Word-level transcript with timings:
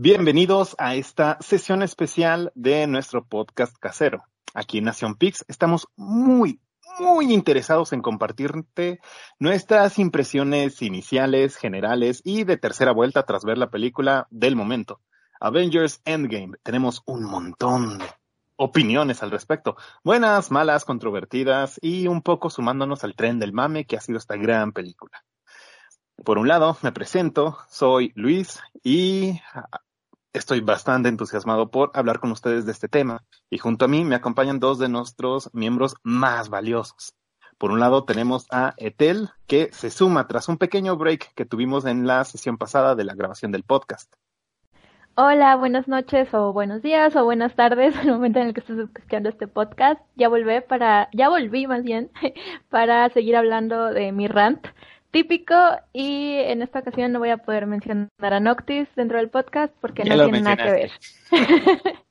Bienvenidos 0.00 0.76
a 0.78 0.94
esta 0.94 1.38
sesión 1.40 1.82
especial 1.82 2.52
de 2.54 2.86
nuestro 2.86 3.26
podcast 3.26 3.76
casero. 3.78 4.22
Aquí 4.54 4.78
en 4.78 4.84
Nación 4.84 5.16
Pix 5.16 5.44
estamos 5.48 5.88
muy, 5.96 6.60
muy 7.00 7.34
interesados 7.34 7.92
en 7.92 8.00
compartirte 8.00 9.00
nuestras 9.40 9.98
impresiones 9.98 10.82
iniciales, 10.82 11.56
generales 11.56 12.22
y 12.22 12.44
de 12.44 12.56
tercera 12.56 12.92
vuelta 12.92 13.24
tras 13.24 13.42
ver 13.42 13.58
la 13.58 13.70
película 13.70 14.28
del 14.30 14.54
momento. 14.54 15.00
Avengers 15.40 16.00
Endgame. 16.04 16.58
Tenemos 16.62 17.02
un 17.04 17.24
montón 17.24 17.98
de 17.98 18.04
opiniones 18.54 19.24
al 19.24 19.32
respecto. 19.32 19.76
Buenas, 20.04 20.52
malas, 20.52 20.84
controvertidas 20.84 21.76
y 21.82 22.06
un 22.06 22.22
poco 22.22 22.50
sumándonos 22.50 23.02
al 23.02 23.16
tren 23.16 23.40
del 23.40 23.52
mame 23.52 23.84
que 23.84 23.96
ha 23.96 24.00
sido 24.00 24.18
esta 24.18 24.36
gran 24.36 24.70
película. 24.70 25.24
Por 26.24 26.38
un 26.38 26.46
lado, 26.46 26.76
me 26.82 26.92
presento, 26.92 27.58
soy 27.68 28.12
Luis 28.14 28.60
y 28.84 29.40
Estoy 30.34 30.60
bastante 30.60 31.08
entusiasmado 31.08 31.70
por 31.70 31.90
hablar 31.94 32.20
con 32.20 32.30
ustedes 32.32 32.66
de 32.66 32.72
este 32.72 32.86
tema 32.86 33.24
y 33.48 33.56
junto 33.56 33.86
a 33.86 33.88
mí 33.88 34.04
me 34.04 34.14
acompañan 34.14 34.60
dos 34.60 34.78
de 34.78 34.90
nuestros 34.90 35.48
miembros 35.54 35.96
más 36.02 36.50
valiosos. 36.50 37.14
Por 37.56 37.70
un 37.70 37.80
lado 37.80 38.04
tenemos 38.04 38.46
a 38.50 38.74
Etel, 38.76 39.30
que 39.46 39.70
se 39.72 39.90
suma 39.90 40.28
tras 40.28 40.48
un 40.48 40.58
pequeño 40.58 40.98
break 40.98 41.32
que 41.34 41.46
tuvimos 41.46 41.86
en 41.86 42.06
la 42.06 42.22
sesión 42.24 42.58
pasada 42.58 42.94
de 42.94 43.04
la 43.04 43.14
grabación 43.14 43.52
del 43.52 43.64
podcast. 43.64 44.12
Hola, 45.14 45.56
buenas 45.56 45.88
noches 45.88 46.32
o 46.34 46.52
buenos 46.52 46.82
días 46.82 47.16
o 47.16 47.24
buenas 47.24 47.56
tardes 47.56 47.96
en 48.02 48.08
el 48.08 48.12
momento 48.12 48.38
en 48.38 48.48
el 48.48 48.54
que 48.54 48.60
estás 48.60 48.78
escuchando 48.78 49.30
este 49.30 49.48
podcast. 49.48 50.00
Ya 50.14 50.28
volví 50.28 50.60
para, 50.60 51.08
ya 51.12 51.30
volví 51.30 51.66
más 51.66 51.82
bien 51.82 52.10
para 52.68 53.08
seguir 53.08 53.34
hablando 53.34 53.86
de 53.86 54.12
mi 54.12 54.28
rant 54.28 54.64
típico 55.10 55.54
y 55.92 56.34
en 56.36 56.62
esta 56.62 56.80
ocasión 56.80 57.12
no 57.12 57.18
voy 57.18 57.30
a 57.30 57.38
poder 57.38 57.66
mencionar 57.66 58.08
a 58.20 58.40
Noctis 58.40 58.88
dentro 58.96 59.18
del 59.18 59.30
podcast 59.30 59.74
porque 59.80 60.04
no 60.04 60.14
tiene 60.14 60.40
nada 60.40 60.56
que 60.56 60.70
ver. 60.70 60.90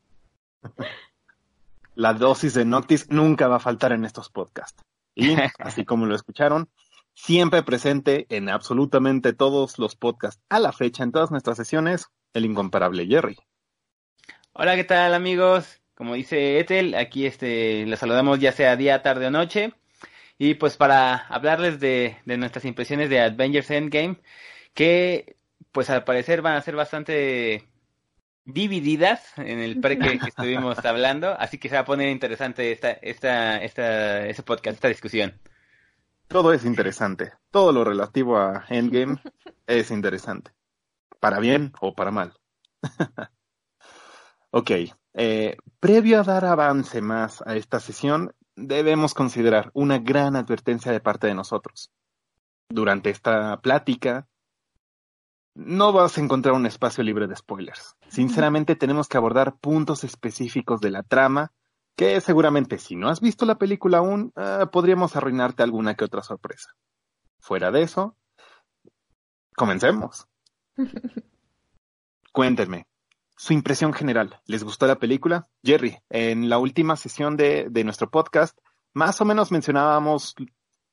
La 1.96 2.14
dosis 2.14 2.54
de 2.54 2.66
Noctis 2.66 3.10
nunca 3.10 3.48
va 3.48 3.56
a 3.56 3.60
faltar 3.60 3.92
en 3.92 4.06
estos 4.06 4.30
podcasts. 4.30 4.82
Y 5.16 5.36
así 5.60 5.84
como 5.84 6.06
lo 6.06 6.16
escucharon, 6.16 6.70
siempre 7.16 7.64
presente 7.64 8.28
en 8.30 8.50
absolutamente 8.50 9.34
todos 9.34 9.80
los 9.80 9.96
podcasts 9.96 10.42
a 10.50 10.60
la 10.60 10.72
fecha, 10.72 11.04
en 11.04 11.12
todas 11.12 11.32
nuestras 11.32 11.58
sesiones, 11.58 12.08
el 12.34 12.46
incomparable 12.46 13.08
Jerry. 13.08 13.38
Hola, 14.54 14.76
¿qué 14.76 14.84
tal 14.84 15.14
amigos? 15.14 15.82
Como 15.96 16.14
dice 16.14 16.60
Ethel, 16.60 16.94
aquí 16.94 17.26
este, 17.26 17.86
les 17.88 18.00
saludamos 18.00 18.40
ya 18.40 18.52
sea 18.52 18.76
día, 18.76 19.02
tarde 19.02 19.28
o 19.28 19.32
noche. 19.32 19.74
Y 20.38 20.56
pues 20.56 20.78
para 20.78 21.16
hablarles 21.16 21.80
de, 21.80 22.18
de 22.26 22.38
nuestras 22.38 22.66
impresiones 22.66 23.10
de 23.10 23.22
Avengers 23.22 23.72
Endgame, 23.72 24.20
que 24.74 25.36
pues 25.72 25.90
al 25.90 26.04
parecer 26.04 26.42
van 26.42 26.56
a 26.56 26.62
ser 26.62 26.76
bastante 26.76 27.68
divididas 28.48 29.38
en 29.38 29.60
el 29.60 29.80
pre 29.82 30.00
que, 30.00 30.20
estuvimos 30.26 30.78
hablando, 30.86 31.36
así 31.38 31.58
que 31.58 31.70
se 31.70 31.76
va 31.76 31.82
a 31.82 31.86
poner 31.86 32.10
interesante 32.10 32.72
esta, 32.72 32.92
esta, 32.92 33.58
esta, 33.58 34.26
este 34.26 34.44
podcast, 34.44 34.76
esta 34.76 34.88
discusión. 34.88 35.40
Todo 36.28 36.54
es 36.54 36.66
interesante, 36.66 37.34
todo 37.52 37.72
lo 37.72 37.84
relativo 37.84 38.38
a 38.38 38.66
Endgame 38.70 39.22
es 39.68 39.92
interesante, 39.92 40.52
para 41.20 41.40
bien 41.40 41.74
o 41.82 41.94
para 41.94 42.12
mal. 42.12 42.34
ok, 44.52 44.72
eh, 45.14 45.58
previo 45.80 46.22
a 46.22 46.24
dar 46.24 46.46
avance 46.46 47.02
más 47.02 47.44
a 47.46 47.56
esta 47.56 47.80
sesión, 47.80 48.34
debemos 48.58 49.14
considerar 49.14 49.72
una 49.74 50.00
gran 50.00 50.36
advertencia 50.36 50.92
de 50.92 51.00
parte 51.00 51.28
de 51.28 51.36
nosotros. 51.36 51.92
Durante 52.70 53.10
esta 53.10 53.62
plática, 53.62 54.28
no 55.56 55.94
vas 55.94 56.18
a 56.18 56.22
encontrar 56.22 56.56
un 56.56 56.66
espacio 56.66 57.04
libre 57.04 57.28
de 57.28 57.36
spoilers. 57.36 57.96
Sinceramente, 58.10 58.76
tenemos 58.76 59.08
que 59.08 59.18
abordar 59.18 59.58
puntos 59.58 60.04
específicos 60.04 60.82
de 60.82 60.92
la 60.92 61.04
trama 61.04 61.54
que 61.96 62.20
seguramente 62.22 62.78
si 62.78 62.96
no 62.96 63.10
has 63.10 63.22
visto 63.22 63.46
la 63.46 63.58
película 63.58 64.00
aún, 64.00 64.32
eh, 64.36 64.66
podríamos 64.72 65.16
arruinarte 65.16 65.64
alguna 65.64 65.96
que 65.96 66.06
otra 66.06 66.22
sorpresa. 66.22 66.76
Fuera 67.40 67.72
de 67.72 67.82
eso, 67.82 68.16
comencemos. 69.56 70.28
Cuéntenme, 72.32 72.86
su 73.38 73.54
impresión 73.54 73.94
general. 73.94 74.42
¿Les 74.46 74.64
gustó 74.64 74.88
la 74.88 75.00
película? 75.00 75.48
Jerry, 75.64 75.98
en 76.10 76.50
la 76.50 76.58
última 76.58 76.96
sesión 76.98 77.38
de, 77.38 77.68
de 77.70 77.84
nuestro 77.84 78.10
podcast, 78.10 78.58
más 78.94 79.22
o 79.22 79.26
menos 79.26 79.52
mencionábamos 79.52 80.36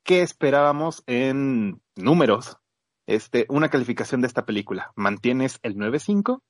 qué 0.04 0.22
esperábamos 0.22 1.02
en 1.06 1.80
números. 1.96 2.58
Este, 3.06 3.46
una 3.48 3.68
calificación 3.68 4.20
de 4.20 4.28
esta 4.28 4.46
película. 4.46 4.92
¿Mantienes 4.94 5.58
el 5.62 5.76
9.5? 5.76 6.40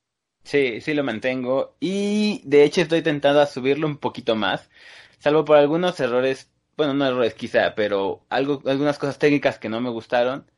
Sí, 0.42 0.80
sí 0.80 0.94
lo 0.94 1.02
mantengo. 1.04 1.76
Y 1.80 2.42
de 2.44 2.64
hecho 2.64 2.82
estoy 2.82 3.02
tentado 3.02 3.40
a 3.40 3.46
subirlo 3.46 3.86
un 3.86 3.96
poquito 3.96 4.36
más. 4.36 4.68
Salvo 5.18 5.44
por 5.44 5.56
algunos 5.56 5.98
errores, 6.00 6.52
bueno, 6.76 6.92
no 6.94 7.06
errores 7.06 7.34
quizá, 7.34 7.74
pero 7.74 8.24
algo, 8.28 8.62
algunas 8.66 8.98
cosas 8.98 9.18
técnicas 9.18 9.58
que 9.58 9.68
no 9.68 9.80
me 9.80 9.90
gustaron 9.90 10.50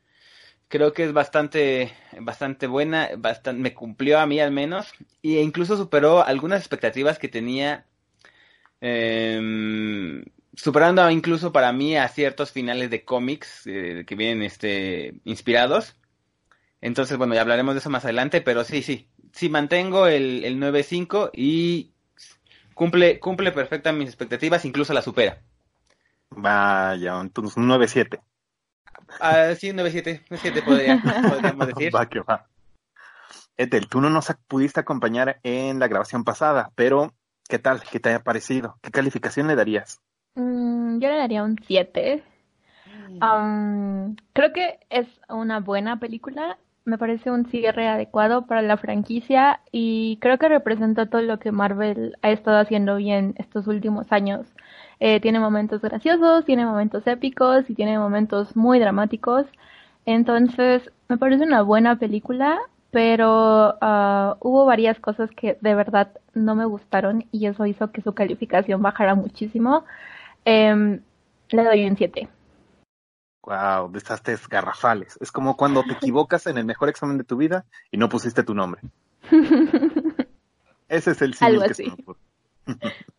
creo 0.69 0.93
que 0.93 1.05
es 1.05 1.13
bastante, 1.13 1.93
bastante 2.21 2.67
buena, 2.67 3.11
bastante, 3.19 3.61
me 3.61 3.75
cumplió 3.75 4.19
a 4.19 4.27
mí 4.27 4.41
al 4.41 4.51
menos, 4.51 4.93
e 5.23 5.43
incluso 5.43 5.77
superó 5.77 6.25
algunas 6.25 6.61
expectativas 6.61 7.19
que 7.19 7.29
tenía, 7.29 7.87
eh, 8.81 10.23
superando 10.55 11.09
incluso 11.11 11.53
para 11.53 11.73
mí 11.73 11.97
a 11.97 12.09
ciertos 12.09 12.53
finales 12.53 12.91
de 12.91 13.05
cómics 13.05 13.63
eh, 13.67 14.05
que 14.07 14.15
vienen 14.15 14.43
este, 14.43 15.15
inspirados. 15.25 15.97
Entonces, 16.81 17.17
bueno, 17.17 17.35
ya 17.35 17.41
hablaremos 17.41 17.75
de 17.75 17.81
eso 17.81 17.91
más 17.91 18.05
adelante, 18.05 18.41
pero 18.41 18.65
sí, 18.65 18.83
sí, 18.83 19.09
sí 19.33 19.49
mantengo 19.49 20.07
el, 20.07 20.45
el 20.45 20.59
9.5 20.59 21.31
y 21.33 21.93
cumple, 22.75 23.19
cumple 23.19 23.53
perfectamente 23.53 24.05
mis 24.05 24.09
expectativas, 24.11 24.65
incluso 24.65 24.93
la 24.93 25.03
supera. 25.03 25.41
Vaya, 26.31 27.21
entonces 27.21 27.57
un 27.57 27.69
9.7. 27.69 28.21
Ah, 29.21 29.55
sí, 29.57 29.73
9-7, 29.73 30.23
7 30.31 30.63
podría, 30.63 31.01
podríamos 31.23 31.67
decir. 31.69 31.91
Va 31.95 32.07
que 32.07 32.21
va. 32.21 32.47
Etel, 33.57 33.89
tú 33.89 34.01
no 34.01 34.11
nos 34.11 34.33
pudiste 34.49 34.81
acompañar 34.81 35.41
en 35.43 35.79
la 35.79 35.89
grabación 35.89 36.25
pasada, 36.25 36.71
pero 36.75 37.15
¿qué 37.49 37.59
tal? 37.59 37.83
¿Qué 37.83 38.01
te 38.01 38.11
haya 38.11 38.23
parecido? 38.23 38.79
¿Qué 38.83 38.91
calificación 38.91 39.49
le 39.49 39.57
darías? 39.57 40.01
Mm, 40.35 40.99
yo 40.99 41.09
le 41.09 41.17
daría 41.17 41.43
un 41.43 41.57
7. 41.67 42.23
creo 44.33 44.53
que 44.53 44.79
es 44.91 45.07
una 45.29 45.61
buena 45.61 45.99
película. 45.99 46.59
Me 46.85 46.99
parece 46.99 47.31
un 47.31 47.47
cierre 47.47 47.89
adecuado 47.89 48.47
para 48.47 48.63
la 48.63 48.77
franquicia 48.77 49.61
y 49.73 50.19
creo 50.21 50.39
que 50.39 50.49
representa 50.49 51.07
todo 51.07 51.23
lo 51.23 51.39
que 51.39 51.51
Marvel 51.51 52.17
ha 52.23 52.31
estado 52.31 52.59
haciendo 52.59 52.97
bien 52.97 53.35
estos 53.39 53.67
últimos 53.67 54.13
años. 54.13 54.47
Eh, 54.99 55.21
tiene 55.21 55.41
momentos 55.41 55.83
graciosos, 55.83 56.45
tiene 56.45 56.65
momentos 56.65 57.07
épicos 57.07 57.69
y 57.69 57.75
tiene 57.75 57.99
momentos 57.99 58.57
muy 58.57 58.79
dramáticos. 58.79 59.47
Entonces, 60.07 60.91
me 61.09 61.19
parece 61.19 61.45
una 61.45 61.63
buena 61.63 61.99
película, 61.99 62.59
pero 62.91 63.75
uh, 63.75 64.37
hubo 64.41 64.65
varias 64.65 64.99
cosas 65.01 65.31
que 65.31 65.59
de 65.61 65.75
verdad 65.75 66.13
no 66.35 66.55
me 66.55 66.65
gustaron 66.65 67.27
y 67.33 67.47
eso 67.47 67.67
hizo 67.67 67.91
que 67.93 68.03
su 68.03 68.15
calificación 68.15 68.81
bajara 68.83 69.15
muchísimo. 69.15 69.85
Eh, 70.45 71.01
le 71.51 71.65
doy 71.65 71.87
un 71.87 71.97
7. 71.97 72.29
Wow, 73.47 73.91
desastres 73.93 74.49
garrafales. 74.49 75.17
Es 75.21 75.31
como 75.31 75.57
cuando 75.57 75.85
te 75.85 75.93
equivocas 75.93 76.47
en 76.49 76.59
el 76.59 76.65
mejor 76.65 76.89
examen 76.89 77.17
de 77.17 77.25
tu 77.25 77.37
vida 77.37 77.65
y 77.93 77.97
no 77.97 78.09
pusiste 78.09 78.43
tu 78.43 78.55
nombre. 78.55 78.81
Ese 80.89 81.11
es 81.13 81.23
el 81.23 81.37
Algo 81.41 81.63
así. 81.63 81.93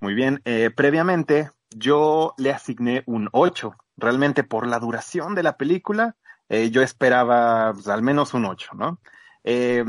Muy 0.00 0.14
bien, 0.14 0.40
eh, 0.44 0.70
previamente 0.74 1.50
yo 1.70 2.34
le 2.38 2.52
asigné 2.52 3.02
un 3.06 3.28
8. 3.32 3.74
Realmente 3.96 4.44
por 4.44 4.66
la 4.66 4.78
duración 4.78 5.34
de 5.34 5.42
la 5.42 5.56
película, 5.56 6.16
eh, 6.48 6.70
yo 6.70 6.82
esperaba 6.82 7.72
pues, 7.72 7.88
al 7.88 8.02
menos 8.02 8.34
un 8.34 8.44
8, 8.44 8.70
¿no? 8.74 8.98
Eh, 9.44 9.84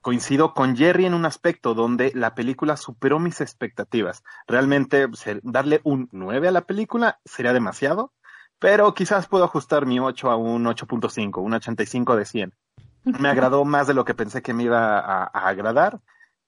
coincido 0.00 0.54
con 0.54 0.76
Jerry 0.76 1.06
en 1.06 1.14
un 1.14 1.26
aspecto 1.26 1.74
donde 1.74 2.12
la 2.14 2.34
película 2.34 2.76
superó 2.76 3.18
mis 3.18 3.40
expectativas. 3.40 4.22
Realmente 4.46 5.08
pues, 5.08 5.24
darle 5.42 5.80
un 5.84 6.08
9 6.12 6.48
a 6.48 6.52
la 6.52 6.62
película 6.62 7.18
sería 7.24 7.52
demasiado, 7.52 8.12
pero 8.58 8.94
quizás 8.94 9.26
puedo 9.26 9.44
ajustar 9.44 9.86
mi 9.86 9.98
8 9.98 10.30
a 10.30 10.36
un 10.36 10.64
8.5, 10.64 11.42
un 11.42 11.54
85 11.54 12.16
de 12.16 12.24
100. 12.24 12.54
Me 13.04 13.28
agradó 13.28 13.64
más 13.64 13.86
de 13.86 13.94
lo 13.94 14.04
que 14.04 14.14
pensé 14.14 14.42
que 14.42 14.52
me 14.52 14.64
iba 14.64 14.98
a 14.98 15.24
agradar 15.24 16.00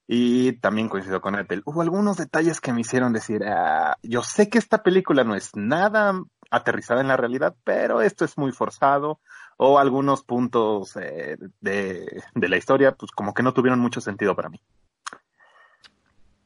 y 0.09 0.53
también 0.55 0.89
coincido 0.89 1.21
con 1.21 1.35
Ethel. 1.35 1.63
Hubo 1.67 1.83
algunos 1.83 2.17
detalles 2.17 2.61
que 2.61 2.73
me 2.73 2.81
hicieron 2.81 3.13
decir, 3.13 3.45
ah, 3.45 3.97
yo 4.03 4.23
sé 4.23 4.49
que 4.49 4.59
esta 4.59 4.83
película 4.83 5.23
no 5.23 5.35
es 5.35 5.55
nada 5.55 6.21
aterrizada 6.51 7.03
en 7.03 7.09
la 7.09 7.19
realidad, 7.19 7.55
pero 7.63 8.01
esto 8.01 8.25
es 8.25 8.39
muy 8.39 8.51
forzado. 8.51 9.21
O 9.59 9.79
algunos 9.79 10.23
puntos 10.23 10.97
eh, 10.97 11.37
de, 11.61 12.23
de 12.35 12.49
la 12.49 12.57
historia, 12.57 12.93
pues 12.93 13.11
como 13.11 13.35
que 13.35 13.43
no 13.43 13.53
tuvieron 13.53 13.81
mucho 13.81 14.01
sentido 14.01 14.35
para 14.35 14.49
mí. 14.49 14.63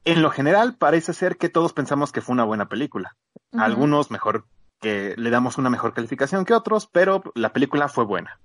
En 0.05 0.23
lo 0.23 0.31
general, 0.31 0.75
parece 0.77 1.13
ser 1.13 1.37
que 1.37 1.49
todos 1.49 1.73
pensamos 1.73 2.11
que 2.11 2.23
fue 2.23 2.33
una 2.33 2.45
buena 2.45 2.69
película. 2.69 3.17
Algunos 3.53 4.11
mejor 4.11 4.47
que 4.81 5.15
le 5.17 5.31
damos 5.31 5.59
una 5.59 5.71
mejor 5.71 5.93
calificación 5.93 6.45
que 6.45 6.55
otros, 6.55 6.89
pero 6.89 7.23
la 7.35 7.53
película 7.53 7.87
fue 7.89 8.05
buena. 8.05 8.41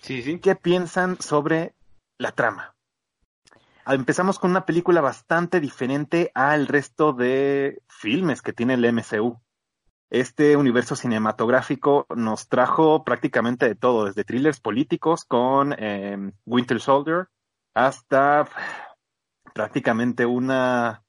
Sí, 0.00 0.22
sí. 0.22 0.38
¿Qué 0.38 0.54
piensan 0.54 1.20
sobre 1.20 1.74
la 2.16 2.32
trama. 2.32 2.74
Empezamos 3.86 4.38
con 4.38 4.50
una 4.50 4.64
película 4.64 5.00
bastante 5.00 5.58
diferente 5.58 6.30
al 6.34 6.68
resto 6.68 7.12
de 7.12 7.82
filmes 7.88 8.40
que 8.40 8.52
tiene 8.52 8.74
el 8.74 8.92
MCU. 8.92 9.40
Este 10.08 10.56
universo 10.56 10.94
cinematográfico 10.94 12.06
nos 12.14 12.48
trajo 12.48 13.02
prácticamente 13.02 13.66
de 13.66 13.74
todo, 13.74 14.04
desde 14.04 14.24
thrillers 14.24 14.60
políticos 14.60 15.24
con 15.24 15.74
eh, 15.78 16.32
Winter 16.44 16.80
Soldier 16.80 17.28
hasta 17.74 18.46
prácticamente 19.54 20.26
una 20.26 21.02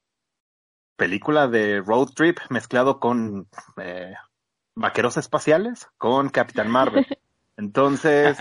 película 0.95 1.47
de 1.47 1.81
road 1.81 2.07
trip 2.15 2.39
mezclado 2.49 2.99
con 2.99 3.47
eh, 3.77 4.13
vaqueros 4.73 5.17
espaciales 5.17 5.89
con 5.97 6.29
Capitán 6.29 6.71
Marvel. 6.71 7.05
Entonces, 7.57 8.37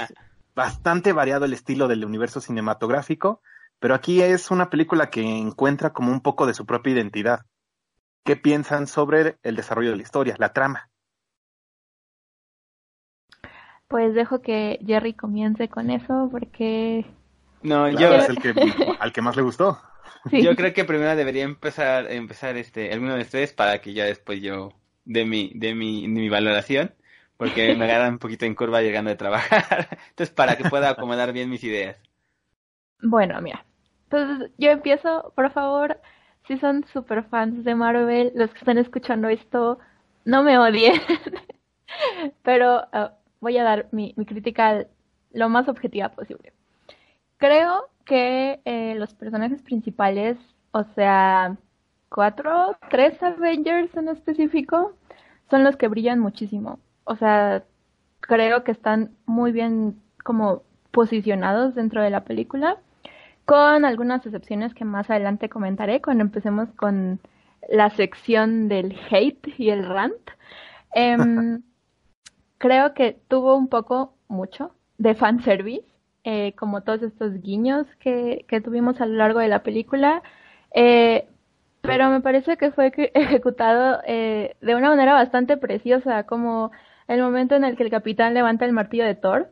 bastante 0.55 1.12
variado 1.12 1.44
el 1.44 1.52
estilo 1.52 1.88
del 1.88 2.05
universo 2.05 2.40
cinematográfico, 2.40 3.43
pero 3.82 3.96
aquí 3.96 4.23
es 4.23 4.52
una 4.52 4.70
película 4.70 5.11
que 5.11 5.23
encuentra 5.23 5.93
como 5.93 6.12
un 6.12 6.20
poco 6.20 6.46
de 6.46 6.55
su 6.55 6.64
propia 6.67 6.93
identidad. 6.93 7.40
¿Qué 8.25 8.37
piensan 8.37 8.87
sobre 8.87 9.38
el 9.43 9.56
desarrollo 9.56 9.90
de 9.90 9.96
la 9.96 10.02
historia, 10.02 10.37
la 10.38 10.52
trama? 10.52 10.88
Pues 13.88 14.14
dejo 14.14 14.40
que 14.40 14.79
Jerry 14.87 15.14
comience 15.14 15.69
con 15.69 15.90
eso 15.90 16.29
porque... 16.31 17.05
No, 17.62 17.88
yo... 17.88 18.14
Es 18.14 18.29
el 18.29 18.38
que, 18.38 18.55
al 19.00 19.12
que 19.12 19.20
más 19.20 19.34
le 19.34 19.43
gustó. 19.43 19.81
Yo 20.31 20.55
creo 20.55 20.73
que 20.73 20.84
primero 20.84 21.17
debería 21.17 21.43
empezar, 21.43 22.08
empezar 22.08 22.56
este, 22.56 22.93
alguno 22.93 23.17
de 23.17 23.23
ustedes 23.23 23.52
para 23.52 23.81
que 23.81 23.93
ya 23.94 24.05
después 24.05 24.40
yo 24.40 24.73
dé 25.05 25.25
mi, 25.25 25.50
de 25.56 25.75
mi, 25.75 26.06
mi 26.06 26.29
valoración, 26.29 26.94
porque 27.37 27.75
me 27.76 27.87
agarran 27.87 28.12
un 28.12 28.19
poquito 28.20 28.44
en 28.44 28.55
curva 28.55 28.82
llegando 28.82 29.11
de 29.11 29.17
trabajar. 29.17 29.99
Entonces, 30.11 30.32
para 30.32 30.56
que 30.56 30.69
pueda 30.70 30.90
acomodar 30.90 31.32
bien 31.32 31.50
mis 31.50 31.64
ideas. 31.64 32.00
Bueno, 33.00 33.40
mira. 33.43 33.64
Entonces, 34.12 34.50
yo 34.58 34.70
empiezo, 34.70 35.32
por 35.34 35.50
favor, 35.52 35.98
si 36.46 36.58
son 36.58 36.84
super 36.92 37.24
fans 37.24 37.64
de 37.64 37.74
Marvel, 37.74 38.30
los 38.34 38.50
que 38.50 38.58
están 38.58 38.76
escuchando 38.76 39.28
esto, 39.28 39.78
no 40.26 40.42
me 40.42 40.58
odien. 40.58 41.00
Pero 42.42 42.82
uh, 42.92 43.08
voy 43.40 43.56
a 43.56 43.64
dar 43.64 43.88
mi, 43.90 44.12
mi 44.18 44.26
crítica 44.26 44.86
lo 45.32 45.48
más 45.48 45.66
objetiva 45.66 46.10
posible. 46.10 46.52
Creo 47.38 47.88
que 48.04 48.60
eh, 48.66 48.94
los 48.96 49.14
personajes 49.14 49.62
principales, 49.62 50.36
o 50.72 50.84
sea, 50.94 51.56
cuatro, 52.10 52.76
tres 52.90 53.20
Avengers 53.22 53.96
en 53.96 54.08
específico, 54.08 54.94
son 55.48 55.64
los 55.64 55.76
que 55.76 55.88
brillan 55.88 56.18
muchísimo. 56.18 56.80
O 57.04 57.16
sea, 57.16 57.64
creo 58.20 58.62
que 58.62 58.72
están 58.72 59.16
muy 59.24 59.52
bien 59.52 60.02
como 60.22 60.64
posicionados 60.90 61.74
dentro 61.74 62.02
de 62.02 62.10
la 62.10 62.24
película, 62.24 62.78
con 63.44 63.84
algunas 63.84 64.24
excepciones 64.24 64.74
que 64.74 64.84
más 64.84 65.10
adelante 65.10 65.48
comentaré 65.48 66.00
cuando 66.00 66.22
empecemos 66.22 66.68
con 66.76 67.20
la 67.68 67.90
sección 67.90 68.68
del 68.68 68.96
hate 69.10 69.54
y 69.58 69.70
el 69.70 69.86
rant. 69.86 70.30
Em, 70.94 71.62
creo 72.58 72.94
que 72.94 73.18
tuvo 73.28 73.56
un 73.56 73.68
poco, 73.68 74.14
mucho, 74.28 74.74
de 74.98 75.14
fanservice 75.14 75.92
eh, 76.24 76.54
como 76.56 76.82
todos 76.82 77.02
estos 77.02 77.40
guiños 77.42 77.84
que, 77.98 78.44
que, 78.46 78.60
tuvimos 78.60 79.00
a 79.00 79.06
lo 79.06 79.14
largo 79.16 79.40
de 79.40 79.48
la 79.48 79.64
película, 79.64 80.22
eh, 80.72 81.26
pero 81.80 82.10
me 82.10 82.20
parece 82.20 82.56
que 82.56 82.70
fue 82.70 82.92
ejecutado 83.14 84.00
eh, 84.06 84.54
de 84.60 84.74
una 84.76 84.90
manera 84.90 85.14
bastante 85.14 85.56
preciosa, 85.56 86.24
como 86.24 86.70
el 87.08 87.20
momento 87.20 87.56
en 87.56 87.64
el 87.64 87.76
que 87.76 87.82
el 87.82 87.90
capitán 87.90 88.34
levanta 88.34 88.64
el 88.64 88.72
martillo 88.72 89.04
de 89.04 89.16
Thor. 89.16 89.50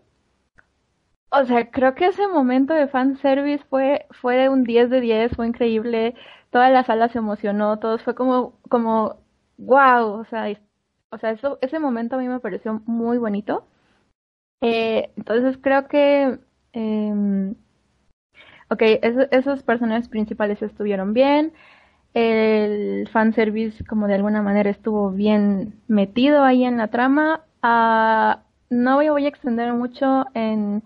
O 1.33 1.45
sea, 1.45 1.71
creo 1.71 1.95
que 1.95 2.07
ese 2.07 2.27
momento 2.29 2.75
de 2.75 2.89
fanservice 2.89 3.65
fue, 3.69 4.07
fue 4.11 4.49
un 4.49 4.65
10 4.65 4.91
de 4.91 5.01
10, 5.01 5.33
fue 5.37 5.47
increíble, 5.47 6.15
toda 6.51 6.71
la 6.71 6.85
sala 6.85 7.09
se 7.09 7.19
emocionó, 7.19 7.79
todos 7.79 8.03
fue 8.03 8.15
como, 8.15 8.59
como, 8.69 9.17
wow, 9.59 10.21
o 10.21 10.25
sea, 10.27 10.47
o 11.11 11.19
sea 11.19 11.31
eso, 11.33 11.59
ese 11.63 11.79
momento 11.79 12.17
a 12.17 12.19
mí 12.19 12.29
me 12.29 12.41
pareció 12.41 12.83
muy 12.87 13.19
bonito. 13.19 13.67
Eh, 14.63 15.11
entonces 15.17 15.59
creo 15.63 15.89
que 15.89 16.39
eh, 16.73 17.55
ok, 18.71 18.83
esos 19.33 19.63
personajes 19.63 20.09
principales 20.09 20.63
estuvieron 20.63 21.13
bien. 21.13 21.53
El 22.15 23.09
fanservice, 23.13 23.85
como 23.85 24.07
de 24.09 24.15
alguna 24.15 24.43
manera, 24.43 24.71
estuvo 24.71 25.11
bien 25.11 25.81
metido 25.89 26.45
ahí 26.45 26.65
en 26.65 26.79
la 26.79 26.89
trama. 26.89 27.43
Uh, 27.63 28.41
no 28.71 28.97
voy, 28.97 29.09
voy 29.11 29.27
a 29.27 29.29
extender 29.29 29.73
mucho 29.73 30.27
en 30.35 30.83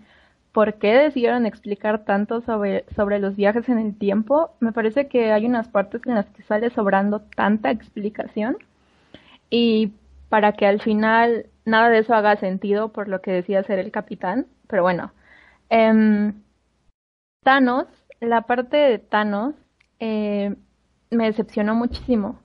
por 0.55 0.75
qué 0.75 0.95
decidieron 0.95 1.47
explicar 1.47 2.05
tanto 2.05 2.41
sobre, 2.41 2.85
sobre 2.95 3.19
los 3.19 3.35
viajes 3.35 3.69
en 3.69 3.79
el 3.79 3.99
tiempo. 3.99 4.53
Me 4.61 4.73
parece 4.73 5.09
que 5.09 5.33
hay 5.33 5.47
unas 5.47 5.67
partes 5.69 6.01
en 6.07 6.15
las 6.15 6.27
que 6.27 6.45
sale 6.45 6.71
sobrando 6.71 7.21
tanta 7.37 7.73
explicación. 7.73 8.57
Y 9.51 9.93
para 10.29 10.53
que 10.53 10.67
al 10.67 10.81
final 10.81 11.47
nada 11.65 11.91
de 11.91 11.99
eso 11.99 12.15
haga 12.15 12.37
sentido 12.37 12.91
por 12.93 13.09
lo 13.09 13.21
que 13.21 13.33
decía 13.33 13.65
ser 13.65 13.81
el 13.81 13.91
capitán. 13.91 14.47
Pero 14.69 14.85
bueno, 14.85 15.13
eh, 15.71 16.33
Thanos, 17.43 17.87
la 18.21 18.43
parte 18.43 18.77
de 18.77 18.99
Thanos 19.01 19.57
eh, 19.99 20.55
me 21.11 21.27
decepcionó 21.27 21.75
muchísimo, 21.75 22.39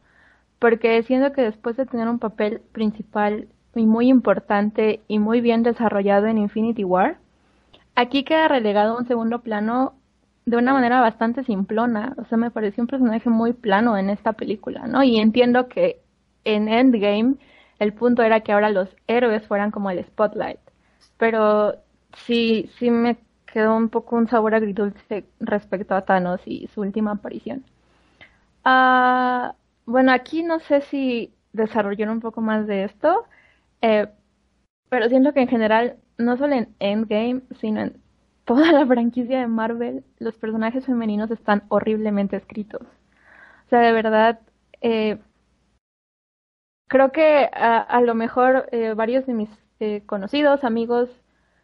porque 0.57 1.03
siento 1.03 1.31
que 1.31 1.43
después 1.43 1.77
de 1.77 1.85
tener 1.85 2.07
un 2.07 2.19
papel 2.19 2.61
principal 2.71 3.47
y 3.75 3.85
muy 3.85 4.09
importante 4.09 5.01
y 5.07 5.19
muy 5.19 5.41
bien 5.41 5.61
desarrollado 5.61 6.25
en 6.25 6.39
Infinity 6.39 6.83
War, 6.83 7.17
aquí 7.99 8.23
queda 8.23 8.47
relegado 8.47 8.95
a 8.95 8.99
un 8.99 9.07
segundo 9.07 9.39
plano 9.39 9.93
de 10.45 10.57
una 10.57 10.73
manera 10.73 11.01
bastante 11.01 11.43
simplona. 11.43 12.15
O 12.17 12.25
sea, 12.25 12.37
me 12.37 12.51
pareció 12.51 12.83
un 12.83 12.87
personaje 12.87 13.29
muy 13.29 13.53
plano 13.53 13.97
en 13.97 14.09
esta 14.09 14.33
película, 14.33 14.87
¿no? 14.87 15.03
Y 15.03 15.19
entiendo 15.19 15.67
que 15.67 16.01
en 16.45 16.69
Endgame 16.69 17.35
el 17.79 17.93
punto 17.93 18.23
era 18.23 18.41
que 18.41 18.51
ahora 18.53 18.69
los 18.69 18.89
héroes 19.07 19.45
fueran 19.47 19.71
como 19.71 19.89
el 19.91 20.03
spotlight. 20.03 20.59
Pero 21.17 21.75
sí, 22.25 22.69
sí 22.77 22.89
me 22.89 23.17
quedó 23.45 23.75
un 23.75 23.89
poco 23.89 24.15
un 24.15 24.27
sabor 24.27 24.55
agridulce 24.55 25.25
respecto 25.39 25.95
a 25.95 26.01
Thanos 26.01 26.41
y 26.45 26.67
su 26.73 26.81
última 26.81 27.11
aparición. 27.11 27.63
Uh, 28.65 29.51
bueno, 29.85 30.11
aquí 30.11 30.43
no 30.43 30.59
sé 30.59 30.81
si 30.81 31.33
desarrollaron 31.53 32.15
un 32.15 32.21
poco 32.21 32.41
más 32.41 32.67
de 32.67 32.85
esto, 32.85 33.25
eh, 33.81 34.07
pero 34.89 35.09
siento 35.09 35.33
que 35.33 35.41
en 35.41 35.47
general, 35.47 35.97
no 36.19 36.37
solo 36.37 36.53
en 36.53 36.75
Endgame, 36.79 37.41
sino 37.59 37.81
en 37.81 38.01
toda 38.45 38.71
la 38.71 38.85
franquicia 38.85 39.39
de 39.39 39.47
Marvel, 39.47 40.03
los 40.19 40.35
personajes 40.35 40.85
femeninos 40.85 41.31
están 41.31 41.63
horriblemente 41.69 42.35
escritos. 42.35 42.81
O 42.81 43.69
sea, 43.69 43.79
de 43.81 43.91
verdad, 43.93 44.39
eh, 44.81 45.19
creo 46.87 47.11
que 47.11 47.49
a, 47.53 48.01
lo 48.01 48.15
mejor 48.15 48.67
eh, 48.71 48.93
varios 48.93 49.25
de 49.25 49.33
mis 49.33 49.49
eh, 49.79 50.03
conocidos, 50.05 50.63
amigos, 50.63 51.09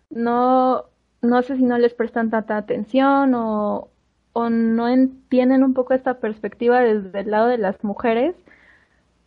no, 0.09 0.85
no 1.21 1.41
sé 1.41 1.57
si 1.57 1.63
no 1.63 1.77
les 1.77 1.93
prestan 1.93 2.29
tanta 2.29 2.57
atención 2.57 3.33
o, 3.35 3.89
o 4.33 4.49
no 4.49 4.87
entienden 4.87 5.63
un 5.63 5.73
poco 5.73 5.93
esta 5.93 6.19
perspectiva 6.19 6.81
desde 6.81 7.19
el 7.21 7.31
lado 7.31 7.47
de 7.47 7.57
las 7.57 7.83
mujeres, 7.83 8.35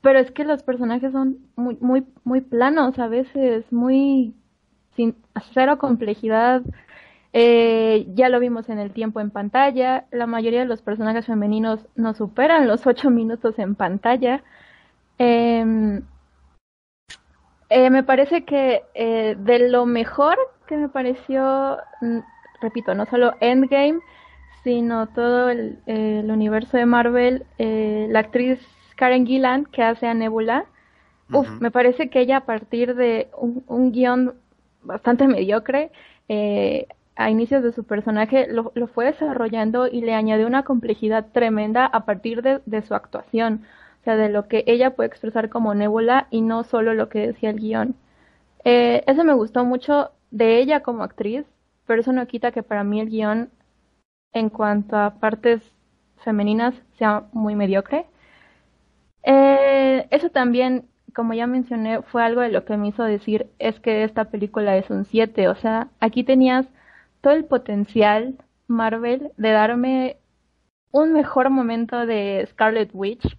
pero 0.01 0.21
es 0.21 0.31
que 0.31 0.45
los 0.45 0.63
personajes 0.63 1.13
son 1.13 1.39
muy, 1.57 1.77
muy, 1.81 2.07
muy 2.25 2.41
planos 2.41 2.99
a 2.99 3.09
veces, 3.09 3.71
muy 3.73 4.35
sin 4.99 5.15
cero 5.55 5.79
complejidad. 5.79 6.61
Eh, 7.33 8.07
ya 8.15 8.29
lo 8.29 8.41
vimos 8.41 8.69
en 8.69 8.79
el 8.79 8.91
tiempo 8.91 9.21
en 9.21 9.31
pantalla, 9.31 10.07
la 10.11 10.27
mayoría 10.27 10.61
de 10.61 10.67
los 10.67 10.83
personajes 10.83 11.27
femeninos 11.27 11.87
no 11.95 12.15
superan 12.15 12.67
los 12.67 12.87
ocho 12.87 13.11
minutos 13.11 13.59
en 13.59 13.75
pantalla. 13.75 14.43
Eh, 15.19 16.01
eh, 17.71 17.91
me 17.91 18.03
parece 18.03 18.45
que 18.45 18.83
eh, 18.95 19.37
de 19.39 19.69
lo 19.69 19.85
mejor 19.85 20.39
que 20.67 20.77
me 20.77 20.89
pareció, 20.89 21.79
mm, 22.01 22.19
repito, 22.63 22.95
no 22.95 23.05
solo 23.07 23.35
Endgame, 23.41 24.01
sino 24.65 25.07
todo 25.09 25.51
el, 25.51 25.79
universo 25.87 26.77
de 26.77 26.87
Marvel, 26.87 27.47
eh, 27.59 28.07
la 28.11 28.21
actriz 28.21 28.59
Karen 28.97 29.27
Gillan 29.27 29.65
que 29.67 29.83
hace 29.83 30.07
a 30.07 30.15
Nebula, 30.15 30.67
uf, 31.33 31.49
me 31.61 31.71
parece 31.71 32.11
que 32.11 32.21
ella 32.21 32.39
a 32.39 32.47
partir 32.47 32.95
de 32.95 33.29
un, 33.37 33.63
un 33.67 33.93
guion 33.93 34.35
bastante 34.89 35.29
mediocre, 35.37 35.93
a 37.17 37.31
inicios 37.31 37.63
de 37.63 37.73
su 37.73 37.85
personaje 37.85 38.47
lo, 38.49 38.73
lo, 38.75 38.87
fue 38.87 39.07
desarrollando 39.07 39.87
y 39.89 40.03
le 40.03 40.15
añadió 40.15 40.47
una 40.47 40.65
complejidad 40.65 41.27
tremenda 41.33 41.87
a 41.87 42.05
partir 42.05 42.43
de, 42.43 42.61
de 42.67 42.83
su 42.83 42.95
actuación 42.95 43.65
o 44.01 44.05
sea, 44.05 44.17
de 44.17 44.29
lo 44.29 44.49
que 44.49 44.65
ella 44.67 44.95
puede 44.95 45.09
expresar 45.09 45.49
como 45.49 45.75
Nebula 45.75 46.29
y 46.31 46.41
no 46.41 46.65
solo 46.65 46.95
lo 46.95 47.09
que 47.09 47.27
decía 47.27 47.51
el 47.51 47.59
guion. 47.61 47.97
Eh, 48.65 49.03
eso 49.07 49.25
me 49.25 49.35
gustó 49.35 49.65
mucho 49.65 50.13
de 50.31 50.59
ella 50.59 50.83
como 50.83 51.03
actriz, 51.03 51.45
pero 51.87 52.01
eso 52.01 52.13
no 52.13 52.27
quita 52.27 52.53
que 52.53 52.63
para 52.63 52.85
mí 52.85 53.01
el 53.01 53.11
guion 53.11 53.51
en 54.33 54.51
cuanto 54.51 54.97
a 54.97 55.15
partes 55.21 55.63
femeninas 56.19 56.75
sea 56.99 57.25
muy 57.33 57.55
mediocre. 57.57 58.07
Eh, 59.23 60.07
eso 60.11 60.31
también, 60.31 60.89
como 61.19 61.35
ya 61.35 61.49
mencioné, 61.49 62.01
fue 62.03 62.23
algo 62.23 62.43
de 62.43 62.51
lo 62.51 62.65
que 62.65 62.77
me 62.77 62.87
hizo 62.87 63.03
decir 63.03 63.51
es 63.59 63.81
que 63.81 64.05
esta 64.05 64.27
película 64.27 64.77
es 64.77 64.89
un 64.89 65.05
7. 65.05 65.49
O 65.49 65.57
sea, 65.57 65.89
aquí 65.99 66.23
tenías 66.23 66.69
todo 67.23 67.33
el 67.33 67.45
potencial 67.45 68.37
Marvel 68.69 69.33
de 69.37 69.51
darme 69.51 70.19
un 70.93 71.13
mejor 71.13 71.51
momento 71.51 72.07
de 72.07 72.47
Scarlet 72.53 72.91
Witch, 72.93 73.37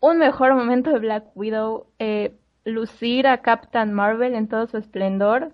un 0.00 0.18
mejor 0.18 0.54
momento 0.54 0.90
de 0.90 0.98
Black 0.98 1.24
Widow, 1.34 1.86
eh, 1.98 2.36
lucir 2.66 3.26
a 3.28 3.40
Captain 3.40 3.94
Marvel 3.94 4.34
en 4.34 4.46
todo 4.46 4.66
su 4.66 4.76
esplendor. 4.76 5.52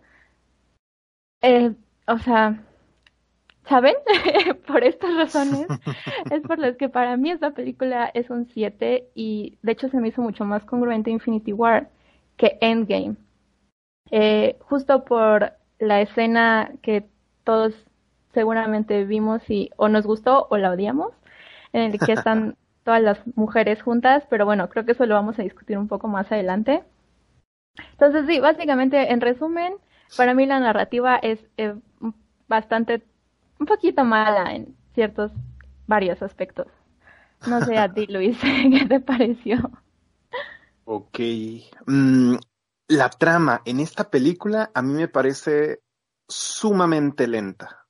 Eh, 1.42 1.76
o 2.08 2.18
sea, 2.18 2.64
¿saben? 3.68 3.94
por 4.66 4.84
estas 4.84 5.14
razones 5.16 5.66
es 6.30 6.42
por 6.42 6.58
las 6.58 6.76
que 6.76 6.88
para 6.88 7.16
mí 7.16 7.30
esta 7.30 7.52
película 7.52 8.10
es 8.14 8.30
un 8.30 8.46
7 8.46 9.08
y 9.14 9.58
de 9.62 9.72
hecho 9.72 9.88
se 9.88 9.98
me 9.98 10.08
hizo 10.08 10.22
mucho 10.22 10.44
más 10.44 10.64
congruente 10.64 11.10
Infinity 11.10 11.52
War 11.52 11.88
que 12.36 12.58
Endgame. 12.60 13.16
Eh, 14.10 14.56
justo 14.60 15.04
por 15.04 15.52
la 15.78 16.00
escena 16.00 16.72
que 16.82 17.06
todos 17.44 17.74
seguramente 18.32 19.04
vimos 19.04 19.42
y 19.48 19.70
o 19.76 19.88
nos 19.88 20.06
gustó 20.06 20.46
o 20.50 20.56
la 20.56 20.70
odiamos, 20.70 21.12
en 21.72 21.82
el 21.92 21.98
que 21.98 22.12
están 22.12 22.56
todas 22.84 23.02
las 23.02 23.20
mujeres 23.36 23.82
juntas, 23.82 24.24
pero 24.28 24.44
bueno, 24.44 24.68
creo 24.68 24.84
que 24.84 24.92
eso 24.92 25.06
lo 25.06 25.14
vamos 25.14 25.38
a 25.38 25.42
discutir 25.42 25.78
un 25.78 25.88
poco 25.88 26.08
más 26.08 26.30
adelante. 26.32 26.82
Entonces, 27.92 28.26
sí, 28.26 28.40
básicamente, 28.40 29.12
en 29.12 29.20
resumen, 29.20 29.74
para 30.16 30.34
mí 30.34 30.46
la 30.46 30.60
narrativa 30.60 31.16
es 31.16 31.38
eh, 31.56 31.74
bastante, 32.48 33.02
un 33.62 33.66
poquito 33.66 34.04
mala 34.04 34.54
en 34.54 34.76
ciertos, 34.92 35.30
varios 35.86 36.20
aspectos. 36.20 36.66
No 37.46 37.64
sé 37.64 37.78
a 37.78 37.92
ti, 37.92 38.06
Luis, 38.08 38.36
¿qué 38.42 38.86
te 38.88 38.98
pareció? 38.98 39.56
Ok. 40.84 41.20
Mm, 41.86 42.34
la 42.88 43.08
trama 43.08 43.62
en 43.64 43.78
esta 43.78 44.10
película 44.10 44.70
a 44.74 44.82
mí 44.82 44.92
me 44.94 45.06
parece 45.06 45.80
sumamente 46.28 47.28
lenta. 47.28 47.86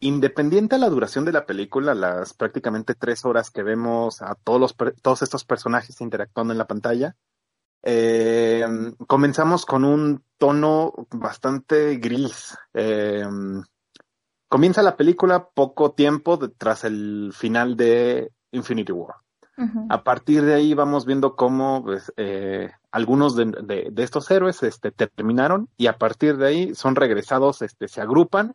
Independiente 0.00 0.74
a 0.74 0.78
la 0.78 0.88
duración 0.88 1.24
de 1.24 1.32
la 1.32 1.46
película, 1.46 1.94
las 1.94 2.34
prácticamente 2.34 2.96
tres 2.96 3.24
horas 3.24 3.52
que 3.52 3.62
vemos 3.62 4.20
a 4.20 4.34
todos, 4.34 4.60
los, 4.60 4.76
todos 5.00 5.22
estos 5.22 5.44
personajes 5.44 6.00
interactuando 6.00 6.52
en 6.52 6.58
la 6.58 6.66
pantalla, 6.66 7.14
eh, 7.84 8.64
comenzamos 9.06 9.64
con 9.64 9.84
un 9.84 10.24
tono 10.38 10.92
bastante 11.12 11.98
gris. 11.98 12.58
Eh, 12.74 13.24
comienza 14.48 14.82
la 14.82 14.96
película 14.96 15.48
poco 15.50 15.92
tiempo 15.92 16.38
tras 16.50 16.84
el 16.84 17.32
final 17.34 17.76
de 17.76 18.32
Infinity 18.52 18.92
War. 18.92 19.16
A 19.88 20.04
partir 20.04 20.44
de 20.44 20.54
ahí 20.54 20.72
vamos 20.72 21.04
viendo 21.04 21.34
cómo 21.34 21.82
pues, 21.82 22.12
eh, 22.16 22.70
algunos 22.92 23.34
de, 23.34 23.92
estos 23.96 24.30
héroes 24.30 24.62
este, 24.62 24.92
terminaron 24.92 25.68
y 25.76 25.88
a 25.88 25.98
partir 25.98 26.36
de 26.36 26.46
ahí 26.46 26.74
son 26.76 26.94
regresados, 26.94 27.62
este, 27.62 27.88
se 27.88 28.00
agrupan 28.00 28.54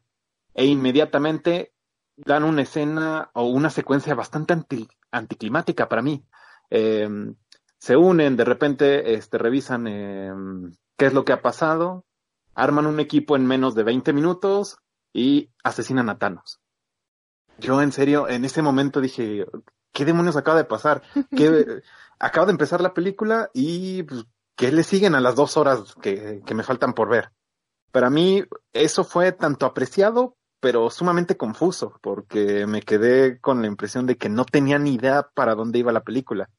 e 0.53 0.65
inmediatamente 0.65 1.73
dan 2.15 2.45
una 2.45 2.61
escena 2.61 3.31
o 3.33 3.47
una 3.47 3.69
secuencia 3.69 4.15
bastante 4.15 4.55
anticlimática 5.11 5.89
para 5.89 6.01
mí. 6.01 6.23
Eh, 6.69 7.09
se 7.77 7.97
unen, 7.97 8.37
de 8.37 8.45
repente 8.45 9.15
este, 9.15 9.37
revisan 9.37 9.87
eh, 9.87 10.31
qué 10.95 11.07
es 11.07 11.13
lo 11.13 11.25
que 11.25 11.33
ha 11.33 11.41
pasado, 11.41 12.05
arman 12.55 12.85
un 12.85 13.01
equipo 13.01 13.35
en 13.35 13.45
menos 13.45 13.75
de 13.75 13.83
20 13.83 14.13
minutos 14.13 14.77
y 15.13 15.51
asesinan 15.63 16.09
a 16.09 16.17
Thanos. 16.17 16.59
Yo 17.59 17.81
en 17.81 17.91
serio, 17.91 18.27
en 18.27 18.45
ese 18.45 18.61
momento 18.61 18.99
dije, 18.99 19.45
¿qué 19.91 20.05
demonios 20.05 20.35
acaba 20.35 20.57
de 20.57 20.65
pasar? 20.65 21.03
¿Qué, 21.35 21.81
acaba 22.19 22.47
de 22.47 22.51
empezar 22.51 22.81
la 22.81 22.93
película 22.93 23.49
y 23.53 24.03
pues, 24.03 24.25
¿qué 24.55 24.71
le 24.71 24.83
siguen 24.83 25.15
a 25.15 25.21
las 25.21 25.35
dos 25.35 25.55
horas 25.55 25.95
que, 26.01 26.41
que 26.45 26.55
me 26.55 26.63
faltan 26.63 26.93
por 26.93 27.09
ver? 27.09 27.31
Para 27.91 28.09
mí 28.09 28.43
eso 28.73 29.03
fue 29.03 29.31
tanto 29.31 29.65
apreciado 29.65 30.35
pero 30.63 30.89
sumamente 30.89 31.35
confuso, 31.35 31.99
porque 32.01 32.65
me 32.65 32.81
quedé 32.83 33.41
con 33.41 33.59
la 33.59 33.67
impresión 33.67 34.05
de 34.05 34.15
que 34.15 34.29
no 34.29 34.45
tenía 34.45 34.79
ni 34.79 34.93
idea 34.93 35.27
para 35.33 35.55
dónde 35.55 35.79
iba 35.79 35.91
la 35.91 36.05
película. 36.05 36.49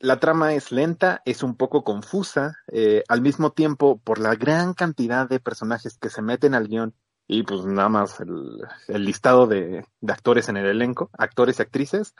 La 0.00 0.20
trama 0.20 0.54
es 0.54 0.72
lenta, 0.72 1.22
es 1.24 1.42
un 1.42 1.56
poco 1.56 1.84
confusa, 1.84 2.56
eh, 2.68 3.02
al 3.08 3.20
mismo 3.20 3.52
tiempo, 3.52 4.00
por 4.02 4.18
la 4.18 4.34
gran 4.34 4.74
cantidad 4.74 5.28
de 5.28 5.40
personajes 5.40 5.98
que 5.98 6.10
se 6.10 6.22
meten 6.22 6.54
al 6.54 6.68
guion 6.68 6.94
y 7.26 7.42
pues 7.42 7.64
nada 7.64 7.88
más 7.88 8.20
el, 8.20 9.04
listado 9.04 9.46
de, 9.46 9.84
de, 10.00 10.12
actores 10.12 10.48
en 10.48 10.56
el 10.56 10.66
elenco, 10.66 11.10
actores 11.12 11.58
y 11.58 11.62
actrices, 11.62 12.14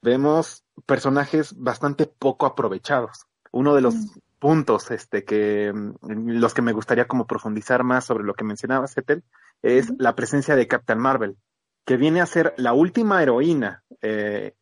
vemos 0.00 0.64
personajes 0.86 1.54
bastante 1.56 2.06
poco 2.06 2.46
aprovechados. 2.46 3.26
Uno 3.50 3.74
de 3.74 3.80
los 3.80 3.94
mm 3.94 4.10
puntos 4.44 4.90
este 4.90 5.24
que 5.24 5.72
mm, 5.72 6.32
los 6.32 6.52
que 6.52 6.60
me 6.60 6.74
gustaría 6.74 7.06
como 7.06 7.26
profundizar 7.26 7.82
más 7.82 8.04
sobre 8.04 8.24
lo 8.24 8.34
que 8.34 8.44
mencionaba 8.44 8.86
Setel 8.86 9.24
es 9.62 9.90
la 9.96 10.14
presencia 10.14 10.54
de 10.54 10.68
Captain 10.68 10.98
Marvel 10.98 11.38
que 11.86 11.96
viene 11.96 12.20
a 12.20 12.26
ser 12.26 12.52
la 12.58 12.74
última 12.74 13.22
heroína 13.22 13.84
eh, 14.02 14.52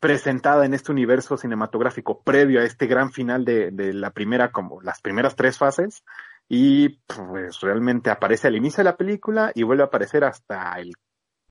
presentada 0.00 0.64
en 0.64 0.74
este 0.74 0.90
universo 0.92 1.36
cinematográfico 1.36 2.22
previo 2.22 2.60
a 2.60 2.64
este 2.64 2.86
gran 2.86 3.12
final 3.12 3.44
de, 3.44 3.70
de, 3.70 3.92
la 3.92 4.10
primera 4.10 4.50
como 4.50 4.80
las 4.80 5.00
primeras 5.00 5.36
tres 5.36 5.58
fases 5.58 6.04
y 6.48 7.00
pues 7.06 7.60
realmente 7.60 8.10
aparece 8.10 8.48
al 8.48 8.56
inicio 8.56 8.78
de 8.78 8.90
la 8.90 8.96
película 8.96 9.52
y 9.54 9.62
vuelve 9.62 9.82
a 9.82 9.86
aparecer 9.86 10.24
hasta 10.24 10.72
el 10.78 10.92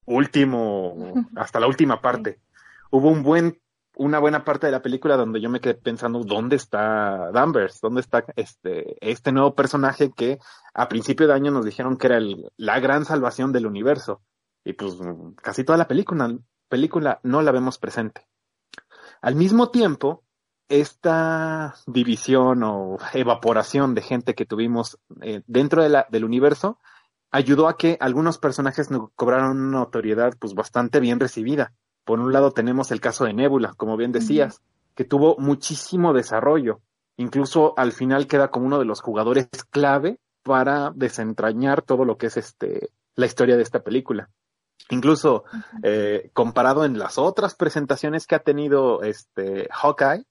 último 0.05 1.13
hasta 1.35 1.59
la 1.59 1.67
última 1.67 2.01
parte 2.01 2.39
hubo 2.91 3.09
un 3.09 3.23
buen 3.23 3.59
una 3.99 4.19
buena 4.19 4.45
parte 4.45 4.65
de 4.65 4.71
la 4.71 4.81
película 4.81 5.17
donde 5.17 5.41
yo 5.41 5.49
me 5.49 5.59
quedé 5.59 5.73
pensando 5.73 6.23
dónde 6.23 6.55
está 6.55 7.31
Danvers, 7.33 7.81
dónde 7.81 7.99
está 7.99 8.23
este, 8.37 8.95
este 9.01 9.33
nuevo 9.33 9.55
personaje 9.55 10.13
que 10.15 10.39
a 10.73 10.87
principio 10.87 11.27
de 11.27 11.33
año 11.33 11.51
nos 11.51 11.65
dijeron 11.65 11.97
que 11.97 12.07
era 12.07 12.21
la 12.55 12.79
gran 12.79 13.03
salvación 13.03 13.51
del 13.51 13.65
universo. 13.65 14.21
Y 14.63 14.71
pues 14.71 14.97
casi 15.41 15.65
toda 15.65 15.77
la 15.77 15.89
película, 15.89 16.33
película 16.69 17.19
no 17.23 17.41
la 17.41 17.51
vemos 17.51 17.77
presente. 17.77 18.28
Al 19.21 19.35
mismo 19.35 19.69
tiempo, 19.69 20.23
esta 20.67 21.75
división 21.87 22.63
o 22.63 22.97
evaporación 23.13 23.95
de 23.95 24.01
gente 24.01 24.35
que 24.35 24.45
tuvimos 24.45 24.99
eh, 25.21 25.41
dentro 25.47 25.83
de 25.83 25.89
la, 25.89 26.07
del 26.09 26.25
universo 26.25 26.77
ayudó 27.31 27.67
a 27.67 27.77
que 27.77 27.97
algunos 27.99 28.37
personajes 28.37 28.89
cobraran 29.15 29.51
una 29.51 29.79
notoriedad 29.79 30.35
pues 30.39 30.53
bastante 30.53 30.99
bien 30.99 31.19
recibida 31.19 31.73
por 32.09 32.19
un 32.19 32.33
lado 32.33 32.49
tenemos 32.49 32.89
el 32.89 33.01
caso 33.01 33.25
de 33.25 33.33
Nebula, 33.33 33.75
como 33.77 33.95
bien 33.95 34.11
decías, 34.11 34.63
que 34.95 35.05
tuvo 35.05 35.37
muchísimo 35.37 36.11
desarrollo. 36.11 36.81
Incluso 37.17 37.75
al 37.77 37.91
final 37.91 38.25
queda 38.25 38.49
como 38.49 38.65
uno 38.65 38.79
de 38.79 38.85
los 38.85 39.01
jugadores 39.01 39.47
clave 39.69 40.19
para 40.41 40.91
desentrañar 40.95 41.83
todo 41.83 42.05
lo 42.05 42.17
que 42.17 42.25
es 42.25 42.37
este 42.37 42.89
la 43.13 43.27
historia 43.27 43.57
de 43.57 43.61
esta 43.61 43.83
película. 43.83 44.31
Incluso 44.89 45.43
eh, 45.83 46.31
comparado 46.33 46.85
en 46.85 46.97
las 46.97 47.17
otras 47.17 47.55
presentaciones 47.55 48.25
que 48.25 48.35
ha 48.35 48.39
tenido 48.39 49.03
este 49.03 49.67
Hawkeye, 49.71 50.25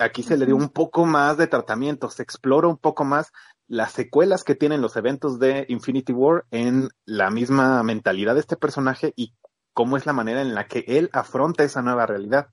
aquí 0.00 0.22
se 0.22 0.36
le 0.36 0.46
dio 0.46 0.56
un 0.56 0.68
poco 0.68 1.04
más 1.06 1.36
de 1.36 1.46
tratamiento, 1.46 2.08
se 2.08 2.22
explora 2.22 2.68
un 2.68 2.78
poco 2.78 3.04
más 3.04 3.32
las 3.68 3.92
secuelas 3.92 4.44
que 4.44 4.54
tienen 4.54 4.80
los 4.80 4.96
eventos 4.96 5.38
de 5.38 5.66
Infinity 5.68 6.12
War 6.12 6.44
en 6.50 6.88
la 7.04 7.30
misma 7.30 7.82
mentalidad 7.82 8.34
de 8.34 8.40
este 8.40 8.56
personaje 8.56 9.12
y 9.16 9.34
cómo 9.72 9.96
es 9.96 10.06
la 10.06 10.12
manera 10.12 10.42
en 10.42 10.54
la 10.54 10.66
que 10.66 10.84
él 10.86 11.10
afronta 11.12 11.64
esa 11.64 11.82
nueva 11.82 12.06
realidad. 12.06 12.48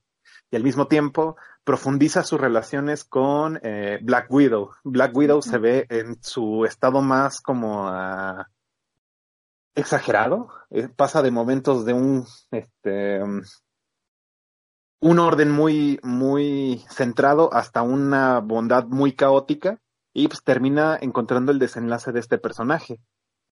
Y 0.52 0.56
al 0.56 0.64
mismo 0.64 0.88
tiempo 0.88 1.36
profundiza 1.64 2.24
sus 2.24 2.40
relaciones 2.40 3.04
con 3.04 3.60
eh, 3.62 4.00
Black 4.02 4.32
Widow. 4.32 4.72
Black 4.84 5.16
Widow 5.16 5.42
se 5.42 5.58
ve 5.58 5.86
en 5.90 6.22
su 6.24 6.66
estado 6.66 7.02
más 7.02 7.42
como 7.42 7.88
ah, 7.88 8.48
exagerado. 9.76 10.50
Eh, 10.70 10.88
pasa 10.88 11.22
de 11.22 11.32
momentos 11.32 11.86
de 11.86 11.94
un, 11.94 12.26
este, 12.52 13.22
un 15.02 15.20
orden 15.20 15.52
muy, 15.52 16.00
muy 16.04 16.84
centrado 16.90 17.54
hasta 17.54 17.82
una 17.82 18.40
bondad 18.40 18.86
muy 18.86 19.14
caótica 19.14 19.80
y 20.14 20.28
pues 20.28 20.44
termina 20.44 20.98
encontrando 21.00 21.52
el 21.52 21.60
desenlace 21.60 22.12
de 22.12 22.20
este 22.20 22.38
personaje 22.38 23.00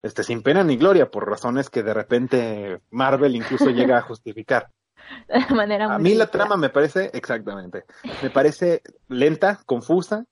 este, 0.06 0.24
sin 0.24 0.44
pena 0.44 0.64
ni 0.64 0.78
gloria, 0.78 1.10
por 1.10 1.28
razones 1.28 1.72
que 1.72 1.82
de 1.82 1.94
repente 1.94 2.80
Marvel 2.92 3.36
incluso 3.36 3.72
llega 3.72 3.98
a 3.98 4.04
justificar. 4.04 4.70
De 5.28 5.56
manera 5.56 5.94
a 5.94 5.98
mí 5.98 6.14
la 6.14 6.28
trama 6.28 6.58
me 6.58 6.70
parece, 6.70 7.10
exactamente, 7.14 7.86
me 8.22 8.30
parece 8.30 8.84
lenta, 9.08 9.60
confusa, 9.66 10.26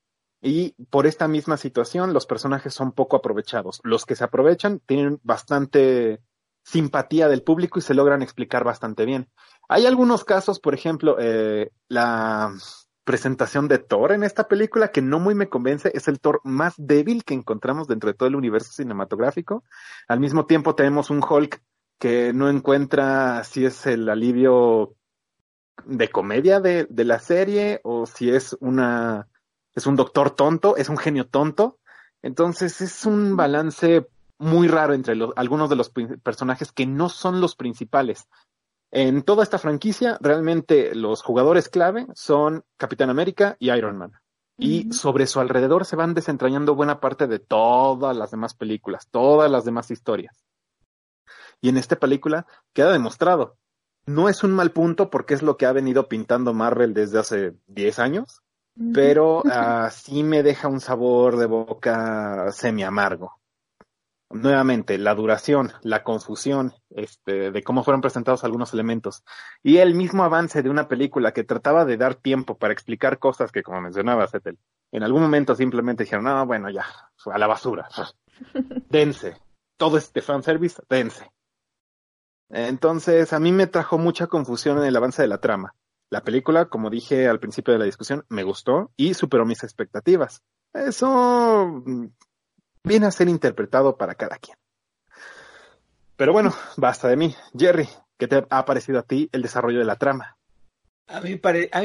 y 0.43 0.75
por 0.89 1.07
esta 1.07 1.29
misma 1.29 1.55
situación 1.55 2.13
los 2.13 2.25
personajes 2.25 2.73
son 2.73 2.91
poco 2.91 3.15
aprovechados. 3.15 3.79
Los 3.83 4.05
que 4.05 4.17
se 4.17 4.25
aprovechan 4.25 4.81
tienen 4.85 5.21
bastante 5.23 6.21
simpatía 6.63 7.29
del 7.29 7.43
público 7.43 7.79
y 7.79 7.81
se 7.81 7.93
logran 7.93 8.21
explicar 8.21 8.65
bastante 8.65 9.05
bien. 9.05 9.29
Hay 9.69 9.85
algunos 9.85 10.25
casos, 10.25 10.59
por 10.59 10.73
ejemplo, 10.73 11.15
eh, 11.17 11.71
la 11.87 12.53
presentación 13.05 13.69
de 13.69 13.79
Thor 13.79 14.11
en 14.11 14.23
esta 14.23 14.49
película 14.49 14.89
que 14.89 15.01
no 15.01 15.17
muy 15.17 15.33
me 15.33 15.47
convence, 15.47 15.91
es 15.93 16.09
el 16.09 16.19
Thor 16.19 16.41
más 16.43 16.73
débil 16.77 17.23
que 17.23 17.33
encontramos 17.33 17.87
dentro 17.87 18.09
de 18.09 18.13
todo 18.13 18.27
el 18.27 18.35
universo 18.35 18.73
cinematográfico. 18.73 19.63
Al 20.09 20.19
mismo 20.19 20.45
tiempo 20.45 20.75
tenemos 20.75 21.09
un 21.09 21.23
Hulk 21.23 21.61
que 21.99 22.33
no 22.33 22.49
encuentra 22.49 23.45
si 23.45 23.65
es 23.65 23.85
el 23.85 24.09
alivio 24.09 24.95
de 25.85 26.09
comedia 26.09 26.59
de, 26.59 26.85
de 26.89 27.05
la 27.05 27.19
serie 27.19 27.79
o 27.83 28.05
si 28.05 28.29
es 28.29 28.57
una 28.59 29.29
es 29.75 29.87
un 29.87 29.95
doctor 29.95 30.31
tonto, 30.31 30.77
es 30.77 30.89
un 30.89 30.97
genio 30.97 31.27
tonto. 31.27 31.79
Entonces 32.21 32.81
es 32.81 33.05
un 33.05 33.35
balance 33.35 34.07
muy 34.37 34.67
raro 34.67 34.93
entre 34.93 35.15
los, 35.15 35.31
algunos 35.35 35.69
de 35.69 35.75
los 35.75 35.89
personajes 35.89 36.71
que 36.71 36.85
no 36.85 37.09
son 37.09 37.41
los 37.41 37.55
principales. 37.55 38.27
En 38.91 39.23
toda 39.23 39.41
esta 39.41 39.57
franquicia, 39.57 40.17
realmente 40.21 40.93
los 40.93 41.23
jugadores 41.23 41.67
clave 41.67 42.05
son 42.13 42.63
Capitán 42.77 43.09
América 43.09 43.55
y 43.59 43.71
Iron 43.71 43.97
Man. 43.97 44.11
Y 44.55 44.93
sobre 44.93 45.25
su 45.25 45.39
alrededor 45.39 45.85
se 45.85 45.95
van 45.95 46.13
desentrañando 46.13 46.75
buena 46.75 46.99
parte 46.99 47.25
de 47.25 47.39
todas 47.39 48.15
las 48.15 48.29
demás 48.29 48.53
películas, 48.53 49.07
todas 49.09 49.49
las 49.49 49.65
demás 49.65 49.89
historias. 49.89 50.45
Y 51.59 51.69
en 51.69 51.77
esta 51.77 51.95
película 51.95 52.45
queda 52.71 52.91
demostrado. 52.91 53.57
No 54.05 54.29
es 54.29 54.43
un 54.43 54.51
mal 54.51 54.71
punto 54.71 55.09
porque 55.09 55.33
es 55.33 55.41
lo 55.41 55.57
que 55.57 55.65
ha 55.65 55.71
venido 55.71 56.07
pintando 56.07 56.53
Marvel 56.53 56.93
desde 56.93 57.17
hace 57.17 57.55
10 57.67 57.97
años, 57.97 58.42
pero 58.93 59.39
uh, 59.39 59.89
sí 59.91 60.23
me 60.23 60.43
deja 60.43 60.67
un 60.67 60.79
sabor 60.79 61.37
de 61.37 61.45
boca 61.45 62.51
semi 62.51 62.83
amargo 62.83 63.39
nuevamente 64.33 64.97
la 64.97 65.15
duración, 65.15 65.71
la 65.81 66.03
confusión 66.03 66.73
este, 66.89 67.51
de 67.51 67.63
cómo 67.63 67.83
fueron 67.83 68.01
presentados 68.01 68.43
algunos 68.43 68.73
elementos 68.73 69.23
y 69.61 69.77
el 69.77 69.93
mismo 69.93 70.23
avance 70.23 70.61
de 70.61 70.69
una 70.69 70.87
película 70.87 71.33
que 71.33 71.43
trataba 71.43 71.85
de 71.85 71.97
dar 71.97 72.15
tiempo 72.15 72.57
para 72.57 72.73
explicar 72.73 73.19
cosas 73.19 73.51
que, 73.51 73.63
como 73.63 73.81
mencionaba 73.81 74.27
Setel, 74.27 74.57
en 74.91 75.03
algún 75.03 75.21
momento 75.21 75.55
simplemente 75.55 76.03
dijeron, 76.03 76.25
no, 76.25 76.45
bueno, 76.45 76.69
ya, 76.69 76.85
a 77.25 77.37
la 77.37 77.47
basura, 77.47 77.87
dense, 78.89 79.37
todo 79.77 79.97
este 79.97 80.21
fanservice, 80.21 80.81
dense. 80.89 81.31
Entonces, 82.49 83.33
a 83.33 83.39
mí 83.39 83.51
me 83.51 83.67
trajo 83.67 83.97
mucha 83.97 84.27
confusión 84.27 84.77
en 84.77 84.85
el 84.85 84.95
avance 84.95 85.21
de 85.21 85.27
la 85.27 85.39
trama. 85.39 85.73
La 86.13 86.23
película, 86.23 86.65
como 86.65 86.91
dije 86.91 87.27
al 87.27 87.39
principio 87.39 87.73
de 87.73 87.79
la 87.79 87.85
discusión, 87.85 88.23
me 88.29 88.43
gustó 88.43 88.91
y 88.95 89.15
superó 89.15 89.47
mis 89.47 89.63
expectativas. 89.63 90.43
Eso 90.71 91.83
viene 92.83 93.07
a 93.07 93.11
ser 93.11 93.29
interpretado 93.29 93.97
para 93.97 94.13
cada 94.13 94.37
quien. 94.37 94.55
Pero 96.15 96.31
bueno, 96.31 96.53
basta 96.77 97.07
de 97.07 97.17
mí. 97.17 97.35
Jerry, 97.57 97.89
¿qué 98.19 98.27
te 98.27 98.45
ha 98.47 98.63
parecido 98.63 98.99
a 98.99 99.01
ti 99.01 99.27
el 99.31 99.41
desarrollo 99.41 99.79
de 99.79 99.85
la 99.85 99.95
trama? 99.95 100.37
A 101.07 101.19
mí, 101.19 101.39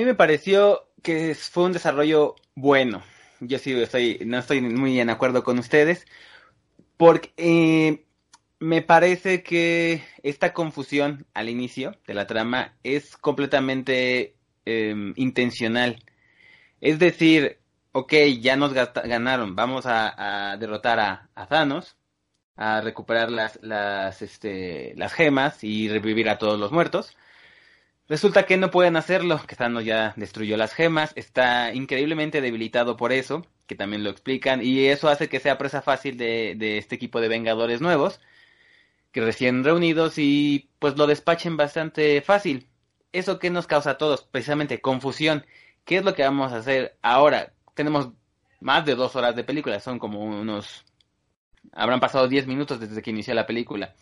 me 0.04 0.14
pareció 0.14 0.90
que 1.02 1.35
fue 1.35 1.64
un 1.64 1.73
desarrollo 1.73 2.35
bueno. 2.54 3.02
Yo 3.40 3.58
sí 3.58 3.73
estoy, 3.80 4.20
no 4.26 4.37
estoy 4.37 4.61
muy 4.61 5.00
en 5.00 5.08
acuerdo 5.08 5.42
con 5.42 5.58
ustedes, 5.58 6.06
porque 6.99 7.32
eh, 7.38 8.04
me 8.61 8.83
parece 8.83 9.43
que 9.43 10.03
esta 10.23 10.53
confusión 10.53 11.27
al 11.35 11.49
inicio 11.49 11.97
de 12.07 12.15
la 12.15 12.27
trama 12.27 12.77
es 12.83 13.17
completamente 13.17 14.37
em, 14.65 15.12
intencional. 15.17 16.05
Es 16.81 16.99
decir, 16.99 17.61
ok, 17.93 18.15
ya 18.41 18.57
nos 18.57 18.73
ganaron, 18.75 19.57
vamos 19.57 19.85
a, 19.87 20.57
derrotar 20.59 21.00
a, 21.00 21.47
Thanos, 21.49 21.97
a 22.57 22.81
recuperar 22.81 23.31
las, 23.31 23.59
las, 23.62 24.23
este, 24.23 24.95
las 24.97 25.12
gemas 25.12 25.65
y 25.65 25.88
revivir 25.88 26.29
a 26.29 26.38
todos 26.38 26.59
los 26.59 26.73
muertos. 26.73 27.17
Resulta 28.09 28.47
que 28.47 28.57
no 28.57 28.71
pueden 28.71 28.97
hacerlo, 28.97 29.41
que 29.47 29.57
Thanos 29.57 29.85
ya 29.85 30.15
destruyó 30.17 30.57
las 30.57 30.75
gemas, 30.75 31.12
está 31.17 31.75
increíblemente 31.75 32.41
debilitado 32.41 32.97
por 32.97 33.12
eso, 33.12 33.47
que 33.67 33.75
también 33.77 34.03
lo 34.05 34.11
explican, 34.11 34.62
y 34.62 34.87
eso 34.87 35.09
hace 35.09 35.29
que 35.29 35.41
sea 35.41 35.59
presa 35.59 35.83
fácil 35.83 36.17
de, 36.17 36.55
de 36.57 36.79
este 36.79 36.95
equipo 36.97 37.21
de 37.21 37.29
Vengadores 37.29 37.81
nuevos, 37.83 38.21
que 39.12 39.21
recién 39.21 39.65
reunidos 39.65 40.15
y 40.19 40.71
pues 40.79 40.97
lo 40.97 41.07
despachen 41.07 41.57
bastante 41.57 42.21
fácil. 42.23 42.69
¿Eso 43.12 43.38
qué 43.38 43.50
nos 43.50 43.67
causa 43.67 43.93
a 43.93 43.99
todos? 43.99 44.23
Precisamente 44.23 44.81
confusión. 44.81 45.47
¿Qué 45.85 45.99
es 45.99 46.05
lo 46.05 46.15
que 46.15 46.23
vamos 46.23 46.53
a 46.53 46.59
hacer 46.59 46.99
ahora? 47.03 47.53
tenemos 47.79 48.11
más 48.59 48.85
de 48.85 48.97
dos 48.97 49.15
horas 49.15 49.37
de 49.37 49.45
película, 49.45 49.79
son 49.79 50.00
como 50.00 50.21
unos... 50.25 50.85
Habrán 51.73 52.00
pasado 52.00 52.27
diez 52.27 52.45
minutos 52.49 52.81
desde 52.81 53.00
que 53.03 53.11
inició 53.11 53.35
la 53.35 53.47
película. 53.47 53.95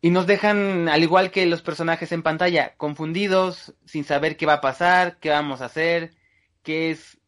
Y 0.00 0.10
nos 0.10 0.26
dejan, 0.26 0.88
al 0.88 1.04
igual 1.04 1.30
que 1.30 1.46
los 1.46 1.62
personajes 1.62 2.10
en 2.10 2.24
pantalla, 2.24 2.74
confundidos, 2.76 3.74
sin 3.84 4.02
saber 4.02 4.36
qué 4.36 4.46
va 4.46 4.54
a 4.54 4.60
pasar, 4.60 5.18
qué 5.20 5.30
vamos 5.30 5.60
a 5.60 5.66
hacer, 5.66 6.16
qué 6.64 6.90
es 6.90 7.18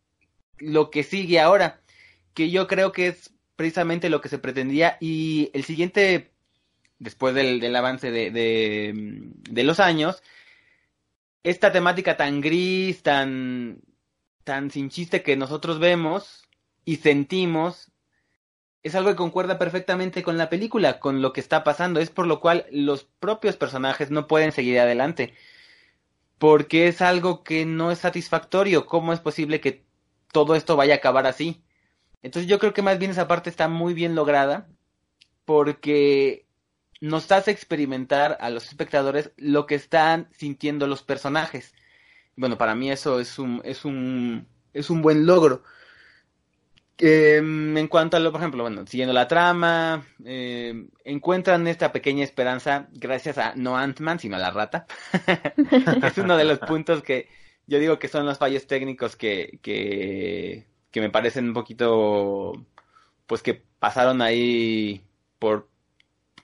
lo 0.59 0.91
que 0.91 1.05
sigue 1.05 1.39
ahora, 1.39 1.83
que 2.35 2.51
yo 2.51 2.67
creo 2.67 2.91
que 2.91 3.07
es 3.07 3.33
precisamente 3.55 4.11
lo 4.11 4.21
que 4.21 4.29
se 4.29 4.39
pretendía. 4.39 4.97
Y 4.99 5.51
el 5.55 5.63
siguiente, 5.63 6.33
después 6.99 7.35
del, 7.35 7.75
avance 7.77 8.11
de, 8.11 8.31
de 8.31 9.65
los 9.65 9.81
años, 9.81 10.23
esta 11.43 11.73
temática 11.73 12.17
tan 12.17 12.41
gris, 12.41 13.03
tan 13.03 13.81
tan 14.45 14.71
sin 14.71 14.89
chiste 14.89 15.23
que 15.23 15.37
nosotros 15.37 15.79
vemos 15.79 16.49
y 16.87 16.97
sentimos 16.97 17.93
es 18.83 18.95
algo 18.95 19.11
que 19.11 19.17
concuerda 19.17 19.59
perfectamente 19.59 20.23
con 20.23 20.39
la 20.39 20.49
película, 20.49 21.01
con 21.01 21.23
lo 21.23 21.33
que 21.33 21.41
está 21.41 21.65
pasando. 21.65 22.01
Es 22.01 22.11
por 22.11 22.27
lo 22.27 22.41
cual 22.41 22.67
los 22.71 23.05
propios 23.05 23.57
personajes 23.57 24.11
no 24.11 24.27
pueden 24.27 24.53
seguir 24.53 24.79
adelante. 24.79 25.35
Porque 26.39 26.89
es 26.89 27.03
algo 27.03 27.43
que 27.43 27.67
no 27.67 27.91
es 27.91 27.99
satisfactorio. 27.99 28.87
¿Cómo 28.87 29.13
es 29.13 29.21
posible 29.21 29.61
que 29.61 29.85
todo 30.33 30.55
esto 30.55 30.77
vaya 30.77 30.95
a 30.95 30.97
acabar 30.99 31.27
así? 31.27 31.63
Entonces 32.23 32.49
yo 32.49 32.59
creo 32.59 32.73
que 32.73 32.83
más 32.83 32.99
bien 32.99 33.11
esa 33.11 33.29
parte 33.29 33.51
está 33.51 33.69
muy 33.69 33.95
bien 33.95 34.15
lograda. 34.15 34.69
Porque 35.45 36.47
nos 37.01 37.31
hace 37.33 37.51
experimentar 37.51 38.37
a 38.41 38.51
los 38.51 38.67
espectadores 38.67 39.33
lo 39.37 39.67
que 39.67 39.75
están 39.75 40.29
sintiendo 40.33 40.87
los 40.87 41.03
personajes. 41.03 41.75
Bueno, 42.37 42.59
para 42.59 42.75
mí 42.75 42.91
eso 42.91 43.21
es 43.21 43.39
un, 43.39 43.61
es 43.65 43.85
un, 43.85 44.47
es 44.73 44.91
un 44.91 45.03
buen 45.03 45.27
logro. 45.27 45.63
Em, 47.01 47.77
en 47.77 47.87
cuanto 47.87 48.17
a 48.17 48.21
lo, 48.21 48.33
por 48.33 48.41
ejemplo, 48.41 48.65
bueno, 48.65 48.85
siguiendo 48.87 49.13
la 49.13 49.29
trama, 49.29 50.05
em, 50.25 50.89
encuentran 51.05 51.67
esta 51.69 51.93
pequeña 51.93 52.25
esperanza 52.25 52.89
gracias 52.93 53.39
a 53.39 53.55
no 53.55 53.77
Ant-Man, 53.77 54.19
sino 54.19 54.37
a 54.37 54.41
la 54.41 54.51
rata. 54.51 54.87
es 56.03 56.19
uno 56.19 56.37
de 56.37 56.45
los 56.45 56.59
puntos 56.59 57.03
que 57.03 57.29
yo 57.69 57.79
digo 57.79 57.99
que 58.01 58.09
son 58.09 58.27
los 58.27 58.39
fallos 58.39 58.67
técnicos 58.67 59.15
que, 59.15 59.61
que, 59.63 60.67
que 60.91 61.01
me 61.01 61.11
parecen 61.11 61.47
un 61.49 61.55
poquito, 61.55 62.67
pues 63.27 63.43
que 63.43 63.63
pasaron 63.79 64.21
ahí 64.23 65.05
por 65.39 65.69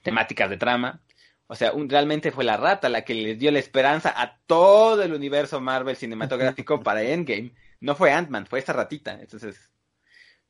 temáticas 0.05 0.49
de 0.49 0.57
trama. 0.57 1.01
O 1.47 1.55
sea, 1.55 1.73
realmente 1.87 2.31
fue 2.31 2.43
la 2.45 2.57
rata 2.57 2.89
la 2.89 3.03
que 3.03 3.13
les 3.13 3.37
dio 3.37 3.51
la 3.51 3.59
esperanza 3.59 4.13
a 4.15 4.39
todo 4.47 5.03
el 5.03 5.13
universo 5.13 5.59
Marvel 5.59 5.97
cinematográfico 5.97 6.79
para 6.83 7.03
Endgame. 7.03 7.53
No 7.81 7.95
fue 7.95 8.11
Ant-Man, 8.13 8.45
fue 8.47 8.59
esta 8.59 8.73
ratita. 8.73 9.19
Entonces, 9.19 9.69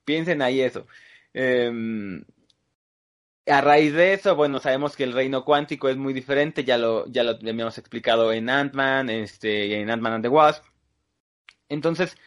piensen 0.05 0.41
ahí 0.41 0.61
eso. 0.61 0.87
Em, 1.33 2.23
a 3.47 3.61
raíz 3.61 3.93
de 3.93 4.13
eso, 4.13 4.35
bueno, 4.35 4.59
sabemos 4.59 4.95
que 4.95 5.03
el 5.03 5.13
reino 5.13 5.45
cuántico 5.45 5.89
es 5.89 5.97
muy 5.97 6.13
diferente, 6.13 6.63
ya 6.63 6.77
lo, 6.77 7.07
ya 7.07 7.23
lo 7.23 7.31
habíamos 7.31 7.77
explicado 7.77 8.31
en 8.33 8.49
Ant-Man, 8.49 9.09
este, 9.09 9.79
en 9.81 9.89
Ant-Man 9.89 10.13
and 10.13 10.23
the 10.23 10.29
Wasp. 10.29 10.63
Entonces, 11.69 12.17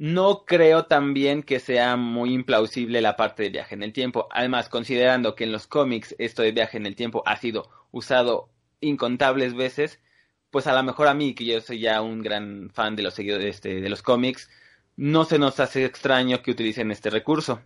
no 0.00 0.46
creo 0.46 0.86
también 0.86 1.42
que 1.42 1.60
sea 1.60 1.94
muy 1.96 2.32
implausible 2.32 3.02
la 3.02 3.16
parte 3.16 3.42
de 3.42 3.50
viaje 3.50 3.74
en 3.74 3.82
el 3.82 3.92
tiempo. 3.92 4.28
Además, 4.30 4.70
considerando 4.70 5.34
que 5.34 5.44
en 5.44 5.52
los 5.52 5.66
cómics 5.66 6.16
esto 6.18 6.40
de 6.40 6.52
viaje 6.52 6.78
en 6.78 6.86
el 6.86 6.96
tiempo 6.96 7.22
ha 7.26 7.36
sido 7.36 7.68
usado 7.90 8.48
incontables 8.80 9.52
veces, 9.52 10.00
pues 10.48 10.66
a 10.66 10.72
lo 10.72 10.82
mejor 10.84 11.06
a 11.06 11.12
mí, 11.12 11.34
que 11.34 11.44
yo 11.44 11.60
soy 11.60 11.80
ya 11.80 12.00
un 12.00 12.22
gran 12.22 12.70
fan 12.70 12.96
de 12.96 13.02
los 13.02 13.18
este, 13.18 13.82
de 13.82 13.90
los 13.90 14.00
cómics, 14.00 14.48
no 14.96 15.26
se 15.26 15.38
nos 15.38 15.60
hace 15.60 15.84
extraño 15.84 16.40
que 16.40 16.52
utilicen 16.52 16.90
este 16.90 17.10
recurso. 17.10 17.60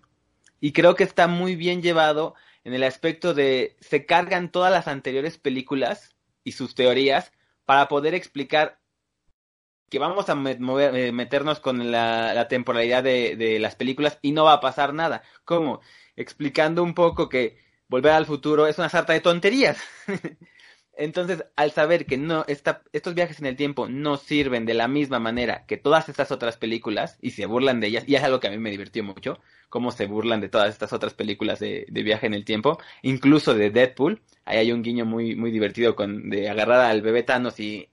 Y 0.59 0.73
creo 0.73 0.97
que 0.97 1.05
está 1.05 1.29
muy 1.29 1.55
bien 1.55 1.83
llevado 1.83 2.35
en 2.64 2.75
el 2.75 2.83
aspecto 2.83 3.33
de 3.33 3.77
se 3.79 4.07
cargan 4.07 4.51
todas 4.51 4.73
las 4.73 4.88
anteriores 4.88 5.38
películas 5.38 6.16
y 6.42 6.51
sus 6.51 6.75
teorías 6.75 7.31
para 7.64 7.87
poder 7.87 8.12
explicar 8.12 8.81
que 9.88 9.99
vamos 9.99 10.29
a 10.29 10.33
eh, 10.33 11.12
meternos 11.12 11.61
con 11.61 11.90
la, 11.90 12.47
temporalidad 12.49 13.03
de, 13.03 13.37
de, 13.37 13.59
las 13.59 13.77
películas 13.77 14.18
y 14.23 14.33
no 14.33 14.44
va 14.44 14.55
a 14.55 14.61
pasar 14.61 14.94
nada. 14.94 15.23
¿Cómo? 15.44 15.81
Explicando 16.16 16.83
un 16.83 16.94
poco 16.94 17.29
que 17.29 17.64
Volver 17.88 18.12
al 18.12 18.27
futuro 18.27 18.66
es 18.66 18.79
una 18.79 18.88
sarta 18.88 19.12
de 19.12 19.20
tonterías. 19.20 19.79
Entonces, 20.97 21.44
al 21.57 21.73
saber 21.73 22.07
que 22.07 22.16
no 22.16 22.44
estos 22.47 23.14
viajes 23.14 23.40
en 23.40 23.47
el 23.47 23.57
tiempo 23.57 23.88
no 23.88 24.16
sirven 24.16 24.64
de 24.64 24.75
la 24.75 24.87
misma 24.87 25.18
manera 25.18 25.64
que 25.66 25.77
todas 25.77 26.09
estas 26.09 26.31
otras 26.31 26.57
películas 26.57 27.18
y 27.20 27.31
se 27.31 27.47
burlan 27.47 27.81
de 27.81 27.88
ellas, 27.88 28.05
y 28.07 28.14
es 28.14 28.23
algo 28.23 28.38
que 28.38 28.47
a 28.47 28.51
mí 28.51 28.59
me 28.59 28.70
divirtió 28.70 29.03
mucho, 29.03 29.40
cómo 29.68 29.90
se 29.90 30.07
burlan 30.07 30.40
de 30.40 30.49
todas 30.49 30.70
estas 30.70 30.92
otras 30.92 31.14
películas 31.14 31.59
de, 31.59 31.87
viaje 31.90 32.27
en 32.27 32.35
el 32.35 32.44
tiempo, 32.44 32.79
incluso 33.03 33.55
de 33.55 33.70
Deadpool. 33.70 34.23
Ahí 34.44 34.59
hay 34.59 34.73
un 34.73 34.83
guiño 34.83 35.05
muy, 35.05 35.35
muy 35.35 35.51
divertido 35.51 35.97
con, 35.97 36.31
de 36.31 36.49
agarrar 36.49 36.81
al 36.81 37.03
bebé 37.03 37.23
Thanos 37.25 37.59
y 37.61 37.90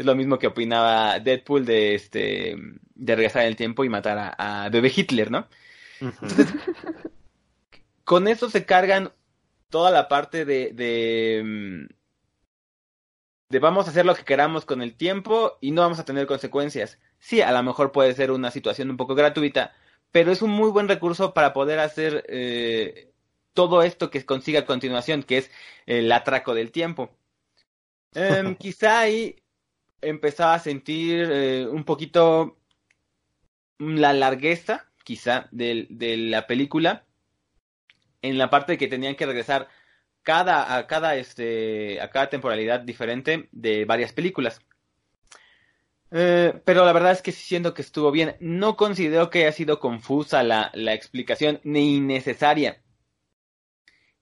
es 0.00 0.06
lo 0.06 0.14
mismo 0.14 0.38
que 0.38 0.46
opinaba 0.46 1.18
Deadpool 1.18 1.66
de 1.66 1.94
este 1.94 2.56
de 2.94 3.16
regresar 3.16 3.42
en 3.42 3.48
el 3.48 3.56
tiempo 3.56 3.84
y 3.84 3.90
matar 3.90 4.16
a, 4.16 4.64
a 4.64 4.70
bebé 4.70 4.90
Hitler, 4.94 5.30
¿no? 5.30 5.46
con 8.04 8.26
eso 8.26 8.48
se 8.48 8.64
cargan 8.64 9.12
toda 9.68 9.90
la 9.90 10.08
parte 10.08 10.46
de, 10.46 10.72
de, 10.72 11.86
de 13.50 13.58
vamos 13.58 13.86
a 13.86 13.90
hacer 13.90 14.06
lo 14.06 14.14
que 14.14 14.24
queramos 14.24 14.64
con 14.64 14.80
el 14.80 14.94
tiempo 14.94 15.58
y 15.60 15.72
no 15.72 15.82
vamos 15.82 15.98
a 15.98 16.06
tener 16.06 16.26
consecuencias. 16.26 16.98
Sí, 17.18 17.42
a 17.42 17.52
lo 17.52 17.62
mejor 17.62 17.92
puede 17.92 18.14
ser 18.14 18.30
una 18.30 18.50
situación 18.50 18.88
un 18.88 18.96
poco 18.96 19.14
gratuita, 19.14 19.74
pero 20.12 20.32
es 20.32 20.40
un 20.40 20.50
muy 20.50 20.70
buen 20.70 20.88
recurso 20.88 21.34
para 21.34 21.52
poder 21.52 21.78
hacer 21.78 22.24
eh, 22.28 23.12
todo 23.52 23.82
esto 23.82 24.10
que 24.10 24.24
consigue 24.24 24.56
a 24.56 24.64
continuación, 24.64 25.24
que 25.24 25.36
es 25.36 25.50
el 25.84 26.10
atraco 26.10 26.54
del 26.54 26.72
tiempo. 26.72 27.10
Em, 28.14 28.54
quizá 28.56 29.00
ahí 29.00 29.36
empezaba 30.02 30.54
a 30.54 30.58
sentir 30.58 31.28
eh, 31.30 31.66
un 31.66 31.84
poquito 31.84 32.58
la 33.78 34.12
largueza, 34.12 34.86
quizá, 35.04 35.48
de, 35.50 35.86
de, 35.90 36.16
la 36.16 36.46
película, 36.46 37.04
en 38.22 38.38
la 38.38 38.50
parte 38.50 38.72
de 38.72 38.78
que 38.78 38.88
tenían 38.88 39.16
que 39.16 39.26
regresar 39.26 39.68
cada, 40.22 40.76
a, 40.76 40.86
cada, 40.86 41.16
este, 41.16 42.00
a 42.00 42.10
cada 42.10 42.28
temporalidad 42.28 42.80
diferente 42.80 43.48
de 43.52 43.84
varias 43.84 44.12
películas. 44.12 44.60
Eh, 46.12 46.60
pero 46.64 46.84
la 46.84 46.92
verdad 46.92 47.12
es 47.12 47.22
que 47.22 47.32
sí 47.32 47.42
siento 47.42 47.72
que 47.72 47.82
estuvo 47.82 48.10
bien. 48.10 48.36
No 48.40 48.76
considero 48.76 49.30
que 49.30 49.40
haya 49.40 49.52
sido 49.52 49.80
confusa 49.80 50.42
la, 50.42 50.70
la 50.74 50.92
explicación, 50.92 51.60
ni 51.64 51.96
innecesaria. 51.96 52.82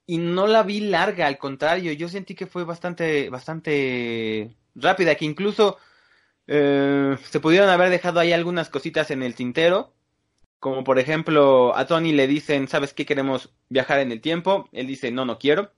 Y 0.07 0.19
no 0.19 0.47
la 0.47 0.63
vi 0.63 0.81
larga, 0.81 1.27
al 1.27 1.39
contrario, 1.39 1.93
yo 1.93 2.09
sentí 2.09 2.35
que 2.35 2.47
fue 2.47 2.65
bastante, 2.65 3.29
bastante 3.29 4.57
rápida, 4.81 5.15
que 5.15 5.25
incluso 5.25 5.79
eh, 6.47 7.17
se 7.25 7.41
pudieron 7.41 7.69
haber 7.69 7.91
dejado 7.91 8.21
ahí 8.21 8.33
algunas 8.33 8.69
cositas 8.71 9.11
en 9.11 9.23
el 9.23 9.35
tintero. 9.35 9.95
Como 10.61 10.85
por 10.85 10.99
ejemplo, 10.99 11.77
a 11.77 11.87
Tony 11.87 12.13
le 12.13 12.27
dicen, 12.27 12.69
¿sabes 12.69 12.95
qué? 12.95 13.07
Queremos 13.07 13.55
viajar 13.69 14.01
en 14.01 14.13
el 14.13 14.21
tiempo. 14.21 14.69
Él 14.73 14.87
dice, 14.87 15.11
no, 15.13 15.25
no 15.25 15.39
quiero. 15.39 15.73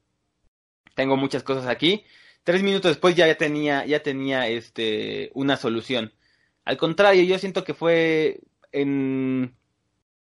Tengo 0.94 1.16
muchas 1.16 1.42
cosas 1.42 1.66
aquí. 1.66 2.04
Tres 2.44 2.62
minutos 2.62 2.90
después 2.92 3.14
ya 3.16 3.34
tenía, 3.36 3.84
ya 3.86 4.02
tenía 4.02 4.48
este, 4.48 5.30
una 5.34 5.56
solución. 5.56 6.12
Al 6.64 6.76
contrario, 6.78 7.24
yo 7.24 7.38
siento 7.38 7.64
que 7.64 7.74
fue 7.74 8.40
en, 8.72 9.54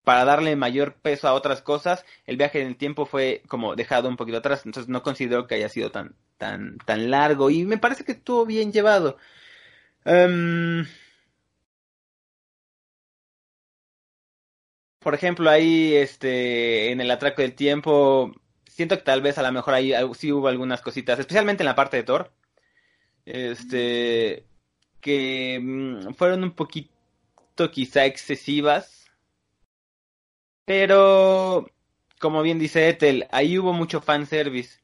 para 0.03 0.25
darle 0.25 0.55
mayor 0.55 0.95
peso 0.95 1.27
a 1.27 1.33
otras 1.33 1.61
cosas, 1.61 2.05
el 2.25 2.37
viaje 2.37 2.61
en 2.61 2.67
el 2.67 2.77
tiempo 2.77 3.05
fue 3.05 3.41
como 3.47 3.75
dejado 3.75 4.09
un 4.09 4.17
poquito 4.17 4.37
atrás, 4.37 4.65
entonces 4.65 4.89
no 4.89 5.03
considero 5.03 5.47
que 5.47 5.55
haya 5.55 5.69
sido 5.69 5.91
tan, 5.91 6.15
tan, 6.37 6.77
tan 6.79 7.11
largo 7.11 7.49
y 7.49 7.65
me 7.65 7.77
parece 7.77 8.03
que 8.05 8.13
estuvo 8.13 8.45
bien 8.45 8.71
llevado. 8.71 9.17
Um, 10.05 10.85
por 14.99 15.13
ejemplo, 15.15 15.49
ahí 15.49 15.93
este, 15.95 16.91
en 16.91 17.01
el 17.01 17.11
atraco 17.11 17.41
del 17.41 17.55
tiempo, 17.55 18.31
siento 18.67 18.97
que 18.97 19.03
tal 19.03 19.21
vez 19.21 19.37
a 19.37 19.43
lo 19.43 19.51
mejor 19.51 19.73
ahí 19.73 19.93
sí 20.15 20.31
hubo 20.31 20.47
algunas 20.47 20.81
cositas, 20.81 21.19
especialmente 21.19 21.63
en 21.63 21.67
la 21.67 21.75
parte 21.75 21.97
de 21.97 22.03
Thor, 22.03 22.31
este, 23.25 24.45
que 25.01 25.59
mm, 25.61 26.13
fueron 26.15 26.43
un 26.43 26.51
poquito 26.55 26.91
quizá 27.71 28.05
excesivas, 28.05 29.05
pero 30.65 31.69
como 32.19 32.41
bien 32.41 32.59
dice 32.59 32.89
Ethel, 32.89 33.27
ahí 33.31 33.57
hubo 33.59 33.73
mucho 33.73 34.01
fanservice. 34.01 34.82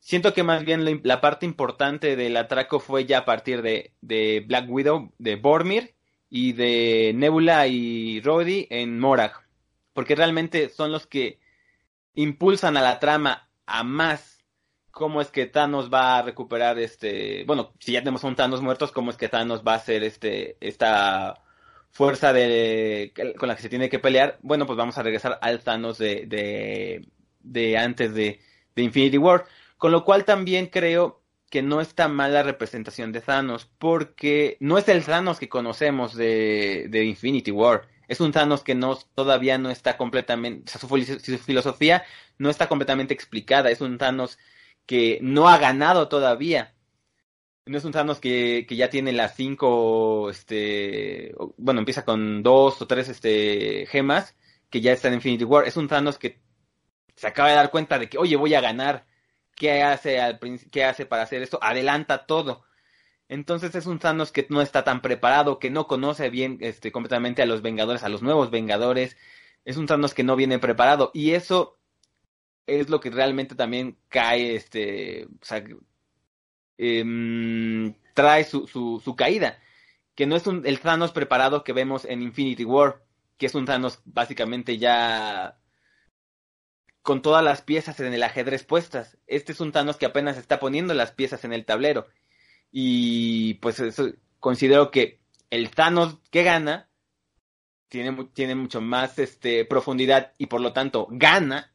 Siento 0.00 0.32
que 0.32 0.42
más 0.42 0.64
bien 0.64 1.02
la, 1.04 1.20
parte 1.20 1.46
importante 1.46 2.16
del 2.16 2.36
atraco 2.36 2.80
fue 2.80 3.04
ya 3.04 3.18
a 3.18 3.24
partir 3.26 3.62
de, 3.62 4.44
Black 4.46 4.68
Widow, 4.68 5.12
de 5.18 5.36
Bormir 5.36 5.94
y 6.30 6.54
de 6.54 7.12
Nebula 7.14 7.66
y 7.66 8.20
Rhodey 8.22 8.66
en 8.70 8.98
Morag, 8.98 9.32
porque 9.92 10.16
realmente 10.16 10.70
son 10.70 10.90
los 10.90 11.06
que 11.06 11.38
impulsan 12.14 12.76
a 12.76 12.82
la 12.82 12.98
trama 12.98 13.48
a 13.66 13.84
más 13.84 14.44
cómo 14.90 15.20
es 15.20 15.30
que 15.30 15.46
Thanos 15.46 15.92
va 15.92 16.18
a 16.18 16.22
recuperar 16.22 16.78
este, 16.78 17.44
bueno, 17.44 17.72
si 17.78 17.92
ya 17.92 18.00
tenemos 18.00 18.24
un 18.24 18.36
Thanos 18.36 18.62
muertos, 18.62 18.92
cómo 18.92 19.10
es 19.10 19.16
que 19.16 19.28
Thanos 19.28 19.62
va 19.66 19.74
a 19.74 19.76
hacer 19.76 20.02
este 20.02 20.56
esta 20.60 21.42
fuerza 21.90 22.32
de 22.32 23.12
con 23.38 23.48
la 23.48 23.56
que 23.56 23.62
se 23.62 23.68
tiene 23.68 23.88
que 23.88 23.98
pelear. 23.98 24.38
Bueno, 24.42 24.66
pues 24.66 24.76
vamos 24.76 24.98
a 24.98 25.02
regresar 25.02 25.38
al 25.42 25.60
Thanos 25.60 25.98
de 25.98 26.26
de, 26.26 27.06
de 27.40 27.78
antes 27.78 28.14
de, 28.14 28.40
de 28.74 28.82
Infinity 28.82 29.18
War, 29.18 29.44
con 29.80 29.90
lo 29.90 30.04
cual 30.04 30.24
también 30.24 30.68
creo 30.68 31.24
que 31.50 31.62
no 31.62 31.80
está 31.80 32.06
mal 32.06 32.32
la 32.32 32.44
representación 32.44 33.10
de 33.10 33.20
Thanos, 33.20 33.68
porque 33.78 34.56
no 34.60 34.78
es 34.78 34.88
el 34.88 35.04
Thanos 35.04 35.40
que 35.40 35.48
conocemos 35.48 36.14
de, 36.14 36.86
de 36.88 37.04
Infinity 37.04 37.50
War 37.50 37.88
es 38.10 38.20
un 38.20 38.32
Thanos 38.32 38.64
que 38.64 38.74
no, 38.74 38.96
todavía 39.14 39.56
no 39.56 39.70
está 39.70 39.96
completamente, 39.96 40.64
o 40.68 40.78
sea, 40.78 40.80
su, 40.80 41.38
filosofía 41.38 42.02
no 42.38 42.50
está 42.50 42.68
completamente 42.68 43.14
explicada, 43.14 43.70
es 43.70 43.80
un 43.80 43.98
Thanos 43.98 44.36
que 44.84 45.20
no 45.22 45.48
ha 45.48 45.58
ganado 45.58 46.08
todavía. 46.08 46.74
No 47.66 47.78
es 47.78 47.84
un 47.84 47.92
Thanos 47.92 48.18
que, 48.18 48.66
que 48.68 48.74
ya 48.76 48.90
tiene 48.90 49.12
las 49.12 49.36
cinco, 49.36 50.28
este, 50.30 51.34
bueno, 51.56 51.80
empieza 51.80 52.04
con 52.04 52.42
dos 52.42 52.82
o 52.82 52.86
tres 52.88 53.08
este, 53.08 53.86
gemas 53.86 54.34
que 54.70 54.80
ya 54.80 54.92
está 54.92 55.06
en 55.08 55.14
Infinity 55.14 55.44
War. 55.44 55.68
Es 55.68 55.76
un 55.76 55.86
Thanos 55.86 56.18
que 56.18 56.40
se 57.14 57.28
acaba 57.28 57.50
de 57.50 57.56
dar 57.56 57.70
cuenta 57.70 57.98
de 58.00 58.08
que, 58.08 58.18
oye, 58.18 58.34
voy 58.36 58.54
a 58.54 58.60
ganar. 58.60 59.06
¿Qué 59.54 59.82
hace, 59.82 60.20
al, 60.20 60.40
hace 60.86 61.06
para 61.06 61.22
hacer 61.22 61.42
esto? 61.42 61.58
Adelanta 61.62 62.26
todo. 62.26 62.64
Entonces 63.28 63.74
es 63.76 63.86
un 63.86 63.98
Thanos 64.00 64.32
que 64.32 64.46
no 64.50 64.60
está 64.60 64.82
tan 64.84 65.02
preparado, 65.02 65.58
que 65.58 65.70
no 65.70 65.86
conoce 65.86 66.30
bien 66.30 66.58
este, 66.60 66.90
completamente 66.90 67.42
a 67.42 67.46
los 67.46 67.62
Vengadores, 67.62 68.02
a 68.02 68.08
los 68.08 68.22
nuevos 68.22 68.50
Vengadores. 68.50 69.16
Es 69.64 69.76
un 69.76 69.86
Thanos 69.86 70.14
que 70.14 70.24
no 70.24 70.34
viene 70.34 70.58
preparado. 70.58 71.12
Y 71.14 71.32
eso 71.32 71.78
es 72.66 72.88
lo 72.88 73.00
que 73.00 73.10
realmente 73.10 73.54
también 73.54 73.98
cae, 74.08 74.56
este, 74.56 75.26
o 75.26 75.44
sea, 75.44 75.62
eh, 76.78 77.94
trae 78.14 78.44
su, 78.44 78.66
su, 78.66 79.00
su, 79.04 79.14
caída. 79.14 79.58
Que 80.14 80.26
no 80.26 80.36
es 80.36 80.46
un, 80.46 80.66
el 80.66 80.80
Thanos 80.80 81.12
preparado 81.12 81.62
que 81.62 81.72
vemos 81.72 82.04
en 82.04 82.22
Infinity 82.22 82.64
War, 82.64 83.04
que 83.38 83.46
es 83.46 83.54
un 83.54 83.64
Thanos 83.64 84.00
básicamente 84.04 84.78
ya 84.78 85.59
con 87.10 87.22
todas 87.22 87.42
las 87.42 87.60
piezas 87.60 87.98
en 87.98 88.14
el 88.14 88.22
ajedrez 88.22 88.62
puestas. 88.62 89.18
Este 89.26 89.50
es 89.50 89.58
un 89.58 89.72
Thanos 89.72 89.96
que 89.96 90.06
apenas 90.06 90.36
está 90.36 90.60
poniendo 90.60 90.94
las 90.94 91.10
piezas 91.10 91.44
en 91.44 91.52
el 91.52 91.64
tablero 91.64 92.06
y 92.70 93.54
pues 93.54 93.80
eso, 93.80 94.12
considero 94.38 94.92
que 94.92 95.18
el 95.50 95.70
Thanos 95.70 96.18
que 96.30 96.44
gana 96.44 96.88
tiene, 97.88 98.28
tiene 98.32 98.54
mucho 98.54 98.80
más 98.80 99.18
este, 99.18 99.64
profundidad 99.64 100.34
y 100.38 100.46
por 100.46 100.60
lo 100.60 100.72
tanto 100.72 101.08
gana, 101.10 101.74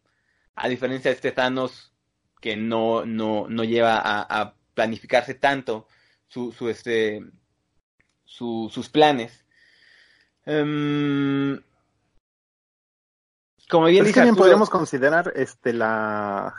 a 0.56 0.70
diferencia 0.70 1.12
de 1.12 1.16
este 1.16 1.34
Thanos 1.34 1.92
que 2.40 2.56
no, 2.56 3.06
no, 3.06 3.48
no 3.50 3.66
lleva 3.66 4.00
a, 4.02 4.56
planificarse 4.74 5.34
tanto 5.34 5.90
su, 6.30 6.70
este, 6.70 7.22
su, 8.24 8.72
sus 8.74 8.88
planes. 8.88 9.44
Um, 10.46 11.60
como 13.70 13.88
bien 13.88 14.06
dice 14.06 14.34
podríamos 14.34 14.70
considerar 14.70 15.34
este 15.36 15.74
la 15.74 16.54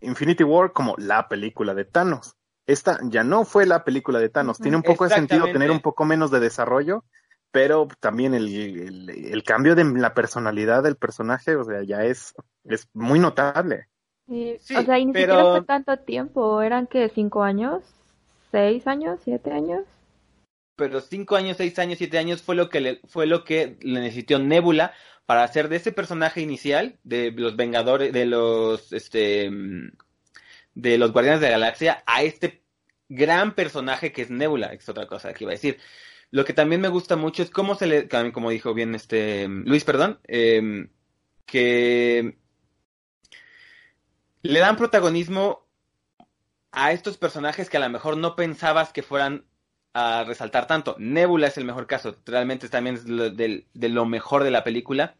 Infinity 0.00 0.44
War 0.44 0.72
como 0.72 0.94
la 0.98 1.28
película 1.28 1.74
de 1.74 1.84
Thanos 1.84 2.36
esta 2.66 2.98
ya 3.02 3.24
no 3.24 3.44
fue 3.44 3.66
la 3.66 3.84
película 3.84 4.18
de 4.18 4.28
Thanos. 4.28 4.58
Tiene 4.58 4.76
un 4.76 4.82
poco 4.82 5.04
de 5.04 5.14
sentido 5.14 5.44
tener 5.46 5.70
un 5.70 5.80
poco 5.80 6.04
menos 6.04 6.30
de 6.30 6.40
desarrollo, 6.40 7.04
pero 7.50 7.88
también 8.00 8.34
el, 8.34 9.10
el, 9.10 9.42
cambio 9.42 9.74
de 9.74 9.84
la 9.84 10.14
personalidad 10.14 10.82
del 10.82 10.96
personaje, 10.96 11.56
o 11.56 11.64
sea, 11.64 11.82
ya 11.82 12.04
es, 12.04 12.34
es 12.64 12.88
muy 12.94 13.18
notable. 13.18 13.88
Sí, 14.28 14.56
o 14.74 14.82
sea, 14.82 14.98
y 14.98 15.06
ni 15.06 15.12
siquiera 15.12 15.42
fue 15.42 15.62
tanto 15.62 15.96
tiempo, 15.98 16.62
eran 16.62 16.86
que 16.86 17.08
cinco 17.08 17.42
años, 17.42 17.82
seis 18.50 18.86
años, 18.86 19.20
siete 19.24 19.52
años. 19.52 19.82
Pero 20.76 21.00
cinco 21.00 21.36
años, 21.36 21.56
seis 21.56 21.78
años, 21.78 21.98
siete 21.98 22.16
años 22.18 22.42
fue 22.42 22.54
lo 22.54 22.70
que 22.70 22.80
le, 22.80 23.00
fue 23.08 23.26
lo 23.26 23.44
que 23.44 23.76
le 23.82 24.00
necesitó 24.00 24.38
Nebula 24.38 24.92
para 25.26 25.44
hacer 25.44 25.68
de 25.68 25.76
ese 25.76 25.92
personaje 25.92 26.40
inicial 26.40 26.98
de 27.04 27.30
los 27.32 27.56
Vengadores, 27.56 28.12
de 28.12 28.26
los 28.26 28.92
este 28.92 29.50
de 30.74 30.98
los 30.98 31.12
Guardianes 31.12 31.40
de 31.40 31.46
la 31.46 31.58
Galaxia 31.58 32.02
a 32.06 32.22
este 32.22 32.62
gran 33.08 33.54
personaje 33.54 34.12
que 34.12 34.22
es 34.22 34.30
Nebula, 34.30 34.68
es 34.72 34.88
otra 34.88 35.06
cosa 35.06 35.32
que 35.32 35.44
iba 35.44 35.52
a 35.52 35.54
decir. 35.54 35.78
Lo 36.30 36.44
que 36.44 36.54
también 36.54 36.80
me 36.80 36.88
gusta 36.88 37.16
mucho 37.16 37.42
es 37.42 37.50
cómo 37.50 37.74
se 37.74 37.86
le, 37.86 38.08
como 38.32 38.50
dijo 38.50 38.72
bien 38.72 38.94
este 38.94 39.46
Luis, 39.48 39.84
perdón, 39.84 40.18
em, 40.24 40.90
que 41.44 42.38
le 44.42 44.58
dan 44.58 44.76
protagonismo 44.76 45.68
a 46.72 46.92
estos 46.92 47.18
personajes 47.18 47.68
que 47.68 47.76
a 47.76 47.80
lo 47.80 47.90
mejor 47.90 48.16
no 48.16 48.34
pensabas 48.34 48.92
que 48.92 49.02
fueran 49.02 49.44
a 49.94 50.24
resaltar 50.24 50.66
tanto. 50.66 50.96
Nebula 50.98 51.48
es 51.48 51.58
el 51.58 51.64
mejor 51.64 51.86
caso, 51.86 52.16
realmente 52.24 52.68
también 52.68 52.96
es 52.96 53.06
de, 53.06 53.66
de 53.72 53.88
lo 53.88 54.06
mejor 54.06 54.44
de 54.44 54.50
la 54.50 54.64
película. 54.64 55.16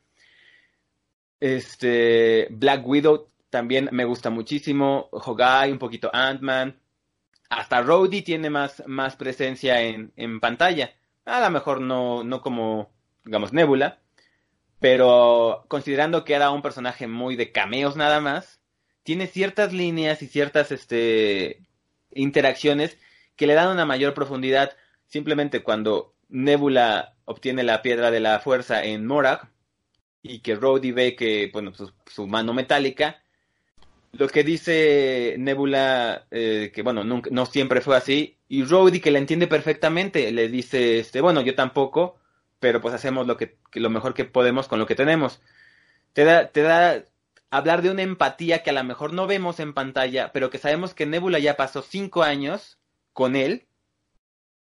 Este 1.40 2.46
Black 2.50 2.86
Widow 2.86 3.28
también 3.50 3.88
me 3.92 4.04
gusta 4.04 4.30
muchísimo. 4.30 5.08
Hogai, 5.10 5.72
un 5.72 5.78
poquito 5.78 6.10
Ant-Man. 6.12 6.80
Hasta 7.50 7.82
Rhodey 7.82 8.22
tiene 8.22 8.48
más, 8.48 8.82
más 8.86 9.16
presencia 9.16 9.82
en, 9.82 10.12
en 10.16 10.40
pantalla. 10.40 10.94
A 11.26 11.40
lo 11.40 11.50
mejor 11.50 11.80
no, 11.80 12.24
no 12.24 12.40
como, 12.40 12.90
digamos, 13.24 13.52
Nebula. 13.52 13.98
Pero 14.80 15.64
considerando 15.68 16.24
que 16.24 16.34
era 16.34 16.50
un 16.50 16.62
personaje 16.62 17.06
muy 17.06 17.36
de 17.36 17.52
cameos 17.52 17.94
nada 17.94 18.20
más, 18.20 18.60
tiene 19.02 19.26
ciertas 19.26 19.72
líneas 19.72 20.22
y 20.22 20.28
ciertas 20.28 20.72
este, 20.72 21.60
interacciones 22.10 22.96
que 23.36 23.46
le 23.46 23.54
dan 23.54 23.70
una 23.70 23.86
mayor 23.86 24.14
profundidad. 24.14 24.76
Simplemente 25.06 25.62
cuando 25.62 26.14
Nebula 26.28 27.14
obtiene 27.24 27.62
la 27.62 27.82
piedra 27.82 28.10
de 28.10 28.20
la 28.20 28.40
fuerza 28.40 28.84
en 28.84 29.06
Morag, 29.06 29.48
y 30.22 30.40
que 30.40 30.54
Rhodey 30.54 30.92
ve 30.92 31.16
que, 31.16 31.50
bueno, 31.52 31.72
su, 32.06 32.26
mano 32.26 32.54
metálica. 32.54 33.22
Lo 34.12 34.28
que 34.28 34.44
dice 34.44 35.36
Nebula, 35.38 36.26
eh, 36.30 36.70
que 36.74 36.82
bueno, 36.82 37.02
no 37.04 37.46
siempre 37.46 37.80
fue 37.80 37.96
así, 37.96 38.38
y 38.48 38.64
Rhodey 38.64 39.00
que 39.00 39.10
la 39.10 39.18
entiende 39.18 39.46
perfectamente, 39.46 40.30
le 40.30 40.48
dice, 40.48 40.98
este, 40.98 41.20
bueno, 41.20 41.40
yo 41.40 41.54
tampoco, 41.54 42.18
pero 42.60 42.80
pues 42.80 42.94
hacemos 42.94 43.26
lo 43.26 43.36
que, 43.36 43.56
lo 43.72 43.90
mejor 43.90 44.14
que 44.14 44.24
podemos 44.26 44.68
con 44.68 44.78
lo 44.78 44.86
que 44.86 44.94
tenemos. 44.94 45.40
Te 46.12 46.24
da, 46.24 46.48
te 46.48 46.62
da 46.62 47.02
hablar 47.50 47.82
de 47.82 47.90
una 47.90 48.02
empatía 48.02 48.62
que 48.62 48.70
a 48.70 48.74
lo 48.74 48.84
mejor 48.84 49.14
no 49.14 49.26
vemos 49.26 49.58
en 49.60 49.72
pantalla, 49.74 50.32
pero 50.32 50.50
que 50.50 50.58
sabemos 50.58 50.94
que 50.94 51.06
Nebula 51.06 51.38
ya 51.38 51.56
pasó 51.56 51.82
cinco 51.82 52.22
años 52.22 52.78
con 53.12 53.36
él, 53.36 53.66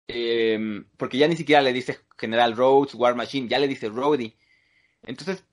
eh, 0.07 0.83
porque 0.97 1.17
ya 1.17 1.27
ni 1.27 1.35
siquiera 1.35 1.61
le 1.61 1.73
dice 1.73 1.99
General 2.17 2.55
Rhodes, 2.55 2.95
War 2.95 3.15
Machine, 3.15 3.47
ya 3.47 3.59
le 3.59 3.67
dice 3.67 3.89
Rhodey. 3.89 4.35
Entonces, 5.03 5.45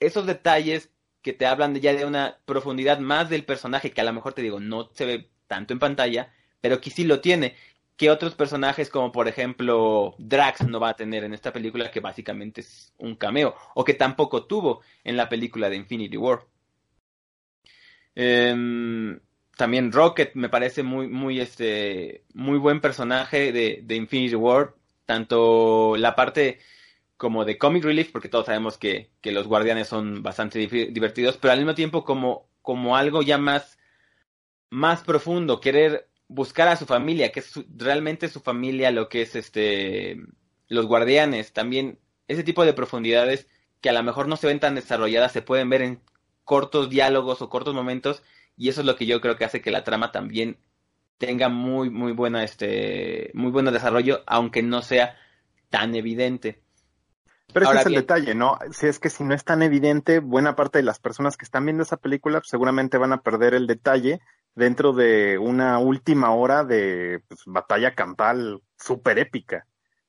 esos 0.00 0.26
detalles 0.26 0.90
que 1.22 1.32
te 1.32 1.46
hablan 1.46 1.74
ya 1.76 1.94
de 1.94 2.04
una 2.04 2.38
profundidad 2.44 2.98
más 3.00 3.28
del 3.30 3.44
personaje, 3.44 3.90
que 3.92 4.00
a 4.00 4.04
lo 4.04 4.12
mejor 4.12 4.32
te 4.34 4.42
digo, 4.42 4.60
no 4.60 4.90
se 4.94 5.06
ve 5.06 5.30
tanto 5.46 5.72
en 5.72 5.78
pantalla, 5.78 6.32
pero 6.60 6.80
que 6.80 6.90
sí 6.90 7.04
lo 7.04 7.20
tiene, 7.20 7.56
que 7.96 8.10
otros 8.10 8.34
personajes 8.34 8.90
como 8.90 9.12
por 9.12 9.28
ejemplo 9.28 10.14
Drax 10.18 10.66
no 10.68 10.80
va 10.80 10.90
a 10.90 10.96
tener 10.96 11.24
en 11.24 11.34
esta 11.34 11.52
película, 11.52 11.90
que 11.90 12.00
básicamente 12.00 12.60
es 12.62 12.94
un 12.98 13.16
cameo, 13.16 13.54
o 13.74 13.84
que 13.84 13.94
tampoco 13.94 14.46
tuvo 14.46 14.82
en 15.04 15.16
la 15.16 15.28
película 15.28 15.68
de 15.68 15.76
Infinity 15.76 16.16
War. 16.16 16.46
Em, 18.14 19.20
también 19.58 19.90
Rocket 19.90 20.34
me 20.34 20.48
parece 20.48 20.84
muy, 20.84 21.08
muy, 21.08 21.40
este, 21.40 22.24
muy 22.32 22.58
buen 22.58 22.80
personaje 22.80 23.50
de, 23.52 23.80
de 23.82 23.96
Infinity 23.96 24.36
War, 24.36 24.76
tanto 25.04 25.96
la 25.96 26.14
parte 26.14 26.60
como 27.16 27.44
de 27.44 27.58
comic 27.58 27.82
relief, 27.82 28.12
porque 28.12 28.28
todos 28.28 28.46
sabemos 28.46 28.78
que, 28.78 29.10
que 29.20 29.32
los 29.32 29.48
guardianes 29.48 29.88
son 29.88 30.22
bastante 30.22 30.60
divertidos, 30.60 31.38
pero 31.38 31.52
al 31.52 31.58
mismo 31.58 31.74
tiempo 31.74 32.04
como, 32.04 32.48
como 32.62 32.96
algo 32.96 33.20
ya 33.20 33.36
más, 33.36 33.80
más 34.70 35.02
profundo, 35.02 35.60
querer 35.60 36.08
buscar 36.28 36.68
a 36.68 36.76
su 36.76 36.86
familia, 36.86 37.32
que 37.32 37.40
es 37.40 37.54
realmente 37.76 38.28
su 38.28 38.40
familia 38.40 38.92
lo 38.92 39.08
que 39.08 39.22
es 39.22 39.34
este 39.34 40.18
los 40.68 40.86
guardianes, 40.86 41.52
también 41.52 41.98
ese 42.28 42.44
tipo 42.44 42.64
de 42.64 42.74
profundidades 42.74 43.48
que 43.80 43.88
a 43.88 43.92
lo 43.92 44.04
mejor 44.04 44.28
no 44.28 44.36
se 44.36 44.46
ven 44.46 44.60
tan 44.60 44.76
desarrolladas, 44.76 45.32
se 45.32 45.42
pueden 45.42 45.68
ver 45.68 45.82
en 45.82 46.00
cortos 46.44 46.90
diálogos 46.90 47.42
o 47.42 47.48
cortos 47.48 47.74
momentos 47.74 48.22
y 48.58 48.68
eso 48.68 48.80
es 48.80 48.86
lo 48.86 48.96
que 48.96 49.06
yo 49.06 49.20
creo 49.20 49.36
que 49.36 49.44
hace 49.44 49.62
que 49.62 49.70
la 49.70 49.84
trama 49.84 50.12
también 50.12 50.58
tenga 51.16 51.48
muy 51.48 51.90
muy 51.90 52.12
buena 52.12 52.44
este 52.44 53.30
muy 53.32 53.50
buen 53.50 53.64
desarrollo 53.66 54.22
aunque 54.26 54.62
no 54.62 54.82
sea 54.82 55.16
tan 55.70 55.94
evidente. 55.94 56.60
Pero 57.52 57.70
ese 57.70 57.80
es 57.80 57.86
el 57.86 57.94
detalle, 57.94 58.34
¿no? 58.34 58.58
Si 58.72 58.86
es 58.86 58.98
que 58.98 59.08
si 59.08 59.24
no 59.24 59.34
es 59.34 59.42
tan 59.42 59.62
evidente, 59.62 60.18
buena 60.18 60.54
parte 60.54 60.78
de 60.78 60.84
las 60.84 60.98
personas 60.98 61.38
que 61.38 61.46
están 61.46 61.64
viendo 61.64 61.82
esa 61.82 61.96
película 61.96 62.40
pues, 62.40 62.50
seguramente 62.50 62.98
van 62.98 63.12
a 63.12 63.22
perder 63.22 63.54
el 63.54 63.66
detalle 63.66 64.20
dentro 64.54 64.92
de 64.92 65.38
una 65.38 65.78
última 65.78 66.34
hora 66.34 66.64
de 66.64 67.22
pues, 67.26 67.40
batalla 67.46 67.94
campal 67.94 68.60
súper 68.76 69.18
épica. 69.18 69.66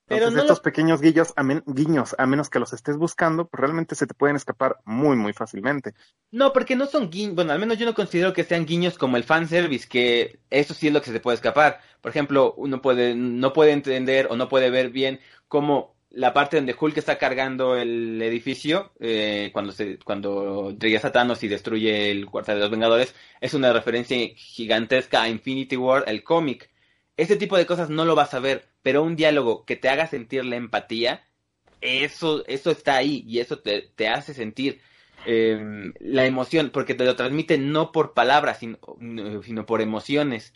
Entonces 0.10 0.42
estos 0.42 0.60
pequeños 0.60 1.02
guiños 1.02 1.34
a, 1.36 1.44
guiños, 1.66 2.16
a 2.18 2.26
menos 2.26 2.50
que 2.50 2.60
los 2.60 2.74
estés 2.74 2.98
buscando, 2.98 3.48
pues 3.48 3.62
realmente 3.62 3.96
se 3.96 4.08
te 4.08 4.14
pueden 4.14 4.36
escapar 4.36 4.78
muy, 4.86 5.16
muy 5.16 5.34
fácilmente. 5.34 5.94
No, 6.32 6.52
porque 6.54 6.76
no 6.76 6.86
son 6.86 7.10
guiños, 7.10 7.36
bueno, 7.36 7.54
al 7.54 7.60
menos 7.60 7.78
yo 7.78 7.86
no 7.86 7.94
considero 7.94 8.34
que 8.34 8.44
sean 8.44 8.66
guiños 8.66 8.98
como 8.98 9.18
el 9.18 9.24
fanservice, 9.24 9.88
que 9.88 10.40
eso 10.50 10.74
sí 10.74 10.88
es 10.88 10.94
lo 10.94 11.02
que 11.02 11.08
se 11.08 11.14
te 11.14 11.20
puede 11.20 11.36
escapar. 11.36 11.80
Por 12.02 12.10
ejemplo, 12.10 12.54
uno 12.58 12.82
puede, 12.82 13.16
no 13.16 13.54
puede 13.54 13.72
entender 13.72 14.28
o 14.30 14.36
no 14.36 14.50
puede 14.50 14.70
ver 14.70 14.90
bien 14.90 15.20
cómo 15.48 15.96
la 16.12 16.34
parte 16.34 16.58
donde 16.58 16.76
Hulk 16.80 16.98
está 16.98 17.18
cargando 17.18 17.78
el 17.78 18.22
edificio 18.22 18.92
eh, 19.00 19.52
cuando 19.54 19.72
se 19.72 20.00
cuando 20.00 20.70
a 20.70 21.12
Thanos 21.12 21.44
y 21.44 21.48
destruye 21.48 22.10
el 22.10 22.26
cuartel 22.26 22.56
de 22.56 22.62
los 22.62 22.72
Vengadores 22.72 23.14
es 23.42 23.54
una 23.54 23.72
referencia 23.72 24.18
gigantesca 24.36 25.22
a 25.22 25.30
Infinity 25.30 25.78
War, 25.78 26.04
el 26.08 26.24
cómic. 26.24 26.70
Este 27.16 27.36
tipo 27.36 27.58
de 27.58 27.66
cosas 27.66 27.90
no 27.90 28.06
lo 28.06 28.16
vas 28.16 28.34
a 28.34 28.40
ver, 28.40 28.69
pero 28.82 29.04
un 29.04 29.16
diálogo 29.16 29.66
que 29.66 29.76
te 29.76 29.90
haga 29.90 30.08
sentir 30.08 30.46
la 30.46 30.56
empatía, 30.56 31.24
eso 31.82 32.44
eso 32.48 32.72
está 32.72 32.98
ahí 32.98 33.24
y 33.28 33.40
eso 33.40 33.60
te, 33.60 33.90
te 33.96 34.08
hace 34.08 34.34
sentir 34.34 34.82
em, 35.26 35.94
la 36.00 36.26
emoción, 36.26 36.72
porque 36.72 36.96
te 36.96 37.06
lo 37.06 37.16
transmite 37.16 37.58
no 37.58 37.92
por 37.92 38.14
palabras, 38.14 38.60
sino, 38.60 38.78
sino 39.44 39.66
por 39.66 39.82
emociones. 39.82 40.54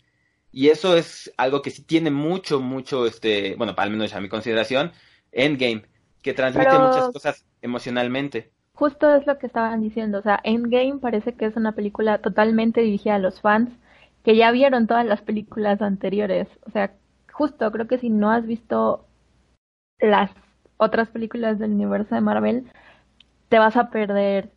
Y 0.52 0.68
eso 0.68 0.96
es 0.96 1.32
algo 1.36 1.62
que 1.62 1.70
sí 1.70 1.82
tiene 1.82 2.10
mucho, 2.12 2.60
mucho, 2.60 3.06
este, 3.06 3.56
bueno, 3.56 3.74
al 3.76 3.90
menos 3.90 4.14
a 4.14 4.20
mi 4.20 4.28
consideración, 4.28 4.92
Endgame, 5.32 5.84
que 6.22 6.32
transmite 6.32 6.78
muchas 6.78 7.10
cosas 7.10 7.44
emocionalmente. 7.60 8.52
Justo 8.74 9.14
es 9.14 9.26
lo 9.26 9.38
que 9.38 9.46
estaban 9.46 9.80
diciendo, 9.82 10.18
o 10.18 10.22
sea, 10.22 10.40
Endgame 10.44 10.98
parece 11.00 11.34
que 11.34 11.46
es 11.46 11.56
una 11.56 11.72
película 11.72 12.18
totalmente 12.18 12.80
dirigida 12.80 13.16
a 13.16 13.18
los 13.18 13.40
fans 13.40 13.70
que 14.24 14.36
ya 14.36 14.50
vieron 14.50 14.86
todas 14.86 15.04
las 15.04 15.20
películas 15.22 15.82
anteriores, 15.82 16.48
o 16.66 16.70
sea, 16.70 16.94
justo 17.34 17.70
creo 17.72 17.88
que 17.88 17.98
si 17.98 18.10
no 18.10 18.30
has 18.30 18.46
visto 18.46 19.04
las 19.98 20.30
otras 20.76 21.08
películas 21.08 21.58
del 21.58 21.72
universo 21.72 22.14
de 22.14 22.20
Marvel, 22.20 22.70
te 23.48 23.58
vas 23.58 23.76
a 23.76 23.90
perder 23.90 24.50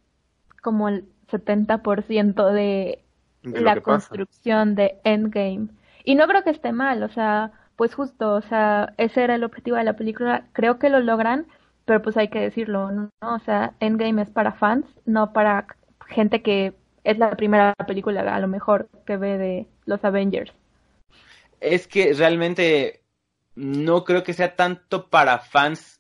como 0.61 0.87
el 0.87 1.05
70% 1.31 2.51
de, 2.51 3.03
de 3.41 3.61
la 3.61 3.81
construcción 3.81 4.75
de 4.75 4.99
Endgame. 5.03 5.69
Y 6.03 6.15
no 6.15 6.27
creo 6.27 6.43
que 6.43 6.51
esté 6.51 6.71
mal, 6.71 7.01
o 7.01 7.09
sea, 7.09 7.51
pues 7.75 7.95
justo, 7.95 8.35
o 8.35 8.41
sea, 8.41 8.93
ese 8.97 9.23
era 9.23 9.35
el 9.35 9.43
objetivo 9.43 9.77
de 9.77 9.83
la 9.83 9.95
película, 9.95 10.45
creo 10.53 10.77
que 10.77 10.89
lo 10.89 10.99
logran, 10.99 11.47
pero 11.85 12.03
pues 12.03 12.15
hay 12.15 12.27
que 12.27 12.39
decirlo, 12.39 12.91
¿no? 12.91 13.09
O 13.21 13.39
sea, 13.39 13.73
Endgame 13.79 14.21
es 14.21 14.29
para 14.29 14.51
fans, 14.53 14.85
no 15.05 15.33
para 15.33 15.65
gente 16.07 16.43
que 16.43 16.75
es 17.03 17.17
la 17.17 17.31
primera 17.31 17.73
película 17.87 18.21
a 18.21 18.39
lo 18.39 18.47
mejor 18.47 18.87
que 19.05 19.17
ve 19.17 19.37
de 19.39 19.67
los 19.85 20.03
Avengers. 20.05 20.53
Es 21.59 21.87
que 21.87 22.13
realmente 22.13 23.03
no 23.55 24.03
creo 24.03 24.23
que 24.23 24.33
sea 24.33 24.55
tanto 24.55 25.09
para 25.09 25.39
fans, 25.39 25.99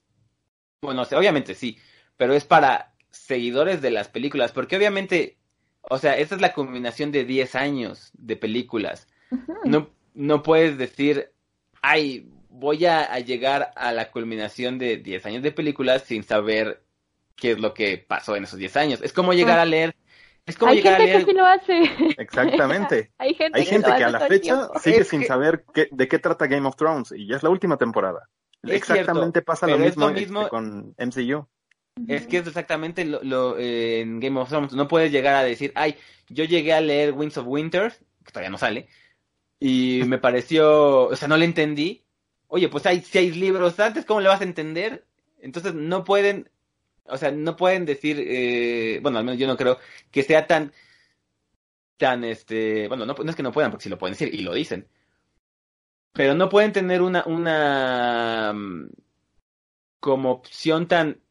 bueno, 0.81 1.03
obviamente 1.11 1.55
sí, 1.55 1.77
pero 2.15 2.33
es 2.33 2.45
para 2.45 2.93
seguidores 3.09 3.81
de 3.81 3.91
las 3.91 4.09
películas, 4.09 4.51
porque 4.51 4.77
obviamente, 4.77 5.37
o 5.81 5.97
sea, 5.97 6.17
esta 6.17 6.35
es 6.35 6.41
la 6.41 6.53
combinación 6.53 7.11
de 7.11 7.25
10 7.25 7.55
años 7.55 8.11
de 8.13 8.35
películas. 8.35 9.07
No, 9.65 9.89
no 10.13 10.43
puedes 10.43 10.77
decir, 10.77 11.31
ay, 11.81 12.29
voy 12.49 12.85
a, 12.85 13.17
llegar 13.19 13.71
a 13.75 13.91
la 13.91 14.11
culminación 14.11 14.77
de 14.77 14.97
10 14.97 15.25
años 15.25 15.43
de 15.43 15.51
películas 15.51 16.03
sin 16.03 16.23
saber 16.23 16.83
qué 17.35 17.51
es 17.51 17.59
lo 17.59 17.73
que 17.73 17.97
pasó 17.97 18.35
en 18.35 18.43
esos 18.43 18.59
10 18.59 18.77
años. 18.77 19.01
Es 19.01 19.13
como 19.13 19.33
llegar 19.33 19.59
a 19.59 19.65
leer. 19.65 19.95
Es 20.47 20.57
como 20.57 20.71
Hay 20.71 20.81
gente 20.81 20.95
a 20.95 21.05
leer... 21.05 21.19
que 21.19 21.31
sí 21.31 21.37
lo 21.37 21.45
hace. 21.45 21.83
Exactamente. 22.17 23.11
Hay 23.17 23.35
gente, 23.35 23.63
que, 23.63 24.03
a 24.03 24.09
la 24.09 24.21
fecha 24.21 24.69
sigue 24.79 25.03
sin 25.03 25.25
saber 25.25 25.65
de 25.91 26.07
qué 26.07 26.19
trata 26.19 26.47
Game 26.47 26.67
of 26.67 26.77
Thrones 26.77 27.11
y 27.11 27.27
ya 27.27 27.35
es 27.35 27.43
la 27.43 27.49
última 27.49 27.77
temporada. 27.77 28.27
Exactamente 28.63 29.41
pasa 29.41 29.67
lo 29.67 29.77
mismo, 29.77 30.09
este, 30.09 30.49
con 30.49 30.95
MCU. 30.97 31.47
Es 32.07 32.27
que 32.27 32.37
es 32.37 32.47
exactamente 32.47 33.05
lo, 33.05 33.57
eh, 33.57 34.01
en 34.01 34.19
Game 34.19 34.39
of 34.39 34.49
Thrones. 34.49 34.73
No 34.73 34.87
puedes 34.87 35.11
llegar 35.11 35.35
a 35.35 35.43
decir, 35.43 35.71
ay, 35.75 35.95
yo 36.29 36.45
llegué 36.45 36.73
a 36.73 36.81
leer 36.81 37.13
Winds 37.13 37.37
of 37.37 37.47
Winter, 37.47 37.93
que 38.23 38.31
todavía 38.31 38.49
no 38.49 38.57
sale, 38.57 38.87
y 39.59 40.01
me 40.07 40.17
pareció, 40.17 41.07
o 41.07 41.15
sea, 41.15 41.27
no 41.27 41.37
le 41.37 41.45
entendí. 41.45 42.03
Oye, 42.47 42.69
pues 42.69 42.85
hay 42.85 43.01
seis 43.01 43.35
libros 43.35 43.79
antes, 43.79 44.05
¿cómo 44.05 44.21
le 44.21 44.29
vas 44.29 44.41
a 44.41 44.45
entender? 44.45 45.05
Entonces 45.39 45.73
no 45.73 46.03
pueden, 46.03 46.49
o 47.09 47.17
sea, 47.17 47.31
no 47.31 47.55
pueden 47.55 47.85
decir, 47.85 48.17
eh, 48.19 48.99
bueno, 49.01 49.17
al 49.19 49.25
menos 49.25 49.39
yo 49.39 49.47
no 49.47 49.57
creo 49.57 49.79
que 50.11 50.23
sea 50.23 50.47
tan, 50.47 50.73
tan, 51.97 52.23
este, 52.23 52.87
bueno, 52.87 53.05
no, 53.05 53.13
es 53.13 53.35
que 53.35 53.43
no 53.43 53.51
puedan, 53.51 53.71
porque 53.71 53.83
sí 53.83 53.89
lo 53.89 53.97
pueden 53.97 54.13
decir 54.13 54.33
y 54.33 54.39
lo 54.41 54.53
dicen. 54.53 54.87
Pero 56.13 56.33
no 56.35 56.49
pueden 56.49 56.73
tener 56.73 57.01
una, 57.01 57.23
una, 57.25 58.53
mm, 58.53 58.89
como 59.99 60.31
opción 60.31 60.87
tan, 60.87 61.21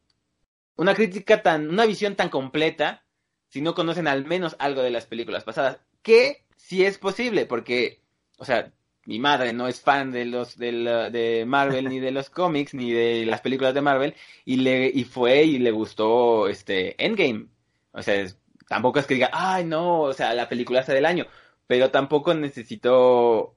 una 0.75 0.95
crítica 0.95 1.41
tan, 1.43 1.69
una 1.69 1.85
visión 1.85 2.15
tan 2.15 2.29
completa 2.29 3.03
si 3.49 3.61
no 3.61 3.73
conocen 3.75 4.07
al 4.07 4.25
menos 4.25 4.55
algo 4.59 4.81
de 4.81 4.91
las 4.91 5.05
películas 5.05 5.43
pasadas. 5.43 5.79
Que 6.01 6.45
sí 6.55 6.85
es 6.85 6.97
posible, 6.97 7.45
porque 7.45 8.01
o 8.37 8.45
sea, 8.45 8.71
mi 9.07 9.19
madre 9.19 9.53
no 9.53 9.69
es 9.69 9.79
fan 9.81 10.11
de 10.11 10.25
los 10.25 10.57
de, 10.57 10.71
de 11.11 11.45
Marvel 11.45 11.87
ni 11.87 11.99
de 12.01 12.11
los 12.11 12.29
cómics 12.29 12.73
ni 12.73 12.91
de 12.91 13.25
las 13.25 13.39
películas 13.41 13.73
de 13.73 13.81
Marvel 13.81 14.15
y 14.43 14.57
le 14.57 14.87
y 14.93 15.05
fue 15.05 15.43
y 15.45 15.59
le 15.59 15.71
gustó 15.71 16.49
este 16.49 17.01
Endgame. 17.03 17.47
O 17.93 18.01
sea, 18.03 18.25
tampoco 18.67 18.99
es 18.99 19.07
que 19.07 19.13
diga, 19.15 19.29
"Ay, 19.33 19.63
no, 19.65 20.01
o 20.01 20.13
sea, 20.13 20.33
la 20.33 20.49
película 20.49 20.81
está 20.81 20.93
del 20.93 21.05
año", 21.05 21.25
pero 21.67 21.89
tampoco 21.89 22.33
necesitó 22.33 23.55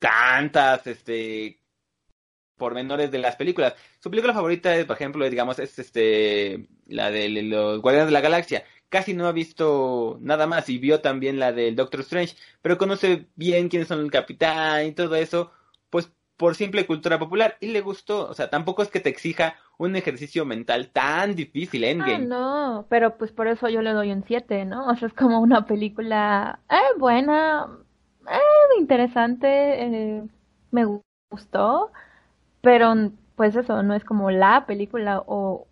tantas 0.00 0.86
este 0.88 1.60
pormenores 2.56 3.10
de 3.12 3.18
las 3.18 3.36
películas. 3.36 3.74
Su 4.00 4.10
película 4.10 4.34
favorita, 4.34 4.74
es, 4.76 4.84
por 4.86 4.96
ejemplo, 4.96 5.28
digamos, 5.30 5.58
es 5.60 5.78
este 5.78 6.68
la 6.86 7.10
de 7.10 7.28
los 7.44 7.80
Guardianes 7.80 8.08
de 8.08 8.12
la 8.12 8.20
Galaxia 8.20 8.64
casi 8.88 9.14
no 9.14 9.26
ha 9.26 9.32
visto 9.32 10.18
nada 10.20 10.46
más 10.46 10.68
y 10.68 10.78
vio 10.78 11.00
también 11.00 11.38
la 11.38 11.52
del 11.52 11.76
Doctor 11.76 12.00
Strange, 12.00 12.36
pero 12.62 12.78
conoce 12.78 13.26
bien 13.36 13.68
quiénes 13.68 13.88
son 13.88 14.00
el 14.00 14.10
capitán 14.10 14.86
y 14.86 14.92
todo 14.92 15.14
eso, 15.16 15.52
pues 15.90 16.10
por 16.36 16.54
simple 16.54 16.86
cultura 16.86 17.18
popular 17.18 17.56
y 17.60 17.68
le 17.68 17.80
gustó, 17.80 18.28
o 18.28 18.34
sea, 18.34 18.48
tampoco 18.48 18.82
es 18.82 18.88
que 18.90 19.00
te 19.00 19.08
exija 19.08 19.56
un 19.76 19.96
ejercicio 19.96 20.44
mental 20.44 20.90
tan 20.90 21.34
difícil 21.34 21.84
Endgame. 21.84 22.14
Ah, 22.14 22.18
no, 22.18 22.86
pero 22.88 23.16
pues 23.18 23.32
por 23.32 23.48
eso 23.48 23.68
yo 23.68 23.82
le 23.82 23.92
doy 23.92 24.12
un 24.12 24.24
7, 24.24 24.64
¿no? 24.64 24.86
O 24.86 24.96
sea, 24.96 25.08
es 25.08 25.14
como 25.14 25.40
una 25.40 25.66
película 25.66 26.60
eh, 26.70 26.98
buena, 26.98 27.68
eh, 28.30 28.80
interesante, 28.80 29.48
eh, 29.48 30.22
me 30.70 31.00
gustó, 31.30 31.90
pero 32.60 32.94
pues 33.36 33.54
eso, 33.54 33.82
no 33.82 33.94
es 33.94 34.04
como 34.04 34.30
la 34.30 34.66
película 34.66 35.22
o... 35.26 35.66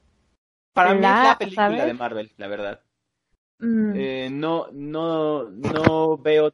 Para 0.72 0.90
mí 0.90 0.96
es 0.96 1.02
la 1.02 1.36
película 1.38 1.86
de 1.86 1.94
Marvel, 1.94 2.32
la 2.36 2.48
verdad. 2.48 2.80
Mm. 3.58 3.92
Eh, 3.96 4.28
no, 4.30 4.68
no, 4.72 5.48
no 5.50 6.18
veo 6.18 6.52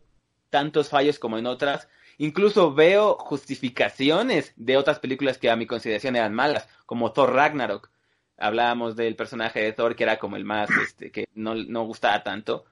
tantos 0.50 0.88
fallos 0.88 1.18
como 1.18 1.38
en 1.38 1.46
otras. 1.46 1.88
Incluso 2.18 2.74
veo 2.74 3.14
justificaciones 3.14 4.52
de 4.56 4.76
otras 4.76 5.00
películas 5.00 5.38
que 5.38 5.50
a 5.50 5.56
mi 5.56 5.66
consideración 5.66 6.14
eran 6.14 6.34
malas, 6.34 6.68
como 6.86 7.12
Thor 7.12 7.32
Ragnarok. 7.32 7.90
Hablábamos 8.36 8.96
del 8.96 9.16
personaje 9.16 9.60
de 9.60 9.72
Thor 9.72 9.96
que 9.96 10.04
era 10.04 10.18
como 10.18 10.36
el 10.36 10.44
más, 10.44 10.70
este, 10.70 11.10
que 11.10 11.26
no, 11.34 11.54
no 11.54 11.84
gustaba 11.84 12.22
tanto. 12.22 12.64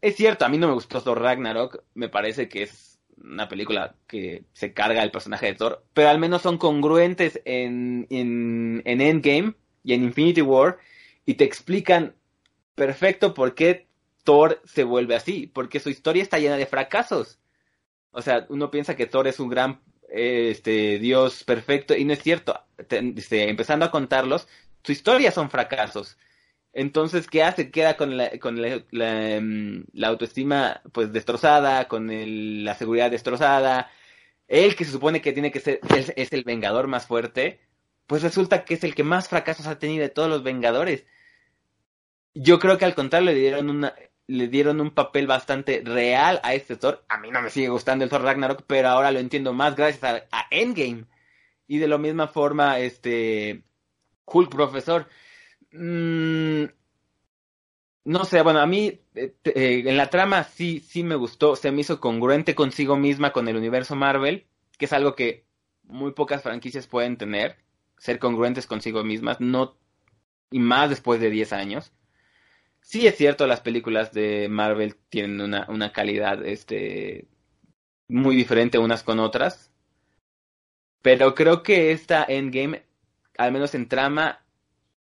Es 0.00 0.16
cierto, 0.16 0.44
a 0.44 0.48
mí 0.48 0.58
no 0.58 0.68
me 0.68 0.74
gustó 0.74 1.00
Thor 1.00 1.20
Ragnarok, 1.20 1.82
me 1.94 2.08
parece 2.08 2.48
que 2.48 2.64
es 2.64 2.94
una 3.16 3.48
película 3.48 3.94
que 4.06 4.44
se 4.52 4.74
carga 4.74 5.02
el 5.02 5.10
personaje 5.10 5.46
de 5.46 5.54
Thor, 5.54 5.84
pero 5.94 6.10
al 6.10 6.18
menos 6.18 6.42
son 6.42 6.58
congruentes 6.58 7.40
en, 7.44 8.06
en, 8.10 8.82
en 8.84 9.00
Endgame 9.00 9.54
y 9.82 9.94
en 9.94 10.04
Infinity 10.04 10.42
War 10.42 10.78
y 11.24 11.34
te 11.34 11.44
explican 11.44 12.14
perfecto 12.74 13.34
por 13.34 13.54
qué 13.54 13.88
Thor 14.24 14.60
se 14.64 14.84
vuelve 14.84 15.16
así, 15.16 15.46
porque 15.46 15.80
su 15.80 15.90
historia 15.90 16.22
está 16.22 16.38
llena 16.38 16.56
de 16.56 16.66
fracasos. 16.66 17.38
O 18.10 18.22
sea, 18.22 18.46
uno 18.48 18.70
piensa 18.70 18.96
que 18.96 19.06
Thor 19.06 19.28
es 19.28 19.40
un 19.40 19.48
gran 19.48 19.80
este 20.08 20.98
dios 21.00 21.42
perfecto 21.44 21.96
y 21.96 22.04
no 22.04 22.12
es 22.12 22.22
cierto. 22.22 22.60
Este, 22.78 23.48
empezando 23.48 23.84
a 23.84 23.90
contarlos, 23.90 24.48
su 24.82 24.92
historia 24.92 25.32
son 25.32 25.50
fracasos. 25.50 26.16
Entonces, 26.72 27.28
¿qué 27.28 27.42
hace? 27.44 27.70
Queda 27.70 27.96
con 27.96 28.16
la, 28.16 28.30
con 28.40 28.60
la, 28.60 28.84
la, 28.90 29.30
em, 29.36 29.84
autoestima 30.02 30.82
pues 30.92 31.12
destrozada, 31.12 31.86
con 31.88 32.10
el, 32.10 32.64
la 32.64 32.74
seguridad 32.74 33.10
destrozada. 33.10 33.90
Él 34.48 34.76
que 34.76 34.84
se 34.84 34.92
supone 34.92 35.22
que 35.22 35.32
tiene 35.32 35.52
que 35.52 35.60
ser, 35.60 35.80
es, 35.96 36.32
el 36.32 36.44
vengador 36.44 36.88
más 36.88 37.06
fuerte, 37.06 37.60
pues 38.06 38.22
resulta 38.22 38.64
que 38.64 38.74
es 38.74 38.84
el 38.84 38.94
que 38.94 39.04
más 39.04 39.28
fracasos 39.28 39.66
ha 39.66 39.78
tenido 39.78 40.02
de 40.02 40.10
todos 40.10 40.28
los 40.28 40.42
vengadores. 40.42 41.06
Yo 42.34 42.58
creo 42.58 42.78
que 42.78 42.84
al 42.84 42.94
contrario 42.94 43.30
le 43.30 43.34
dieron 43.34 43.70
una, 43.70 43.94
le 44.26 44.48
dieron 44.48 44.80
un 44.80 44.90
papel 44.90 45.26
bastante 45.26 45.82
real 45.84 46.40
a 46.42 46.54
este 46.54 46.76
Thor. 46.76 47.04
A 47.08 47.18
mí 47.18 47.30
no 47.30 47.42
me 47.42 47.50
sigue 47.50 47.68
gustando 47.68 48.04
el 48.04 48.10
Thor 48.10 48.22
Ragnarok, 48.22 48.64
pero 48.66 48.88
ahora 48.88 49.12
lo 49.12 49.18
entiendo 49.18 49.52
más 49.52 49.76
gracias 49.76 50.26
a, 50.30 50.46
Endgame. 50.50 51.06
Y 51.66 51.78
de 51.78 51.88
la 51.88 51.98
misma 51.98 52.28
forma, 52.28 52.78
este 52.80 53.62
Hulk 54.26 54.50
Profesor. 54.50 55.08
Mm, 55.72 56.64
no 58.04 58.24
sé, 58.24 58.42
bueno, 58.42 58.60
a 58.60 58.66
mí 58.66 59.00
eh, 59.14 59.34
eh, 59.44 59.82
en 59.86 59.96
la 59.96 60.10
trama 60.10 60.44
sí, 60.44 60.80
sí 60.80 61.02
me 61.04 61.14
gustó, 61.14 61.56
se 61.56 61.70
me 61.70 61.80
hizo 61.80 62.00
congruente 62.00 62.54
consigo 62.54 62.96
misma 62.96 63.32
con 63.32 63.48
el 63.48 63.56
universo 63.56 63.96
Marvel, 63.96 64.46
que 64.78 64.84
es 64.84 64.92
algo 64.92 65.14
que 65.14 65.46
muy 65.84 66.12
pocas 66.12 66.42
franquicias 66.42 66.86
pueden 66.86 67.16
tener, 67.16 67.56
ser 67.98 68.18
congruentes 68.18 68.66
consigo 68.66 69.04
mismas, 69.04 69.40
no 69.40 69.76
y 70.50 70.58
más 70.58 70.90
después 70.90 71.20
de 71.20 71.30
10 71.30 71.52
años 71.54 71.92
sí 72.84 73.06
es 73.06 73.16
cierto, 73.16 73.46
las 73.46 73.60
películas 73.60 74.12
de 74.12 74.48
Marvel 74.48 74.94
tienen 75.08 75.40
una, 75.40 75.66
una 75.68 75.90
calidad 75.90 76.44
este, 76.46 77.26
muy 78.08 78.36
diferente 78.36 78.78
unas 78.78 79.02
con 79.02 79.18
otras. 79.18 79.72
Pero 81.02 81.34
creo 81.34 81.62
que 81.62 81.92
esta 81.92 82.24
Endgame, 82.26 82.84
al 83.36 83.52
menos 83.52 83.74
en 83.74 83.88
trama, 83.88 84.44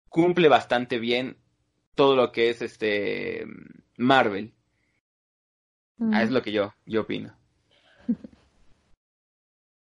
cumple 0.09 0.49
bastante 0.49 0.99
bien 0.99 1.37
todo 1.95 2.15
lo 2.15 2.31
que 2.31 2.49
es 2.49 2.61
este 2.61 3.45
Marvel. 3.97 4.53
Ah, 6.13 6.23
es 6.23 6.31
lo 6.31 6.41
que 6.41 6.51
yo, 6.51 6.73
yo 6.85 7.01
opino. 7.01 7.33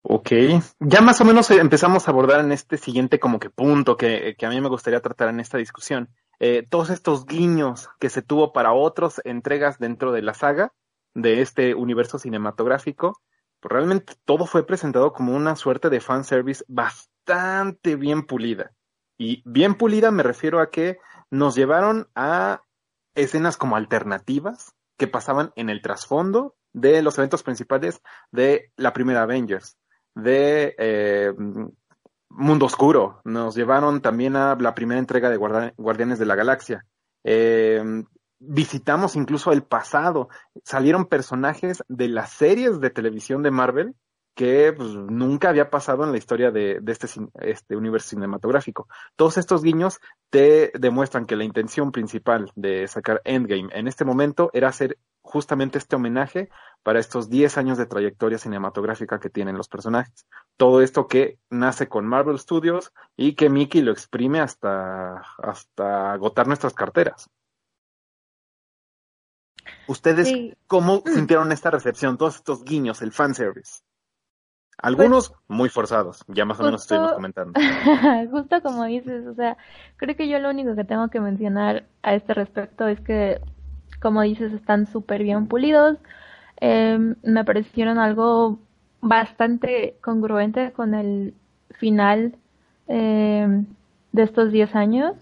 Ok, 0.09 0.31
ya 0.79 1.01
más 1.01 1.19
o 1.19 1.25
menos 1.25 1.51
empezamos 1.51 2.07
a 2.07 2.11
abordar 2.11 2.39
en 2.39 2.53
este 2.53 2.77
siguiente 2.77 3.19
como 3.19 3.39
que 3.39 3.49
punto 3.49 3.97
que, 3.97 4.35
que 4.37 4.45
a 4.45 4.49
mí 4.49 4.61
me 4.61 4.69
gustaría 4.69 5.01
tratar 5.01 5.27
en 5.27 5.41
esta 5.41 5.57
discusión. 5.57 6.07
Eh, 6.39 6.67
todos 6.69 6.89
estos 6.89 7.25
guiños 7.25 7.89
que 7.99 8.09
se 8.09 8.21
tuvo 8.21 8.53
para 8.53 8.73
otras 8.73 9.21
entregas 9.25 9.79
dentro 9.79 10.11
de 10.11 10.21
la 10.21 10.33
saga 10.33 10.73
de 11.13 11.41
este 11.41 11.73
universo 11.73 12.19
cinematográfico, 12.19 13.19
pues 13.59 13.71
realmente 13.71 14.13
todo 14.25 14.45
fue 14.45 14.65
presentado 14.65 15.13
como 15.13 15.35
una 15.35 15.55
suerte 15.55 15.89
de 15.89 15.99
fanservice 15.99 16.63
bastante 16.67 17.95
bien 17.95 18.25
pulida. 18.25 18.71
Y 19.17 19.41
bien 19.45 19.75
pulida 19.75 20.11
me 20.11 20.21
refiero 20.21 20.59
a 20.59 20.69
que 20.69 20.99
nos 21.31 21.55
llevaron 21.55 22.07
a 22.13 22.61
escenas 23.15 23.57
como 23.57 23.75
alternativas 23.75 24.75
que 24.97 25.07
pasaban 25.07 25.51
en 25.55 25.69
el 25.69 25.81
trasfondo 25.81 26.55
de 26.71 27.01
los 27.01 27.17
eventos 27.17 27.41
principales 27.41 28.01
de 28.31 28.71
la 28.75 28.93
primera 28.93 29.23
Avengers, 29.23 29.77
de 30.13 30.75
eh, 30.77 31.33
Mundo 32.29 32.65
Oscuro. 32.65 33.21
Nos 33.23 33.55
llevaron 33.55 34.01
también 34.01 34.35
a 34.35 34.55
la 34.55 34.75
primera 34.75 34.99
entrega 34.99 35.29
de 35.29 35.37
Guardianes 35.37 36.19
de 36.19 36.25
la 36.25 36.35
Galaxia. 36.35 36.85
Eh, 37.23 37.81
visitamos 38.39 39.15
incluso 39.15 39.51
el 39.51 39.63
pasado. 39.63 40.29
Salieron 40.63 41.05
personajes 41.05 41.83
de 41.87 42.07
las 42.07 42.31
series 42.31 42.79
de 42.79 42.89
televisión 42.89 43.43
de 43.43 43.51
Marvel 43.51 43.95
que 44.37 44.71
pues, 44.71 44.89
nunca 44.89 45.49
había 45.49 45.71
pasado 45.71 46.03
en 46.03 46.11
la 46.11 46.19
historia 46.19 46.51
de, 46.51 46.79
de 46.79 46.91
este, 46.91 47.07
este, 47.41 47.75
universo 47.75 48.09
cinematográfico. 48.09 48.87
Todos 49.15 49.39
estos 49.39 49.63
guiños 49.63 49.99
te 50.29 50.71
demuestran 50.79 51.25
que 51.25 51.35
la 51.35 51.43
intención 51.43 51.91
principal 51.91 52.51
de 52.55 52.87
sacar 52.87 53.19
Endgame 53.25 53.69
en 53.73 53.87
este 53.87 54.05
momento 54.05 54.51
era 54.53 54.67
hacer 54.67 54.99
justamente 55.23 55.79
este 55.79 55.95
homenaje 55.95 56.49
para 56.83 56.99
estos 56.99 57.31
10 57.31 57.57
años 57.57 57.79
de 57.79 57.87
trayectoria 57.87 58.37
cinematográfica 58.37 59.19
que 59.19 59.31
tienen 59.31 59.57
los 59.57 59.69
personajes. 59.69 60.27
Todo 60.55 60.83
esto 60.83 61.07
que 61.07 61.39
nace 61.49 61.89
con 61.89 62.05
Marvel 62.05 62.37
Studios 62.37 62.93
y 63.15 63.33
que 63.33 63.49
Mickey 63.49 63.81
lo 63.81 63.91
exprime 63.91 64.39
hasta, 64.39 65.23
hasta 65.39 66.13
agotar 66.13 66.45
nuestras 66.45 66.75
carteras. 66.75 67.27
¿Ustedes 69.87 70.55
cómo 70.67 70.97
mm. 71.03 71.09
sintieron 71.11 71.51
esta 71.51 71.71
recepción, 71.71 72.19
todos 72.19 72.35
estos 72.35 72.63
guiños, 72.63 73.01
el 73.01 73.11
fanservice? 73.11 73.81
Algunos 74.79 75.29
pues, 75.29 75.41
muy 75.47 75.69
forzados, 75.69 76.23
ya 76.27 76.45
más 76.45 76.59
o 76.59 76.63
menos 76.63 76.83
estuvimos 76.83 77.13
comentando. 77.13 77.59
justo 78.31 78.61
como 78.61 78.85
dices, 78.85 79.25
o 79.25 79.33
sea, 79.33 79.57
creo 79.95 80.15
que 80.15 80.27
yo 80.27 80.37
lo 80.39 80.49
único 80.49 80.75
que 80.75 80.83
tengo 80.83 81.09
que 81.09 81.19
mencionar 81.19 81.85
a 82.03 82.13
este 82.13 82.35
respecto 82.35 82.87
es 82.87 82.99
que, 83.01 83.41
como 83.99 84.21
dices, 84.21 84.53
están 84.53 84.85
súper 84.85 85.23
bien 85.23 85.47
pulidos. 85.47 85.97
Eh, 86.61 87.15
me 87.23 87.43
parecieron 87.43 87.97
algo 87.97 88.59
bastante 89.01 89.97
congruente 90.01 90.71
con 90.73 90.93
el 90.93 91.33
final 91.71 92.35
eh, 92.87 93.63
de 94.11 94.23
estos 94.23 94.51
10 94.51 94.75
años. 94.75 95.13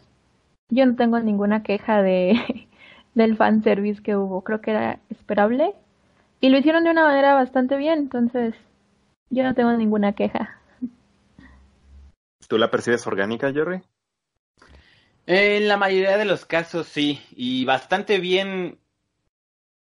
Yo 0.70 0.86
no 0.86 0.96
tengo 0.96 1.20
ninguna 1.20 1.63
queja 1.63 2.02
de 2.02 2.68
del 3.13 3.38
fanservice 3.38 4.04
que 4.04 4.18
hubo, 4.18 4.41
creo 4.44 4.60
que 4.60 4.72
era 4.72 5.00
esperable. 5.10 5.74
Y 6.41 6.50
lo 6.50 6.58
hicieron 6.58 6.84
de 6.84 6.91
una 6.91 7.06
manera 7.06 7.34
bastante 7.34 7.78
bien, 7.78 8.00
entonces 8.00 8.54
yo 9.36 9.43
no 9.43 9.54
tengo 9.54 9.71
ninguna 9.74 10.13
queja. 10.13 10.60
¿Tú 12.48 12.58
la 12.58 12.71
percibes 12.71 13.06
orgánica, 13.06 13.52
Jerry? 13.52 13.82
En 15.28 15.67
la 15.67 15.78
mayoría 15.78 16.17
de 16.17 16.26
los 16.26 16.45
casos 16.45 16.88
sí, 16.88 17.21
y 17.32 17.65
bastante 17.65 18.19
bien 18.19 18.80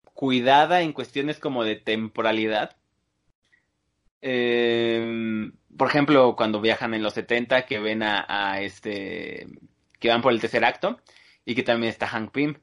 cuidada 0.04 0.82
en 0.82 0.94
cuestiones 0.94 1.40
como 1.40 1.64
de 1.64 1.76
temporalidad. 1.76 2.78
Eh, 4.22 5.52
por 5.78 5.88
ejemplo, 5.88 6.36
cuando 6.36 6.62
viajan 6.62 6.94
en 6.94 7.04
los 7.04 7.14
70, 7.14 7.66
que 7.66 7.80
ven 7.80 8.02
a, 8.02 8.26
a, 8.28 8.62
este, 8.62 9.48
que 10.00 10.10
van 10.10 10.22
por 10.22 10.34
el 10.34 10.42
tercer 10.42 10.66
acto, 10.66 11.00
y 11.46 11.56
que 11.56 11.64
también 11.64 11.92
está 11.92 12.08
Hank 12.08 12.32
Pym. 12.32 12.56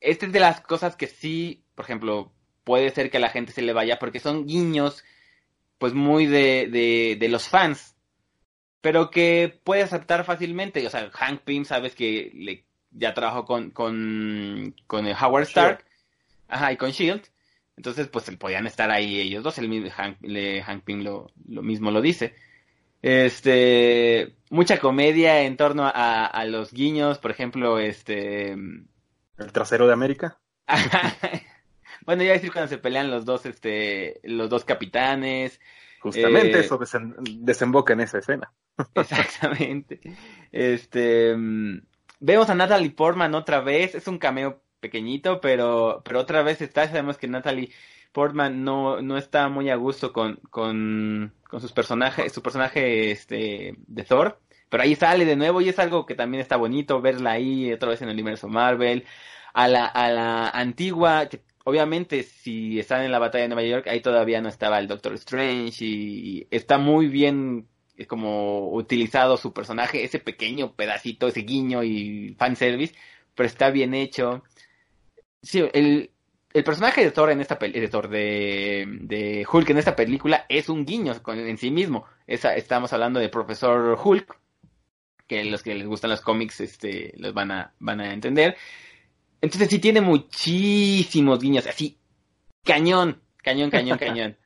Esta 0.00 0.26
es 0.26 0.32
de 0.32 0.40
las 0.40 0.60
cosas 0.62 0.96
que 0.96 1.06
sí, 1.06 1.64
por 1.74 1.84
ejemplo, 1.84 2.32
puede 2.64 2.90
ser 2.90 3.10
que 3.10 3.18
a 3.18 3.20
la 3.20 3.30
gente 3.30 3.52
se 3.52 3.62
le 3.62 3.72
vaya, 3.72 3.98
porque 3.98 4.18
son 4.18 4.46
guiños 4.46 5.04
pues 5.84 5.92
muy 5.92 6.24
de, 6.24 6.66
de, 6.70 7.18
de 7.20 7.28
los 7.28 7.46
fans, 7.46 7.94
pero 8.80 9.10
que 9.10 9.60
puede 9.64 9.82
aceptar 9.82 10.24
fácilmente. 10.24 10.86
O 10.86 10.88
sea, 10.88 11.10
Hank 11.10 11.42
Pym, 11.42 11.66
sabes 11.66 11.94
que 11.94 12.30
le, 12.32 12.64
ya 12.90 13.12
trabajó 13.12 13.44
con, 13.44 13.70
con, 13.70 14.74
con 14.86 15.06
el 15.06 15.14
Howard 15.14 15.42
Stark, 15.42 15.84
ajá, 16.48 16.72
y 16.72 16.78
con 16.78 16.90
Shield. 16.92 17.20
Entonces, 17.76 18.08
pues 18.08 18.30
podían 18.38 18.66
estar 18.66 18.90
ahí 18.90 19.20
ellos 19.20 19.44
dos. 19.44 19.58
El 19.58 19.68
mismo 19.68 19.90
Hank, 19.90 20.16
le, 20.22 20.62
Hank 20.62 20.84
Pym 20.84 21.02
lo, 21.02 21.30
lo 21.46 21.60
mismo 21.60 21.90
lo 21.90 22.00
dice. 22.00 22.34
Este, 23.02 24.36
mucha 24.48 24.78
comedia 24.78 25.42
en 25.42 25.58
torno 25.58 25.84
a, 25.84 26.24
a 26.24 26.46
los 26.46 26.72
guiños, 26.72 27.18
por 27.18 27.30
ejemplo, 27.30 27.78
este. 27.78 28.52
El 28.52 29.52
trasero 29.52 29.86
de 29.86 29.92
América. 29.92 30.38
Bueno, 32.06 32.22
ya 32.22 32.32
decir 32.32 32.52
cuando 32.52 32.68
se 32.68 32.78
pelean 32.78 33.10
los 33.10 33.24
dos, 33.24 33.46
este, 33.46 34.20
los 34.24 34.50
dos 34.50 34.64
capitanes. 34.64 35.60
Justamente 36.00 36.60
eso 36.60 36.78
desemboca 37.22 37.94
en 37.94 38.00
esa 38.00 38.18
escena. 38.18 38.52
Exactamente. 38.94 40.00
Este, 40.52 41.34
mm, 41.34 41.80
vemos 42.20 42.50
a 42.50 42.54
Natalie 42.54 42.90
Portman 42.90 43.34
otra 43.34 43.60
vez, 43.60 43.94
es 43.94 44.06
un 44.06 44.18
cameo 44.18 44.60
pequeñito, 44.80 45.40
pero, 45.40 46.02
pero 46.04 46.20
otra 46.20 46.42
vez 46.42 46.60
está, 46.60 46.86
sabemos 46.86 47.16
que 47.16 47.26
Natalie 47.26 47.70
Portman 48.12 48.62
no, 48.64 49.00
no 49.00 49.16
está 49.16 49.48
muy 49.48 49.70
a 49.70 49.76
gusto 49.76 50.12
con, 50.12 50.36
con, 50.50 51.32
con 51.48 51.60
sus 51.60 51.72
personajes, 51.72 52.32
su 52.32 52.42
personaje 52.42 53.10
este, 53.10 53.76
de 53.78 54.04
Thor, 54.04 54.38
pero 54.68 54.82
ahí 54.82 54.94
sale 54.94 55.24
de 55.24 55.36
nuevo 55.36 55.62
y 55.62 55.70
es 55.70 55.78
algo 55.78 56.04
que 56.04 56.14
también 56.14 56.42
está 56.42 56.56
bonito 56.56 57.00
verla 57.00 57.32
ahí 57.32 57.72
otra 57.72 57.88
vez 57.88 58.02
en 58.02 58.08
el 58.08 58.14
universo 58.14 58.48
Marvel. 58.48 59.04
A 59.52 59.68
la, 59.68 59.86
a 59.86 60.10
la 60.10 60.48
antigua, 60.48 61.28
que 61.28 61.40
obviamente 61.64 62.22
si 62.22 62.78
están 62.78 63.02
en 63.02 63.12
la 63.12 63.18
batalla 63.18 63.42
de 63.42 63.48
Nueva 63.48 63.68
York, 63.68 63.86
ahí 63.88 64.00
todavía 64.00 64.40
no 64.40 64.48
estaba 64.48 64.78
el 64.78 64.86
Doctor 64.86 65.14
Strange 65.14 65.84
y 65.84 66.46
está 66.50 66.78
muy 66.78 67.08
bien 67.08 67.66
eh, 67.96 68.06
como 68.06 68.72
utilizado 68.72 69.36
su 69.36 69.52
personaje, 69.52 70.04
ese 70.04 70.18
pequeño 70.18 70.74
pedacito, 70.74 71.28
ese 71.28 71.40
guiño 71.40 71.82
y 71.82 72.34
fanservice, 72.38 72.94
pero 73.34 73.46
está 73.46 73.70
bien 73.70 73.94
hecho. 73.94 74.42
Sí, 75.42 75.62
el, 75.72 76.10
el 76.52 76.64
personaje 76.64 77.02
de 77.04 77.10
Thor 77.10 77.30
en 77.30 77.40
esta 77.40 77.56
de 77.56 77.88
Thor 77.88 78.08
de, 78.08 78.86
de 79.00 79.46
Hulk 79.50 79.70
en 79.70 79.78
esta 79.78 79.96
película 79.96 80.46
es 80.48 80.68
un 80.68 80.84
guiño 80.84 81.14
en 81.26 81.58
sí 81.58 81.70
mismo. 81.70 82.04
Esa, 82.26 82.54
estamos 82.54 82.92
hablando 82.92 83.20
de 83.20 83.28
Profesor 83.28 83.98
Hulk, 84.02 84.38
que 85.26 85.44
los 85.44 85.62
que 85.62 85.74
les 85.74 85.86
gustan 85.86 86.10
los 86.10 86.20
cómics 86.20 86.60
este, 86.60 87.14
los 87.16 87.32
van 87.34 87.50
a, 87.50 87.74
van 87.78 88.00
a 88.00 88.12
entender. 88.12 88.56
Entonces 89.44 89.68
sí 89.68 89.78
tiene 89.78 90.00
muchísimos 90.00 91.38
guiños, 91.38 91.66
así, 91.66 91.98
cañón, 92.64 93.20
cañón, 93.42 93.68
cañón, 93.68 93.98
cañón. 93.98 94.36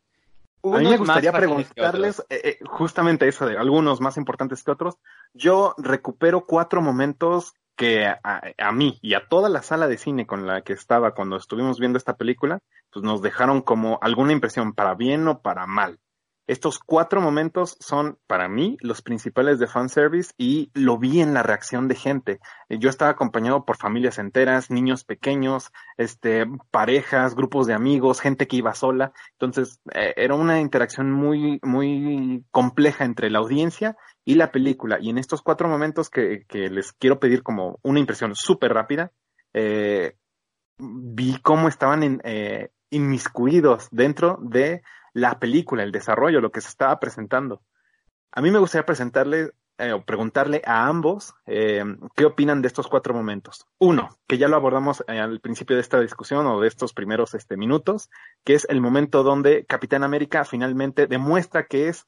a 0.64 0.78
mí 0.78 0.88
me 0.88 0.96
gustaría 0.96 1.30
preguntarles 1.30 2.18
eh, 2.28 2.40
eh, 2.42 2.58
justamente 2.66 3.28
eso 3.28 3.46
de 3.46 3.56
algunos 3.56 4.00
más 4.00 4.16
importantes 4.16 4.64
que 4.64 4.72
otros. 4.72 4.96
Yo 5.34 5.76
recupero 5.78 6.46
cuatro 6.46 6.82
momentos 6.82 7.54
que 7.76 8.06
a, 8.06 8.20
a, 8.58 8.72
mí 8.72 8.98
y 9.00 9.14
a 9.14 9.28
toda 9.28 9.48
la 9.48 9.62
sala 9.62 9.86
de 9.86 9.98
cine 9.98 10.26
con 10.26 10.48
la 10.48 10.62
que 10.62 10.72
estaba 10.72 11.14
cuando 11.14 11.36
estuvimos 11.36 11.78
viendo 11.78 11.96
esta 11.96 12.16
película, 12.16 12.58
pues 12.90 13.04
nos 13.04 13.22
dejaron 13.22 13.62
como 13.62 14.00
alguna 14.02 14.32
impresión 14.32 14.72
para 14.72 14.96
bien 14.96 15.28
o 15.28 15.42
para 15.42 15.68
mal. 15.68 16.00
Estos 16.48 16.78
cuatro 16.78 17.20
momentos 17.20 17.76
son 17.78 18.18
para 18.26 18.48
mí 18.48 18.78
los 18.80 19.02
principales 19.02 19.58
de 19.58 19.66
fanservice 19.66 20.32
y 20.38 20.70
lo 20.72 20.96
vi 20.96 21.20
en 21.20 21.34
la 21.34 21.42
reacción 21.42 21.88
de 21.88 21.94
gente. 21.94 22.40
Yo 22.70 22.88
estaba 22.88 23.10
acompañado 23.10 23.66
por 23.66 23.76
familias 23.76 24.18
enteras, 24.18 24.70
niños 24.70 25.04
pequeños, 25.04 25.70
este, 25.98 26.46
parejas, 26.70 27.34
grupos 27.34 27.66
de 27.66 27.74
amigos, 27.74 28.20
gente 28.20 28.48
que 28.48 28.56
iba 28.56 28.72
sola. 28.74 29.12
Entonces, 29.32 29.78
eh, 29.94 30.14
era 30.16 30.34
una 30.34 30.58
interacción 30.58 31.12
muy, 31.12 31.60
muy 31.62 32.42
compleja 32.50 33.04
entre 33.04 33.28
la 33.28 33.40
audiencia 33.40 33.98
y 34.24 34.36
la 34.36 34.50
película. 34.50 34.98
Y 35.02 35.10
en 35.10 35.18
estos 35.18 35.42
cuatro 35.42 35.68
momentos 35.68 36.08
que, 36.08 36.46
que 36.48 36.70
les 36.70 36.94
quiero 36.94 37.20
pedir 37.20 37.42
como 37.42 37.78
una 37.82 38.00
impresión 38.00 38.34
súper 38.34 38.72
rápida, 38.72 39.12
eh, 39.52 40.16
vi 40.78 41.38
cómo 41.42 41.68
estaban 41.68 42.02
en, 42.02 42.22
eh, 42.24 42.70
inmiscuidos 42.90 43.88
dentro 43.90 44.38
de 44.40 44.82
la 45.12 45.38
película, 45.38 45.82
el 45.82 45.92
desarrollo, 45.92 46.40
lo 46.40 46.52
que 46.52 46.60
se 46.60 46.68
estaba 46.68 46.98
presentando. 47.00 47.62
A 48.32 48.42
mí 48.42 48.50
me 48.50 48.58
gustaría 48.58 48.86
presentarle 48.86 49.52
eh, 49.80 49.92
o 49.92 50.02
preguntarle 50.02 50.60
a 50.66 50.88
ambos 50.88 51.36
eh, 51.46 51.84
qué 52.16 52.24
opinan 52.24 52.62
de 52.62 52.66
estos 52.66 52.88
cuatro 52.88 53.14
momentos. 53.14 53.64
Uno, 53.78 54.08
que 54.26 54.36
ya 54.36 54.48
lo 54.48 54.56
abordamos 54.56 55.04
eh, 55.06 55.20
al 55.20 55.38
principio 55.38 55.76
de 55.76 55.82
esta 55.82 56.00
discusión 56.00 56.48
o 56.48 56.60
de 56.60 56.66
estos 56.66 56.92
primeros 56.92 57.34
este, 57.34 57.56
minutos, 57.56 58.10
que 58.42 58.54
es 58.54 58.66
el 58.68 58.80
momento 58.80 59.22
donde 59.22 59.64
Capitán 59.66 60.02
América 60.02 60.44
finalmente 60.44 61.06
demuestra 61.06 61.66
que 61.66 61.88
es 61.88 62.06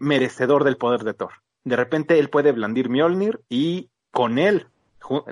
merecedor 0.00 0.64
del 0.64 0.76
poder 0.76 1.04
de 1.04 1.14
Thor. 1.14 1.30
De 1.62 1.76
repente 1.76 2.18
él 2.18 2.28
puede 2.28 2.50
blandir 2.50 2.88
Mjolnir 2.90 3.40
y 3.48 3.88
con 4.10 4.38
él 4.38 4.66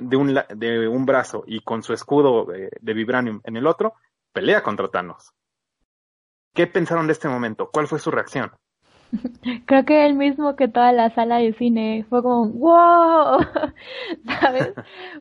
de 0.01 0.15
un, 0.15 0.39
de 0.55 0.87
un 0.87 1.05
brazo 1.05 1.43
y 1.45 1.59
con 1.59 1.83
su 1.83 1.91
escudo 1.91 2.45
de 2.45 2.93
vibranium 2.93 3.41
en 3.43 3.57
el 3.57 3.67
otro, 3.67 3.95
pelea 4.31 4.63
contra 4.63 4.87
Thanos. 4.87 5.33
¿Qué 6.59 6.67
pensaron 6.67 7.07
de 7.07 7.13
este 7.13 7.29
momento? 7.29 7.69
¿Cuál 7.71 7.87
fue 7.87 7.99
su 7.99 8.11
reacción? 8.11 8.51
Creo 9.65 9.85
que 9.85 10.05
el 10.05 10.15
mismo 10.15 10.57
que 10.57 10.67
toda 10.67 10.91
la 10.91 11.09
sala 11.11 11.37
de 11.37 11.53
cine 11.53 12.05
fue 12.09 12.21
como 12.21 12.49
wow, 12.49 13.39
¿sabes? 14.41 14.73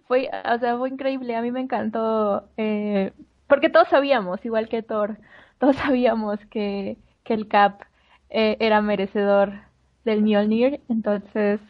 fue, 0.09 0.29
o 0.53 0.59
sea, 0.59 0.77
fue 0.77 0.89
increíble. 0.89 1.37
A 1.37 1.43
mí 1.43 1.53
me 1.53 1.61
encantó 1.61 2.49
eh, 2.57 3.13
porque 3.47 3.71
todos 3.71 3.87
sabíamos, 3.87 4.45
igual 4.45 4.69
que 4.69 4.83
Thor, 4.83 5.17
todos 5.61 5.77
sabíamos 5.77 6.45
que, 6.47 6.99
que 7.23 7.35
el 7.35 7.47
Cap 7.47 7.83
eh, 8.31 8.57
era 8.59 8.83
merecedor 8.83 9.53
del 10.05 10.23
Mjolnir. 10.23 10.81
Entonces, 10.89 11.61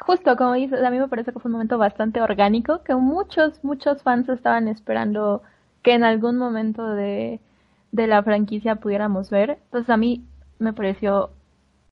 justo 0.00 0.38
como 0.38 0.54
dices, 0.54 0.82
a 0.82 0.88
mí 0.88 0.98
me 0.98 1.08
parece 1.08 1.34
que 1.34 1.38
fue 1.38 1.50
un 1.50 1.56
momento 1.56 1.76
bastante 1.76 2.22
orgánico 2.22 2.82
que 2.82 2.94
muchos 2.94 3.62
muchos 3.62 4.02
fans 4.02 4.26
estaban 4.30 4.68
esperando 4.68 5.42
que 5.82 5.92
en 5.92 6.02
algún 6.02 6.38
momento 6.38 6.94
de 6.94 7.40
de 7.92 8.06
la 8.06 8.22
franquicia 8.22 8.76
pudiéramos 8.76 9.30
ver. 9.30 9.58
Entonces 9.64 9.90
a 9.90 9.96
mí 9.96 10.24
me 10.58 10.72
pareció 10.72 11.30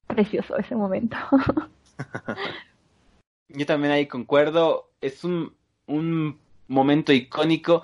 precioso 0.07 0.57
ese 0.57 0.75
momento. 0.75 1.17
Yo 3.49 3.67
también 3.67 3.93
ahí 3.93 4.07
concuerdo. 4.07 4.91
Es 5.01 5.25
un, 5.25 5.55
un 5.87 6.39
momento 6.67 7.13
icónico 7.13 7.83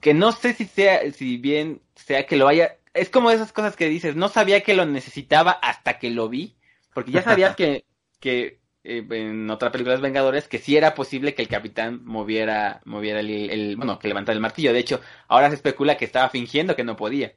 que 0.00 0.12
no 0.12 0.32
sé 0.32 0.52
si 0.52 0.66
sea, 0.66 1.10
si 1.12 1.38
bien 1.38 1.80
sea 1.94 2.26
que 2.26 2.36
lo 2.36 2.48
haya. 2.48 2.76
Es 2.92 3.08
como 3.08 3.30
esas 3.30 3.52
cosas 3.52 3.74
que 3.74 3.88
dices, 3.88 4.16
no 4.16 4.28
sabía 4.28 4.62
que 4.62 4.74
lo 4.74 4.84
necesitaba 4.84 5.52
hasta 5.52 5.98
que 5.98 6.10
lo 6.10 6.28
vi, 6.28 6.56
porque 6.92 7.10
ya 7.10 7.22
sabía 7.22 7.54
que, 7.56 7.84
que 8.20 8.60
eh, 8.84 9.06
en 9.10 9.50
otra 9.50 9.72
película 9.72 9.96
de 9.96 10.02
Vengadores 10.02 10.46
que 10.46 10.58
sí 10.58 10.76
era 10.76 10.94
posible 10.94 11.34
que 11.34 11.40
el 11.40 11.48
capitán 11.48 12.04
moviera, 12.04 12.82
moviera 12.84 13.20
el, 13.20 13.76
bueno, 13.76 13.98
que 13.98 14.08
levantara 14.08 14.34
el 14.34 14.42
martillo. 14.42 14.74
De 14.74 14.78
hecho, 14.78 15.00
ahora 15.26 15.48
se 15.48 15.56
especula 15.56 15.96
que 15.96 16.04
estaba 16.04 16.28
fingiendo 16.28 16.76
que 16.76 16.84
no 16.84 16.94
podía. 16.94 17.34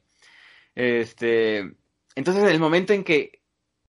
Este, 0.75 1.75
entonces 2.15 2.43
el 2.51 2.59
momento 2.59 2.93
en 2.93 3.03
que, 3.05 3.41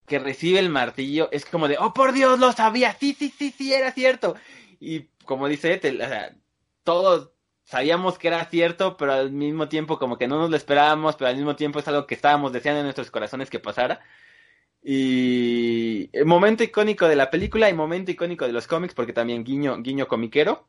que 0.07 0.19
recibe 0.19 0.59
el 0.59 0.69
martillo 0.69 1.29
es 1.31 1.45
como 1.45 1.67
de, 1.67 1.77
oh 1.77 1.93
por 1.93 2.13
Dios, 2.13 2.39
lo 2.39 2.53
sabía, 2.53 2.93
sí, 2.93 3.13
sí, 3.17 3.33
sí, 3.37 3.53
sí, 3.55 3.73
era 3.73 3.91
cierto. 3.91 4.35
Y 4.79 5.09
como 5.25 5.47
dice 5.47 5.73
Ethel, 5.73 6.01
o 6.01 6.07
sea, 6.07 6.35
todos 6.83 7.31
sabíamos 7.65 8.17
que 8.17 8.29
era 8.29 8.45
cierto, 8.45 8.97
pero 8.97 9.13
al 9.13 9.31
mismo 9.31 9.67
tiempo 9.69 9.99
como 9.99 10.17
que 10.17 10.27
no 10.27 10.37
nos 10.39 10.49
lo 10.49 10.57
esperábamos, 10.57 11.15
pero 11.17 11.29
al 11.29 11.35
mismo 11.35 11.55
tiempo 11.55 11.79
es 11.79 11.87
algo 11.87 12.07
que 12.07 12.15
estábamos 12.15 12.53
deseando 12.53 12.79
en 12.79 12.85
nuestros 12.85 13.11
corazones 13.11 13.49
que 13.49 13.59
pasara. 13.59 14.01
Y 14.83 16.09
el 16.13 16.25
momento 16.25 16.63
icónico 16.63 17.07
de 17.07 17.15
la 17.15 17.29
película 17.29 17.69
y 17.69 17.73
momento 17.73 18.11
icónico 18.11 18.45
de 18.45 18.53
los 18.53 18.67
cómics, 18.67 18.93
porque 18.93 19.13
también 19.13 19.43
guiño, 19.43 19.81
guiño 19.81 20.07
comiquero. 20.07 20.67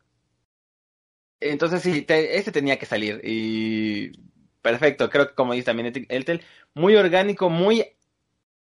Entonces 1.40 1.82
sí, 1.82 2.04
este 2.08 2.52
tenía 2.52 2.78
que 2.78 2.86
salir. 2.86 3.20
Y 3.24 4.12
perfecto, 4.60 5.10
creo 5.10 5.28
que 5.28 5.34
como 5.34 5.54
dice 5.54 5.66
también 5.66 5.92
Eltel, 6.08 6.42
muy 6.74 6.94
orgánico, 6.96 7.50
muy 7.50 7.84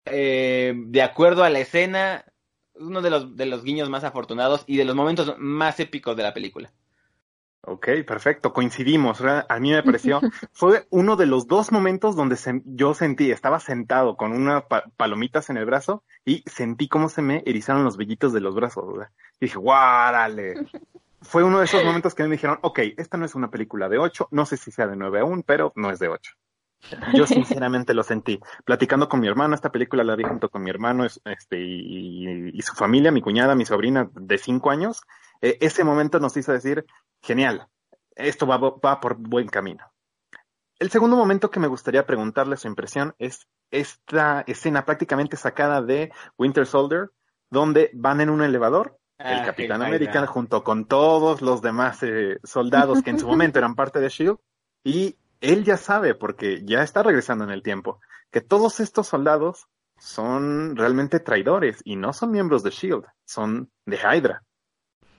eh, 0.07 0.75
de 0.77 1.03
acuerdo 1.03 1.45
a 1.45 1.51
la 1.51 1.61
escena, 1.61 2.25
uno 2.75 3.03
de 3.03 3.11
los, 3.11 3.37
de 3.37 3.47
los 3.47 3.65
guiños 3.65 3.91
más 3.91 4.05
afortunados 4.05 4.65
y 4.67 4.77
de 4.77 4.85
los 4.85 4.97
momentos 4.97 5.35
más 5.39 5.81
épicos 5.81 6.17
de 6.17 6.23
la 6.23 6.35
película. 6.35 6.73
Ok, 7.67 7.89
perfecto, 8.07 8.53
coincidimos. 8.53 9.21
A 9.23 9.59
mí 9.59 9.71
me 9.71 9.83
pareció, 9.83 10.21
fue 10.53 10.87
uno 10.91 11.17
de 11.17 11.27
los 11.27 11.47
dos 11.47 11.73
momentos 11.73 12.15
donde 12.15 12.37
yo 12.65 12.95
sentí, 12.95 13.31
estaba 13.31 13.59
sentado 13.59 14.17
con 14.17 14.33
unas 14.33 14.65
palomitas 14.97 15.49
en 15.51 15.57
el 15.57 15.65
brazo 15.65 16.03
y 16.25 16.43
sentí 16.47 16.89
cómo 16.89 17.09
se 17.09 17.23
me 17.23 17.43
erizaron 17.47 17.85
los 17.85 17.97
vellitos 17.97 18.33
de 18.33 18.41
los 18.41 18.55
brazos. 18.55 18.85
Y 19.41 19.47
dije, 19.47 19.59
guárale. 19.59 20.67
fue 21.23 21.43
uno 21.43 21.59
de 21.59 21.65
esos 21.65 21.85
momentos 21.85 22.15
que 22.15 22.23
me 22.25 22.31
dijeron, 22.31 22.59
ok, 22.61 22.81
esta 22.97 23.17
no 23.17 23.25
es 23.25 23.35
una 23.35 23.51
película 23.51 23.89
de 23.89 23.99
ocho, 23.99 24.29
no 24.31 24.45
sé 24.45 24.57
si 24.57 24.71
sea 24.71 24.87
de 24.87 24.97
nueve 24.97 25.21
aún, 25.21 25.43
pero 25.43 25.73
no 25.75 25.91
es 25.91 25.99
de 25.99 26.09
ocho. 26.09 26.35
Yo 27.15 27.27
sinceramente 27.27 27.95
lo 27.95 28.03
sentí. 28.03 28.41
Platicando 28.65 29.09
con 29.09 29.21
mi 29.21 29.29
hermano, 29.29 29.55
esta 29.55 29.73
película 29.73 30.05
la 30.05 30.17
vi 30.17 30.25
junto 30.25 30.49
con 30.49 30.63
mi 30.63 30.71
hermano 30.71 31.07
este, 31.07 31.59
y, 31.59 32.61
su 32.63 32.75
familia, 32.75 33.11
mi 33.11 33.23
cuñada, 33.23 33.55
mi 33.55 33.65
sobrina 33.65 34.11
de 34.13 34.39
cinco 34.39 34.71
años. 34.71 35.03
Eh, 35.45 35.59
ese 35.61 35.85
momento 35.85 36.19
nos 36.21 36.35
hizo 36.39 36.53
decir, 36.53 36.87
genial, 37.21 37.69
esto 38.17 38.47
va, 38.47 38.57
va 38.57 38.99
por 38.99 39.17
buen 39.17 39.47
camino. 39.47 39.85
El 40.79 40.91
segundo 40.91 41.17
momento 41.17 41.51
que 41.51 41.61
me 41.61 41.67
gustaría 41.67 42.07
preguntarle 42.07 42.57
su 42.57 42.67
impresión 42.67 43.15
es 43.19 43.47
esta 43.71 44.43
escena 44.47 44.87
prácticamente 44.87 45.37
sacada 45.37 45.83
de 45.83 46.11
Winter 46.39 46.65
Soldier, 46.65 47.11
donde 47.51 47.91
van 47.93 48.23
en 48.23 48.31
un 48.31 48.41
elevador, 48.41 48.99
el 49.19 49.41
ah, 49.41 49.45
Capitán 49.45 49.83
América 49.83 50.27
junto 50.27 50.65
con 50.65 50.87
todos 50.87 51.43
los 51.43 51.61
demás 51.61 52.03
eh, 52.03 52.39
soldados 52.43 53.03
que 53.03 53.11
en 53.11 53.19
su 53.19 53.27
momento 53.27 53.59
eran 53.59 53.75
parte 53.75 54.01
de 54.01 54.09
Shield, 54.09 54.39
y 54.83 55.19
él 55.43 55.63
ya 55.65 55.77
sabe, 55.77 56.15
porque 56.15 56.65
ya 56.65 56.83
está 56.83 57.03
regresando 57.03 57.45
en 57.45 57.51
el 57.51 57.63
tiempo, 57.63 58.01
que 58.31 58.41
todos 58.41 58.81
estos 58.81 59.09
soldados 59.09 59.69
son 59.99 60.75
realmente 60.75 61.21
traidores 61.21 61.83
y 61.85 61.97
no 61.97 62.15
son 62.15 62.31
miembros 62.31 62.63
de 62.63 62.71
Shield, 62.71 63.05
son 63.27 63.71
de 63.85 63.99
Hydra. 63.99 64.43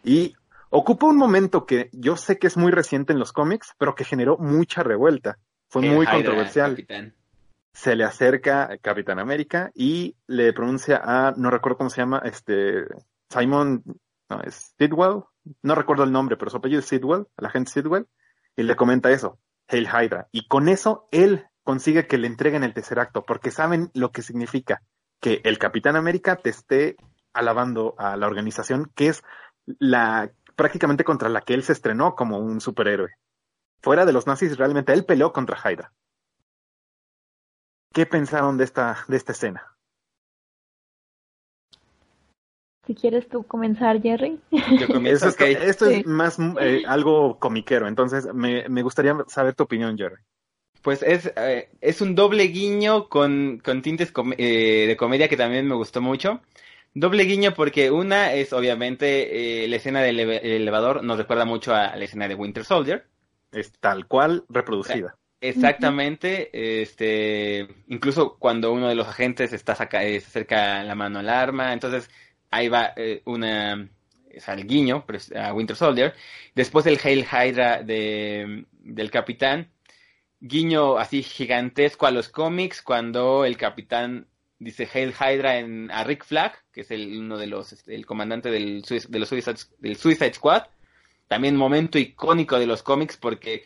Y 0.06 0.36
ocupa 0.70 1.08
un 1.08 1.18
momento 1.18 1.66
que 1.66 1.90
yo 1.92 2.16
sé 2.16 2.38
que 2.38 2.48
es 2.48 2.58
muy 2.58 2.72
reciente 2.72 3.14
en 3.14 3.20
los 3.20 3.34
cómics, 3.34 3.74
pero 3.78 3.96
que 3.96 4.06
generó 4.06 4.38
mucha 4.38 4.84
revuelta. 4.84 5.40
Fue 5.70 5.82
muy 5.82 6.06
controversial. 6.06 6.86
se 7.74 7.96
le 7.96 8.04
acerca 8.04 8.78
Capitán 8.82 9.20
América 9.20 9.72
y 9.74 10.16
le 10.28 10.54
pronuncia 10.54 11.02
a, 11.04 11.34
no 11.36 11.50
recuerdo 11.50 11.80
cómo 11.80 11.90
se 11.90 12.02
llama, 12.02 12.22
este, 12.24 12.86
Simon, 13.30 13.84
no, 14.30 14.42
es 14.42 14.74
Sidwell, 14.78 15.24
no 15.62 15.76
recuerdo 15.76 16.04
el 16.04 16.12
nombre, 16.12 16.38
pero 16.38 16.52
su 16.52 16.58
apellido 16.58 16.80
es 16.80 16.88
Sidwell, 16.88 17.28
la 17.38 17.50
gente 17.50 17.72
Sidwell, 17.72 18.08
y 18.56 18.64
le 18.64 18.76
comenta 18.76 19.12
eso, 19.12 19.40
Hail 19.68 19.88
Hydra. 19.88 20.28
Y 20.32 20.48
con 20.48 20.70
eso 20.70 21.08
él 21.12 21.48
consigue 21.64 22.08
que 22.08 22.18
le 22.18 22.28
entreguen 22.28 22.64
el 22.64 22.74
tercer 22.74 23.00
acto, 23.00 23.24
porque 23.26 23.52
saben 23.52 23.90
lo 23.94 24.12
que 24.12 24.22
significa 24.22 24.82
que 25.20 25.42
el 25.44 25.58
Capitán 25.58 25.96
América 25.96 26.36
te 26.36 26.52
esté 26.52 26.96
alabando 27.34 27.96
a 27.98 28.16
la 28.16 28.28
organización, 28.28 28.92
que 28.96 29.08
es 29.08 29.24
la 29.66 30.32
prácticamente 30.56 31.04
contra 31.04 31.30
la 31.30 31.42
que 31.42 31.54
él 31.54 31.64
se 31.64 31.74
estrenó 31.74 32.16
como 32.16 32.40
un 32.40 32.62
superhéroe. 32.62 33.12
Fuera 33.82 34.06
de 34.06 34.14
los 34.14 34.26
nazis, 34.26 34.58
realmente 34.58 34.94
él 34.94 35.06
peleó 35.06 35.34
contra 35.34 35.58
Hydra. 35.58 35.92
¿Qué 37.94 38.06
pensaron 38.06 38.58
de 38.58 38.64
esta, 38.64 39.06
de 39.08 39.18
esta 39.18 39.32
escena? 39.32 39.76
Si 42.86 42.94
quieres 42.94 43.28
tú 43.28 43.44
comenzar, 43.44 44.02
Jerry. 44.02 44.40
esto 44.52 45.86
es 45.90 46.06
más 46.06 46.38
eh, 46.60 46.84
algo 46.88 47.40
comiquero, 47.40 47.88
entonces 47.88 48.32
me, 48.34 48.70
me, 48.70 48.84
gustaría 48.84 49.16
saber 49.28 49.56
tu 49.56 49.64
opinión, 49.64 49.98
Jerry. 49.98 50.22
Pues 50.82 51.02
es, 51.02 51.32
eh, 51.36 51.70
es 51.82 52.02
un 52.02 52.14
doble 52.14 52.44
guiño 52.44 53.10
con, 53.10 53.60
con 53.64 53.82
tintes 53.82 54.14
eh, 54.38 54.86
de 54.88 54.98
comedia 54.98 55.28
que 55.28 55.38
también 55.38 55.68
me 55.68 55.74
gustó 55.74 56.00
mucho. 56.00 56.42
Doble 56.98 57.26
guiño 57.26 57.54
porque 57.54 57.92
una 57.92 58.34
es 58.34 58.54
obviamente 58.54 59.68
la 59.68 59.76
escena 59.76 60.02
del 60.02 60.18
elevador 60.18 61.04
nos 61.04 61.18
recuerda 61.18 61.44
mucho 61.44 61.76
a 61.76 61.96
la 61.96 62.06
escena 62.06 62.28
de 62.28 62.36
Winter 62.36 62.64
Soldier. 62.64 63.06
Es 63.52 63.74
tal 63.74 64.08
cual 64.08 64.46
reproducida. 64.50 65.16
Exactamente, 65.42 66.82
este, 66.82 67.68
incluso 67.88 68.38
cuando 68.40 68.72
uno 68.72 68.88
de 68.88 68.96
los 68.96 69.08
agentes 69.08 69.54
está 69.54 69.76
saca, 69.76 70.00
se 70.02 70.18
acerca 70.18 70.84
la 70.84 70.96
mano 70.96 71.20
al 71.20 71.30
arma, 71.30 71.74
entonces 71.74 72.10
ahí 72.50 72.70
va 72.70 72.94
eh, 72.96 73.22
una, 73.26 73.90
es 74.30 74.50
al 74.50 74.66
guiño 74.66 75.06
a 75.36 75.54
Winter 75.54 75.76
Soldier. 75.76 76.16
Después 76.56 76.86
el 76.86 77.00
Hail 77.04 77.26
Hydra 77.26 77.84
de, 77.84 78.66
del 78.72 79.12
Capitán, 79.12 79.70
guiño 80.40 80.98
así 80.98 81.22
gigantesco 81.22 82.08
a 82.08 82.12
los 82.12 82.30
cómics 82.30 82.82
cuando 82.82 83.46
el 83.46 83.58
Capitán 83.58 84.28
dice 84.60 84.88
Hail 84.92 85.14
Hydra 85.14 85.60
en, 85.60 85.92
a 85.92 86.04
Rick 86.04 86.26
Flag, 86.26 86.54
que 86.72 86.82
es 86.82 86.92
el, 86.92 87.20
uno 87.20 87.38
de 87.38 87.48
los, 87.48 87.74
este, 87.74 87.96
el 87.96 88.06
comandante 88.06 88.50
del, 88.50 88.84
Suicide, 88.86 89.58
del 89.80 89.98
Suicide 89.98 90.34
Squad. 90.34 90.64
También 91.28 91.56
momento 91.56 91.98
icónico 91.98 92.60
de 92.60 92.68
los 92.68 92.84
cómics 92.84 93.18
porque 93.18 93.66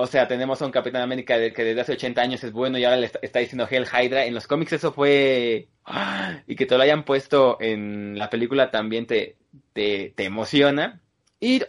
o 0.00 0.06
sea, 0.06 0.28
tenemos 0.28 0.62
a 0.62 0.64
un 0.64 0.70
Capitán 0.70 1.02
América 1.02 1.34
que 1.52 1.64
desde 1.64 1.80
hace 1.80 1.92
80 1.94 2.22
años 2.22 2.44
es 2.44 2.52
bueno 2.52 2.78
y 2.78 2.84
ahora 2.84 2.98
le 2.98 3.10
está, 3.20 3.40
diciendo 3.40 3.66
Hell 3.68 3.84
Hydra. 3.84 4.26
En 4.26 4.34
los 4.34 4.46
cómics 4.46 4.74
eso 4.74 4.92
fue... 4.92 5.66
¡ah! 5.84 6.38
Y 6.46 6.54
que 6.54 6.66
te 6.66 6.76
lo 6.76 6.84
hayan 6.84 7.04
puesto 7.04 7.56
en 7.60 8.16
la 8.16 8.30
película 8.30 8.70
también 8.70 9.08
te, 9.08 9.34
te, 9.72 10.12
emociona. 10.18 11.00
Y 11.40 11.64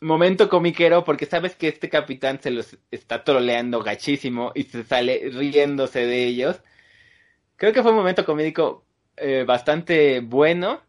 momento 0.00 0.48
comiquero 0.48 1.04
porque 1.04 1.26
sabes 1.26 1.54
que 1.54 1.68
este 1.68 1.90
capitán 1.90 2.40
se 2.40 2.50
los 2.50 2.78
está 2.90 3.24
troleando 3.24 3.82
gachísimo 3.82 4.52
y 4.54 4.62
se 4.62 4.82
sale 4.82 5.28
riéndose 5.30 6.06
de 6.06 6.24
ellos. 6.24 6.62
Creo 7.56 7.72
que 7.72 7.82
fue 7.82 7.90
un 7.90 7.96
momento 7.98 8.24
comédico 8.24 8.84
eh, 9.16 9.44
bastante 9.46 10.20
bueno. 10.20 10.82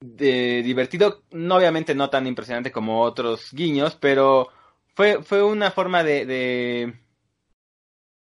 De, 0.00 0.62
divertido, 0.62 1.22
no 1.30 1.56
obviamente 1.56 1.94
no 1.94 2.10
tan 2.10 2.26
impresionante 2.26 2.70
como 2.70 3.02
otros 3.02 3.52
guiños, 3.52 3.96
pero 3.96 4.50
fue, 4.94 5.22
fue 5.22 5.42
una 5.42 5.70
forma 5.70 6.04
de, 6.04 6.26
de, 6.26 6.94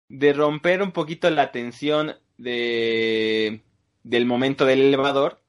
de 0.09 0.33
romper 0.33 0.81
un 0.81 0.91
poquito 0.91 1.29
la 1.29 1.51
tensión 1.51 2.15
de, 2.37 3.61
del 4.03 4.25
momento 4.25 4.65
del 4.65 4.81
elevador, 4.81 5.39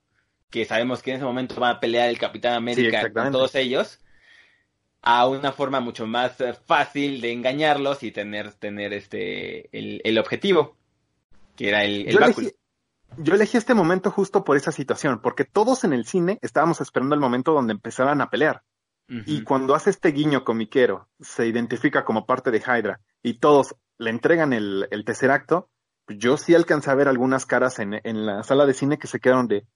que 0.50 0.64
sabemos 0.64 1.02
que 1.02 1.12
en 1.12 1.16
ese 1.16 1.24
momento 1.24 1.60
va 1.60 1.70
a 1.70 1.80
pelear 1.80 2.08
el 2.08 2.18
Capitán 2.18 2.54
América 2.54 3.10
con 3.12 3.32
todos 3.32 3.54
ellos, 3.54 4.00
a 5.02 5.26
una 5.28 5.52
forma 5.52 5.80
mucho 5.80 6.06
más 6.06 6.36
fácil 6.66 7.20
de 7.20 7.32
engañarlos 7.32 8.02
y 8.02 8.12
tener, 8.12 8.52
tener 8.52 8.92
este 8.92 9.68
el, 9.76 10.00
el 10.04 10.18
objetivo, 10.18 10.77
que 11.58 11.68
era 11.68 11.84
el, 11.84 12.06
el 12.06 12.14
yo 12.14 12.20
Elegí, 12.20 12.52
yo 13.16 13.34
elegí 13.34 13.56
este 13.56 13.74
momento 13.74 14.12
justo 14.12 14.44
por 14.44 14.56
esa 14.56 14.70
situación, 14.70 15.20
porque 15.20 15.44
todos 15.44 15.82
en 15.82 15.92
el 15.92 16.06
cine 16.06 16.38
estábamos 16.40 16.80
esperando 16.80 17.16
el 17.16 17.20
momento 17.20 17.52
donde 17.52 17.72
empezaran 17.72 18.20
a 18.20 18.30
pelear. 18.30 18.62
Y 19.24 19.42
cuando 19.42 19.74
hace 19.74 19.88
este 19.88 20.10
guiño 20.10 20.44
comiquero, 20.44 21.08
se 21.18 21.46
identifica 21.46 22.04
como 22.04 22.26
parte 22.26 22.50
de 22.50 22.58
Hydra 22.58 23.00
y 23.22 23.38
todos 23.38 23.74
le 23.96 24.10
entregan 24.10 24.52
el, 24.52 24.86
el 24.90 25.04
tercer 25.06 25.30
acto, 25.30 25.70
yo 26.08 26.36
sí 26.36 26.54
alcancé 26.54 26.90
a 26.90 26.94
ver 26.94 27.08
algunas 27.08 27.46
caras 27.46 27.78
en, 27.78 27.94
en 28.04 28.26
la 28.26 28.42
sala 28.42 28.66
de 28.66 28.74
cine 28.74 28.98
que 28.98 29.06
se 29.06 29.18
quedaron 29.18 29.48
de, 29.48 29.66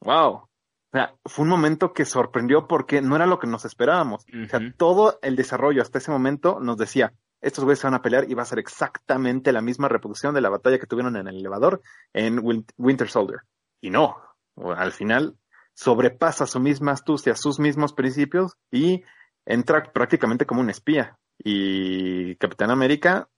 wow. 0.00 0.32
O 0.32 0.48
sea, 0.92 1.14
fue 1.24 1.44
un 1.44 1.48
momento 1.48 1.92
que 1.92 2.04
sorprendió 2.04 2.66
porque 2.66 3.00
no 3.02 3.14
era 3.14 3.26
lo 3.26 3.38
que 3.38 3.46
nos 3.46 3.64
esperábamos. 3.64 4.24
O 4.24 4.48
sea, 4.48 4.58
todo 4.76 5.20
el 5.22 5.36
desarrollo 5.36 5.80
hasta 5.80 5.98
ese 5.98 6.10
momento 6.10 6.58
nos 6.58 6.76
decía, 6.76 7.14
estos 7.40 7.64
güeyes 7.64 7.78
se 7.78 7.86
van 7.86 7.94
a 7.94 8.02
pelear 8.02 8.28
y 8.28 8.34
va 8.34 8.42
a 8.42 8.46
ser 8.46 8.58
exactamente 8.58 9.52
la 9.52 9.60
misma 9.60 9.88
reproducción 9.88 10.34
de 10.34 10.40
la 10.40 10.48
batalla 10.48 10.78
que 10.78 10.86
tuvieron 10.86 11.16
en 11.16 11.28
el 11.28 11.36
elevador 11.36 11.82
en 12.12 12.40
Winter 12.76 13.08
Soldier. 13.08 13.40
Y 13.80 13.90
no, 13.90 14.16
al 14.56 14.92
final 14.92 15.36
sobrepasa 15.74 16.46
su 16.46 16.58
misma 16.58 16.92
astucia, 16.92 17.34
sus 17.36 17.60
mismos 17.60 17.92
principios 17.92 18.56
y 18.70 19.04
entra 19.44 19.92
prácticamente 19.92 20.46
como 20.46 20.60
un 20.60 20.70
espía. 20.70 21.18
Y 21.38 22.36
Capitán 22.36 22.70
América 22.70 23.28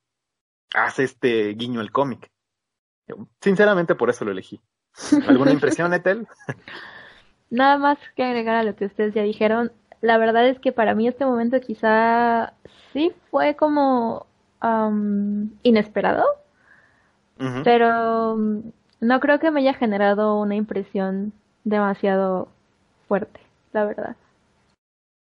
hace 0.75 1.05
este 1.05 1.49
guiño 1.55 1.81
al 1.81 1.91
cómic. 1.91 2.31
Sinceramente 3.41 3.95
por 3.95 4.11
eso 4.11 4.25
lo 4.25 4.31
elegí. 4.31 4.61
¿Alguna 5.27 5.53
impresión, 5.53 5.93
Etel? 5.95 6.27
Nada 7.51 7.79
más 7.79 7.99
que 8.15 8.25
agregar 8.25 8.57
a 8.57 8.63
lo 8.63 8.77
que 8.77 8.87
ustedes 8.87 9.15
ya 9.15 9.23
dijeron. 9.23 9.73
La 10.01 10.19
verdad 10.19 10.47
es 10.49 10.59
que 10.61 10.73
para 10.73 10.95
mí 10.95 11.09
este 11.09 11.27
momento 11.27 11.61
quizá 11.61 12.53
sí 12.93 13.13
fue 13.31 13.57
como 13.57 14.27
inesperado, 15.63 16.25
pero 17.63 18.37
no 18.37 19.21
creo 19.21 19.39
que 19.39 19.51
me 19.51 19.61
haya 19.61 19.75
generado 19.75 20.41
una 20.41 20.57
impresión 20.57 21.33
demasiado 21.65 22.49
fuerte, 23.07 23.41
la 23.73 23.85
verdad. 23.85 24.17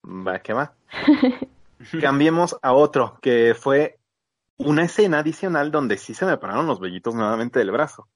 Va, 0.05 0.39
¿qué 0.39 0.53
va? 0.53 0.73
Cambiemos 2.01 2.57
a 2.63 2.73
otro, 2.73 3.19
que 3.21 3.55
fue 3.55 3.99
una 4.57 4.85
escena 4.85 5.19
adicional 5.21 5.71
donde 5.71 5.97
sí 5.97 6.15
se 6.15 6.27
me 6.27 6.37
pararon 6.37 6.67
los 6.67 6.81
vellitos 6.81 7.15
nuevamente 7.15 7.59
del 7.59 7.71
brazo. 7.71 8.09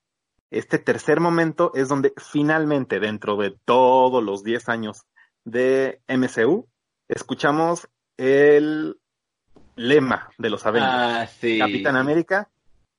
Este 0.51 0.79
tercer 0.79 1.21
momento 1.21 1.73
es 1.75 1.89
donde 1.89 2.13
finalmente, 2.17 3.01
dentro 3.01 3.37
de 3.37 3.57
todos 3.65 4.23
los 4.23 4.45
10 4.45 4.69
años 4.69 5.07
de 5.45 6.01
MCU, 6.09 6.69
escuchamos 7.09 7.89
el 8.17 8.99
lema 9.77 10.31
de 10.39 10.51
los 10.51 10.67
Avengers. 10.67 10.93
Ah, 10.93 11.29
Capitán 11.59 11.97
América 11.97 12.51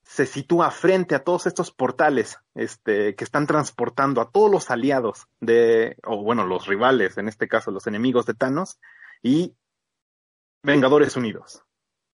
se 0.06 0.28
sitúa 0.28 0.70
frente 0.70 1.16
a 1.16 1.24
todos 1.24 1.48
estos 1.48 1.72
portales 1.72 2.38
este, 2.54 3.16
que 3.16 3.24
están 3.24 3.48
transportando 3.48 4.22
a 4.22 4.30
todos 4.30 4.52
los 4.52 4.70
aliados 4.70 5.28
de, 5.40 5.98
o 6.04 6.22
bueno, 6.24 6.46
los 6.46 6.68
rivales, 6.68 7.18
en 7.18 7.28
este 7.28 7.48
caso 7.48 7.72
los 7.72 7.88
enemigos 7.88 8.26
de 8.28 8.36
Thanos, 8.36 8.80
y 9.24 9.56
Vengadores 10.62 11.16
Unidos. 11.16 11.64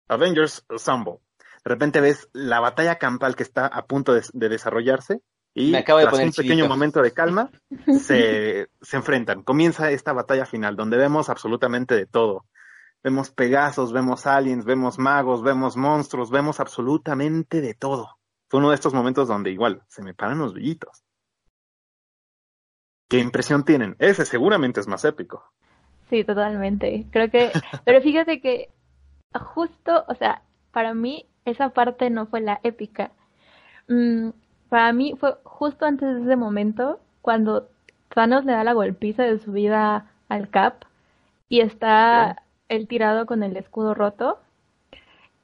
Avengers 0.09 0.65
Assemble. 0.69 1.19
De 1.63 1.69
repente 1.69 2.01
ves 2.01 2.29
la 2.33 2.59
batalla 2.59 2.97
campal 2.97 3.35
que 3.35 3.43
está 3.43 3.65
a 3.65 3.85
punto 3.85 4.13
de, 4.13 4.49
desarrollarse 4.49 5.21
y 5.59 5.71
tras 5.83 6.19
un 6.19 6.31
pequeño 6.31 6.67
momento 6.67 7.01
de 7.01 7.11
calma 7.11 7.49
se, 7.99 8.69
se 8.81 8.97
enfrentan. 8.97 9.43
Comienza 9.43 9.91
esta 9.91 10.13
batalla 10.13 10.45
final 10.45 10.75
donde 10.75 10.97
vemos 10.97 11.29
absolutamente 11.29 11.95
de 11.95 12.05
todo 12.05 12.45
Vemos 13.03 13.29
Pegasos, 13.29 13.93
vemos 13.93 14.25
aliens, 14.27 14.65
vemos 14.65 14.97
magos, 14.97 15.41
vemos 15.43 15.77
monstruos, 15.77 16.29
vemos 16.29 16.59
absolutamente 16.59 17.61
de 17.61 17.73
todo. 17.73 18.17
Fue 18.49 18.59
uno 18.59 18.69
de 18.69 18.75
estos 18.75 18.93
momentos 18.93 19.27
donde 19.27 19.51
igual 19.51 19.83
se 19.87 20.03
me 20.03 20.13
paran 20.13 20.39
los 20.39 20.53
brillitos. 20.53 21.03
¿Qué 23.09 23.19
impresión 23.19 23.63
tienen? 23.63 23.95
Ese 23.99 24.25
seguramente 24.25 24.79
es 24.79 24.87
más 24.87 25.05
épico. 25.05 25.43
Sí, 26.09 26.23
totalmente. 26.23 27.05
Creo 27.11 27.29
que, 27.29 27.51
pero 27.85 28.01
fíjate 28.01 28.41
que 28.41 28.69
justo, 29.53 30.03
o 30.07 30.15
sea, 30.15 30.41
para 30.71 30.93
mí 30.93 31.29
esa 31.45 31.69
parte 31.69 32.09
no 32.09 32.27
fue 32.27 32.41
la 32.41 32.59
épica. 32.63 33.11
Mm, 33.87 34.31
para 34.69 34.93
mí 34.93 35.13
fue 35.19 35.35
justo 35.43 35.85
antes 35.85 36.15
de 36.15 36.21
ese 36.21 36.35
momento 36.35 36.99
cuando 37.21 37.69
Thanos 38.13 38.45
le 38.45 38.53
da 38.53 38.63
la 38.63 38.73
golpiza 38.73 39.23
de 39.23 39.39
su 39.39 39.51
vida 39.51 40.07
al 40.29 40.49
Cap 40.49 40.85
y 41.49 41.61
está 41.61 42.43
el 42.69 42.87
tirado 42.87 43.25
con 43.25 43.43
el 43.43 43.57
escudo 43.57 43.93
roto. 43.93 44.39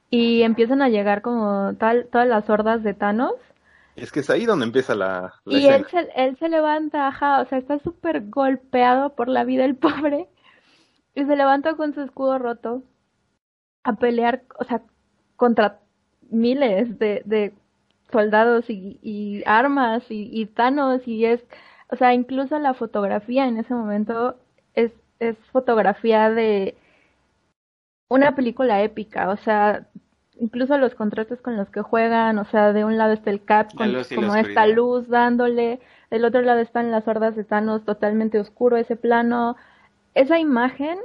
Y 0.09 0.43
empiezan 0.43 0.82
a 0.82 0.89
llegar 0.89 1.21
como 1.21 1.74
tal 1.80 2.07
todas 2.11 2.28
las 2.28 2.49
hordas 2.49 2.84
de 2.84 2.93
Thanos. 2.93 3.34
Es 3.95 4.11
que 4.11 4.19
es 4.19 4.30
ahí 4.30 4.45
donde 4.45 4.65
empieza 4.65 4.95
la, 4.95 5.34
y 5.45 5.67
Él, 5.67 5.86
se, 5.89 6.07
él 6.15 6.36
se 6.38 6.49
levanta, 6.49 7.07
ajá, 7.07 7.41
o 7.41 7.45
sea, 7.45 7.59
está 7.59 7.78
súper 7.80 8.28
golpeado 8.30 9.11
por 9.15 9.28
la 9.28 9.43
vida 9.43 9.65
el 9.65 9.76
pobre. 9.76 10.28
Y 11.15 11.26
se 11.26 11.36
levanta 11.36 11.76
con 11.76 11.93
su 11.93 12.01
escudo 12.01 12.39
roto 12.39 12.84
a 13.84 13.93
pelear, 13.93 14.43
o 14.59 14.63
sea, 14.63 14.82
contra 15.36 15.80
miles 16.30 16.97
de, 16.97 17.21
de 17.26 17.53
soldados 18.12 18.70
y, 18.70 18.99
y 19.01 19.43
armas 19.45 20.04
y, 20.10 20.30
y, 20.32 20.45
Thanos 20.45 21.08
y 21.08 21.26
es, 21.26 21.41
o 21.89 21.95
sea, 21.95 22.14
incluso 22.14 22.60
la 22.60 22.74
fotografía 22.74 23.47
en 23.47 23.58
ese 23.58 23.74
momento 23.74 24.36
es, 24.76 24.91
es 25.20 25.36
fotografía 25.51 26.30
de 26.30 26.76
una 28.10 28.36
película 28.36 28.84
épica, 28.84 29.30
o 29.30 29.38
sea, 29.38 29.88
incluso 30.39 30.78
los 30.78 30.95
contrastes 30.95 31.41
con 31.41 31.58
los 31.58 31.70
que 31.70 31.82
juegan, 31.82 32.38
o 32.38 32.45
sea, 32.45 32.74
de 32.74 32.86
un 32.86 32.97
lado 32.97 33.14
está 33.14 33.30
el 33.30 33.43
Cap 33.43 33.74
con 33.76 33.93
como 34.16 34.36
esta 34.36 34.68
luz 34.68 35.08
dándole, 35.08 35.80
del 36.10 36.26
otro 36.26 36.41
lado 36.41 36.60
están 36.60 36.91
las 36.91 37.08
hordas 37.08 37.36
de 37.36 37.43
Thanos 37.43 37.84
totalmente 37.86 38.39
oscuro 38.39 38.78
ese 38.78 38.95
plano. 38.95 39.56
Esa 40.14 40.38
imagen 40.38 40.99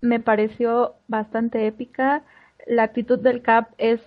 me 0.00 0.20
pareció 0.20 0.94
bastante 1.06 1.66
épica. 1.66 2.22
La 2.66 2.84
actitud 2.84 3.18
del 3.18 3.42
Cap 3.42 3.68
es 3.76 4.00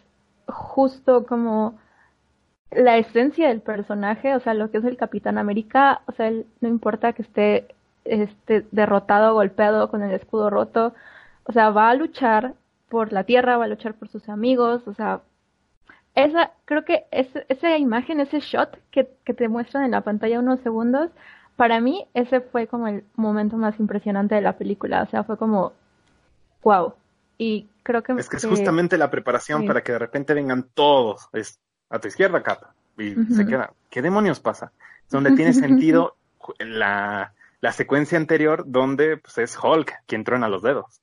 justo 0.47 1.25
como 1.25 1.79
la 2.71 2.97
esencia 2.97 3.49
del 3.49 3.61
personaje, 3.61 4.33
o 4.35 4.39
sea, 4.39 4.53
lo 4.53 4.71
que 4.71 4.77
es 4.77 4.85
el 4.85 4.97
Capitán 4.97 5.37
América, 5.37 6.01
o 6.05 6.13
sea, 6.13 6.31
no 6.31 6.69
importa 6.69 7.13
que 7.13 7.21
esté 7.21 7.67
este, 8.05 8.65
derrotado, 8.71 9.33
golpeado 9.33 9.89
con 9.89 10.01
el 10.03 10.11
escudo 10.11 10.49
roto, 10.49 10.93
o 11.43 11.51
sea, 11.51 11.69
va 11.69 11.89
a 11.89 11.95
luchar 11.95 12.53
por 12.89 13.11
la 13.13 13.23
tierra, 13.23 13.57
va 13.57 13.65
a 13.65 13.69
luchar 13.69 13.93
por 13.93 14.07
sus 14.07 14.29
amigos, 14.29 14.87
o 14.87 14.93
sea, 14.93 15.21
esa, 16.15 16.51
creo 16.65 16.83
que 16.83 17.05
esa 17.11 17.77
imagen, 17.77 18.19
ese 18.19 18.39
shot 18.39 18.77
que, 18.91 19.09
que 19.23 19.33
te 19.33 19.47
muestran 19.47 19.85
en 19.85 19.91
la 19.91 20.01
pantalla 20.01 20.39
unos 20.39 20.59
segundos, 20.61 21.09
para 21.55 21.79
mí 21.79 22.07
ese 22.13 22.41
fue 22.41 22.67
como 22.67 22.87
el 22.87 23.03
momento 23.15 23.57
más 23.57 23.79
impresionante 23.79 24.35
de 24.35 24.41
la 24.41 24.57
película, 24.57 25.03
o 25.03 25.09
sea, 25.09 25.23
fue 25.23 25.37
como, 25.37 25.73
wow. 26.63 26.93
Y 27.37 27.67
creo 27.83 28.03
que... 28.03 28.13
Es 28.13 28.29
que 28.29 28.37
es 28.37 28.45
justamente 28.45 28.97
la 28.97 29.09
preparación 29.09 29.65
para 29.65 29.83
que 29.83 29.93
de 29.93 29.99
repente 29.99 30.33
vengan 30.33 30.67
todos, 30.73 31.29
es 31.33 31.59
a 31.91 31.99
tu 31.99 32.07
izquierda, 32.07 32.41
capa, 32.41 32.73
y 32.97 33.13
se 33.33 33.45
queda, 33.45 33.73
¿qué 33.89 34.01
demonios 34.01 34.39
pasa? 34.39 34.71
Donde 35.09 35.31
tiene 35.33 35.53
sentido 35.53 36.15
la, 36.59 37.33
la 37.59 37.71
secuencia 37.71 38.17
anterior 38.17 38.63
donde 38.65 39.17
pues, 39.17 39.37
es 39.37 39.57
Hulk 39.61 40.03
quien 40.07 40.23
truena 40.23 40.49
los 40.49 40.63
dedos. 40.63 41.01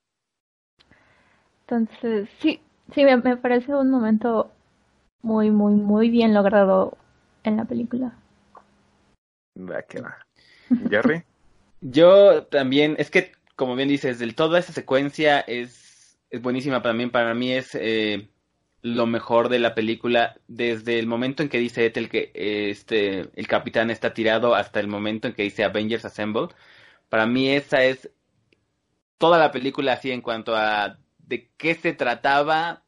Entonces, 1.66 2.28
sí, 2.41 2.61
sí, 2.95 3.05
me, 3.05 3.16
me 3.18 3.36
parece 3.36 3.74
un 3.74 3.91
momento 3.91 4.51
muy, 5.22 5.51
muy, 5.51 5.74
muy 5.74 6.11
bien 6.11 6.32
logrado 6.32 6.97
en 7.45 7.57
la 7.59 7.64
película. 7.64 8.12
Va 9.57 9.82
que 9.82 10.01
va. 10.01 10.16
Jerry. 10.91 11.24
Yo 11.80 12.45
también, 12.45 12.97
es 12.99 13.11
que, 13.11 13.32
como 13.55 13.76
bien 13.76 13.89
dices, 13.89 14.18
del 14.18 14.34
toda 14.34 14.59
esa 14.59 14.72
secuencia 14.72 15.41
es, 15.41 16.18
es 16.30 16.43
buenísima 16.43 16.82
también. 16.82 17.11
Para 17.11 17.34
mí 17.34 17.53
es 17.53 17.74
eh, 17.74 18.28
lo 18.83 19.07
mejor 19.07 19.49
de 19.49 19.59
la 19.59 19.74
película 19.74 20.37
desde 20.47 20.99
el 20.99 21.07
momento 21.07 21.43
en 21.43 21.49
que 21.49 21.59
dice 21.59 21.85
Ethel 21.87 22.09
que 22.09 22.31
este, 22.35 23.29
el 23.35 23.47
capitán 23.49 23.91
está 23.91 24.14
tirado 24.14 24.55
hasta 24.55 24.81
el 24.81 24.89
momento 24.89 25.29
en 25.29 25.35
que 25.35 25.43
dice 25.43 25.64
Avengers 25.64 26.05
Assemble. 26.05 26.49
Para 27.09 27.26
mí 27.26 27.51
esa 27.51 27.85
es 27.85 28.11
toda 29.18 29.39
la 29.39 29.51
película 29.51 29.95
así 29.95 30.11
en 30.12 30.22
cuanto 30.22 30.57
a 30.57 30.99
de 31.18 31.51
qué 31.57 31.74
se 31.74 31.93
trataba 31.93 32.85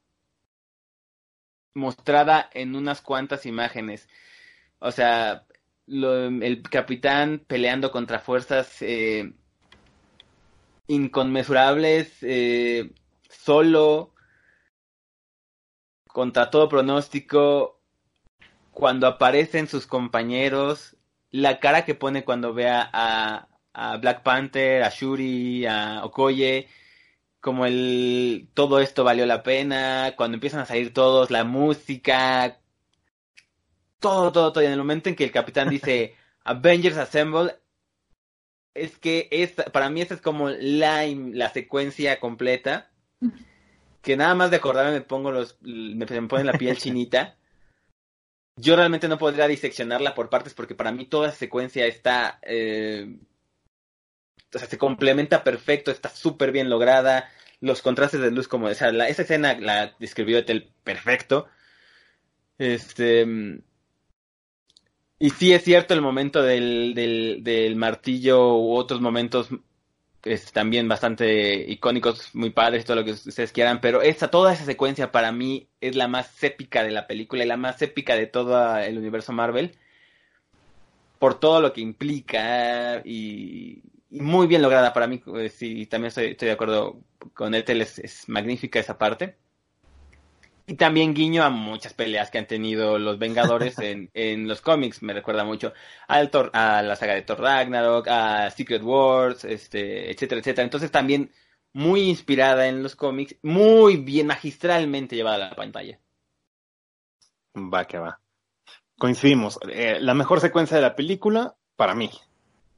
mostrada 1.74 2.48
en 2.54 2.74
unas 2.76 3.00
cuantas 3.02 3.46
imágenes. 3.46 4.08
O 4.78 4.92
sea, 4.92 5.46
el 5.86 6.62
capitán 6.70 7.44
peleando 7.46 7.90
contra 7.90 8.20
fuerzas 8.20 8.80
eh, 8.80 9.32
inconmensurables, 10.86 12.16
eh, 12.22 12.92
solo, 13.28 14.14
contra 16.12 16.50
todo 16.50 16.68
pronóstico, 16.68 17.80
cuando 18.72 19.06
aparecen 19.06 19.68
sus 19.68 19.86
compañeros, 19.86 20.96
la 21.30 21.60
cara 21.60 21.84
que 21.84 21.94
pone 21.94 22.24
cuando 22.24 22.54
ve 22.54 22.68
a, 22.68 23.48
a 23.72 23.96
Black 23.98 24.22
Panther, 24.22 24.82
a 24.82 24.90
Shuri, 24.90 25.66
a 25.66 26.04
Okoye, 26.04 26.68
como 27.40 27.66
el 27.66 28.48
todo 28.54 28.80
esto 28.80 29.04
valió 29.04 29.26
la 29.26 29.42
pena, 29.42 30.14
cuando 30.16 30.36
empiezan 30.36 30.60
a 30.60 30.66
salir 30.66 30.92
todos, 30.92 31.30
la 31.30 31.44
música, 31.44 32.58
todo, 33.98 34.32
todo, 34.32 34.52
todo. 34.52 34.62
Y 34.62 34.66
en 34.66 34.72
el 34.72 34.78
momento 34.78 35.08
en 35.08 35.16
que 35.16 35.24
el 35.24 35.32
capitán 35.32 35.70
dice 35.70 36.16
Avengers 36.44 36.96
Assemble, 36.96 37.56
es 38.74 38.98
que 38.98 39.28
es, 39.30 39.52
para 39.72 39.90
mí 39.90 40.00
esa 40.00 40.14
es 40.14 40.20
como 40.20 40.48
la, 40.50 41.04
la 41.06 41.50
secuencia 41.50 42.20
completa. 42.20 42.90
Que 44.02 44.16
nada 44.16 44.34
más 44.34 44.50
de 44.50 44.56
acordarme 44.56 44.92
me 44.92 45.00
pongo 45.02 45.30
los, 45.30 45.58
me, 45.62 46.06
me 46.06 46.28
pone 46.28 46.44
la 46.44 46.52
piel 46.52 46.76
chinita. 46.78 47.36
Yo 48.56 48.76
realmente 48.76 49.08
no 49.08 49.18
podría 49.18 49.48
diseccionarla 49.48 50.14
por 50.14 50.28
partes 50.28 50.54
porque 50.54 50.74
para 50.74 50.92
mí 50.92 51.06
toda 51.06 51.28
esa 51.28 51.38
secuencia 51.38 51.86
está 51.86 52.38
eh, 52.42 53.18
o 54.54 54.58
sea, 54.58 54.68
se 54.68 54.78
complementa 54.78 55.44
perfecto, 55.44 55.90
está 55.90 56.08
súper 56.08 56.52
bien 56.52 56.68
lograda, 56.70 57.30
los 57.60 57.82
contrastes 57.82 58.20
de 58.20 58.30
luz 58.30 58.48
como, 58.48 58.66
o 58.66 58.74
sea, 58.74 58.92
la, 58.92 59.08
esa 59.08 59.22
escena 59.22 59.58
la 59.58 59.94
describió 59.98 60.38
Etel 60.38 60.72
perfecto. 60.82 61.46
Este, 62.58 63.26
y 65.18 65.30
sí 65.30 65.52
es 65.52 65.62
cierto 65.64 65.94
el 65.94 66.02
momento 66.02 66.42
del, 66.42 66.94
del, 66.94 67.40
del 67.42 67.76
martillo 67.76 68.56
u 68.56 68.74
otros 68.74 69.00
momentos 69.00 69.50
es 70.24 70.52
también 70.52 70.88
bastante 70.88 71.70
icónicos, 71.70 72.34
muy 72.34 72.50
padres, 72.50 72.84
todo 72.84 72.96
lo 72.96 73.04
que 73.04 73.12
ustedes 73.12 73.52
quieran, 73.52 73.80
pero 73.80 74.02
esa, 74.02 74.28
toda 74.28 74.52
esa 74.52 74.64
secuencia 74.64 75.12
para 75.12 75.32
mí 75.32 75.68
es 75.80 75.96
la 75.96 76.08
más 76.08 76.42
épica 76.42 76.82
de 76.82 76.90
la 76.90 77.06
película 77.06 77.44
y 77.44 77.46
la 77.46 77.56
más 77.56 77.80
épica 77.82 78.14
de 78.16 78.26
todo 78.26 78.76
el 78.78 78.98
universo 78.98 79.32
Marvel, 79.32 79.76
por 81.18 81.38
todo 81.38 81.60
lo 81.60 81.72
que 81.72 81.80
implica 81.80 83.02
y, 83.04 83.82
muy 84.10 84.46
bien 84.46 84.62
lograda 84.62 84.92
para 84.92 85.06
mí. 85.06 85.22
Eh, 85.36 85.48
sí, 85.48 85.86
también 85.86 86.08
estoy, 86.08 86.34
de 86.34 86.50
acuerdo 86.50 87.00
con 87.34 87.54
Ethel, 87.54 87.82
es, 87.82 88.28
magnífica 88.28 88.80
esa 88.80 88.98
parte. 88.98 89.36
Y 90.70 90.74
también 90.74 91.14
guiño 91.14 91.42
a 91.42 91.50
muchas 91.50 91.94
peleas 91.94 92.30
que 92.30 92.38
han 92.38 92.46
tenido 92.46 92.96
los 92.96 93.18
Vengadores 93.18 93.76
en, 93.80 94.08
en 94.14 94.46
los 94.46 94.60
cómics. 94.60 95.02
Me 95.02 95.12
recuerda 95.12 95.42
mucho 95.42 95.72
al 96.06 96.30
a 96.52 96.82
la 96.82 96.94
saga 96.94 97.14
de 97.14 97.22
Thor 97.22 97.40
Ragnarok, 97.40 98.06
a 98.06 98.48
Secret 98.52 98.80
Wars, 98.80 99.44
este, 99.44 100.12
etcétera, 100.12 100.38
etcétera. 100.38 100.62
Entonces 100.62 100.92
también 100.92 101.32
muy 101.72 102.02
inspirada 102.02 102.68
en 102.68 102.84
los 102.84 102.94
cómics, 102.94 103.34
muy 103.42 103.96
bien, 103.96 104.28
magistralmente 104.28 105.16
llevada 105.16 105.46
a 105.46 105.50
la 105.50 105.56
pantalla. 105.56 105.98
Va 107.56 107.84
que 107.84 107.98
va. 107.98 108.20
Coincidimos. 108.96 109.58
Eh, 109.72 109.98
la 110.00 110.14
mejor 110.14 110.38
secuencia 110.38 110.76
de 110.76 110.84
la 110.84 110.94
película, 110.94 111.56
para 111.74 111.96
mí. 111.96 112.10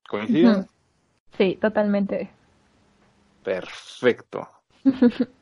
¿Coincidimos? 0.09 0.65
Sí, 1.37 1.59
totalmente. 1.61 2.31
Perfecto. 3.45 4.49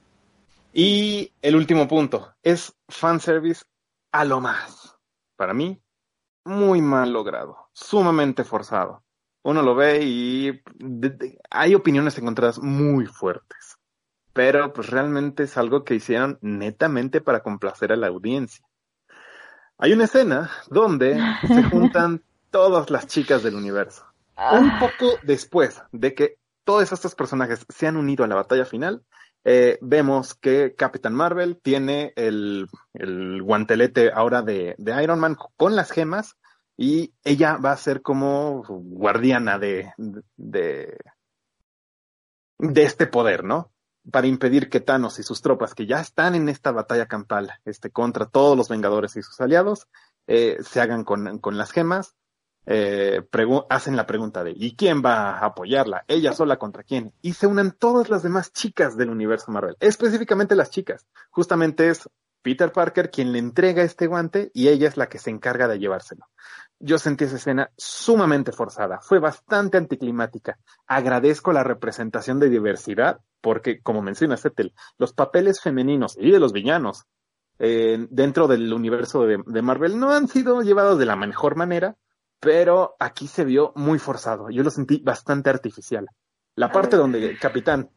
y 0.72 1.32
el 1.42 1.56
último 1.56 1.88
punto 1.88 2.34
es 2.42 2.74
fanservice 2.88 3.64
a 4.12 4.24
lo 4.24 4.40
más. 4.40 4.96
Para 5.36 5.54
mí, 5.54 5.80
muy 6.44 6.80
mal 6.80 7.12
logrado, 7.12 7.70
sumamente 7.72 8.44
forzado. 8.44 9.02
Uno 9.42 9.62
lo 9.62 9.74
ve 9.74 10.02
y 10.02 10.62
hay 11.50 11.74
opiniones 11.74 12.18
encontradas 12.18 12.58
muy 12.58 13.06
fuertes, 13.06 13.78
pero 14.32 14.72
pues 14.72 14.90
realmente 14.90 15.44
es 15.44 15.56
algo 15.56 15.82
que 15.84 15.94
hicieron 15.94 16.38
netamente 16.42 17.20
para 17.20 17.42
complacer 17.42 17.92
a 17.92 17.96
la 17.96 18.08
audiencia. 18.08 18.66
Hay 19.78 19.94
una 19.94 20.04
escena 20.04 20.50
donde 20.68 21.18
se 21.46 21.62
juntan 21.64 22.22
todas 22.50 22.90
las 22.90 23.06
chicas 23.06 23.42
del 23.42 23.54
universo 23.54 24.10
un 24.52 24.78
poco 24.78 25.18
después 25.22 25.82
de 25.92 26.14
que 26.14 26.38
todos 26.64 26.92
estos 26.92 27.14
personajes 27.14 27.66
se 27.68 27.86
han 27.86 27.96
unido 27.96 28.24
a 28.24 28.28
la 28.28 28.36
batalla 28.36 28.64
final, 28.64 29.04
eh, 29.44 29.78
vemos 29.80 30.34
que 30.34 30.74
Captain 30.74 31.14
Marvel 31.14 31.58
tiene 31.62 32.12
el, 32.16 32.68
el 32.94 33.42
guantelete 33.42 34.10
ahora 34.12 34.42
de, 34.42 34.74
de, 34.78 35.02
Iron 35.02 35.18
Man 35.18 35.36
con 35.56 35.76
las 35.76 35.90
gemas 35.90 36.36
y 36.76 37.14
ella 37.24 37.56
va 37.56 37.72
a 37.72 37.76
ser 37.76 38.02
como 38.02 38.62
guardiana 38.66 39.58
de, 39.58 39.92
de, 40.36 40.98
de 42.58 42.82
este 42.82 43.06
poder, 43.06 43.44
¿no? 43.44 43.72
Para 44.10 44.26
impedir 44.26 44.68
que 44.68 44.80
Thanos 44.80 45.18
y 45.18 45.22
sus 45.22 45.42
tropas, 45.42 45.74
que 45.74 45.86
ya 45.86 46.00
están 46.00 46.34
en 46.34 46.48
esta 46.48 46.72
batalla 46.72 47.06
campal 47.06 47.52
este, 47.64 47.90
contra 47.90 48.26
todos 48.26 48.56
los 48.56 48.68
Vengadores 48.68 49.16
y 49.16 49.22
sus 49.22 49.40
aliados, 49.40 49.88
eh, 50.26 50.58
se 50.62 50.80
hagan 50.80 51.04
con, 51.04 51.38
con 51.38 51.56
las 51.56 51.70
gemas 51.70 52.14
eh, 52.66 53.22
hacen 53.68 53.96
la 53.96 54.06
pregunta 54.06 54.44
de 54.44 54.52
¿y 54.54 54.76
quién 54.76 55.02
va 55.04 55.38
a 55.38 55.46
apoyarla? 55.46 56.04
¿Ella 56.08 56.32
sola 56.32 56.58
contra 56.58 56.82
quién? 56.82 57.12
Y 57.22 57.32
se 57.32 57.46
unen 57.46 57.72
todas 57.72 58.10
las 58.10 58.22
demás 58.22 58.52
chicas 58.52 58.96
del 58.96 59.10
universo 59.10 59.50
Marvel, 59.50 59.76
específicamente 59.80 60.54
las 60.54 60.70
chicas. 60.70 61.06
Justamente 61.30 61.88
es 61.88 62.08
Peter 62.42 62.72
Parker 62.72 63.10
quien 63.10 63.32
le 63.32 63.38
entrega 63.38 63.82
este 63.82 64.06
guante 64.06 64.50
y 64.54 64.68
ella 64.68 64.88
es 64.88 64.96
la 64.96 65.08
que 65.08 65.18
se 65.18 65.30
encarga 65.30 65.68
de 65.68 65.78
llevárselo. 65.78 66.26
Yo 66.78 66.98
sentí 66.98 67.24
esa 67.24 67.36
escena 67.36 67.70
sumamente 67.76 68.52
forzada, 68.52 69.00
fue 69.02 69.18
bastante 69.18 69.76
anticlimática. 69.76 70.58
Agradezco 70.86 71.52
la 71.52 71.62
representación 71.62 72.40
de 72.40 72.48
diversidad 72.48 73.20
porque, 73.42 73.80
como 73.82 74.00
menciona 74.00 74.36
Setel, 74.36 74.74
los 74.96 75.12
papeles 75.12 75.60
femeninos 75.60 76.16
y 76.18 76.30
de 76.30 76.40
los 76.40 76.52
villanos 76.52 77.06
eh, 77.58 78.06
dentro 78.08 78.48
del 78.48 78.72
universo 78.72 79.26
de, 79.26 79.42
de, 79.46 79.62
Marvel 79.62 79.98
no 79.98 80.10
han 80.10 80.28
sido 80.28 80.62
llevados 80.62 80.98
de 80.98 81.04
la 81.04 81.16
mejor 81.16 81.56
manera, 81.56 81.96
pero 82.40 82.96
aquí 82.98 83.26
se 83.26 83.44
vio 83.44 83.72
muy 83.76 83.98
forzado. 83.98 84.50
Yo 84.50 84.62
lo 84.62 84.70
sentí 84.70 84.98
bastante 84.98 85.50
artificial. 85.50 86.08
La 86.56 86.72
parte 86.72 86.96
donde 86.96 87.24
el 87.24 87.38
capitán 87.38 87.90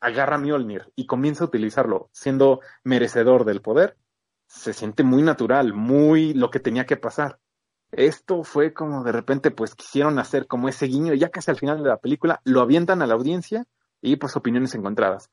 agarra 0.00 0.36
a 0.36 0.38
Mjolnir 0.38 0.90
y 0.96 1.06
comienza 1.06 1.44
a 1.44 1.46
utilizarlo 1.46 2.08
siendo 2.12 2.60
merecedor 2.82 3.44
del 3.44 3.62
poder, 3.62 3.96
se 4.48 4.72
siente 4.72 5.04
muy 5.04 5.22
natural, 5.22 5.72
muy 5.72 6.34
lo 6.34 6.50
que 6.50 6.60
tenía 6.60 6.86
que 6.86 6.96
pasar. 6.96 7.38
Esto 7.92 8.42
fue 8.42 8.72
como 8.72 9.04
de 9.04 9.12
repente 9.12 9.50
pues 9.50 9.74
quisieron 9.74 10.18
hacer 10.18 10.46
como 10.46 10.68
ese 10.68 10.86
guiño, 10.86 11.14
ya 11.14 11.28
casi 11.28 11.50
al 11.50 11.58
final 11.58 11.82
de 11.82 11.90
la 11.90 11.98
película 11.98 12.40
lo 12.44 12.60
avientan 12.60 13.02
a 13.02 13.06
la 13.06 13.14
audiencia 13.14 13.66
y 14.00 14.16
pues 14.16 14.34
opiniones 14.34 14.74
encontradas. 14.74 15.30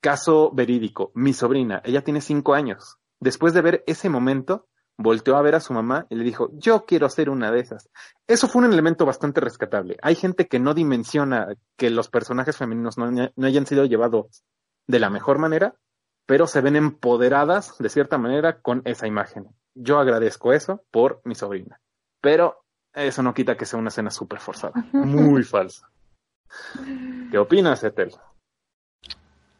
Caso 0.00 0.50
verídico, 0.52 1.12
mi 1.14 1.32
sobrina, 1.32 1.82
ella 1.84 2.02
tiene 2.02 2.20
cinco 2.20 2.54
años. 2.54 2.96
Después 3.20 3.52
de 3.52 3.62
ver 3.62 3.84
ese 3.86 4.08
momento, 4.08 4.67
volteó 4.98 5.36
a 5.36 5.42
ver 5.42 5.54
a 5.54 5.60
su 5.60 5.72
mamá 5.72 6.06
y 6.10 6.16
le 6.16 6.24
dijo, 6.24 6.50
yo 6.52 6.84
quiero 6.84 7.08
ser 7.08 7.30
una 7.30 7.50
de 7.50 7.60
esas. 7.60 7.88
Eso 8.26 8.48
fue 8.48 8.62
un 8.62 8.72
elemento 8.72 9.06
bastante 9.06 9.40
rescatable. 9.40 9.96
Hay 10.02 10.16
gente 10.16 10.48
que 10.48 10.58
no 10.58 10.74
dimensiona 10.74 11.54
que 11.76 11.90
los 11.90 12.08
personajes 12.08 12.56
femeninos 12.56 12.98
no, 12.98 13.10
no 13.10 13.46
hayan 13.46 13.66
sido 13.66 13.84
llevados 13.84 14.44
de 14.86 14.98
la 14.98 15.08
mejor 15.08 15.38
manera, 15.38 15.74
pero 16.26 16.46
se 16.46 16.60
ven 16.60 16.76
empoderadas 16.76 17.78
de 17.78 17.88
cierta 17.88 18.18
manera 18.18 18.60
con 18.60 18.82
esa 18.84 19.06
imagen. 19.06 19.48
Yo 19.74 19.98
agradezco 19.98 20.52
eso 20.52 20.82
por 20.90 21.20
mi 21.24 21.34
sobrina. 21.34 21.80
Pero 22.20 22.64
eso 22.92 23.22
no 23.22 23.32
quita 23.34 23.56
que 23.56 23.64
sea 23.64 23.78
una 23.78 23.88
escena 23.88 24.10
súper 24.10 24.40
forzada, 24.40 24.74
muy 24.92 25.44
falsa. 25.44 25.88
¿Qué 27.30 27.38
opinas, 27.38 27.84
Ethel? 27.84 28.12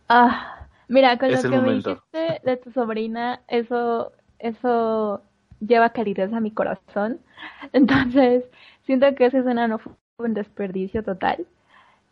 Ah, 0.08 0.66
mira, 0.88 1.18
con 1.18 1.30
lo 1.30 1.40
que 1.40 1.48
me 1.48 1.74
dijiste 1.74 2.40
de 2.42 2.56
tu 2.56 2.72
sobrina, 2.72 3.42
eso, 3.46 4.12
eso 4.38 5.22
lleva 5.60 5.90
calidez 5.92 6.32
a 6.32 6.40
mi 6.40 6.50
corazón. 6.52 7.20
Entonces, 7.72 8.44
siento 8.84 9.14
que 9.14 9.26
esa 9.26 9.38
escena 9.38 9.68
no 9.68 9.78
fue 9.78 9.92
un 10.18 10.34
desperdicio 10.34 11.02
total. 11.04 11.46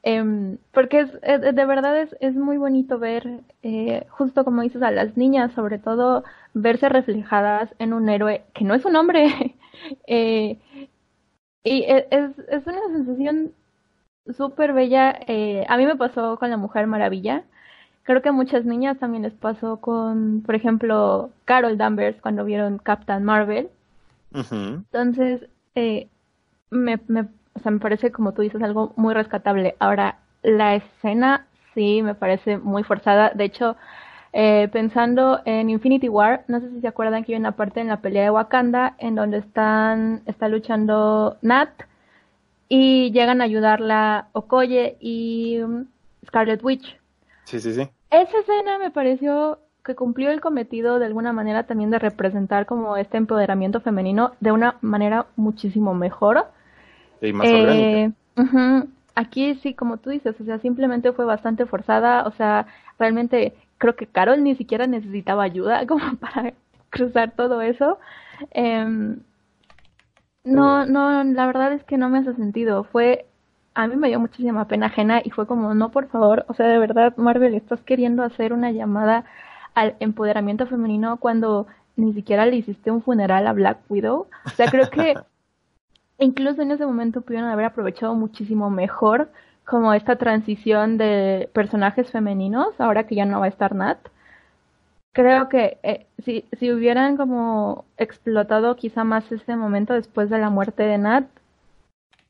Eh, 0.02 0.56
porque 0.72 1.00
es, 1.00 1.18
es, 1.22 1.40
de 1.42 1.66
verdad 1.66 2.00
es, 2.00 2.16
es 2.20 2.34
muy 2.36 2.58
bonito 2.58 2.98
ver, 2.98 3.40
eh, 3.62 4.06
justo 4.10 4.44
como 4.44 4.62
dices, 4.62 4.82
a 4.82 4.92
las 4.92 5.16
niñas, 5.16 5.52
sobre 5.52 5.78
todo, 5.78 6.24
verse 6.54 6.88
reflejadas 6.88 7.74
en 7.80 7.92
un 7.92 8.08
héroe 8.08 8.44
que 8.54 8.64
no 8.64 8.74
es 8.74 8.84
un 8.84 8.96
hombre. 8.96 9.56
eh, 10.06 10.58
y 11.64 11.82
e, 11.82 12.06
es, 12.10 12.38
es 12.48 12.66
una 12.66 12.80
sensación 12.92 13.52
súper 14.36 14.72
bella. 14.74 15.18
Eh, 15.28 15.64
a 15.68 15.76
mí 15.76 15.86
me 15.86 15.96
pasó 15.96 16.38
con 16.38 16.50
la 16.50 16.56
Mujer 16.58 16.86
Maravilla. 16.86 17.44
Creo 18.06 18.22
que 18.22 18.28
a 18.28 18.32
muchas 18.32 18.64
niñas 18.64 18.98
también 18.98 19.24
les 19.24 19.34
pasó 19.34 19.78
con, 19.80 20.42
por 20.46 20.54
ejemplo, 20.54 21.30
Carol 21.44 21.76
Danvers 21.76 22.20
cuando 22.20 22.44
vieron 22.44 22.78
Captain 22.78 23.24
Marvel. 23.24 23.68
Uh 24.32 24.38
-huh. 24.38 24.74
Entonces, 24.76 25.48
eh, 25.74 26.08
me, 26.70 27.00
me 27.08 27.26
o 27.56 27.58
sea, 27.60 27.72
me 27.72 27.80
parece, 27.80 28.12
como 28.12 28.32
tú 28.32 28.42
dices, 28.42 28.62
algo 28.62 28.92
muy 28.96 29.14
rescatable. 29.14 29.74
Ahora, 29.78 30.18
la 30.42 30.76
escena 30.76 31.46
sí 31.74 32.02
me 32.02 32.14
parece 32.14 32.58
muy 32.58 32.84
forzada. 32.84 33.30
De 33.30 33.44
hecho, 33.44 33.76
eh, 34.32 34.68
pensando 34.70 35.40
en 35.44 35.70
Infinity 35.70 36.08
War, 36.08 36.44
no 36.48 36.60
sé 36.60 36.70
si 36.70 36.80
se 36.80 36.88
acuerdan 36.88 37.24
que 37.24 37.32
hay 37.32 37.38
una 37.40 37.52
parte 37.52 37.80
en 37.80 37.88
la 37.88 38.02
pelea 38.02 38.24
de 38.24 38.30
Wakanda 38.30 38.94
en 38.98 39.14
donde 39.14 39.38
están, 39.38 40.22
está 40.26 40.48
luchando 40.48 41.38
Nat 41.40 41.70
y 42.68 43.10
llegan 43.12 43.40
a 43.40 43.44
ayudarla 43.44 44.28
Okoye 44.32 44.96
y 45.00 45.60
um, 45.60 45.86
Scarlet 46.26 46.62
Witch. 46.62 47.00
Sí, 47.44 47.60
sí, 47.60 47.72
sí. 47.72 47.88
Esa 48.10 48.38
escena 48.38 48.78
me 48.78 48.90
pareció 48.90 49.58
que 49.84 49.94
cumplió 49.94 50.30
el 50.30 50.40
cometido 50.40 50.98
de 50.98 51.06
alguna 51.06 51.32
manera 51.32 51.64
también 51.64 51.90
de 51.90 51.98
representar 51.98 52.66
como 52.66 52.96
este 52.96 53.16
empoderamiento 53.16 53.80
femenino 53.80 54.32
de 54.40 54.52
una 54.52 54.76
manera 54.80 55.26
muchísimo 55.36 55.94
mejor 55.94 56.46
y 57.20 57.32
más 57.32 57.48
eh, 57.48 58.12
uh 58.36 58.40
-huh. 58.42 58.88
Aquí 59.14 59.54
sí, 59.62 59.72
como 59.72 59.96
tú 59.96 60.10
dices, 60.10 60.38
o 60.38 60.44
sea, 60.44 60.58
simplemente 60.58 61.12
fue 61.12 61.24
bastante 61.24 61.64
forzada, 61.64 62.26
o 62.26 62.32
sea, 62.32 62.66
realmente 62.98 63.54
creo 63.78 63.96
que 63.96 64.06
Carol 64.06 64.42
ni 64.42 64.54
siquiera 64.56 64.86
necesitaba 64.86 65.42
ayuda 65.42 65.86
como 65.88 66.16
para 66.16 66.52
cruzar 66.90 67.32
todo 67.32 67.62
eso. 67.62 67.98
Eh, 68.52 69.16
no, 70.44 70.86
no, 70.86 71.24
la 71.24 71.46
verdad 71.46 71.72
es 71.72 71.82
que 71.84 71.96
no 71.96 72.08
me 72.08 72.18
hace 72.18 72.34
sentido. 72.34 72.84
Fue, 72.84 73.26
a 73.76 73.86
mí 73.86 73.96
me 73.96 74.08
dio 74.08 74.18
muchísima 74.18 74.66
pena 74.66 74.86
ajena 74.86 75.20
y 75.22 75.30
fue 75.30 75.46
como, 75.46 75.74
no, 75.74 75.90
por 75.90 76.08
favor, 76.08 76.46
o 76.48 76.54
sea, 76.54 76.66
de 76.66 76.78
verdad, 76.78 77.14
Marvel, 77.18 77.54
estás 77.54 77.82
queriendo 77.82 78.22
hacer 78.22 78.54
una 78.54 78.70
llamada 78.70 79.26
al 79.74 79.96
empoderamiento 80.00 80.66
femenino 80.66 81.18
cuando 81.18 81.66
ni 81.94 82.14
siquiera 82.14 82.46
le 82.46 82.56
hiciste 82.56 82.90
un 82.90 83.02
funeral 83.02 83.46
a 83.46 83.52
Black 83.52 83.80
Widow. 83.90 84.28
O 84.46 84.48
sea, 84.50 84.70
creo 84.70 84.88
que 84.88 85.14
incluso 86.18 86.62
en 86.62 86.70
ese 86.70 86.86
momento 86.86 87.20
pudieron 87.20 87.50
haber 87.50 87.66
aprovechado 87.66 88.14
muchísimo 88.14 88.70
mejor 88.70 89.30
como 89.66 89.92
esta 89.92 90.16
transición 90.16 90.96
de 90.96 91.50
personajes 91.52 92.10
femeninos, 92.10 92.80
ahora 92.80 93.06
que 93.06 93.14
ya 93.14 93.26
no 93.26 93.40
va 93.40 93.46
a 93.46 93.50
estar 93.50 93.74
Nat. 93.74 93.98
Creo 95.12 95.50
que 95.50 95.78
eh, 95.82 96.06
si, 96.24 96.46
si 96.58 96.72
hubieran 96.72 97.18
como 97.18 97.84
explotado 97.98 98.74
quizá 98.76 99.04
más 99.04 99.30
este 99.30 99.54
momento 99.54 99.92
después 99.92 100.30
de 100.30 100.38
la 100.38 100.48
muerte 100.48 100.84
de 100.84 100.96
Nat, 100.96 101.26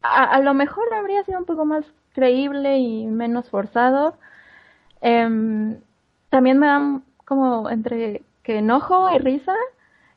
a, 0.03 0.25
a 0.25 0.41
lo 0.41 0.55
mejor 0.55 0.93
habría 0.95 1.25
sido 1.25 1.39
un 1.39 1.45
poco 1.45 1.65
más 1.65 1.85
creíble 2.15 2.79
y 2.79 3.07
menos 3.07 3.49
forzado. 3.51 4.17
Eh, 5.03 5.79
también 6.31 6.59
me 6.59 6.67
dan 6.67 7.03
como 7.25 7.71
entre 7.71 8.23
que 8.43 8.59
enojo 8.59 9.11
y 9.15 9.19
risa 9.19 9.55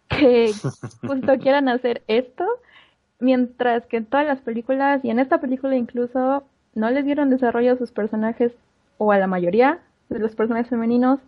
que 0.07 0.51
justo 1.07 1.37
quieran 1.39 1.69
hacer 1.69 2.03
esto 2.07 2.45
mientras 3.19 3.85
que 3.85 3.97
en 3.97 4.05
todas 4.05 4.25
las 4.25 4.39
películas 4.41 5.03
y 5.03 5.09
en 5.09 5.19
esta 5.19 5.39
película 5.39 5.75
incluso 5.75 6.43
no 6.73 6.89
les 6.89 7.05
dieron 7.05 7.29
desarrollo 7.29 7.73
a 7.73 7.77
sus 7.77 7.91
personajes 7.91 8.53
o 8.97 9.11
a 9.11 9.17
la 9.17 9.27
mayoría 9.27 9.79
de 10.09 10.19
los 10.19 10.35
personajes 10.35 10.69
femeninos, 10.69 11.19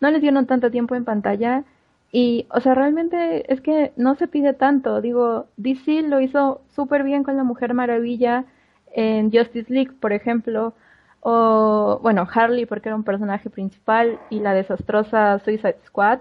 no 0.00 0.10
les 0.10 0.20
dieron 0.20 0.46
tanto 0.46 0.70
tiempo 0.70 0.94
en 0.94 1.04
pantalla 1.04 1.64
y, 2.12 2.46
o 2.50 2.60
sea, 2.60 2.74
realmente 2.74 3.52
es 3.52 3.60
que 3.60 3.92
no 3.96 4.14
se 4.16 4.28
pide 4.28 4.54
tanto. 4.54 5.00
Digo, 5.00 5.46
DC 5.56 6.02
lo 6.02 6.20
hizo 6.20 6.62
súper 6.74 7.02
bien 7.04 7.24
con 7.24 7.36
la 7.36 7.44
Mujer 7.44 7.74
Maravilla 7.74 8.44
en 8.92 9.30
Justice 9.32 9.72
League, 9.72 9.92
por 10.00 10.12
ejemplo, 10.12 10.74
o, 11.20 11.98
bueno, 12.02 12.26
Harley 12.32 12.66
porque 12.66 12.88
era 12.88 12.96
un 12.96 13.04
personaje 13.04 13.50
principal 13.50 14.18
y 14.30 14.40
la 14.40 14.54
desastrosa 14.54 15.38
Suicide 15.40 15.78
Squad, 15.86 16.20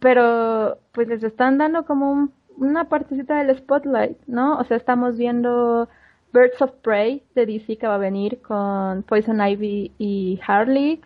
pero 0.00 0.78
pues 0.92 1.08
les 1.08 1.22
están 1.22 1.58
dando 1.58 1.84
como 1.84 2.12
un 2.12 2.32
una 2.56 2.88
partecita 2.88 3.42
del 3.42 3.56
spotlight, 3.56 4.18
¿no? 4.26 4.58
O 4.58 4.64
sea, 4.64 4.76
estamos 4.76 5.16
viendo 5.16 5.88
Birds 6.32 6.60
of 6.62 6.72
Prey 6.82 7.22
de 7.34 7.46
DC 7.46 7.78
que 7.78 7.86
va 7.86 7.96
a 7.96 7.98
venir 7.98 8.40
con 8.42 9.02
Poison 9.02 9.40
Ivy 9.40 9.92
y 9.98 10.40
Harley. 10.46 11.00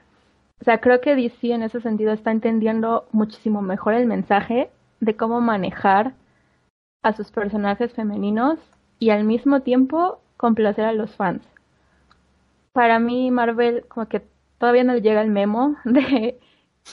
O 0.60 0.64
sea, 0.64 0.80
creo 0.80 1.00
que 1.00 1.14
DC 1.14 1.52
en 1.52 1.62
ese 1.62 1.80
sentido 1.80 2.12
está 2.12 2.30
entendiendo 2.30 3.06
muchísimo 3.12 3.62
mejor 3.62 3.94
el 3.94 4.06
mensaje 4.06 4.70
de 5.00 5.16
cómo 5.16 5.40
manejar 5.40 6.14
a 7.02 7.12
sus 7.12 7.30
personajes 7.30 7.92
femeninos 7.92 8.58
y 8.98 9.10
al 9.10 9.24
mismo 9.24 9.60
tiempo 9.60 10.20
complacer 10.36 10.84
a 10.84 10.92
los 10.92 11.14
fans. 11.14 11.42
Para 12.72 12.98
mí 12.98 13.30
Marvel 13.30 13.84
como 13.88 14.06
que 14.06 14.22
todavía 14.58 14.84
no 14.84 14.96
llega 14.96 15.20
el 15.22 15.30
memo 15.30 15.76
de 15.84 16.38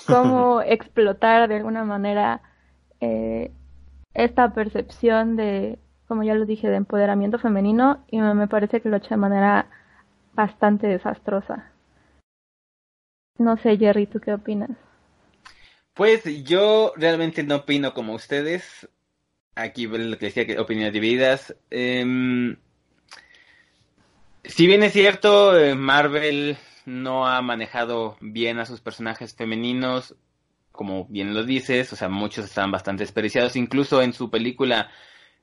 cómo 0.08 0.62
explotar 0.66 1.48
de 1.48 1.56
alguna 1.56 1.84
manera 1.84 2.42
eh, 3.00 3.52
esta 4.14 4.54
percepción 4.54 5.36
de, 5.36 5.80
como 6.08 6.24
ya 6.24 6.36
lo 6.36 6.46
dije, 6.46 6.70
de 6.70 6.76
empoderamiento 6.76 7.40
femenino 7.40 8.04
y 8.08 8.20
me 8.20 8.48
parece 8.48 8.82
que 8.82 8.90
lo 8.90 8.96
ha 8.96 9.00
hecho 9.00 9.10
de 9.10 9.18
manera 9.18 9.68
bastante 10.34 10.88
desastrosa. 10.88 11.73
No 13.38 13.58
sé, 13.58 13.78
Jerry, 13.78 14.08
¿tú 14.08 14.20
qué 14.20 14.34
opinas? 14.34 14.72
Pues 15.94 16.24
yo 16.44 16.94
realmente 16.96 17.44
no 17.44 17.58
opino 17.58 17.94
como 17.94 18.14
ustedes. 18.14 18.88
Aquí 19.56 19.86
lo 19.88 20.18
que 20.18 20.26
decía 20.26 20.48
que 20.48 20.60
opiniones 20.60 20.94
divididas. 20.94 21.56
Eh, 21.70 22.56
si 24.44 24.68
bien 24.68 24.84
es 24.84 24.94
cierto, 24.94 25.58
eh, 25.58 25.76
Marvel 25.76 26.58
no 26.86 27.28
ha 27.28 27.42
manejado 27.42 28.18
bien 28.20 28.60
a 28.60 28.66
sus 28.66 28.82
personajes 28.82 29.36
femeninos, 29.36 30.16
como 30.72 31.06
bien 31.06 31.34
lo 31.34 31.44
dices, 31.44 31.94
o 31.94 31.96
sea, 31.96 32.10
muchos 32.10 32.46
están 32.46 32.72
bastante 32.72 33.04
desperdiciados, 33.04 33.56
incluso 33.56 34.02
en 34.02 34.14
su 34.14 34.30
película 34.30 34.90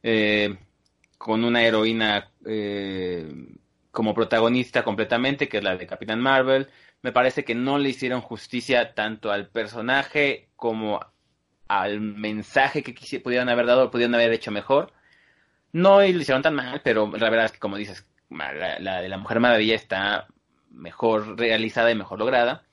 eh, 0.03 0.57
con 1.16 1.45
una 1.45 1.62
heroína 1.62 2.30
eh, 2.45 3.32
como 3.91 4.14
protagonista 4.14 4.84
completamente, 4.84 5.49
que 5.49 5.59
es 5.59 5.64
la 5.64 5.76
de 5.76 5.86
Capitán 5.86 6.20
Marvel, 6.20 6.68
me 7.03 7.12
parece 7.12 7.44
que 7.44 7.55
no 7.55 7.78
le 7.78 7.90
hicieron 7.90 8.20
justicia 8.20 8.94
tanto 8.94 9.32
al 9.32 9.48
personaje 9.48 10.48
como 10.57 11.01
al 11.68 12.01
mensaje 12.01 12.82
que 12.82 13.20
pudieran 13.20 13.48
haber 13.48 13.66
dado 13.66 13.84
o 13.84 13.90
pudieran 13.90 14.14
haber 14.14 14.32
hecho 14.32 14.51
mejor. 14.51 14.92
No 15.72 16.01
lo 16.01 16.07
hicieron 16.07 16.42
tan 16.42 16.55
mal, 16.55 16.80
pero 16.82 17.11
la 17.16 17.30
verdad 17.30 17.46
es 17.46 17.53
que 17.53 17.59
como 17.59 17.76
dices, 17.76 18.07
la, 18.28 18.78
la 18.80 19.01
de 19.01 19.09
la 19.09 19.18
Mujer 19.18 19.40
Maravilla 19.40 19.76
está 19.76 20.26
mejor 20.70 21.38
realizada 21.38 21.90
y 21.90 21.94
mejor 21.94 22.18
lograda. 22.18 22.64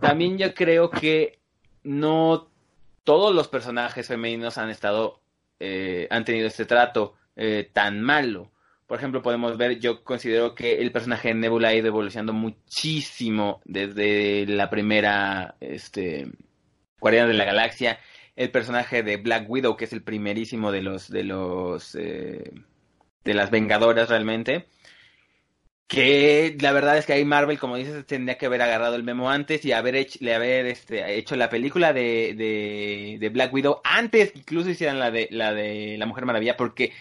También 0.00 0.38
yo 0.38 0.54
creo 0.54 0.90
que 0.90 1.38
no 1.84 2.48
todos 3.04 3.34
los 3.34 3.48
personajes 3.48 4.06
femeninos 4.06 4.58
han 4.58 4.70
estado, 4.70 5.20
eh, 5.60 6.06
han 6.10 6.24
tenido 6.24 6.46
este 6.46 6.66
trato 6.66 7.14
eh, 7.36 7.70
tan 7.72 8.02
malo. 8.02 8.50
Por 8.88 8.98
ejemplo, 8.98 9.20
podemos 9.22 9.58
ver, 9.58 9.78
yo 9.80 10.02
considero 10.02 10.54
que 10.54 10.80
el 10.80 10.90
personaje 10.92 11.28
de 11.28 11.34
Nebula 11.34 11.68
ha 11.68 11.74
ido 11.74 11.88
evolucionando 11.88 12.32
muchísimo 12.32 13.60
desde 13.66 14.46
la 14.46 14.70
primera, 14.70 15.56
este, 15.60 16.26
de 17.02 17.34
la 17.34 17.44
Galaxia. 17.44 18.00
El 18.34 18.50
personaje 18.50 19.02
de 19.02 19.18
Black 19.18 19.48
Widow, 19.48 19.76
que 19.76 19.84
es 19.84 19.92
el 19.92 20.02
primerísimo 20.02 20.72
de 20.72 20.80
los, 20.82 21.10
de 21.10 21.22
los, 21.22 21.94
eh, 21.96 22.50
de 23.24 23.34
las 23.34 23.50
Vengadoras 23.50 24.08
realmente 24.08 24.66
que 25.88 26.54
la 26.60 26.72
verdad 26.72 26.98
es 26.98 27.06
que 27.06 27.14
ahí 27.14 27.24
Marvel, 27.24 27.58
como 27.58 27.76
dices, 27.76 28.04
tendría 28.06 28.36
que 28.36 28.44
haber 28.44 28.60
agarrado 28.60 28.94
el 28.94 29.04
memo 29.04 29.30
antes 29.30 29.64
y 29.64 29.72
haber 29.72 29.96
hecho, 29.96 30.18
este, 30.20 31.36
la 31.36 31.48
película 31.48 31.94
de, 31.94 32.34
de, 32.36 33.16
de, 33.18 33.28
Black 33.30 33.52
Widow 33.54 33.80
antes 33.84 34.32
incluso 34.36 34.68
hicieran 34.68 34.98
la 34.98 35.10
de 35.10 35.28
la 35.30 35.54
de 35.54 35.96
la 35.98 36.04
Mujer 36.04 36.26
Maravilla, 36.26 36.58
porque 36.58 36.92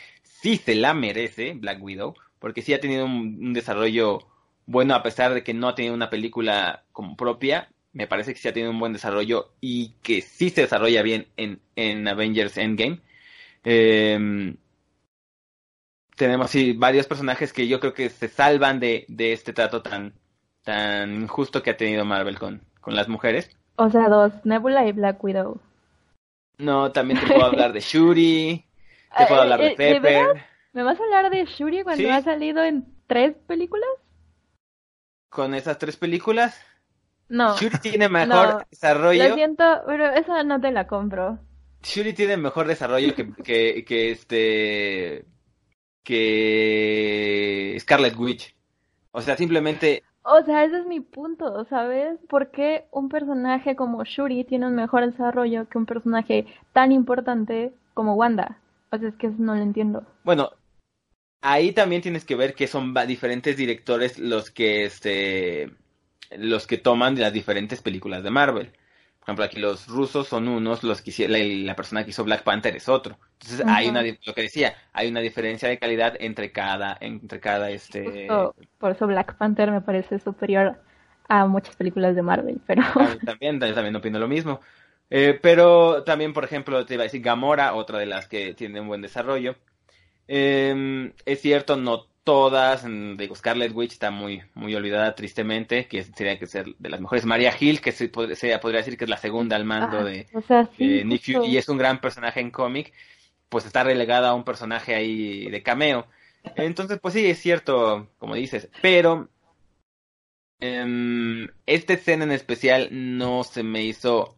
sí 0.41 0.57
se 0.57 0.75
la 0.75 0.93
merece 0.93 1.53
Black 1.53 1.81
Widow, 1.81 2.15
porque 2.39 2.61
sí 2.61 2.73
ha 2.73 2.79
tenido 2.79 3.05
un, 3.05 3.53
desarrollo 3.53 4.19
bueno 4.65 4.95
a 4.95 5.03
pesar 5.03 5.33
de 5.33 5.43
que 5.43 5.53
no 5.53 5.67
ha 5.67 5.75
tenido 5.75 5.93
una 5.93 6.09
película 6.09 6.83
como 6.91 7.15
propia, 7.15 7.69
me 7.93 8.07
parece 8.07 8.33
que 8.33 8.39
sí 8.39 8.47
ha 8.47 8.53
tenido 8.53 8.71
un 8.71 8.79
buen 8.79 8.93
desarrollo 8.93 9.53
y 9.61 9.93
que 10.03 10.21
sí 10.21 10.49
se 10.49 10.61
desarrolla 10.61 11.01
bien 11.01 11.27
en, 11.37 11.59
en 11.75 12.07
Avengers 12.07 12.57
Endgame. 12.57 13.01
Eh, 13.63 14.55
tenemos 16.15 16.51
sí, 16.51 16.73
varios 16.73 17.07
personajes 17.07 17.53
que 17.53 17.67
yo 17.67 17.79
creo 17.79 17.93
que 17.93 18.09
se 18.09 18.27
salvan 18.27 18.79
de, 18.79 19.05
de 19.07 19.33
este 19.33 19.53
trato 19.53 19.81
tan, 19.81 20.13
tan 20.63 21.15
injusto 21.15 21.63
que 21.63 21.71
ha 21.71 21.77
tenido 21.77 22.05
Marvel 22.05 22.37
con, 22.37 22.61
con 22.81 22.95
las 22.95 23.07
mujeres. 23.07 23.49
O 23.77 23.89
sea, 23.89 24.09
dos, 24.09 24.33
Nebula 24.43 24.85
y 24.87 24.91
Black 24.91 25.23
Widow. 25.23 25.59
No, 26.57 26.91
también 26.91 27.19
te 27.19 27.27
puedo 27.27 27.45
hablar 27.45 27.71
de 27.71 27.79
Shuri, 27.81 28.65
te 29.15 29.25
puedo 29.27 29.41
hablar 29.41 29.59
de 29.59 29.67
eh, 29.67 29.75
Pepper. 29.75 30.43
¿Me 30.73 30.83
vas 30.83 30.99
a 30.99 31.03
hablar 31.03 31.29
de 31.29 31.45
Shuri 31.45 31.83
cuando 31.83 32.11
ha 32.11 32.21
salido 32.21 32.63
en 32.63 32.85
tres 33.07 33.35
películas? 33.47 33.89
¿Con 35.29 35.53
esas 35.53 35.77
tres 35.77 35.97
películas? 35.97 36.59
No. 37.29 37.55
Shuri 37.57 37.77
tiene 37.79 38.09
mejor 38.09 38.65
desarrollo. 38.69 39.27
Lo 39.27 39.35
siento, 39.35 39.63
pero 39.85 40.05
esa 40.11 40.43
no 40.43 40.61
te 40.61 40.71
la 40.71 40.87
compro. 40.87 41.39
Shuri 41.83 42.13
tiene 42.13 42.37
mejor 42.37 42.67
desarrollo 42.67 43.13
que, 43.15 43.33
que, 43.43 43.85
que 43.85 44.11
este 44.11 45.25
que 46.03 47.77
Scarlet 47.81 48.15
Witch. 48.15 48.55
O 49.11 49.21
sea, 49.21 49.35
simplemente... 49.35 50.03
O 50.23 50.41
sea, 50.43 50.63
ese 50.63 50.79
es 50.79 50.85
mi 50.85 51.01
punto, 51.01 51.65
¿sabes? 51.65 52.17
¿Por 52.29 52.51
qué 52.51 52.85
un 52.91 53.09
personaje 53.09 53.75
como 53.75 54.03
Shuri 54.03 54.45
tiene 54.45 54.67
un 54.67 54.75
mejor 54.75 55.05
desarrollo 55.05 55.67
que 55.67 55.77
un 55.77 55.85
personaje 55.85 56.45
tan 56.71 56.91
importante 56.91 57.73
como 57.93 58.15
Wanda? 58.15 58.57
Sea, 58.89 59.09
es 59.09 59.15
que 59.15 59.29
no 59.29 59.55
lo 59.55 59.61
entiendo. 59.61 60.05
Bueno, 60.23 60.51
ahí 61.41 61.71
también 61.71 62.01
tienes 62.01 62.25
que 62.25 62.35
ver 62.35 62.53
que 62.53 62.67
son 62.67 62.93
diferentes 63.07 63.57
directores 63.57 64.17
los 64.19 64.51
que 64.51 64.85
este 64.85 65.71
los 66.37 66.67
que 66.67 66.77
toman 66.77 67.19
las 67.19 67.31
diferentes 67.31 67.81
películas 67.81 68.23
de 68.23 68.31
Marvel 68.31 68.73
ejemplo, 69.27 69.43
aquí 69.43 69.59
los 69.59 69.87
rusos 69.87 70.27
son 70.27 70.47
unos, 70.47 70.83
los 70.83 71.01
que 71.01 71.27
la, 71.27 71.39
la 71.39 71.75
persona 71.75 72.05
que 72.05 72.11
hizo 72.11 72.23
Black 72.23 72.43
Panther 72.43 72.77
es 72.77 72.87
otro. 72.87 73.17
Entonces 73.33 73.65
hay 73.67 73.89
una, 73.89 74.01
lo 74.01 74.33
que 74.33 74.43
decía, 74.43 74.73
hay 74.93 75.09
una 75.09 75.19
diferencia 75.19 75.67
de 75.67 75.77
calidad 75.77 76.15
entre 76.19 76.53
cada, 76.53 76.97
entre 77.01 77.41
cada 77.41 77.69
este. 77.69 78.27
por 78.77 78.91
eso 78.91 79.05
Black 79.05 79.35
Panther 79.35 79.69
me 79.71 79.81
parece 79.81 80.19
superior 80.19 80.79
a 81.27 81.45
muchas 81.45 81.75
películas 81.75 82.15
de 82.15 82.21
Marvel, 82.21 82.61
pero. 82.65 82.83
También, 83.25 83.59
también 83.59 83.95
opino 83.97 84.17
lo 84.17 84.29
mismo. 84.29 84.61
Eh, 85.09 85.39
pero 85.41 86.03
también, 86.03 86.33
por 86.33 86.43
ejemplo, 86.43 86.85
te 86.85 86.95
iba 86.95 87.03
a 87.03 87.05
decir 87.05 87.21
Gamora, 87.21 87.73
otra 87.75 87.99
de 87.99 88.05
las 88.05 88.27
que 88.27 88.53
tiene 88.53 88.81
un 88.81 88.87
buen 88.87 89.01
desarrollo. 89.01 89.55
Eh, 90.27 91.13
es 91.25 91.41
cierto, 91.41 91.77
no 91.77 92.07
todas. 92.27 92.85
Digo, 92.85 93.35
Scarlet 93.35 93.71
Witch 93.73 93.93
está 93.93 94.11
muy, 94.11 94.43
muy 94.53 94.75
olvidada 94.75 95.15
tristemente, 95.15 95.87
que 95.87 96.03
sería 96.03 96.37
que 96.37 96.45
ser 96.45 96.75
de 96.77 96.89
las 96.89 96.99
mejores. 96.99 97.25
María 97.25 97.53
Hill, 97.57 97.79
que 97.79 97.93
se, 97.93 98.09
podría, 98.09 98.59
podría 98.59 98.79
decir 98.79 98.97
que 98.97 99.05
es 99.05 99.09
la 99.09 99.15
segunda 99.15 99.55
al 99.55 99.63
mando 99.63 100.03
de, 100.03 100.27
Nick 100.77 101.23
Fury 101.23 101.47
y 101.47 101.57
es 101.57 101.69
un 101.69 101.77
gran 101.77 102.01
personaje 102.01 102.41
en 102.41 102.51
cómic, 102.51 102.91
pues 103.47 103.65
está 103.65 103.85
relegada 103.85 104.29
a 104.29 104.33
un 104.33 104.43
personaje 104.43 104.93
ahí 104.93 105.49
de 105.49 105.63
cameo. 105.63 106.05
Entonces, 106.57 106.99
pues 107.01 107.13
sí, 107.13 107.25
es 107.25 107.39
cierto, 107.39 108.09
como 108.17 108.35
dices, 108.35 108.69
pero 108.81 109.29
eh, 110.59 111.47
esta 111.65 111.93
escena 111.93 112.25
en 112.25 112.33
especial 112.33 112.89
no 112.91 113.45
se 113.45 113.63
me 113.63 113.83
hizo 113.83 114.36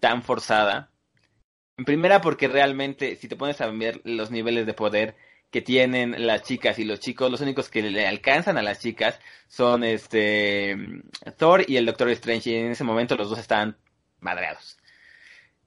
tan 0.00 0.22
forzada. 0.22 0.90
En 1.76 1.84
primera, 1.84 2.20
porque 2.20 2.48
realmente, 2.48 3.16
si 3.16 3.28
te 3.28 3.36
pones 3.36 3.60
a 3.60 3.66
ver 3.68 4.00
los 4.04 4.30
niveles 4.30 4.66
de 4.66 4.74
poder, 4.74 5.16
que 5.50 5.62
tienen 5.62 6.26
las 6.26 6.42
chicas 6.42 6.78
y 6.78 6.84
los 6.84 7.00
chicos, 7.00 7.30
los 7.30 7.40
únicos 7.40 7.70
que 7.70 7.82
le 7.82 8.06
alcanzan 8.06 8.58
a 8.58 8.62
las 8.62 8.80
chicas 8.80 9.18
son 9.46 9.82
este 9.82 10.76
Thor 11.38 11.64
y 11.66 11.76
el 11.76 11.86
Doctor 11.86 12.10
Strange 12.10 12.50
y 12.50 12.54
en 12.56 12.72
ese 12.72 12.84
momento 12.84 13.16
los 13.16 13.30
dos 13.30 13.38
están 13.38 13.76
madreados. 14.20 14.78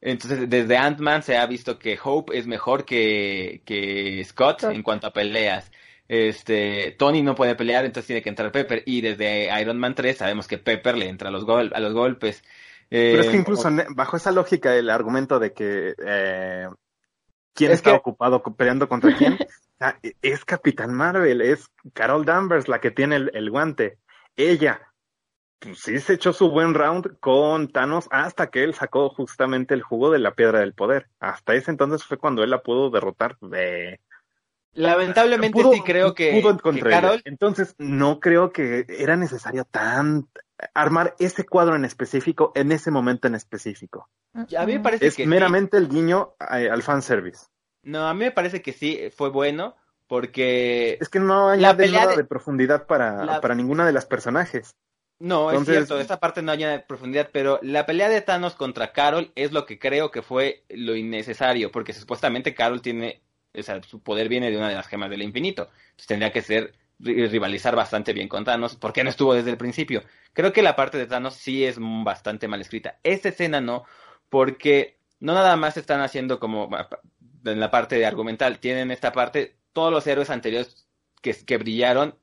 Entonces, 0.02 0.50
desde 0.50 0.78
Ant-Man 0.78 1.24
se 1.24 1.38
ha 1.38 1.46
visto 1.46 1.78
que 1.80 1.98
Hope 2.04 2.38
es 2.38 2.48
mejor 2.48 2.86
que, 2.86 3.62
que 3.66 4.24
Scott 4.26 4.64
en 4.64 4.84
cuanto 4.84 5.08
a 5.08 5.14
peleas. 5.14 5.72
Este, 6.08 6.92
Tony 6.98 7.22
no 7.22 7.36
puede 7.36 7.56
pelear, 7.56 7.86
entonces 7.86 8.08
tiene 8.08 8.22
que 8.22 8.30
entrar 8.30 8.52
Pepper. 8.52 8.84
Y 8.86 9.02
desde 9.02 9.50
Iron 9.62 9.78
Man 9.80 9.96
3 9.96 10.18
sabemos 10.18 10.48
que 10.48 10.58
Pepper 10.58 10.98
le 10.98 11.08
entra 11.08 11.30
a 11.30 11.32
los, 11.32 11.48
a 11.48 11.80
los 11.80 11.94
golpes. 11.94 12.44
Pero 12.92 13.22
es 13.22 13.30
que 13.30 13.38
eh, 13.38 13.40
incluso 13.40 13.70
bajo 13.96 14.18
esa 14.18 14.32
lógica, 14.32 14.76
el 14.76 14.90
argumento 14.90 15.40
de 15.40 15.54
que 15.54 15.96
eh, 16.06 16.68
quién 17.54 17.72
está 17.72 17.94
ocupado 17.94 18.44
peleando 18.44 18.90
contra 18.90 19.16
quién, 19.16 19.38
E, 20.04 20.14
es 20.22 20.46
Capitán 20.46 20.94
Marvel, 20.94 21.42
es 21.42 21.70
Carol 21.94 22.26
Danvers 22.26 22.68
la 22.68 22.82
que 22.82 22.92
tiene 22.92 23.16
el, 23.16 23.50
guante. 23.50 23.98
Ella, 24.36 24.82
pues 25.58 25.80
sí 25.80 26.00
se 26.00 26.14
echó 26.14 26.34
su 26.34 26.52
buen 26.52 26.74
round 26.74 27.18
con 27.20 27.70
Thanos 27.70 28.08
hasta 28.12 28.48
que 28.48 28.64
él 28.64 28.74
sacó 28.74 29.10
justamente 29.10 29.74
el 29.74 29.82
jugo 29.82 30.12
de 30.12 30.20
la 30.20 30.36
piedra 30.36 30.60
del 30.60 30.74
poder. 30.74 31.08
Hasta 31.20 31.56
ese 31.56 31.72
entonces 31.72 32.04
fue 32.04 32.18
cuando 32.18 32.44
él 32.44 32.50
la 32.50 32.62
pudo 32.62 32.90
derrotar. 32.90 33.38
De... 33.40 34.02
Lamentablemente 34.74 35.64
sí 35.64 35.82
creo 35.82 36.14
que, 36.14 36.44
Carol... 36.90 37.22
Entonces 37.26 37.74
no 37.78 38.20
creo 38.20 38.52
que 38.52 38.86
era 38.88 39.16
necesario 39.16 39.66
tan 39.66 40.28
armar 40.74 41.16
ese 41.20 41.46
cuadro 41.46 41.76
en 41.76 41.86
específico 41.86 42.52
en 42.56 42.72
ese 42.72 42.92
momento 42.92 43.28
en 43.28 43.36
específico. 43.36 44.10
A 44.34 44.66
mí 44.66 44.74
me 44.74 44.80
parece 44.80 45.08
es 45.08 45.28
meramente 45.28 45.78
el 45.78 45.90
guiño 45.90 46.36
eh, 46.40 46.70
al 46.70 46.84
fanservice. 46.84 47.48
No, 47.84 48.08
a 48.08 48.14
mí 48.14 48.26
me 48.26 48.32
parece 48.32 48.62
que 48.62 48.74
sí 48.74 49.10
fue 49.16 49.30
bueno 49.30 49.76
porque... 50.08 50.98
Es 51.00 51.10
que 51.10 51.20
no 51.20 51.50
hay 51.50 51.62
nada 51.62 52.16
de... 52.16 52.24
profundidad 52.24 52.86
para, 52.86 53.42
para 53.42 53.56
ninguna 53.56 53.86
de 53.86 53.94
las 53.94 54.06
personajes. 54.06 54.76
No, 55.20 55.52
es 55.52 55.66
cierto, 55.66 56.00
esa 56.00 56.20
parte 56.20 56.42
no 56.42 56.52
hay 56.52 56.80
profundidad, 56.88 57.30
pero 57.32 57.60
la 57.62 57.86
pelea 57.86 58.10
de 58.10 58.22
Thanos 58.22 58.56
contra 58.56 58.92
Carol 58.92 59.32
es 59.36 59.52
lo 59.52 59.68
que 59.68 59.78
creo 59.78 60.10
que 60.10 60.24
fue 60.24 60.64
lo 60.70 60.96
innecesario, 60.96 61.72
porque 61.72 61.94
supuestamente 61.94 62.56
Carol 62.56 62.82
tiene, 62.82 63.22
o 63.54 63.62
sea, 63.62 63.84
su 63.84 64.02
poder 64.02 64.30
viene 64.30 64.50
de 64.50 64.58
una 64.58 64.70
de 64.70 64.76
las 64.76 64.88
gemas 64.88 65.12
del 65.12 65.22
infinito, 65.22 65.70
entonces 65.92 66.08
tendría 66.08 66.32
que 66.32 66.42
ser 66.42 66.74
rivalizar 67.02 67.76
bastante 67.76 68.14
bien 68.14 68.28
con 68.28 68.46
Thanos, 68.46 68.76
porque 68.76 69.04
no 69.04 69.10
estuvo 69.10 69.34
desde 69.34 69.52
el 69.52 69.58
principio. 69.58 70.04
Creo 70.34 70.54
que 70.54 70.62
la 70.62 70.76
parte 70.76 70.98
de 70.98 71.08
Thanos 71.08 71.36
sí 71.36 71.66
es 71.66 71.78
bastante 71.80 72.48
mal 72.48 72.62
escrita. 72.62 73.00
Esta 73.04 73.30
escena 73.30 73.62
no, 73.62 73.86
porque 74.30 74.98
no 75.20 75.34
nada 75.34 75.56
más 75.56 75.78
están 75.78 76.02
haciendo 76.02 76.40
como 76.40 76.70
en 77.46 77.60
la 77.60 77.72
parte 77.72 77.96
de 77.98 78.06
argumental, 78.06 78.60
tienen 78.60 78.92
esta 78.92 79.12
parte, 79.12 79.56
todos 79.74 79.92
los 79.92 80.06
héroes 80.08 80.30
anteriores 80.30 80.88
que, 81.22 81.34
que 81.34 81.58
brillaron 81.58 82.16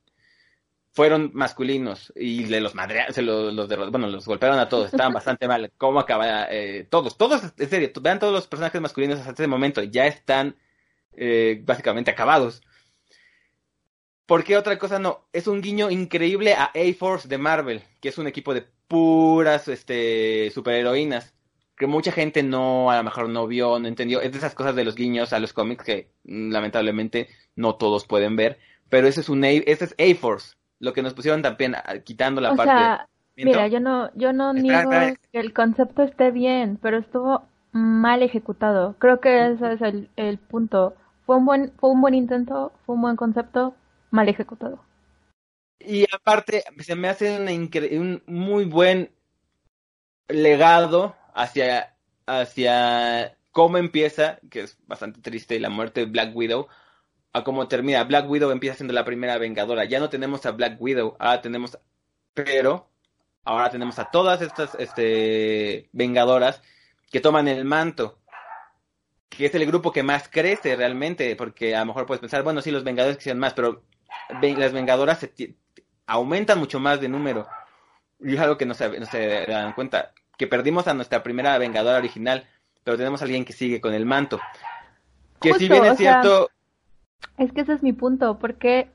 fueron 0.99 1.31
masculinos 1.33 2.13
y 2.17 2.47
le 2.47 2.61
los 2.61 2.75
madrearon, 2.75 3.15
se 3.15 3.23
los, 3.23 3.53
los 3.55 3.69
bueno, 3.91 4.09
los 4.09 4.27
golpearon 4.27 4.59
a 4.59 4.69
todos, 4.69 4.87
estaban 4.87 5.13
bastante 5.13 5.47
mal. 5.47 5.71
¿Cómo 5.79 6.01
acaba? 6.01 6.49
Eh, 6.51 6.87
todos, 6.91 7.17
todos, 7.17 7.53
en 7.57 7.71
serio, 7.71 7.91
vean 8.01 8.19
todos 8.19 8.33
los 8.33 8.49
personajes 8.49 8.81
masculinos 8.81 9.21
hasta 9.21 9.31
ese 9.31 9.47
momento, 9.47 9.83
ya 9.83 10.07
están 10.07 10.57
eh, 11.13 11.63
básicamente 11.65 12.11
acabados. 12.11 12.63
¿Por 14.29 14.45
qué 14.45 14.59
otra 14.59 14.79
cosa 14.79 14.99
no? 14.99 15.23
Es 15.33 15.47
un 15.47 15.63
guiño 15.63 15.91
increíble 15.91 16.53
a 16.53 16.65
A-Force 16.67 17.29
de 17.29 17.39
Marvel, 17.39 17.83
que 17.99 18.11
es 18.11 18.19
un 18.19 18.27
equipo 18.27 18.53
de 18.53 18.67
puras 18.87 19.69
este, 19.69 20.51
superheroínas 20.51 21.33
que 21.79 21.87
mucha 21.87 22.13
gente 22.13 22.43
no, 22.43 22.91
a 22.91 22.99
lo 22.99 23.05
mejor 23.05 23.31
no 23.31 23.47
vio, 23.47 23.79
no 23.79 23.89
entendió. 23.89 24.21
Es 24.21 24.33
de 24.33 24.39
esas 24.39 24.55
cosas 24.55 24.75
de 24.75 24.85
los 24.85 24.97
guiños 24.97 25.33
a 25.33 25.39
los 25.39 25.55
cómics 25.55 25.83
que 25.83 26.11
mm, 26.25 26.51
lamentablemente 26.51 27.29
no 27.57 27.77
todos 27.77 28.05
pueden 28.05 28.37
ver. 28.37 28.59
Pero 28.91 29.07
ese 29.07 29.23
es 29.23 29.31
un 29.31 29.45
A, 29.45 29.49
ese 29.49 29.87
es 29.87 29.95
A-Force. 29.99 30.57
Lo 30.79 30.93
que 30.93 31.03
nos 31.03 31.15
pusieron 31.15 31.41
también 31.41 31.75
ah, 31.77 31.99
quitando 32.05 32.43
la 32.43 32.53
o 32.53 32.57
parte. 32.57 32.73
Sea, 32.73 33.09
mira, 33.35 33.67
yo 33.69 33.81
no, 33.81 34.11
yo 34.15 34.35
no 34.35 34.53
niego 34.53 34.91
que 34.91 35.41
el 35.41 35.55
concepto 35.55 36.03
esté 36.03 36.33
bien, 36.33 36.79
pero 36.83 36.99
estuvo 36.99 37.45
mal 37.73 38.23
ejecutado. 38.23 38.95
Creo 38.99 39.21
que 39.21 39.53
ese 39.53 39.73
es 39.73 39.81
el, 39.81 40.11
el 40.17 40.37
punto. 40.37 40.95
Fue 41.25 41.37
un 41.37 41.47
buen, 41.47 41.73
fue 41.79 41.91
un 41.91 42.03
buen 42.03 42.15
intento, 42.15 42.73
fue 42.85 42.97
un 42.97 43.03
buen 43.03 43.17
concepto, 43.17 43.75
mal 44.11 44.29
ejecutado. 44.29 44.81
Y 45.79 46.05
aparte, 46.13 46.65
se 46.81 46.95
me 46.95 47.09
hace 47.09 47.39
un 47.99 48.23
muy 48.27 48.65
buen 48.65 49.11
legado 50.29 51.17
hacia 51.35 51.95
hacia 52.27 53.37
cómo 53.53 53.79
empieza, 53.79 54.39
que 54.51 54.61
es 54.61 54.79
bastante 54.87 55.21
triste, 55.21 55.59
la 55.59 55.71
muerte 55.71 56.01
de 56.01 56.07
Black 56.07 56.37
Widow, 56.37 56.69
a 57.33 57.45
cómo 57.45 57.69
termina. 57.69 58.05
Black 58.05 58.29
Widow 58.29 58.51
empieza 58.51 58.77
siendo 58.77 58.93
la 58.93 59.05
primera 59.05 59.39
vengadora. 59.39 59.85
Ya 59.85 59.99
no 59.99 60.11
tenemos 60.11 60.45
a 60.47 60.53
Black 60.53 60.81
Widow, 60.81 61.17
ahora 61.19 61.41
tenemos, 61.41 61.79
pero 62.35 62.91
ahora 63.45 63.71
tenemos 63.71 63.99
a 63.99 64.11
todas 64.11 64.43
estas 64.43 64.75
este, 64.79 65.89
vengadoras 65.93 66.63
que 67.11 67.21
toman 67.21 67.49
el 67.49 67.65
manto 67.65 68.19
que 69.29 69.47
es 69.47 69.55
el 69.55 69.67
grupo 69.67 69.93
que 69.93 70.03
más 70.03 70.29
crece 70.29 70.75
realmente, 70.75 71.37
porque 71.37 71.77
a 71.77 71.81
lo 71.81 71.87
mejor 71.87 72.07
puedes 72.07 72.21
pensar, 72.21 72.43
bueno, 72.43 72.63
sí, 72.63 72.71
los 72.71 72.85
Vengadores 72.85 73.19
crecen 73.19 73.39
más, 73.39 73.55
pero 73.55 73.85
las 74.29 74.73
Vengadoras 74.73 75.19
se 75.19 75.55
aumentan 76.07 76.59
mucho 76.59 76.81
más 76.81 77.01
de 77.01 77.09
número. 77.09 77.47
Y 78.21 78.35
es 78.35 78.41
algo 78.41 78.59
que 78.59 78.67
no 78.67 78.75
se, 78.75 78.99
no 78.99 79.07
se 79.07 79.47
dan 79.47 79.73
cuenta, 79.75 80.13
que 80.37 80.47
perdimos 80.47 80.89
a 80.89 80.95
nuestra 80.95 81.23
primera 81.23 81.59
Vengadora 81.59 81.99
original, 81.99 82.45
pero 82.85 82.97
tenemos 82.97 83.21
a 83.21 83.25
alguien 83.25 83.45
que 83.45 83.53
sigue 83.53 83.81
con 83.81 83.95
el 83.95 84.07
manto. 84.07 84.41
Que 85.41 85.55
si 85.55 85.69
bien 85.69 85.85
es 85.85 85.99
cierto... 85.99 86.51
es 87.37 87.53
que 87.53 87.61
ese 87.61 87.75
es 87.75 87.83
mi 87.83 87.93
punto, 87.93 88.39
porque, 88.39 88.91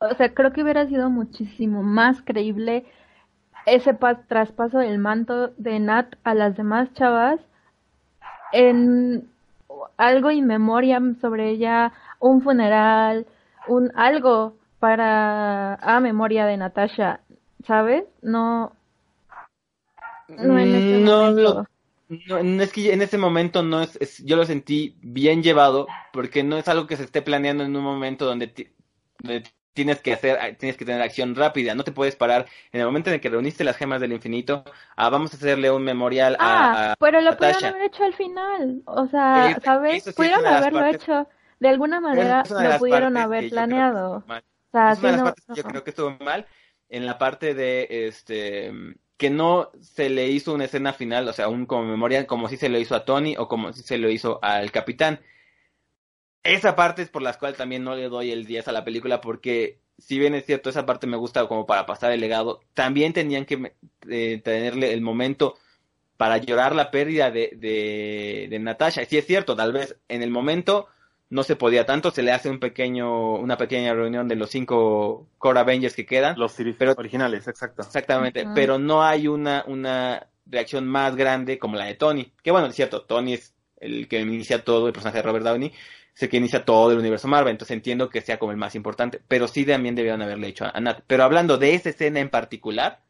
o 0.00 0.14
sea, 0.14 0.34
creo 0.34 0.52
que 0.52 0.62
hubiera 0.62 0.86
sido 0.86 1.08
muchísimo 1.08 1.82
más 1.82 2.20
creíble 2.22 2.84
ese 3.66 3.94
traspaso 4.28 4.78
del 4.78 4.98
manto 4.98 5.48
de 5.56 5.78
Nat 5.78 6.14
a 6.24 6.34
las 6.34 6.56
demás 6.56 6.92
chavas 6.94 7.40
en 8.52 9.28
algo 9.96 10.30
in 10.30 10.46
memoria 10.46 11.00
sobre 11.20 11.50
ella, 11.50 11.92
un 12.18 12.42
funeral, 12.42 13.26
un 13.68 13.92
algo 13.94 14.56
para 14.78 15.74
a 15.74 16.00
memoria 16.00 16.46
de 16.46 16.56
Natasha, 16.56 17.20
¿sabes? 17.66 18.04
No 18.22 18.72
no 20.28 20.58
en 20.58 20.74
este. 20.74 20.98
No, 22.26 22.62
es 22.62 22.72
que 22.72 22.92
en 22.92 23.02
ese 23.02 23.18
momento 23.18 23.62
no 23.62 23.82
es, 23.82 24.24
yo 24.24 24.36
lo 24.36 24.46
sentí 24.46 24.96
bien 25.02 25.42
llevado 25.42 25.86
porque 26.12 26.42
no 26.42 26.56
es 26.56 26.66
algo 26.68 26.86
que 26.86 26.96
se 26.96 27.04
esté 27.04 27.20
planeando 27.20 27.64
en 27.64 27.76
un 27.76 27.82
momento 27.82 28.24
donde, 28.24 28.50
tienes 29.74 30.00
que 30.00 30.14
hacer, 30.14 30.56
tienes 30.56 30.78
que 30.78 30.86
tener 30.86 31.02
acción 31.02 31.34
rápida, 31.34 31.74
no 31.74 31.84
te 31.84 31.92
puedes 31.92 32.16
parar 32.16 32.46
en 32.72 32.80
el 32.80 32.86
momento 32.86 33.10
en 33.10 33.14
el 33.14 33.20
que 33.20 33.28
reuniste 33.28 33.62
las 33.62 33.76
gemas 33.76 34.00
del 34.00 34.12
infinito, 34.12 34.64
ah, 34.96 35.10
vamos 35.10 35.34
a 35.34 35.36
hacerle 35.36 35.70
un 35.70 35.84
memorial 35.84 36.34
a, 36.40 36.92
ah, 36.92 36.94
pero 36.98 37.20
lo 37.20 37.36
pudieron 37.36 37.64
haber 37.64 37.82
hecho 37.82 38.04
al 38.04 38.14
final, 38.14 38.82
o 38.86 39.06
sea, 39.08 39.60
¿sabes? 39.62 40.10
pudieron 40.16 40.46
haberlo 40.46 40.86
hecho, 40.86 41.28
de 41.60 41.68
alguna 41.68 42.00
manera 42.00 42.44
lo 42.48 42.78
pudieron 42.78 43.16
haber 43.16 43.50
planeado. 43.50 44.24
O 44.26 44.70
sea, 44.70 44.92
es 44.92 44.98
una 44.98 45.10
de 45.10 45.16
las 45.16 45.22
partes 45.24 45.44
que 45.46 45.54
yo 45.54 45.64
creo 45.64 45.84
que 45.84 45.90
estuvo 45.90 46.16
mal 46.24 46.46
en 46.88 47.06
la 47.06 47.18
parte 47.18 47.54
de 47.54 47.86
este 48.08 48.72
que 49.16 49.30
no 49.30 49.70
se 49.80 50.08
le 50.08 50.28
hizo 50.28 50.54
una 50.54 50.66
escena 50.66 50.92
final, 50.92 51.28
o 51.28 51.32
sea, 51.32 51.48
un 51.48 51.66
como 51.66 51.84
memorial, 51.84 52.26
como 52.26 52.48
si 52.48 52.56
se 52.56 52.68
lo 52.68 52.78
hizo 52.78 52.94
a 52.94 53.04
Tony 53.04 53.36
o 53.36 53.48
como 53.48 53.72
si 53.72 53.82
se 53.82 53.98
lo 53.98 54.08
hizo 54.08 54.38
al 54.42 54.70
capitán. 54.70 55.20
Esa 56.44 56.76
parte 56.76 57.02
es 57.02 57.08
por 57.08 57.22
la 57.22 57.34
cual 57.34 57.56
también 57.56 57.82
no 57.82 57.96
le 57.96 58.08
doy 58.08 58.30
el 58.30 58.46
10 58.46 58.68
a 58.68 58.72
la 58.72 58.84
película, 58.84 59.20
porque 59.20 59.80
si 59.98 60.20
bien 60.20 60.36
es 60.36 60.46
cierto, 60.46 60.70
esa 60.70 60.86
parte 60.86 61.08
me 61.08 61.16
gusta 61.16 61.48
como 61.48 61.66
para 61.66 61.84
pasar 61.84 62.12
el 62.12 62.20
legado, 62.20 62.60
también 62.74 63.12
tenían 63.12 63.44
que 63.44 63.74
eh, 64.08 64.40
tenerle 64.42 64.92
el 64.92 65.00
momento 65.00 65.56
para 66.16 66.38
llorar 66.38 66.76
la 66.76 66.92
pérdida 66.92 67.32
de, 67.32 67.50
de, 67.56 68.46
de 68.48 68.58
Natasha. 68.60 69.04
Si 69.04 69.18
es 69.18 69.26
cierto, 69.26 69.56
tal 69.56 69.72
vez 69.72 69.96
en 70.08 70.22
el 70.22 70.30
momento 70.30 70.86
no 71.30 71.42
se 71.42 71.56
podía 71.56 71.84
tanto, 71.84 72.10
se 72.10 72.22
le 72.22 72.32
hace 72.32 72.48
un 72.48 72.58
pequeño, 72.58 73.34
una 73.34 73.56
pequeña 73.56 73.92
reunión 73.94 74.28
de 74.28 74.36
los 74.36 74.50
cinco 74.50 75.28
Core 75.38 75.60
Avengers 75.60 75.94
que 75.94 76.06
quedan. 76.06 76.38
Los 76.38 76.56
pero, 76.78 76.92
originales, 76.96 77.46
exacto. 77.46 77.82
Exactamente, 77.82 78.46
pero 78.54 78.78
no 78.78 79.02
hay 79.02 79.28
una, 79.28 79.64
una 79.66 80.26
reacción 80.46 80.86
más 80.86 81.16
grande 81.16 81.58
como 81.58 81.76
la 81.76 81.84
de 81.84 81.94
Tony. 81.94 82.32
Que 82.42 82.50
bueno, 82.50 82.68
es 82.68 82.74
cierto, 82.74 83.02
Tony 83.02 83.34
es 83.34 83.54
el 83.76 84.08
que 84.08 84.20
inicia 84.20 84.64
todo, 84.64 84.86
el 84.86 84.92
personaje 84.92 85.18
de 85.18 85.22
Robert 85.22 85.44
Downey, 85.44 85.72
es 86.14 86.22
el 86.22 86.28
que 86.30 86.38
inicia 86.38 86.64
todo 86.64 86.90
el 86.92 86.98
universo 86.98 87.28
Marvel, 87.28 87.52
entonces 87.52 87.76
entiendo 87.76 88.08
que 88.08 88.22
sea 88.22 88.38
como 88.38 88.52
el 88.52 88.58
más 88.58 88.74
importante, 88.74 89.20
pero 89.28 89.46
sí 89.46 89.64
también 89.64 89.94
debieron 89.94 90.22
haberle 90.22 90.48
hecho 90.48 90.64
a, 90.64 90.80
Nat. 90.80 91.02
Pero 91.06 91.24
hablando 91.24 91.58
de 91.58 91.74
esa 91.74 91.90
escena 91.90 92.20
en 92.20 92.30
particular, 92.30 93.02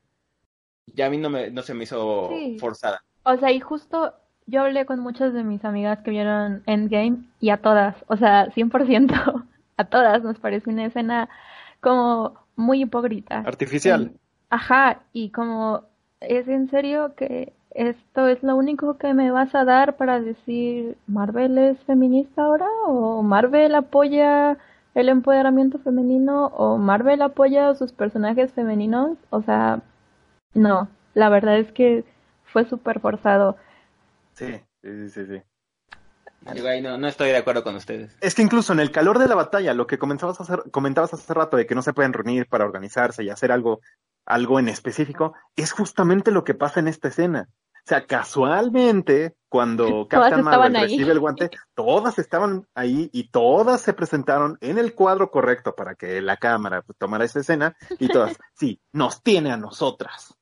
ya 0.87 1.07
a 1.07 1.11
mí 1.11 1.19
no, 1.19 1.31
me, 1.31 1.51
no 1.51 1.63
se 1.63 1.75
me 1.75 1.85
hizo 1.85 2.31
forzada. 2.59 3.05
O 3.23 3.37
sea, 3.37 3.53
y 3.53 3.61
justo 3.61 4.15
yo 4.49 4.63
hablé 4.63 4.87
con 4.87 5.01
muchas 5.01 5.35
de 5.35 5.45
mis 5.45 5.65
amigas 5.65 6.01
que 6.01 6.11
vieron 6.11 6.63
Endgame 6.67 7.19
y 7.39 7.51
a 7.51 7.59
todas, 7.59 7.95
o 8.09 8.17
sea, 8.17 8.49
100%, 8.55 9.45
a 9.77 9.85
todas 9.85 10.23
nos 10.23 10.39
parece 10.39 10.71
una 10.71 10.87
escena 10.87 11.29
como 11.81 12.35
muy 12.57 12.83
hipócrita. 12.83 13.41
Artificial. 13.47 14.13
ajá, 14.51 15.01
y 15.13 15.31
como, 15.31 15.83
¿es 16.21 16.49
en 16.49 16.71
serio 16.71 17.15
que 17.15 17.53
esto 17.71 18.27
es 18.27 18.43
lo 18.43 18.57
único 18.57 18.97
que 18.97 19.13
me 19.15 19.31
vas 19.31 19.55
a 19.55 19.65
dar 19.65 19.97
para 19.97 20.19
decir 20.21 20.97
Marvel 21.07 21.59
es 21.59 21.79
feminista 21.85 22.43
ahora? 22.43 22.67
¿O 22.87 23.23
Marvel 23.23 23.75
apoya 23.75 24.57
el 24.95 25.11
empoderamiento 25.11 25.79
femenino? 25.79 26.47
¿O 26.47 26.79
Marvel 26.79 27.21
apoya 27.23 27.69
a 27.69 27.75
sus 27.75 27.93
personajes 27.93 28.53
femeninos? 28.53 29.19
O 29.31 29.43
sea, 29.43 29.83
no, 30.55 30.89
la 31.15 31.29
verdad 31.29 31.59
es 31.59 31.71
que 31.73 32.05
fue 32.45 32.65
súper 32.65 33.01
forzado. 33.01 33.57
Sí, 34.39 34.61
sí, 34.83 35.11
sí, 35.11 35.27
sí. 35.27 36.83
no, 36.83 36.97
no 36.97 37.09
estoy 37.09 37.31
de 37.31 37.37
acuerdo 37.37 37.65
con 37.65 37.75
ustedes. 37.75 38.17
Es 38.21 38.37
que 38.37 38.43
incluso 38.43 38.73
en 38.73 38.79
el 38.79 38.93
calor 38.93 39.19
de 39.19 39.27
la 39.27 39.35
batalla, 39.35 39.75
lo 39.75 39.89
que 39.89 39.99
comenzabas 39.99 40.39
a 40.39 40.45
hacer, 40.45 40.63
comentabas 40.71 41.13
hace 41.13 41.35
rato 41.35 41.57
de 41.57 41.67
que 41.67 41.75
no 41.75 41.83
se 41.83 41.93
pueden 41.93 42.13
reunir 42.13 42.47
para 42.47 42.65
organizarse 42.65 43.25
y 43.25 43.31
hacer 43.31 43.51
algo, 43.51 43.81
algo 44.25 44.61
en 44.61 44.69
específico, 44.69 45.35
es 45.57 45.73
justamente 45.73 46.31
lo 46.31 46.45
que 46.45 46.55
pasa 46.55 46.79
en 46.79 46.87
esta 46.87 47.09
escena. 47.09 47.49
O 47.75 47.89
sea, 47.89 48.07
casualmente, 48.07 49.35
cuando 49.49 50.07
Captain 50.09 50.45
Marvel 50.45 50.75
recibe 50.75 51.11
el 51.11 51.21
guante, 51.21 51.51
todas 51.75 52.19
estaban 52.19 52.69
ahí 52.75 53.09
y 53.13 53.31
todas 53.31 53.81
se 53.81 53.95
presentaron 53.95 54.57
en 54.61 54.79
el 54.79 54.95
cuadro 54.95 55.31
correcto 55.31 55.75
para 55.75 55.95
que 55.95 56.21
la 56.21 56.37
cámara 56.37 56.85
tomara 56.99 57.25
esa 57.25 57.41
escena 57.41 57.75
y 57.99 58.09
todas, 58.09 58.37
sí, 58.55 58.79
nos 58.93 59.23
tiene 59.23 59.51
a 59.51 59.57
nosotras. 59.57 60.35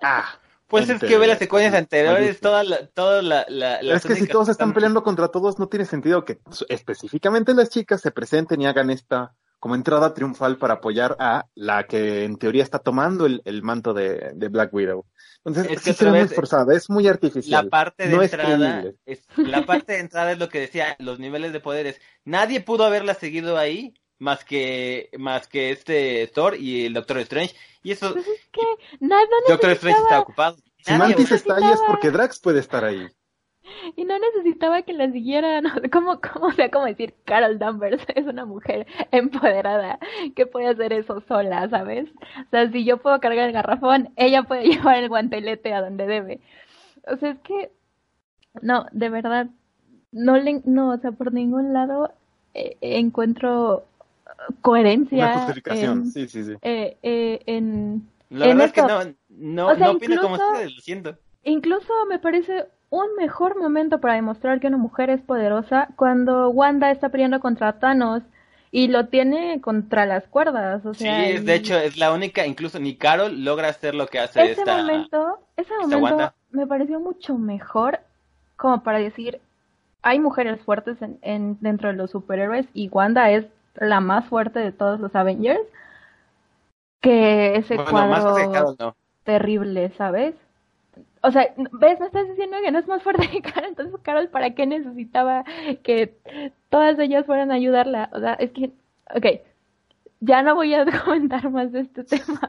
Ah, 0.00 0.38
pues 0.70 0.88
es 0.88 1.00
que 1.00 1.18
ve 1.18 1.26
las 1.26 1.38
secuencias 1.38 1.74
anteriores, 1.74 2.40
toda 2.40 2.62
la, 2.62 2.86
toda 2.86 3.22
la, 3.22 3.44
la, 3.48 3.80
Es 3.80 4.04
que 4.04 4.14
si 4.14 4.26
todos 4.26 4.48
están 4.48 4.72
peleando 4.72 5.02
contra 5.02 5.28
todos, 5.28 5.58
no 5.58 5.68
tiene 5.68 5.84
sentido 5.84 6.24
que 6.24 6.38
específicamente 6.68 7.52
las 7.54 7.70
chicas 7.70 8.00
se 8.00 8.12
presenten 8.12 8.62
y 8.62 8.66
hagan 8.66 8.90
esta 8.90 9.34
como 9.58 9.74
entrada 9.74 10.14
triunfal 10.14 10.56
para 10.56 10.74
apoyar 10.74 11.16
a 11.18 11.46
la 11.54 11.84
que 11.84 12.24
en 12.24 12.38
teoría 12.38 12.62
está 12.62 12.78
tomando 12.78 13.26
el, 13.26 13.42
el 13.44 13.62
manto 13.62 13.92
de, 13.92 14.30
de, 14.34 14.48
Black 14.48 14.72
Widow. 14.72 15.04
Entonces, 15.44 15.72
es 15.72 15.82
que 15.82 15.90
es 15.90 16.02
muy 16.02 16.28
forzada, 16.28 16.74
es 16.74 16.88
muy 16.88 17.06
artificial. 17.06 17.64
La 17.66 17.70
parte 17.70 18.08
de 18.08 18.14
entrada, 18.14 18.84
es, 19.04 19.26
la 19.36 19.66
parte 19.66 19.92
de 19.92 19.98
entrada 20.00 20.32
es 20.32 20.38
lo 20.38 20.48
que 20.48 20.60
decía, 20.60 20.96
los 20.98 21.18
niveles 21.18 21.52
de 21.52 21.60
poderes. 21.60 22.00
Nadie 22.24 22.62
pudo 22.62 22.84
haberla 22.84 23.12
seguido 23.12 23.58
ahí 23.58 23.92
más 24.18 24.44
que 24.44 25.10
más 25.18 25.46
que 25.46 25.70
este 25.70 26.26
Thor 26.28 26.56
y 26.56 26.86
el 26.86 26.94
Doctor 26.94 27.18
Strange 27.18 27.54
y 27.82 27.92
eso 27.92 28.12
pues 28.12 28.26
es 28.26 28.48
que 28.50 28.60
nada 29.00 29.22
Doctor 29.48 29.70
Strange 29.70 30.00
está 30.00 30.20
ocupado. 30.20 30.56
Si 30.78 30.94
Mantis 30.94 31.32
está 31.32 31.56
ahí 31.56 31.72
es 31.72 31.80
porque 31.86 32.10
Drax 32.10 32.40
puede 32.40 32.60
estar 32.60 32.84
ahí. 32.84 33.06
Y 33.96 34.04
no 34.04 34.18
necesitaba 34.18 34.82
que 34.82 34.92
la 34.92 35.10
siguieran 35.10 35.64
como 35.92 36.20
como 36.32 36.46
o 36.46 36.52
sea 36.52 36.70
como 36.70 36.86
decir 36.86 37.14
Carol 37.24 37.58
Danvers 37.58 38.04
es 38.14 38.26
una 38.26 38.44
mujer 38.44 38.86
empoderada 39.10 39.98
que 40.34 40.46
puede 40.46 40.68
hacer 40.68 40.92
eso 40.92 41.22
sola 41.28 41.68
sabes 41.68 42.08
o 42.46 42.50
sea 42.50 42.70
si 42.70 42.84
yo 42.84 42.98
puedo 42.98 43.20
cargar 43.20 43.46
el 43.46 43.52
garrafón 43.52 44.12
ella 44.16 44.42
puede 44.42 44.64
llevar 44.68 44.98
el 44.98 45.08
guantelete 45.08 45.72
a 45.72 45.82
donde 45.82 46.06
debe. 46.06 46.40
O 47.06 47.16
sea 47.16 47.30
es 47.30 47.38
que 47.40 47.70
no 48.62 48.86
de 48.92 49.08
verdad 49.08 49.46
no 50.12 50.36
le 50.36 50.62
no 50.64 50.90
o 50.90 50.98
sea 50.98 51.12
por 51.12 51.32
ningún 51.32 51.72
lado 51.72 52.12
eh, 52.54 52.76
encuentro 52.80 53.86
coherencia. 54.60 55.26
Una 55.26 55.38
justificación, 55.38 56.06
sí, 56.06 56.28
sí, 56.28 56.44
sí. 56.44 56.54
Eh, 56.62 56.96
eh, 57.02 57.40
en, 57.46 58.08
La 58.28 58.46
verdad 58.46 58.66
es 58.66 58.72
que 58.72 58.82
no, 58.82 59.04
no, 59.28 59.74
no 59.74 59.90
opino 59.90 60.20
como 60.22 60.34
ustedes, 60.34 60.74
lo 60.74 60.80
siento. 60.80 61.16
Incluso 61.42 61.92
me 62.08 62.18
parece 62.18 62.66
un 62.90 63.14
mejor 63.16 63.56
momento 63.56 64.00
para 64.00 64.14
demostrar 64.14 64.60
que 64.60 64.66
una 64.66 64.76
mujer 64.76 65.10
es 65.10 65.20
poderosa 65.22 65.88
cuando 65.96 66.50
Wanda 66.50 66.90
está 66.90 67.08
peleando 67.08 67.40
contra 67.40 67.78
Thanos 67.78 68.22
y 68.72 68.88
lo 68.88 69.06
tiene 69.06 69.60
contra 69.60 70.06
las 70.06 70.26
cuerdas, 70.28 70.84
o 70.86 70.94
sea, 70.94 71.24
Sí, 71.24 71.38
de 71.38 71.54
hecho 71.54 71.76
es 71.76 71.96
la 71.96 72.12
única, 72.12 72.46
incluso 72.46 72.78
ni 72.78 72.96
Carol 72.96 73.44
logra 73.44 73.68
hacer 73.68 73.94
lo 73.94 74.06
que 74.06 74.20
hace 74.20 74.52
ese 74.52 74.64
momento, 74.64 75.40
ese 75.56 75.72
momento 75.80 76.32
me 76.50 76.66
pareció 76.66 77.00
mucho 77.00 77.36
mejor 77.36 78.00
como 78.56 78.82
para 78.82 78.98
decir 78.98 79.40
hay 80.02 80.18
mujeres 80.18 80.60
fuertes 80.62 81.00
en, 81.02 81.18
en, 81.22 81.58
dentro 81.60 81.88
de 81.88 81.94
los 81.94 82.10
superhéroes 82.10 82.66
y 82.74 82.88
Wanda 82.88 83.30
es 83.30 83.46
la 83.74 84.00
más 84.00 84.26
fuerte 84.26 84.58
de 84.58 84.72
todos 84.72 85.00
los 85.00 85.14
Avengers, 85.14 85.60
que 87.00 87.56
ese 87.56 87.76
cuadro 87.76 88.94
terrible, 89.24 89.92
¿sabes? 89.96 90.34
O 91.22 91.30
sea, 91.30 91.54
¿ves? 91.56 92.00
Me 92.00 92.06
estás 92.06 92.28
diciendo 92.28 92.56
que 92.64 92.72
no 92.72 92.78
es 92.78 92.88
más 92.88 93.02
fuerte 93.02 93.28
que 93.28 93.42
Carol, 93.42 93.68
entonces 93.68 94.00
Carol, 94.02 94.28
¿para 94.28 94.54
qué 94.54 94.66
necesitaba 94.66 95.44
que 95.82 96.16
todas 96.70 96.98
ellas 96.98 97.26
fueran 97.26 97.50
a 97.50 97.54
ayudarla? 97.54 98.10
O 98.12 98.20
sea, 98.20 98.34
es 98.34 98.50
que, 98.52 98.72
ok, 99.14 99.26
ya 100.20 100.42
no 100.42 100.54
voy 100.54 100.74
a 100.74 100.84
comentar 101.04 101.50
más 101.50 101.72
de 101.72 101.80
este 101.80 102.04
tema. 102.04 102.40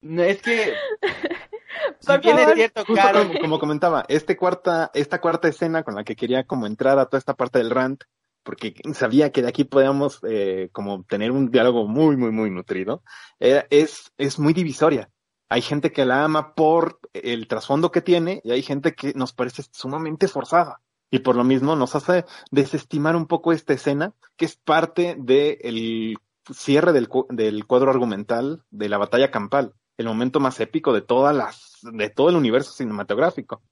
No, 0.00 0.22
es 0.22 0.42
que 0.42 0.74
si 2.00 2.18
bien 2.18 2.38
es 2.38 2.54
cierto, 2.54 2.84
Caro. 2.94 3.26
Como, 3.26 3.40
como, 3.40 3.58
comentaba, 3.58 4.04
este 4.08 4.36
cuarta, 4.36 4.90
esta 4.94 5.20
cuarta 5.20 5.48
escena 5.48 5.82
con 5.82 5.94
la 5.94 6.04
que 6.04 6.16
quería 6.16 6.44
como 6.44 6.66
entrar 6.66 6.98
a 6.98 7.06
toda 7.06 7.18
esta 7.18 7.34
parte 7.34 7.58
del 7.58 7.70
rant, 7.70 8.04
porque 8.42 8.74
sabía 8.94 9.30
que 9.30 9.42
de 9.42 9.48
aquí 9.48 9.64
podíamos 9.64 10.20
eh, 10.28 10.68
como 10.72 11.04
tener 11.04 11.30
un 11.30 11.50
diálogo 11.50 11.86
muy, 11.86 12.16
muy, 12.16 12.30
muy 12.30 12.50
nutrido, 12.50 13.02
es, 13.38 14.12
es 14.18 14.38
muy 14.38 14.52
divisoria. 14.52 15.10
Hay 15.48 15.60
gente 15.60 15.92
que 15.92 16.06
la 16.06 16.24
ama 16.24 16.54
por 16.54 16.98
el 17.12 17.46
trasfondo 17.46 17.90
que 17.90 18.00
tiene 18.00 18.40
y 18.42 18.52
hay 18.52 18.62
gente 18.62 18.94
que 18.94 19.12
nos 19.14 19.32
parece 19.32 19.62
sumamente 19.70 20.26
forzada. 20.26 20.80
Y 21.10 21.18
por 21.18 21.36
lo 21.36 21.44
mismo 21.44 21.76
nos 21.76 21.94
hace 21.94 22.24
desestimar 22.50 23.16
un 23.16 23.26
poco 23.26 23.52
esta 23.52 23.74
escena, 23.74 24.14
que 24.38 24.46
es 24.46 24.56
parte 24.56 25.14
del 25.18 26.16
cierre 26.50 26.92
del, 26.92 27.08
del 27.28 27.66
cuadro 27.66 27.90
argumental 27.90 28.64
de 28.70 28.88
la 28.88 28.96
batalla 28.96 29.30
campal, 29.30 29.74
el 29.98 30.06
momento 30.06 30.40
más 30.40 30.58
épico 30.60 30.94
de 30.94 31.02
todas 31.02 31.36
las, 31.36 31.78
de 31.82 32.08
todo 32.08 32.30
el 32.30 32.36
universo 32.36 32.72
cinematográfico. 32.72 33.62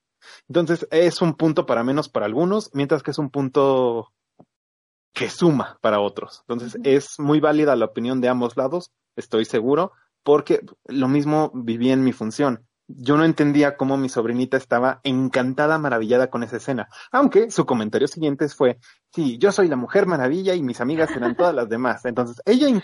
Entonces 0.49 0.87
es 0.91 1.23
un 1.23 1.35
punto 1.35 1.64
para 1.64 1.83
menos 1.83 2.11
para 2.11 2.27
algunos, 2.27 2.71
mientras 2.75 3.03
que 3.03 3.12
es 3.12 3.18
un 3.18 3.31
punto 3.31 4.12
que 5.13 5.29
suma 5.29 5.79
para 5.81 6.01
otros. 6.01 6.41
Entonces 6.49 6.79
es 6.85 7.19
muy 7.19 7.41
válida 7.41 7.77
la 7.77 7.87
opinión 7.87 8.21
de 8.21 8.29
ambos 8.29 8.57
lados, 8.57 8.93
estoy 9.17 9.45
seguro, 9.45 9.93
porque 10.23 10.61
lo 10.85 11.09
mismo 11.09 11.51
viví 11.55 11.91
en 11.91 12.05
mi 12.05 12.13
función 12.13 12.67
yo 12.97 13.16
no 13.16 13.24
entendía 13.24 13.76
cómo 13.76 13.97
mi 13.97 14.09
sobrinita 14.09 14.57
estaba 14.57 15.01
encantada, 15.05 15.78
maravillada 15.78 16.30
con 16.30 16.43
esa 16.43 16.57
escena. 16.57 16.88
Aunque 17.12 17.51
su 17.51 17.66
comentario 17.66 18.09
siguiente 18.09 18.49
fue, 18.49 18.78
sí, 19.14 19.38
yo 19.38 19.53
soy 19.53 19.68
la 19.68 19.76
mujer 19.76 20.07
maravilla 20.07 20.55
y 20.55 20.62
mis 20.62 20.80
amigas 20.80 21.11
serán 21.11 21.36
todas 21.36 21.55
las 21.55 21.68
demás. 21.68 22.05
Entonces, 22.05 22.41
ella 22.45 22.82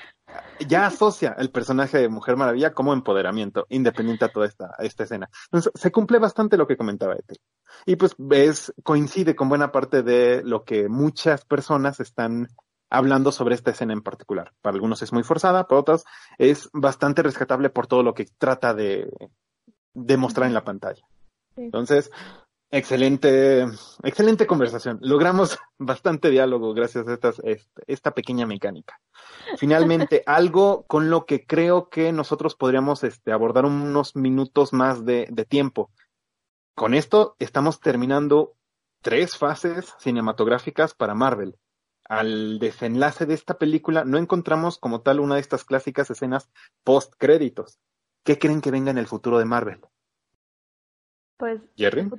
ya 0.67 0.87
asocia 0.87 1.35
el 1.39 1.51
personaje 1.51 1.99
de 1.99 2.09
Mujer 2.09 2.37
Maravilla 2.37 2.73
como 2.73 2.93
empoderamiento, 2.93 3.67
independiente 3.69 4.25
a 4.25 4.29
toda 4.29 4.47
esta, 4.47 4.75
esta 4.79 5.05
escena. 5.05 5.29
Entonces, 5.47 5.73
se 5.75 5.93
cumple 5.93 6.19
bastante 6.19 6.57
lo 6.57 6.67
que 6.67 6.77
comentaba 6.77 7.15
Ethel. 7.15 7.39
Y 7.85 7.97
pues 7.97 8.15
ves, 8.19 8.73
coincide 8.83 9.37
con 9.37 9.49
buena 9.49 9.73
parte 9.73 10.03
de 10.03 10.43
lo 10.45 10.65
que 10.65 10.89
muchas 10.89 11.45
personas 11.45 12.01
están 12.01 12.49
hablando 12.91 13.33
sobre 13.33 13.55
esta 13.55 13.73
escena 13.73 13.93
en 13.93 14.03
particular. 14.03 14.53
Para 14.63 14.75
algunos 14.75 15.03
es 15.03 15.13
muy 15.13 15.23
forzada, 15.23 15.67
para 15.67 15.81
otros 15.81 16.05
es 16.39 16.71
bastante 16.73 17.23
rescatable 17.23 17.71
por 17.71 17.87
todo 17.87 18.03
lo 18.03 18.15
que 18.15 18.27
trata 18.39 18.75
de, 18.75 19.09
demostrar 19.97 20.47
en 20.47 20.55
la 20.55 20.65
pantalla. 20.65 21.03
Entonces, 21.57 22.11
excelente, 22.71 23.67
excelente 24.03 24.47
conversación. 24.47 24.99
Logramos 25.01 25.59
bastante 25.79 26.31
diálogo 26.31 26.75
gracias 26.75 27.09
a 27.09 27.15
estas, 27.15 27.41
este, 27.45 27.83
esta 27.87 28.13
pequeña 28.13 28.47
mecánica. 28.47 29.01
Finalmente, 29.59 30.23
algo 30.27 30.85
con 30.87 31.11
lo 31.11 31.25
que 31.25 31.47
creo 31.47 31.89
que 31.89 32.13
nosotros 32.13 32.55
podríamos 32.55 33.03
este, 33.05 33.33
abordar 33.33 33.65
unos 33.65 34.15
minutos 34.15 34.73
más 34.73 35.05
de, 35.05 35.27
de 35.31 35.45
tiempo. 35.45 35.91
Con 36.75 36.93
esto 36.93 37.37
estamos 37.39 37.81
terminando 37.81 38.55
tres 39.01 39.39
fases 39.39 39.95
cinematográficas 39.99 40.95
para 40.95 41.15
Marvel. 41.15 41.57
Al 42.09 42.59
desenlace 42.59 43.27
de 43.27 43.35
esta 43.35 43.59
película 43.59 44.05
no 44.05 44.19
encontramos 44.19 44.79
como 44.79 45.01
tal 45.01 45.19
una 45.19 45.37
de 45.37 45.41
estas 45.41 45.65
clásicas 45.65 46.11
escenas 46.11 46.51
post 46.85 47.15
créditos. 47.17 47.81
¿Qué 48.27 48.41
creen 48.41 48.61
que 48.61 48.73
venga 48.73 48.91
en 48.91 48.99
el 48.99 49.07
futuro 49.07 49.39
de 49.39 49.45
Marvel? 49.45 49.79
Pues. 51.37 51.61
¿Jerry? 51.77 52.11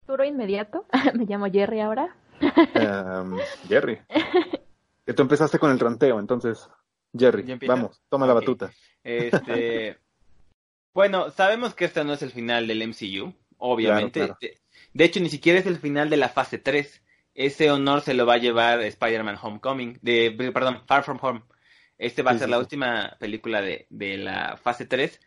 Futuro 0.00 0.24
inmediato. 0.24 0.86
Me 1.14 1.24
llamo 1.24 1.46
Jerry 1.46 1.80
ahora. 1.80 2.16
Um, 2.40 3.38
Jerry. 3.68 4.00
que 5.06 5.12
tú 5.14 5.22
empezaste 5.22 5.60
con 5.60 5.70
el 5.70 5.78
ranteo, 5.78 6.18
entonces. 6.18 6.68
Jerry, 7.16 7.58
vamos, 7.64 8.02
toma 8.08 8.26
la 8.26 8.34
batuta. 8.34 8.72
Este. 9.04 9.96
bueno, 10.92 11.30
sabemos 11.30 11.74
que 11.74 11.84
este 11.84 12.02
no 12.02 12.14
es 12.14 12.22
el 12.22 12.32
final 12.32 12.66
del 12.66 12.86
MCU, 12.88 13.32
obviamente. 13.56 14.34
De, 14.92 15.04
hecho, 15.04 15.20
ni 15.20 15.30
siquiera 15.30 15.60
es 15.60 15.66
el 15.66 15.78
final 15.78 16.10
de 16.10 16.16
la 16.16 16.28
fase 16.28 16.58
3. 16.58 17.02
Ese 17.34 17.70
honor 17.70 18.00
se 18.00 18.14
lo 18.14 18.26
va 18.26 18.34
a 18.34 18.38
llevar 18.38 18.80
Spider-Man 18.80 19.38
Homecoming, 19.40 20.00
de, 20.02 20.52
perdón, 20.52 20.82
Far 20.86 21.04
From 21.04 21.18
Home. 21.22 21.42
Este 21.98 22.22
va 22.22 22.32
a 22.32 22.38
ser 22.38 22.48
la 22.48 22.58
última 22.58 23.16
película 23.20 23.62
de, 23.62 23.86
de 23.90 24.18
la 24.18 24.56
fase 24.56 24.86
3 24.86 25.20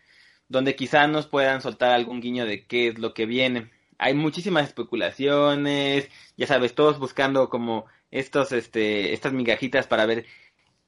donde 0.50 0.76
quizá 0.76 1.08
nos 1.08 1.28
puedan 1.28 1.62
soltar 1.62 1.92
algún 1.92 2.22
guiño 2.22 2.46
de 2.46 2.66
qué 2.66 2.90
es 2.90 3.00
lo 3.00 3.14
que 3.14 3.26
viene. 3.26 3.70
Hay 4.00 4.14
muchísimas 4.16 4.68
especulaciones, 4.68 6.10
ya 6.38 6.48
sabes, 6.48 6.76
todos 6.76 7.00
buscando 7.00 7.50
como 7.50 7.86
estos, 8.12 8.52
este, 8.52 9.14
estas 9.14 9.34
migajitas 9.34 9.88
para 9.88 10.06
ver 10.06 10.26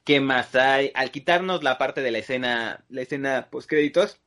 qué 0.04 0.20
más 0.20 0.54
hay. 0.56 0.90
Al 0.94 1.10
quitarnos 1.12 1.62
la 1.62 1.78
parte 1.78 2.02
de 2.02 2.10
la 2.10 2.18
escena, 2.18 2.84
la 2.88 3.02
escena 3.02 3.48
post 3.50 3.68
créditos, 3.68 4.20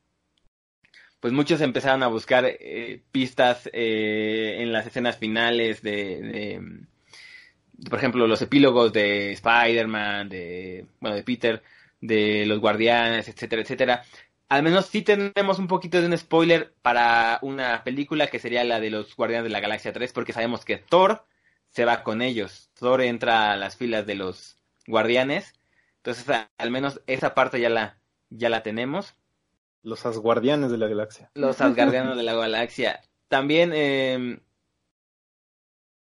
pues 1.20 1.32
muchos 1.32 1.60
empezaron 1.60 2.02
a 2.02 2.08
buscar 2.08 2.44
eh, 2.46 3.02
pistas 3.12 3.68
eh, 3.72 4.56
en 4.60 4.72
las 4.72 4.86
escenas 4.86 5.18
finales 5.18 5.82
de, 5.82 6.22
de, 6.22 7.88
por 7.90 7.98
ejemplo, 7.98 8.26
los 8.26 8.40
epílogos 8.42 8.92
de 8.92 9.32
Spider-Man, 9.32 10.28
de, 10.28 10.86
bueno, 11.00 11.16
de 11.16 11.24
Peter, 11.24 11.62
de 12.00 12.46
los 12.46 12.60
Guardianes, 12.60 13.28
etcétera, 13.28 13.62
etcétera 13.62 14.02
al 14.48 14.62
menos 14.62 14.86
sí 14.86 15.02
tenemos 15.02 15.58
un 15.58 15.66
poquito 15.66 16.00
de 16.00 16.06
un 16.06 16.16
spoiler 16.16 16.74
para 16.82 17.38
una 17.42 17.82
película 17.82 18.28
que 18.28 18.38
sería 18.38 18.64
la 18.64 18.80
de 18.80 18.90
los 18.90 19.16
Guardianes 19.16 19.44
de 19.44 19.50
la 19.50 19.60
Galaxia 19.60 19.92
3, 19.92 20.12
porque 20.12 20.32
sabemos 20.32 20.64
que 20.64 20.78
Thor 20.78 21.24
se 21.68 21.84
va 21.84 22.02
con 22.02 22.22
ellos. 22.22 22.70
Thor 22.74 23.02
entra 23.02 23.52
a 23.52 23.56
las 23.56 23.76
filas 23.76 24.06
de 24.06 24.14
los 24.14 24.56
Guardianes. 24.86 25.52
Entonces, 25.96 26.24
al 26.58 26.70
menos 26.70 27.00
esa 27.06 27.34
parte 27.34 27.60
ya 27.60 27.68
la, 27.68 27.98
ya 28.30 28.48
la 28.48 28.62
tenemos. 28.62 29.14
Los 29.82 30.06
Asguardianes 30.06 30.70
de 30.70 30.78
la 30.78 30.88
Galaxia. 30.88 31.30
Los 31.34 31.60
Asgardianos 31.60 32.16
de 32.16 32.22
la 32.22 32.34
Galaxia. 32.34 33.02
También, 33.28 33.72
eh, 33.74 34.40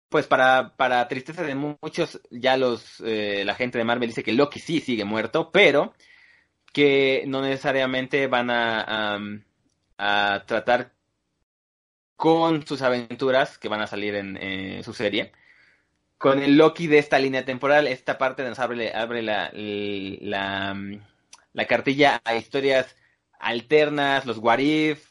pues 0.09 0.27
para, 0.27 0.75
para 0.77 1.07
tristeza 1.09 1.43
de 1.43 1.55
muchos, 1.55 2.21
ya 2.31 2.57
los 2.57 3.01
eh, 3.05 3.45
la 3.45 3.55
gente 3.55 3.79
de 3.79 3.85
Marvel 3.85 4.09
dice 4.09 4.23
que 4.23 4.33
Loki 4.33 4.61
sí 4.61 4.81
sigue 4.81 5.05
muerto, 5.05 5.51
pero 5.51 5.95
que 6.73 7.25
no 7.27 7.43
necesariamente 7.43 8.27
van 8.27 8.51
a, 8.51 9.19
a, 9.99 10.45
tratar 10.47 10.93
con 12.17 12.67
sus 12.67 12.83
aventuras 12.83 13.59
que 13.59 13.69
van 13.69 13.81
a 13.83 13.87
salir 13.87 14.15
en 14.15 14.83
su 14.85 14.95
serie. 14.95 15.33
Con 16.23 16.41
el 16.41 16.57
Loki 16.57 16.87
de 16.87 16.99
esta 16.99 17.19
línea 17.19 17.45
temporal, 17.45 17.89
esta 17.89 18.17
parte 18.17 18.45
nos 18.45 18.61
abre, 18.61 18.95
abre 18.95 19.23
la, 19.23 19.51
la, 19.53 20.77
la, 21.53 21.67
cartilla 21.67 22.23
a 22.25 22.37
historias 22.37 22.95
alternas, 23.41 24.25
los 24.25 24.39
what 24.39 24.61
if. 24.61 25.11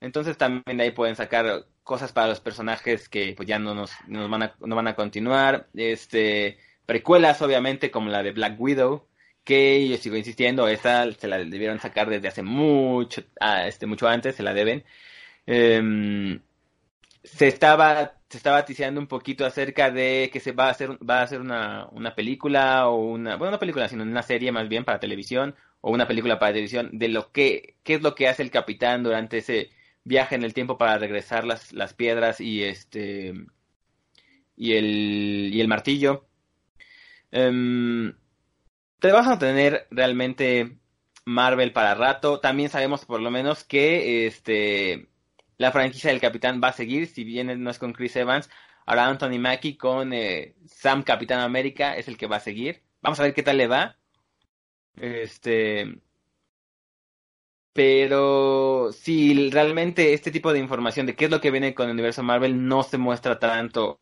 Entonces 0.00 0.38
también 0.38 0.76
de 0.76 0.84
ahí 0.84 0.90
pueden 0.92 1.16
sacar 1.16 1.66
cosas 1.82 2.12
para 2.12 2.28
los 2.28 2.38
personajes 2.38 3.08
que 3.08 3.34
pues 3.36 3.48
ya 3.48 3.58
no 3.58 3.74
nos, 3.74 3.90
nos 4.06 4.30
van 4.30 4.44
a, 4.44 4.54
no 4.60 4.76
van 4.76 4.86
a 4.86 4.94
continuar. 4.94 5.66
Este, 5.74 6.58
precuelas 6.86 7.42
obviamente 7.42 7.90
como 7.90 8.10
la 8.10 8.22
de 8.22 8.30
Black 8.30 8.54
Widow, 8.56 9.08
que 9.44 9.88
yo 9.88 9.96
sigo 9.98 10.16
insistiendo, 10.16 10.68
esa 10.68 11.10
se 11.12 11.28
la 11.28 11.38
debieron 11.38 11.80
sacar 11.80 12.08
desde 12.10 12.28
hace 12.28 12.42
mucho, 12.42 13.22
ah, 13.40 13.66
este, 13.68 13.86
mucho 13.86 14.08
antes, 14.08 14.36
se 14.36 14.42
la 14.42 14.54
deben. 14.54 14.84
Em, 15.46 16.40
se 17.24 17.48
estaba 17.48 18.20
se 18.28 18.38
estaba 18.38 18.64
ticiando 18.64 19.00
un 19.00 19.06
poquito 19.06 19.46
acerca 19.46 19.90
de 19.90 20.30
que 20.32 20.40
se 20.40 20.52
va 20.52 20.66
a 20.68 20.70
hacer 20.70 20.90
va 21.08 21.20
a 21.20 21.22
hacer 21.22 21.40
una, 21.40 21.86
una 21.92 22.14
película 22.14 22.88
o 22.88 22.96
una 22.96 23.36
bueno 23.36 23.50
una 23.50 23.58
película 23.58 23.88
sino 23.88 24.02
una 24.02 24.22
serie 24.22 24.52
más 24.52 24.68
bien 24.68 24.84
para 24.84 25.00
televisión 25.00 25.54
o 25.80 25.90
una 25.92 26.08
película 26.08 26.38
para 26.38 26.52
televisión 26.52 26.90
de 26.92 27.08
lo 27.08 27.32
que 27.32 27.76
qué 27.82 27.94
es 27.94 28.02
lo 28.02 28.14
que 28.14 28.28
hace 28.28 28.42
el 28.42 28.50
capitán 28.50 29.02
durante 29.02 29.38
ese 29.38 29.70
viaje 30.04 30.34
en 30.34 30.44
el 30.44 30.54
tiempo 30.54 30.78
para 30.78 30.98
regresar 30.98 31.44
las, 31.44 31.72
las 31.72 31.94
piedras 31.94 32.40
y 32.40 32.64
este 32.64 33.34
y 34.56 34.74
el 34.74 35.50
y 35.52 35.60
el 35.60 35.68
martillo 35.68 36.26
um, 37.32 38.12
te 39.04 39.12
vas 39.12 39.26
a 39.28 39.38
tener 39.38 39.86
realmente 39.90 40.78
Marvel 41.26 41.74
para 41.74 41.94
rato. 41.94 42.40
También 42.40 42.70
sabemos 42.70 43.04
por 43.04 43.20
lo 43.20 43.30
menos 43.30 43.62
que 43.62 44.26
este 44.26 45.08
la 45.58 45.72
franquicia 45.72 46.10
del 46.10 46.22
Capitán 46.22 46.58
va 46.64 46.68
a 46.68 46.72
seguir, 46.72 47.06
si 47.06 47.22
bien 47.22 47.62
no 47.62 47.70
es 47.70 47.78
con 47.78 47.92
Chris 47.92 48.16
Evans. 48.16 48.48
Ahora 48.86 49.06
Anthony 49.06 49.38
Mackie 49.38 49.76
con 49.76 50.14
eh, 50.14 50.54
Sam 50.66 51.02
Capitán 51.02 51.40
América 51.40 51.94
es 51.98 52.08
el 52.08 52.16
que 52.16 52.26
va 52.26 52.36
a 52.36 52.40
seguir. 52.40 52.82
Vamos 53.02 53.20
a 53.20 53.24
ver 53.24 53.34
qué 53.34 53.42
tal 53.42 53.58
le 53.58 53.66
va. 53.66 53.98
Este. 54.96 55.98
Pero 57.74 58.90
si 58.92 59.50
realmente 59.50 60.14
este 60.14 60.30
tipo 60.30 60.50
de 60.50 60.60
información 60.60 61.04
de 61.04 61.14
qué 61.14 61.26
es 61.26 61.30
lo 61.30 61.42
que 61.42 61.50
viene 61.50 61.74
con 61.74 61.88
el 61.88 61.92
universo 61.92 62.22
Marvel 62.22 62.66
no 62.66 62.82
se 62.82 62.96
muestra 62.96 63.38
tanto 63.38 64.00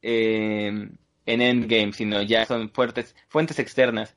en 0.00 0.98
Endgame, 1.26 1.92
sino 1.92 2.22
ya 2.22 2.46
son 2.46 2.70
fuertes, 2.70 3.14
fuentes 3.28 3.58
externas. 3.58 4.16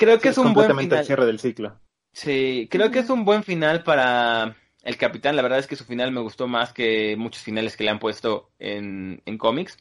Creo 0.00 0.18
que 0.18 0.30
es, 0.30 0.38
un 0.38 0.54
buen 0.54 0.74
final. 0.74 1.00
el 1.00 1.04
cierre 1.04 1.26
del 1.26 1.38
ciclo. 1.38 1.78
Sí, 2.10 2.68
creo 2.70 2.90
que 2.90 3.00
es 3.00 3.10
un 3.10 3.26
buen 3.26 3.42
final 3.42 3.82
para 3.82 4.56
el 4.82 4.96
Capitán. 4.96 5.36
La 5.36 5.42
verdad 5.42 5.58
es 5.58 5.66
que 5.66 5.76
su 5.76 5.84
final 5.84 6.10
me 6.10 6.22
gustó 6.22 6.48
más 6.48 6.72
que 6.72 7.16
muchos 7.18 7.42
finales 7.42 7.76
que 7.76 7.84
le 7.84 7.90
han 7.90 7.98
puesto 7.98 8.50
en, 8.58 9.20
en 9.26 9.36
cómics. 9.36 9.76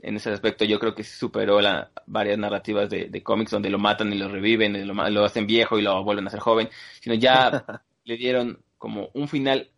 En 0.00 0.16
ese 0.16 0.30
aspecto 0.30 0.64
yo 0.64 0.80
creo 0.80 0.96
que 0.96 1.04
superó 1.04 1.60
la, 1.60 1.92
varias 2.06 2.36
narrativas 2.36 2.90
de, 2.90 3.22
cómics 3.22 3.52
donde 3.52 3.70
lo 3.70 3.78
matan 3.78 4.12
y 4.12 4.18
lo 4.18 4.28
reviven, 4.28 4.74
y 4.74 4.82
lo, 4.84 4.92
lo, 5.08 5.24
hacen 5.24 5.46
viejo 5.46 5.78
y 5.78 5.82
lo 5.82 6.02
vuelven 6.02 6.26
a 6.26 6.30
ser 6.30 6.40
joven. 6.40 6.68
Sino 7.00 7.14
ya 7.14 7.64
le 8.04 8.16
dieron 8.16 8.64
como 8.76 9.10
un 9.14 9.28
final 9.28 9.70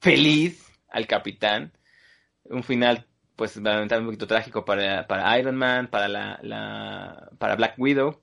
feliz 0.00 0.64
al 0.88 1.06
capitán, 1.06 1.72
un 2.44 2.62
final 2.62 3.04
pues 3.36 3.54
lamentablemente 3.56 3.98
un 3.98 4.06
poquito 4.06 4.26
trágico 4.26 4.64
para, 4.64 5.06
para 5.06 5.38
Iron 5.38 5.56
Man, 5.56 5.88
para 5.88 6.08
la, 6.08 6.38
la, 6.42 7.28
para 7.38 7.54
Black 7.54 7.74
Widow, 7.76 8.18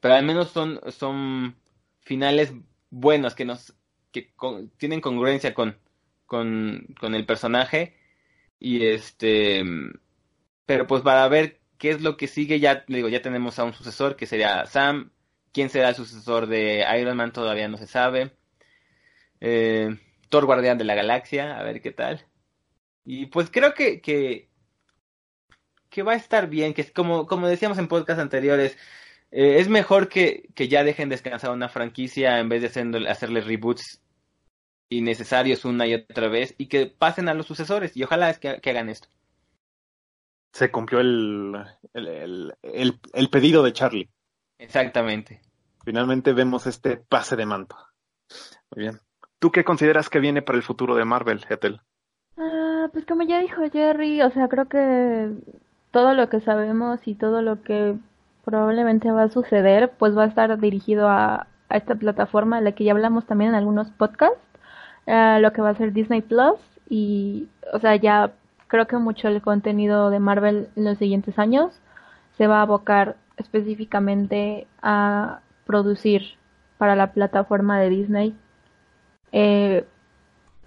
pero 0.00 0.14
al 0.14 0.24
menos 0.24 0.50
son, 0.50 0.80
son 0.90 1.56
finales 2.00 2.52
buenos 2.90 3.34
que 3.34 3.44
nos 3.44 3.74
que 4.12 4.32
tienen 4.76 5.00
congruencia 5.00 5.54
con, 5.54 5.78
con, 6.26 6.86
con 6.98 7.14
el 7.14 7.26
personaje. 7.26 7.96
Y 8.58 8.86
este 8.86 9.62
pero 10.66 10.86
pues 10.86 11.02
para 11.02 11.26
ver 11.28 11.60
qué 11.78 11.90
es 11.90 12.02
lo 12.02 12.16
que 12.16 12.26
sigue 12.28 12.60
ya 12.60 12.84
digo 12.88 13.08
ya 13.08 13.22
tenemos 13.22 13.58
a 13.58 13.64
un 13.64 13.72
sucesor 13.72 14.16
que 14.16 14.26
sería 14.26 14.66
Sam. 14.66 15.12
Quién 15.52 15.68
será 15.70 15.90
el 15.90 15.94
sucesor 15.96 16.46
de 16.46 16.84
Iron 17.00 17.16
Man 17.16 17.32
todavía 17.32 17.68
no 17.68 17.76
se 17.76 17.86
sabe. 17.86 18.32
Eh, 19.40 19.98
Thor 20.28 20.46
Guardián 20.46 20.78
de 20.78 20.84
la 20.84 20.94
Galaxia 20.94 21.58
a 21.58 21.62
ver 21.62 21.80
qué 21.80 21.92
tal. 21.92 22.24
Y 23.04 23.26
pues 23.26 23.50
creo 23.50 23.74
que, 23.74 24.00
que 24.00 24.48
que 25.88 26.02
va 26.02 26.12
a 26.12 26.16
estar 26.16 26.48
bien 26.48 26.74
que 26.74 26.82
es 26.82 26.92
como 26.92 27.26
como 27.26 27.48
decíamos 27.48 27.78
en 27.78 27.88
podcast 27.88 28.20
anteriores 28.20 28.76
eh, 29.30 29.58
es 29.58 29.68
mejor 29.68 30.08
que, 30.08 30.48
que, 30.54 30.68
ya 30.68 30.82
dejen 30.84 31.08
descansar 31.08 31.52
una 31.52 31.68
franquicia 31.68 32.38
en 32.38 32.48
vez 32.48 32.62
de 32.62 33.08
hacerle 33.08 33.40
reboots 33.40 34.00
innecesarios 34.90 35.64
una 35.64 35.86
y 35.86 35.94
otra 35.94 36.28
vez 36.28 36.54
y 36.58 36.66
que 36.66 36.86
pasen 36.86 37.28
a 37.28 37.34
los 37.34 37.46
sucesores 37.46 37.96
y 37.96 38.02
ojalá 38.02 38.30
es 38.30 38.38
que, 38.38 38.48
hagan 38.48 38.88
esto. 38.88 39.08
Se 40.52 40.72
cumplió 40.72 40.98
el, 41.00 41.64
el, 41.94 42.54
el, 42.62 43.00
el, 43.12 43.30
pedido 43.30 43.62
de 43.62 43.72
Charlie. 43.72 44.10
Exactamente. 44.58 45.40
Finalmente 45.84 46.32
vemos 46.32 46.66
este 46.66 46.96
pase 46.96 47.36
de 47.36 47.46
manto. 47.46 47.76
Muy 48.74 48.84
bien. 48.84 49.00
¿Tú 49.38 49.52
qué 49.52 49.64
consideras 49.64 50.10
que 50.10 50.18
viene 50.18 50.42
para 50.42 50.58
el 50.58 50.64
futuro 50.64 50.96
de 50.96 51.04
Marvel, 51.04 51.46
Ethel? 51.48 51.80
Ah, 52.36 52.88
pues 52.92 53.06
como 53.06 53.22
ya 53.22 53.40
dijo 53.40 53.62
Jerry, 53.70 54.22
o 54.22 54.30
sea, 54.30 54.48
creo 54.48 54.68
que 54.68 55.30
todo 55.92 56.14
lo 56.14 56.28
que 56.28 56.40
sabemos 56.40 57.06
y 57.06 57.14
todo 57.14 57.42
lo 57.42 57.62
que 57.62 57.94
probablemente 58.44 59.10
va 59.10 59.24
a 59.24 59.28
suceder, 59.28 59.92
pues 59.98 60.16
va 60.16 60.24
a 60.24 60.28
estar 60.28 60.58
dirigido 60.58 61.08
a, 61.08 61.46
esta 61.70 61.94
plataforma 61.94 62.58
de 62.58 62.64
la 62.64 62.72
que 62.72 62.84
ya 62.84 62.92
hablamos 62.92 63.26
también 63.26 63.50
en 63.50 63.56
algunos 63.56 63.90
podcasts, 63.90 64.40
uh, 65.06 65.38
lo 65.40 65.52
que 65.52 65.62
va 65.62 65.70
a 65.70 65.76
ser 65.76 65.92
Disney 65.92 66.20
Plus 66.20 66.58
y, 66.88 67.48
o 67.72 67.78
sea, 67.78 67.94
ya 67.94 68.32
creo 68.66 68.86
que 68.88 68.96
mucho 68.96 69.28
el 69.28 69.40
contenido 69.40 70.10
de 70.10 70.18
Marvel 70.18 70.68
en 70.74 70.84
los 70.84 70.98
siguientes 70.98 71.38
años 71.38 71.72
se 72.36 72.48
va 72.48 72.58
a 72.58 72.62
abocar 72.62 73.16
específicamente 73.36 74.66
a 74.82 75.40
producir 75.64 76.22
para 76.78 76.96
la 76.96 77.12
plataforma 77.12 77.78
de 77.78 77.90
Disney 77.90 78.34
eh, 79.32 79.84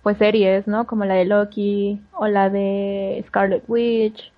pues 0.04 0.18
series, 0.18 0.68
¿no? 0.68 0.86
Como 0.86 1.06
la 1.06 1.16
de 1.16 1.26
Loki 1.26 2.02
o 2.14 2.28
la 2.28 2.50
de 2.50 3.24
Scarlet 3.28 3.64
Witch 3.68 4.33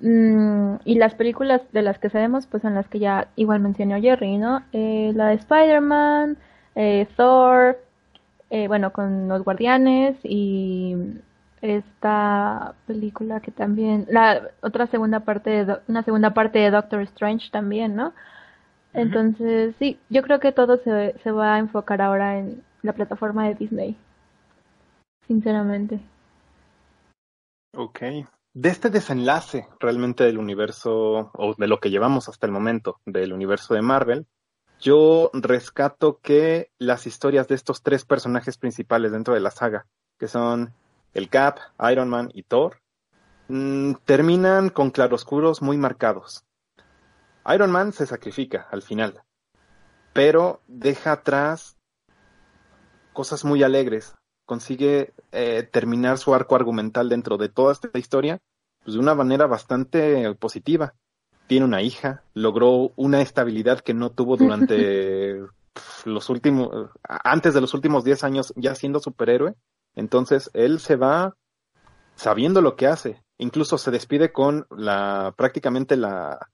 Mm, 0.00 0.76
y 0.84 0.96
las 0.96 1.14
películas 1.14 1.62
de 1.72 1.82
las 1.82 1.98
que 1.98 2.10
sabemos, 2.10 2.46
pues 2.46 2.62
son 2.62 2.74
las 2.74 2.88
que 2.88 2.98
ya 2.98 3.28
igual 3.36 3.60
mencionó 3.60 4.00
Jerry, 4.00 4.36
¿no? 4.36 4.62
Eh, 4.72 5.12
la 5.14 5.28
de 5.28 5.34
Spider-Man, 5.34 6.36
eh, 6.74 7.06
Thor, 7.16 7.78
eh, 8.50 8.68
bueno, 8.68 8.92
con 8.92 9.28
los 9.28 9.42
Guardianes 9.44 10.16
y 10.22 10.96
esta 11.62 12.74
película 12.86 13.40
que 13.40 13.50
también, 13.50 14.06
la 14.10 14.50
otra 14.60 14.86
segunda 14.88 15.20
parte, 15.20 15.64
de, 15.64 15.78
una 15.88 16.02
segunda 16.02 16.34
parte 16.34 16.58
de 16.58 16.70
Doctor 16.70 17.00
Strange 17.02 17.50
también, 17.50 17.96
¿no? 17.96 18.12
Entonces, 18.92 19.74
sí, 19.78 19.98
yo 20.08 20.22
creo 20.22 20.40
que 20.40 20.52
todo 20.52 20.78
se, 20.78 21.14
se 21.22 21.30
va 21.30 21.54
a 21.54 21.58
enfocar 21.58 22.00
ahora 22.00 22.38
en 22.38 22.62
la 22.82 22.94
plataforma 22.94 23.46
de 23.46 23.54
Disney, 23.54 23.96
sinceramente. 25.26 26.00
Ok, 27.74 28.00
de 28.56 28.70
este 28.70 28.88
desenlace 28.88 29.68
realmente 29.80 30.24
del 30.24 30.38
universo, 30.38 31.30
o 31.34 31.54
de 31.58 31.66
lo 31.66 31.78
que 31.78 31.90
llevamos 31.90 32.30
hasta 32.30 32.46
el 32.46 32.52
momento 32.52 33.02
del 33.04 33.34
universo 33.34 33.74
de 33.74 33.82
Marvel, 33.82 34.26
yo 34.80 35.30
rescato 35.34 36.20
que 36.22 36.70
las 36.78 37.06
historias 37.06 37.48
de 37.48 37.54
estos 37.54 37.82
tres 37.82 38.06
personajes 38.06 38.56
principales 38.56 39.12
dentro 39.12 39.34
de 39.34 39.40
la 39.40 39.50
saga, 39.50 39.86
que 40.18 40.26
son 40.26 40.72
el 41.12 41.28
Cap, 41.28 41.58
Iron 41.92 42.08
Man 42.08 42.30
y 42.32 42.44
Thor, 42.44 42.80
mm, 43.48 43.92
terminan 44.06 44.70
con 44.70 44.90
claroscuros 44.90 45.60
muy 45.60 45.76
marcados. 45.76 46.46
Iron 47.52 47.70
Man 47.70 47.92
se 47.92 48.06
sacrifica 48.06 48.68
al 48.70 48.80
final, 48.80 49.20
pero 50.14 50.62
deja 50.66 51.12
atrás 51.12 51.76
cosas 53.12 53.44
muy 53.44 53.62
alegres, 53.62 54.15
consigue 54.46 55.12
eh, 55.32 55.68
terminar 55.70 56.18
su 56.18 56.34
arco 56.34 56.56
argumental 56.56 57.08
dentro 57.08 57.36
de 57.36 57.48
toda 57.48 57.72
esta 57.72 57.98
historia 57.98 58.40
pues, 58.84 58.94
de 58.94 59.00
una 59.00 59.14
manera 59.14 59.46
bastante 59.46 60.32
positiva. 60.36 60.94
Tiene 61.48 61.66
una 61.66 61.82
hija, 61.82 62.22
logró 62.34 62.92
una 62.96 63.20
estabilidad 63.20 63.80
que 63.80 63.94
no 63.94 64.10
tuvo 64.10 64.36
durante 64.36 65.40
los 66.04 66.30
últimos, 66.30 66.90
antes 67.02 67.52
de 67.52 67.60
los 67.60 67.74
últimos 67.74 68.04
10 68.04 68.24
años 68.24 68.52
ya 68.56 68.74
siendo 68.74 69.00
superhéroe. 69.00 69.54
Entonces 69.94 70.50
él 70.54 70.80
se 70.80 70.96
va 70.96 71.36
sabiendo 72.14 72.62
lo 72.62 72.76
que 72.76 72.86
hace. 72.86 73.22
Incluso 73.38 73.76
se 73.76 73.90
despide 73.90 74.32
con 74.32 74.66
la 74.70 75.34
prácticamente 75.36 75.96
la, 75.96 76.48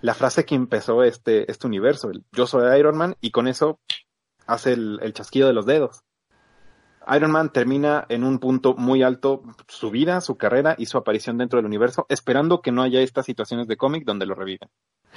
la 0.00 0.14
frase 0.14 0.44
que 0.44 0.54
empezó 0.54 1.02
este, 1.02 1.50
este 1.50 1.66
universo, 1.66 2.10
el 2.10 2.24
yo 2.32 2.46
soy 2.46 2.78
Iron 2.78 2.96
Man, 2.96 3.16
y 3.20 3.30
con 3.30 3.48
eso 3.48 3.80
hace 4.46 4.72
el, 4.72 5.00
el 5.02 5.12
chasquido 5.12 5.48
de 5.48 5.54
los 5.54 5.66
dedos. 5.66 6.02
Iron 7.14 7.30
Man 7.30 7.50
termina 7.50 8.04
en 8.08 8.24
un 8.24 8.38
punto 8.38 8.74
muy 8.74 9.02
alto 9.02 9.42
su 9.68 9.90
vida, 9.90 10.20
su 10.20 10.36
carrera 10.36 10.74
y 10.78 10.86
su 10.86 10.98
aparición 10.98 11.38
dentro 11.38 11.56
del 11.58 11.66
universo, 11.66 12.06
esperando 12.08 12.60
que 12.60 12.72
no 12.72 12.82
haya 12.82 13.00
estas 13.00 13.26
situaciones 13.26 13.66
de 13.68 13.76
cómic 13.76 14.04
donde 14.04 14.26
lo 14.26 14.34
reviven. 14.34 14.68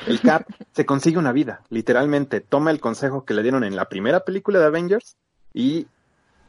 El 0.08 0.22
Cap 0.22 0.46
se 0.72 0.86
consigue 0.86 1.18
una 1.18 1.32
vida, 1.32 1.64
literalmente 1.70 2.42
toma 2.42 2.72
el 2.72 2.80
consejo 2.80 3.26
que 3.26 3.34
le 3.34 3.44
dieron 3.44 3.64
en 3.64 3.76
la 3.76 3.90
primera 3.90 4.22
película 4.22 4.60
de 4.60 4.66
Avengers 4.66 5.18
y 5.54 5.88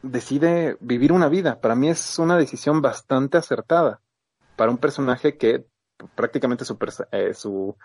decide 0.03 0.77
vivir 0.81 1.13
una 1.13 1.29
vida. 1.29 1.61
Para 1.61 1.75
mí 1.75 1.89
es 1.89 2.19
una 2.19 2.37
decisión 2.37 2.81
bastante 2.81 3.39
acertada 3.39 4.01
para 4.57 4.71
un 4.71 4.79
personaje 4.79 5.37
que 5.37 5.67
prácticamente 6.15 6.65
su, 6.65 6.79
eh, 7.11 7.35
su 7.35 7.77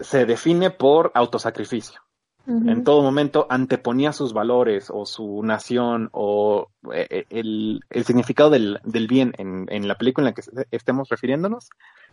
se 0.00 0.26
define 0.26 0.70
por 0.70 1.10
autosacrificio. 1.14 2.00
En 2.48 2.84
todo 2.84 3.02
momento 3.02 3.48
anteponía 3.50 4.12
sus 4.12 4.32
valores 4.32 4.88
o 4.94 5.04
su 5.04 5.42
nación 5.42 6.10
o 6.12 6.68
eh, 6.92 7.06
eh, 7.10 7.26
el, 7.30 7.80
el 7.90 8.04
significado 8.04 8.50
del, 8.50 8.78
del 8.84 9.08
bien 9.08 9.32
en, 9.36 9.66
en, 9.68 9.88
la 9.88 9.96
película 9.96 10.28
en 10.28 10.32
la 10.32 10.32
que 10.34 10.66
estemos 10.70 11.08
refiriéndonos 11.08 11.70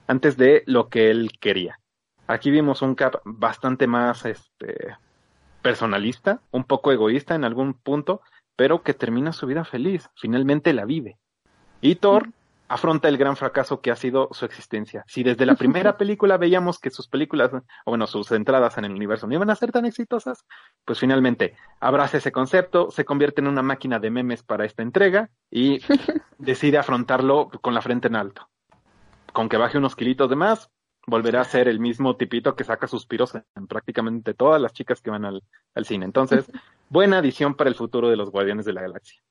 antes 0.07 0.35
de 0.35 0.63
lo 0.65 0.89
que 0.89 1.11
él 1.11 1.33
quería. 1.39 1.79
Aquí 2.25 2.49
vimos 2.49 2.81
un 2.81 2.95
Cap 2.95 3.17
bastante 3.25 3.85
más 3.85 4.25
este, 4.25 4.95
personalista, 5.61 6.41
un 6.51 6.63
poco 6.63 6.91
egoísta 6.91 7.35
en 7.35 7.43
algún 7.43 7.75
punto, 7.75 8.21
pero 8.55 8.81
que 8.81 8.95
termina 8.95 9.33
su 9.33 9.45
vida 9.45 9.65
feliz, 9.65 10.09
finalmente 10.15 10.73
la 10.73 10.85
vive. 10.85 11.17
Y 11.79 11.95
Thor 11.95 12.29
afronta 12.73 13.07
el 13.07 13.17
gran 13.17 13.35
fracaso 13.35 13.81
que 13.81 13.91
ha 13.91 13.95
sido 13.95 14.29
su 14.31 14.45
existencia. 14.45 15.03
Si 15.07 15.21
desde 15.21 15.45
la 15.45 15.55
primera 15.55 15.95
película 15.97 16.37
veíamos 16.37 16.79
que 16.79 16.89
sus 16.89 17.07
películas, 17.07 17.51
o 17.53 17.91
bueno, 17.91 18.07
sus 18.07 18.31
entradas 18.31 18.77
en 18.79 18.85
el 18.85 18.91
universo 18.91 19.27
no 19.27 19.35
iban 19.35 19.51
a 19.51 19.55
ser 19.55 19.71
tan 19.71 19.85
exitosas, 19.85 20.43
pues 20.83 20.99
finalmente 20.99 21.55
abraza 21.79 22.17
ese 22.17 22.31
concepto, 22.31 22.89
se 22.89 23.05
convierte 23.05 23.41
en 23.41 23.47
una 23.47 23.61
máquina 23.61 23.99
de 23.99 24.09
memes 24.09 24.41
para 24.41 24.65
esta 24.65 24.81
entrega 24.81 25.29
y 25.51 25.79
decide 26.39 26.79
afrontarlo 26.79 27.49
con 27.61 27.75
la 27.75 27.81
frente 27.81 28.07
en 28.07 28.15
alto. 28.15 28.49
Con 29.31 29.49
que 29.49 29.57
baje 29.57 29.77
unos 29.77 29.95
kilitos 29.95 30.29
de 30.29 30.35
más, 30.35 30.71
volverá 31.05 31.41
a 31.41 31.45
ser 31.45 31.67
el 31.67 31.79
mismo 31.79 32.15
tipito 32.15 32.55
que 32.55 32.63
saca 32.63 32.87
suspiros 32.87 33.35
en 33.35 33.67
prácticamente 33.67 34.33
todas 34.33 34.59
las 34.59 34.73
chicas 34.73 34.99
que 34.99 35.11
van 35.11 35.25
al, 35.25 35.43
al 35.75 35.85
cine. 35.85 36.05
Entonces, 36.05 36.51
buena 36.89 37.19
adición 37.19 37.53
para 37.53 37.69
el 37.69 37.75
futuro 37.75 38.09
de 38.09 38.15
los 38.15 38.31
Guardianes 38.31 38.65
de 38.65 38.73
la 38.73 38.81
Galaxia. 38.81 39.21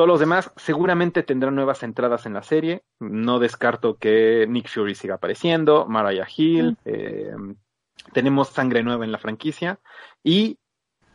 Todos 0.00 0.08
los 0.08 0.20
demás 0.20 0.50
seguramente 0.56 1.22
tendrán 1.22 1.54
nuevas 1.54 1.82
entradas 1.82 2.24
en 2.24 2.32
la 2.32 2.42
serie. 2.42 2.84
No 3.00 3.38
descarto 3.38 3.98
que 3.98 4.46
Nick 4.48 4.66
Fury 4.66 4.94
siga 4.94 5.16
apareciendo, 5.16 5.84
Mariah 5.84 6.26
Hill, 6.34 6.78
eh, 6.86 7.34
tenemos 8.14 8.48
sangre 8.48 8.82
nueva 8.82 9.04
en 9.04 9.12
la 9.12 9.18
franquicia 9.18 9.78
y 10.24 10.56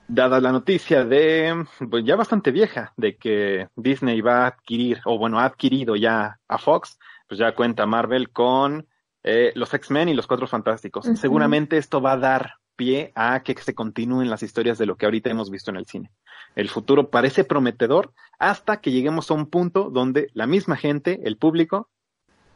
dada 0.08 0.40
la 0.40 0.52
noticia 0.52 1.04
de, 1.04 1.66
pues 1.90 2.06
ya 2.06 2.16
bastante 2.16 2.52
vieja, 2.52 2.94
de 2.96 3.18
que 3.18 3.70
Disney 3.76 4.22
va 4.22 4.44
a 4.44 4.48
adquirir, 4.50 5.02
o 5.06 5.18
bueno, 5.18 5.40
ha 5.40 5.46
adquirido 5.46 5.96
ya 5.96 6.38
a 6.48 6.58
Fox, 6.60 7.00
pues 7.28 7.40
ya 7.40 7.56
cuenta 7.56 7.88
Marvel 7.88 8.30
con 8.30 8.88
eh, 9.24 9.52
los 9.56 9.74
X-Men 9.74 10.10
y 10.10 10.14
los 10.14 10.28
Cuatro 10.28 10.46
Fantásticos. 10.46 11.08
Seguramente 11.16 11.78
esto 11.78 12.02
va 12.02 12.12
a 12.12 12.18
dar 12.18 12.54
pie 12.76 13.12
a 13.16 13.42
que 13.42 13.56
se 13.56 13.74
continúen 13.74 14.30
las 14.30 14.44
historias 14.44 14.78
de 14.78 14.86
lo 14.86 14.96
que 14.96 15.06
ahorita 15.06 15.30
hemos 15.30 15.50
visto 15.50 15.72
en 15.72 15.78
el 15.78 15.86
cine. 15.86 16.12
El 16.56 16.70
futuro 16.70 17.10
parece 17.10 17.44
prometedor 17.44 18.14
hasta 18.40 18.82
que 18.82 18.92
lleguemos 18.92 19.30
a 19.30 19.34
un 19.34 19.48
punto 19.48 19.90
donde 19.90 20.30
la 20.34 20.48
misma 20.48 20.76
gente, 20.78 21.22
el 21.24 21.38
público, 21.38 21.90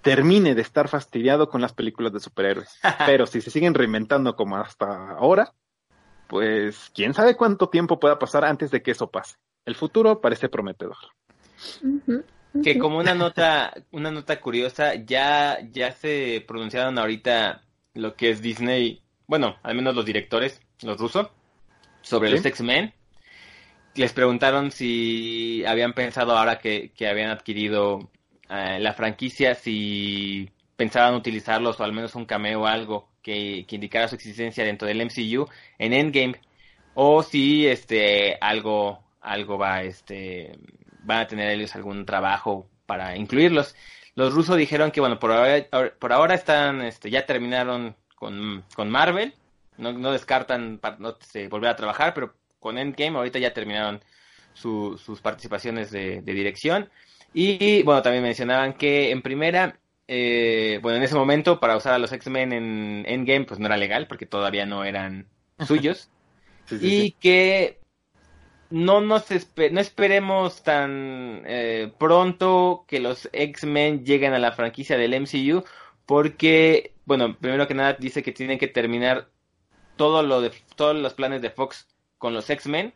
termine 0.02 0.56
de 0.56 0.62
estar 0.62 0.88
fastidiado 0.88 1.50
con 1.50 1.62
las 1.62 1.74
películas 1.74 2.14
de 2.14 2.20
superhéroes. 2.20 2.80
Pero 3.06 3.26
si 3.26 3.42
se 3.42 3.52
siguen 3.52 3.74
reinventando 3.74 4.36
como 4.36 4.58
hasta 4.58 5.12
ahora, 5.12 5.54
pues 6.28 6.92
quién 6.94 7.14
sabe 7.14 7.36
cuánto 7.36 7.70
tiempo 7.70 8.00
pueda 8.00 8.20
pasar 8.20 8.46
antes 8.46 8.72
de 8.72 8.82
que 8.82 8.92
eso 8.92 9.10
pase. 9.10 9.36
el 9.66 9.76
futuro 9.76 10.22
parece 10.22 10.50
prometedor. 10.50 10.98
Que 12.64 12.80
como 12.80 12.98
una 12.98 13.14
nota, 13.14 13.74
una 13.92 14.12
nota 14.12 14.40
curiosa, 14.40 14.96
ya, 14.96 15.60
ya 15.72 15.92
se 15.92 16.44
pronunciaron 16.48 16.98
ahorita 16.98 17.64
lo 17.94 18.16
que 18.16 18.30
es 18.30 18.42
Disney, 18.42 19.04
bueno, 19.30 19.58
al 19.62 19.76
menos 19.76 19.96
los 19.96 20.06
directores, 20.06 20.60
los 20.82 20.98
rusos, 20.98 21.30
sobre 22.02 22.32
los 22.32 22.44
X-Men. 22.44 22.92
Les 23.94 24.12
preguntaron 24.12 24.72
si 24.72 25.64
habían 25.68 25.94
pensado 25.94 26.36
ahora 26.36 26.58
que, 26.58 26.92
que 26.96 27.08
habían 27.08 27.30
adquirido 27.30 28.10
eh, 28.50 28.80
la 28.80 28.94
franquicia, 28.94 29.54
si 29.54 30.50
pensaban 30.76 31.14
utilizarlos 31.14 31.80
o 31.80 31.84
al 31.84 31.94
menos 31.94 32.16
un 32.16 32.26
cameo 32.26 32.62
o 32.62 32.66
algo 32.66 33.08
que, 33.22 33.66
que 33.68 33.76
indicara 33.76 34.08
su 34.08 34.16
existencia 34.16 34.66
dentro 34.66 34.88
del 34.88 35.06
MCU 35.06 35.48
en 35.78 35.94
Endgame 35.94 36.42
o 36.96 37.22
si 37.22 37.68
este 37.68 38.36
algo 38.42 39.04
algo 39.22 39.60
va 39.60 39.84
este 39.84 40.58
van 41.04 41.20
a 41.20 41.28
tener 41.28 41.52
ellos 41.52 41.76
algún 41.76 42.04
trabajo 42.04 42.68
para 42.88 43.16
incluirlos. 43.16 43.76
Los 44.16 44.34
rusos 44.34 44.58
dijeron 44.58 44.90
que 44.90 45.02
bueno, 45.02 45.20
por 45.20 45.32
ahora, 45.34 45.68
por 46.00 46.14
ahora 46.14 46.34
están 46.34 46.82
este 46.82 47.12
ya 47.12 47.28
terminaron 47.28 47.96
con, 48.20 48.66
con 48.76 48.90
Marvel, 48.90 49.34
no, 49.78 49.94
no 49.94 50.12
descartan 50.12 50.80
no, 51.00 51.18
volver 51.50 51.70
a 51.70 51.76
trabajar, 51.76 52.14
pero 52.14 52.36
con 52.60 52.78
Endgame 52.78 53.18
ahorita 53.18 53.40
ya 53.40 53.54
terminaron 53.54 54.02
sus 54.54 55.22
participaciones 55.22 55.90
de, 55.92 56.22
dirección. 56.22 56.90
Y 57.34 57.82
bueno, 57.84 58.02
también 58.02 58.24
mencionaban 58.24 58.74
que 58.74 59.12
en 59.12 59.22
primera, 59.22 59.80
eh, 60.08 60.80
bueno, 60.82 60.98
en 60.98 61.04
ese 61.04 61.16
momento 61.16 61.60
para 61.60 61.78
usar 61.78 61.94
a 61.94 62.00
los 62.00 62.12
X-Men 62.12 62.52
en 62.52 63.06
Endgame 63.08 63.46
pues 63.46 63.60
no 63.60 63.68
era 63.68 63.78
legal 63.78 64.08
porque 64.08 64.26
todavía 64.26 64.66
no 64.66 64.84
eran 64.84 65.28
suyos. 65.66 66.10
y 66.82 67.12
que 67.14 67.80
no 68.70 69.02
nos 69.02 69.26
no 69.72 69.80
esperemos 69.80 70.62
tan 70.62 71.44
eh, 71.46 71.92
pronto 71.98 72.86
que 72.88 73.00
los 73.00 73.30
X-Men 73.32 74.04
lleguen 74.04 74.34
a 74.34 74.40
la 74.40 74.52
franquicia 74.52 74.98
del 74.98 75.20
MCU 75.22 75.64
porque, 76.10 76.96
bueno, 77.10 77.36
primero 77.36 77.68
que 77.68 77.74
nada 77.74 77.94
dice 77.94 78.22
que 78.22 78.32
tienen 78.32 78.60
que 78.60 78.68
terminar 78.68 79.30
todo 79.96 80.22
lo 80.22 80.42
de 80.42 80.52
todos 80.76 80.96
los 80.96 81.16
planes 81.16 81.42
de 81.42 81.50
Fox 81.50 81.88
con 82.20 82.36
los 82.36 82.48
X-Men 82.52 82.94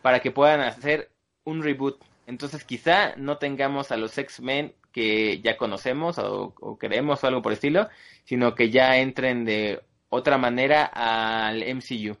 para 0.00 0.20
que 0.20 0.30
puedan 0.30 0.60
hacer 0.60 1.10
un 1.42 1.60
reboot. 1.60 2.00
Entonces 2.28 2.62
quizá 2.62 3.16
no 3.16 3.38
tengamos 3.38 3.90
a 3.90 3.96
los 3.96 4.16
X-Men 4.16 4.76
que 4.92 5.40
ya 5.40 5.56
conocemos 5.56 6.18
o, 6.18 6.54
queremos 6.78 7.24
o 7.24 7.26
algo 7.26 7.42
por 7.42 7.50
el 7.50 7.54
estilo, 7.54 7.88
sino 8.22 8.54
que 8.54 8.70
ya 8.70 8.98
entren 8.98 9.44
de 9.44 9.82
otra 10.08 10.38
manera 10.38 10.84
al 10.84 11.64
MCU. 11.64 12.16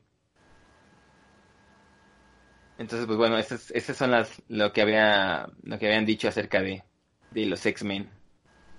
Entonces, 2.78 3.06
pues 3.06 3.16
bueno, 3.16 3.38
esas, 3.38 3.70
esas 3.70 3.96
son 3.96 4.10
las 4.10 4.42
lo 4.48 4.72
que 4.72 4.82
habían 4.82 6.04
dicho 6.04 6.26
acerca 6.26 6.60
de 6.62 6.82
los 7.46 7.64
X-Men. 7.64 8.10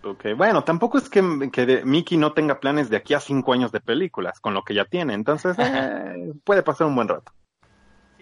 Ok, 0.04 0.26
bueno, 0.36 0.64
tampoco 0.64 0.98
es 0.98 1.10
que, 1.10 1.50
que 1.52 1.82
Mickey 1.86 2.18
no 2.18 2.34
tenga 2.34 2.60
planes 2.60 2.90
de 2.90 2.98
aquí 2.98 3.14
a 3.14 3.22
cinco 3.22 3.54
años 3.54 3.72
de 3.72 3.80
películas, 3.80 4.40
con 4.42 4.54
lo 4.54 4.64
que 4.64 4.74
ya 4.74 4.86
tiene, 4.86 5.14
entonces 5.14 5.56
eh, 5.60 6.34
puede 6.44 6.62
pasar 6.62 6.88
un 6.88 6.96
buen 6.96 7.08
rato. 7.08 7.32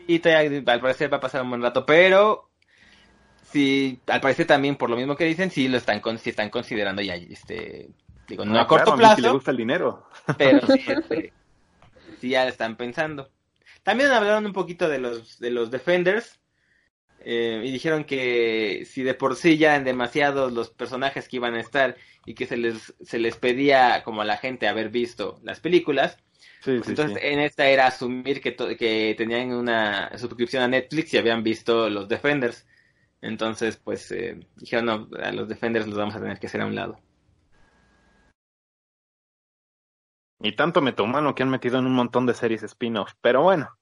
Sí, 0.07 0.21
al 0.25 0.63
parecer 0.81 1.11
va 1.11 1.17
a 1.17 1.21
pasar 1.21 1.41
un 1.41 1.49
buen 1.49 1.61
rato, 1.61 1.85
pero 1.85 2.49
sí, 3.43 3.99
al 4.07 4.21
parecer 4.21 4.45
también 4.45 4.75
por 4.75 4.89
lo 4.89 4.95
mismo 4.95 5.15
que 5.15 5.25
dicen, 5.25 5.49
sí 5.49 5.67
lo 5.67 5.77
están, 5.77 6.01
sí 6.19 6.29
están 6.29 6.49
considerando 6.49 7.01
ya, 7.01 7.15
este, 7.15 7.89
digo, 8.27 8.45
no, 8.45 8.59
a 8.59 8.67
corto 8.67 8.95
plazo. 8.95 9.05
A 9.05 9.15
Mickey 9.15 9.23
le 9.23 9.31
gusta 9.31 9.51
el 9.51 9.57
dinero. 9.57 10.07
Pero 10.37 10.67
sí, 10.67 10.83
este, 10.87 11.33
sí 12.19 12.29
ya 12.29 12.47
están 12.47 12.75
pensando. 12.75 13.29
También 13.83 14.11
hablaron 14.11 14.45
un 14.45 14.53
poquito 14.53 14.87
de 14.87 14.99
los, 14.99 15.39
de 15.39 15.49
los 15.49 15.71
Defenders, 15.71 16.40
eh, 17.23 17.61
y 17.63 17.71
dijeron 17.71 18.03
que 18.03 18.83
si 18.85 19.03
de 19.03 19.13
por 19.13 19.35
sí 19.35 19.57
ya 19.57 19.75
en 19.75 19.83
demasiados 19.83 20.51
los 20.51 20.69
personajes 20.69 21.27
que 21.27 21.37
iban 21.37 21.55
a 21.55 21.59
estar 21.59 21.95
y 22.25 22.33
que 22.33 22.45
se 22.45 22.57
les, 22.57 22.93
se 23.01 23.19
les 23.19 23.35
pedía 23.37 24.03
como 24.03 24.21
a 24.21 24.25
la 24.25 24.37
gente 24.37 24.67
haber 24.67 24.89
visto 24.89 25.39
las 25.43 25.59
películas, 25.59 26.17
pues 26.63 26.87
entonces 26.87 27.17
en 27.21 27.39
esta 27.39 27.67
era 27.67 27.87
asumir 27.87 28.41
que, 28.41 28.55
que 28.55 29.15
tenían 29.17 29.53
una 29.53 30.17
suscripción 30.17 30.63
a 30.63 30.67
Netflix 30.67 31.13
y 31.13 31.17
habían 31.17 31.43
visto 31.43 31.89
los 31.89 32.07
Defenders. 32.07 32.67
Entonces, 33.21 33.77
pues 33.77 34.11
eh, 34.11 34.47
dijeron, 34.55 34.85
no, 34.85 35.09
a 35.21 35.31
los 35.31 35.47
Defenders 35.47 35.87
los 35.87 35.97
vamos 35.97 36.15
a 36.15 36.19
tener 36.19 36.39
que 36.39 36.47
hacer 36.47 36.61
a 36.61 36.65
un 36.65 36.75
lado. 36.75 36.99
Y 40.39 40.55
tanto 40.55 40.81
metomano 40.81 41.35
que 41.35 41.43
han 41.43 41.49
metido 41.49 41.77
en 41.77 41.85
un 41.85 41.93
montón 41.93 42.25
de 42.25 42.33
series 42.33 42.63
spin-off. 42.63 43.13
Pero 43.21 43.43
bueno, 43.43 43.77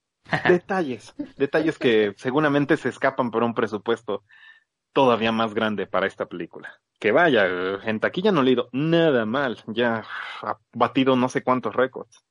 detalles, 0.48 1.14
detalles 1.38 1.78
que 1.78 2.14
seguramente 2.18 2.78
se 2.78 2.90
escapan 2.90 3.32
por 3.32 3.44
un 3.44 3.54
presupuesto 3.54 4.24
todavía 4.94 5.32
más 5.32 5.54
grande 5.54 5.88
para 5.88 6.08
esta 6.08 6.26
película. 6.26 6.80
Que 7.00 7.12
vaya, 7.12 7.48
en 7.84 8.00
taquilla 8.00 8.32
no 8.32 8.44
le 8.44 8.50
ha 8.50 8.54
ido 8.54 8.70
nada 8.72 9.26
mal, 9.26 9.58
ya 9.68 10.04
ha 10.42 10.58
batido 10.74 11.16
no 11.16 11.30
sé 11.30 11.44
cuántos 11.44 11.76
récords. 11.76 12.24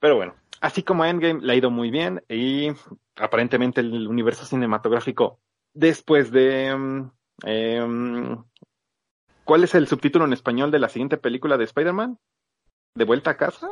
Pero 0.00 0.16
bueno, 0.16 0.34
así 0.60 0.82
como 0.82 1.04
Endgame 1.04 1.40
le 1.40 1.52
ha 1.52 1.56
ido 1.56 1.70
muy 1.70 1.90
bien 1.90 2.22
y 2.28 2.68
aparentemente 3.16 3.80
el 3.80 4.08
universo 4.08 4.44
cinematográfico 4.44 5.40
después 5.74 6.30
de... 6.30 6.74
Mm, 6.76 7.10
em, 7.44 8.44
¿Cuál 9.44 9.62
es 9.62 9.76
el 9.76 9.86
subtítulo 9.86 10.24
en 10.24 10.32
español 10.32 10.72
de 10.72 10.80
la 10.80 10.88
siguiente 10.88 11.18
película 11.18 11.56
de 11.56 11.64
Spider-Man? 11.64 12.18
¿De 12.96 13.04
vuelta 13.04 13.30
a 13.30 13.36
casa? 13.36 13.70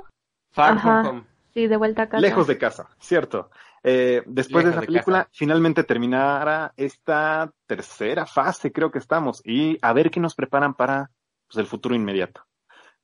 Far 0.52 0.80
From 0.80 1.06
Home. 1.06 1.24
Sí, 1.54 1.68
de 1.68 1.76
vuelta 1.76 2.02
a 2.02 2.08
casa. 2.08 2.20
Lejos 2.20 2.48
de 2.48 2.58
casa, 2.58 2.88
cierto. 2.98 3.48
Eh, 3.84 4.22
después 4.26 4.64
de 4.64 4.72
esa 4.72 4.80
película, 4.80 5.28
finalmente 5.30 5.84
terminará 5.84 6.72
esta 6.76 7.52
tercera 7.66 8.26
fase, 8.26 8.72
creo 8.72 8.90
que 8.90 8.98
estamos, 8.98 9.40
y 9.44 9.78
a 9.80 9.92
ver 9.92 10.10
qué 10.10 10.18
nos 10.18 10.34
preparan 10.34 10.74
para 10.74 11.12
pues, 11.46 11.58
el 11.58 11.66
futuro 11.66 11.94
inmediato. 11.94 12.44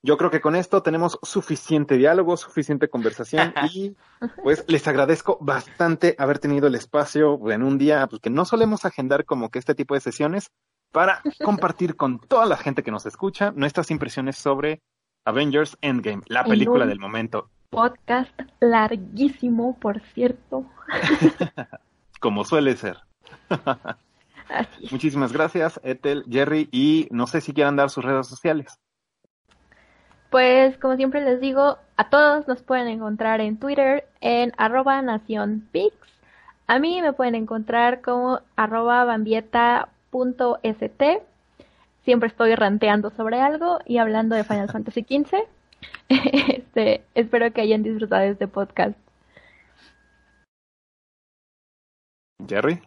Yo 0.02 0.16
creo 0.16 0.30
que 0.30 0.40
con 0.40 0.56
esto 0.56 0.82
tenemos 0.82 1.18
suficiente 1.22 1.96
diálogo, 1.96 2.36
suficiente 2.36 2.88
conversación 2.88 3.52
y 3.72 3.94
pues 4.42 4.64
les 4.66 4.88
agradezco 4.88 5.38
bastante 5.40 6.16
haber 6.18 6.38
tenido 6.38 6.66
el 6.66 6.74
espacio 6.74 7.38
en 7.50 7.62
un 7.62 7.78
día 7.78 8.06
pues, 8.08 8.20
que 8.20 8.30
no 8.30 8.44
solemos 8.44 8.84
agendar 8.84 9.26
como 9.26 9.50
que 9.50 9.58
este 9.58 9.74
tipo 9.74 9.94
de 9.94 10.00
sesiones 10.00 10.50
para 10.90 11.22
compartir 11.44 11.94
con 11.94 12.18
toda 12.18 12.46
la 12.46 12.56
gente 12.56 12.82
que 12.82 12.90
nos 12.90 13.06
escucha 13.06 13.52
nuestras 13.54 13.90
impresiones 13.90 14.36
sobre 14.36 14.80
Avengers 15.24 15.76
Endgame, 15.82 16.22
la 16.26 16.44
película 16.44 16.86
del 16.86 16.98
momento 16.98 17.50
podcast 17.70 18.38
larguísimo, 18.60 19.78
por 19.78 20.00
cierto. 20.00 20.66
Como 22.20 22.44
suele 22.44 22.76
ser. 22.76 22.98
Muchísimas 24.90 25.32
gracias, 25.32 25.80
Ethel, 25.84 26.24
Jerry, 26.28 26.68
y 26.72 27.08
no 27.10 27.26
sé 27.26 27.40
si 27.40 27.54
quieran 27.54 27.76
dar 27.76 27.88
sus 27.88 28.04
redes 28.04 28.26
sociales. 28.26 28.78
Pues 30.30 30.76
como 30.78 30.96
siempre 30.96 31.24
les 31.24 31.40
digo, 31.40 31.78
a 31.96 32.08
todos 32.08 32.46
nos 32.46 32.62
pueden 32.62 32.88
encontrar 32.88 33.40
en 33.40 33.58
Twitter 33.58 34.06
en 34.20 34.52
arroba 34.56 35.02
nacionpix. 35.02 35.94
A 36.68 36.78
mí 36.78 37.02
me 37.02 37.12
pueden 37.12 37.34
encontrar 37.34 38.00
como 38.00 38.40
arroba 38.54 39.04
bambieta.st. 39.04 39.82
Siempre 42.04 42.28
estoy 42.28 42.54
ranteando 42.54 43.10
sobre 43.10 43.40
algo 43.40 43.80
y 43.86 43.98
hablando 43.98 44.36
de 44.36 44.44
Final 44.44 44.70
Fantasy 44.70 45.02
XV. 45.02 45.48
Este, 46.08 47.04
espero 47.14 47.52
que 47.52 47.60
hayan 47.60 47.82
disfrutado 47.82 48.22
de 48.22 48.30
este 48.30 48.48
podcast. 48.48 48.96
Jerry. 52.46 52.80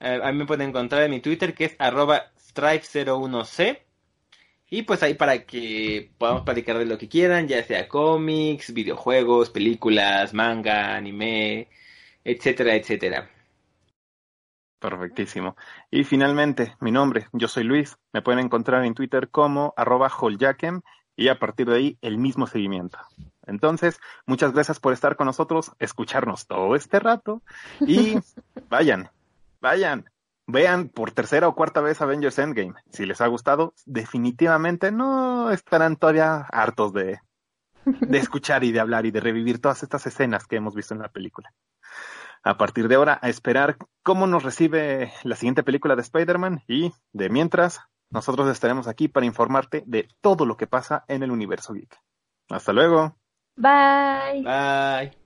Eh, 0.00 0.20
a 0.22 0.32
mí 0.32 0.38
me 0.38 0.46
pueden 0.46 0.70
encontrar 0.70 1.02
en 1.02 1.10
mi 1.12 1.20
Twitter 1.20 1.54
que 1.54 1.66
es 1.66 1.76
arroba 1.78 2.32
strife01c. 2.36 3.82
Y 4.70 4.82
pues 4.82 5.02
ahí 5.02 5.14
para 5.14 5.44
que 5.44 6.10
podamos 6.16 6.42
platicar 6.42 6.78
de 6.78 6.86
lo 6.86 6.96
que 6.96 7.08
quieran, 7.08 7.46
ya 7.46 7.62
sea 7.62 7.88
cómics, 7.88 8.72
videojuegos, 8.72 9.50
películas, 9.50 10.32
manga, 10.32 10.96
anime, 10.96 11.68
etcétera, 12.24 12.74
etcétera. 12.74 13.30
Perfectísimo. 14.78 15.56
Y 15.90 16.04
finalmente, 16.04 16.74
mi 16.80 16.90
nombre, 16.90 17.26
yo 17.32 17.48
soy 17.48 17.64
Luis. 17.64 17.98
Me 18.12 18.22
pueden 18.22 18.44
encontrar 18.46 18.84
en 18.84 18.94
Twitter 18.94 19.28
como 19.28 19.74
arroba 19.76 20.08
y 21.22 21.28
a 21.28 21.38
partir 21.38 21.68
de 21.68 21.76
ahí 21.76 21.98
el 22.02 22.18
mismo 22.18 22.48
seguimiento. 22.48 22.98
Entonces, 23.46 24.00
muchas 24.26 24.52
gracias 24.52 24.80
por 24.80 24.92
estar 24.92 25.14
con 25.14 25.26
nosotros, 25.26 25.70
escucharnos 25.78 26.48
todo 26.48 26.74
este 26.74 26.98
rato 26.98 27.42
y 27.80 28.16
vayan, 28.68 29.08
vayan, 29.60 30.04
vean 30.48 30.88
por 30.88 31.12
tercera 31.12 31.46
o 31.46 31.54
cuarta 31.54 31.80
vez 31.80 32.00
Avengers 32.00 32.40
Endgame. 32.40 32.74
Si 32.90 33.06
les 33.06 33.20
ha 33.20 33.28
gustado, 33.28 33.72
definitivamente 33.86 34.90
no 34.90 35.52
estarán 35.52 35.94
todavía 35.94 36.38
hartos 36.50 36.92
de, 36.92 37.20
de 37.84 38.18
escuchar 38.18 38.64
y 38.64 38.72
de 38.72 38.80
hablar 38.80 39.06
y 39.06 39.12
de 39.12 39.20
revivir 39.20 39.60
todas 39.60 39.84
estas 39.84 40.04
escenas 40.08 40.46
que 40.48 40.56
hemos 40.56 40.74
visto 40.74 40.92
en 40.92 41.02
la 41.02 41.08
película. 41.08 41.52
A 42.42 42.58
partir 42.58 42.88
de 42.88 42.96
ahora, 42.96 43.20
a 43.22 43.28
esperar 43.28 43.76
cómo 44.02 44.26
nos 44.26 44.42
recibe 44.42 45.12
la 45.22 45.36
siguiente 45.36 45.62
película 45.62 45.94
de 45.94 46.02
Spider-Man 46.02 46.64
y 46.66 46.92
de 47.12 47.30
mientras, 47.30 47.80
nosotros 48.12 48.48
estaremos 48.48 48.88
aquí 48.88 49.08
para 49.08 49.26
informarte 49.26 49.82
de 49.86 50.08
todo 50.20 50.46
lo 50.46 50.56
que 50.56 50.66
pasa 50.66 51.04
en 51.08 51.22
el 51.22 51.30
universo 51.30 51.72
geek. 51.72 51.98
Hasta 52.50 52.72
luego. 52.72 53.16
Bye. 53.56 54.42
Bye. 54.42 55.21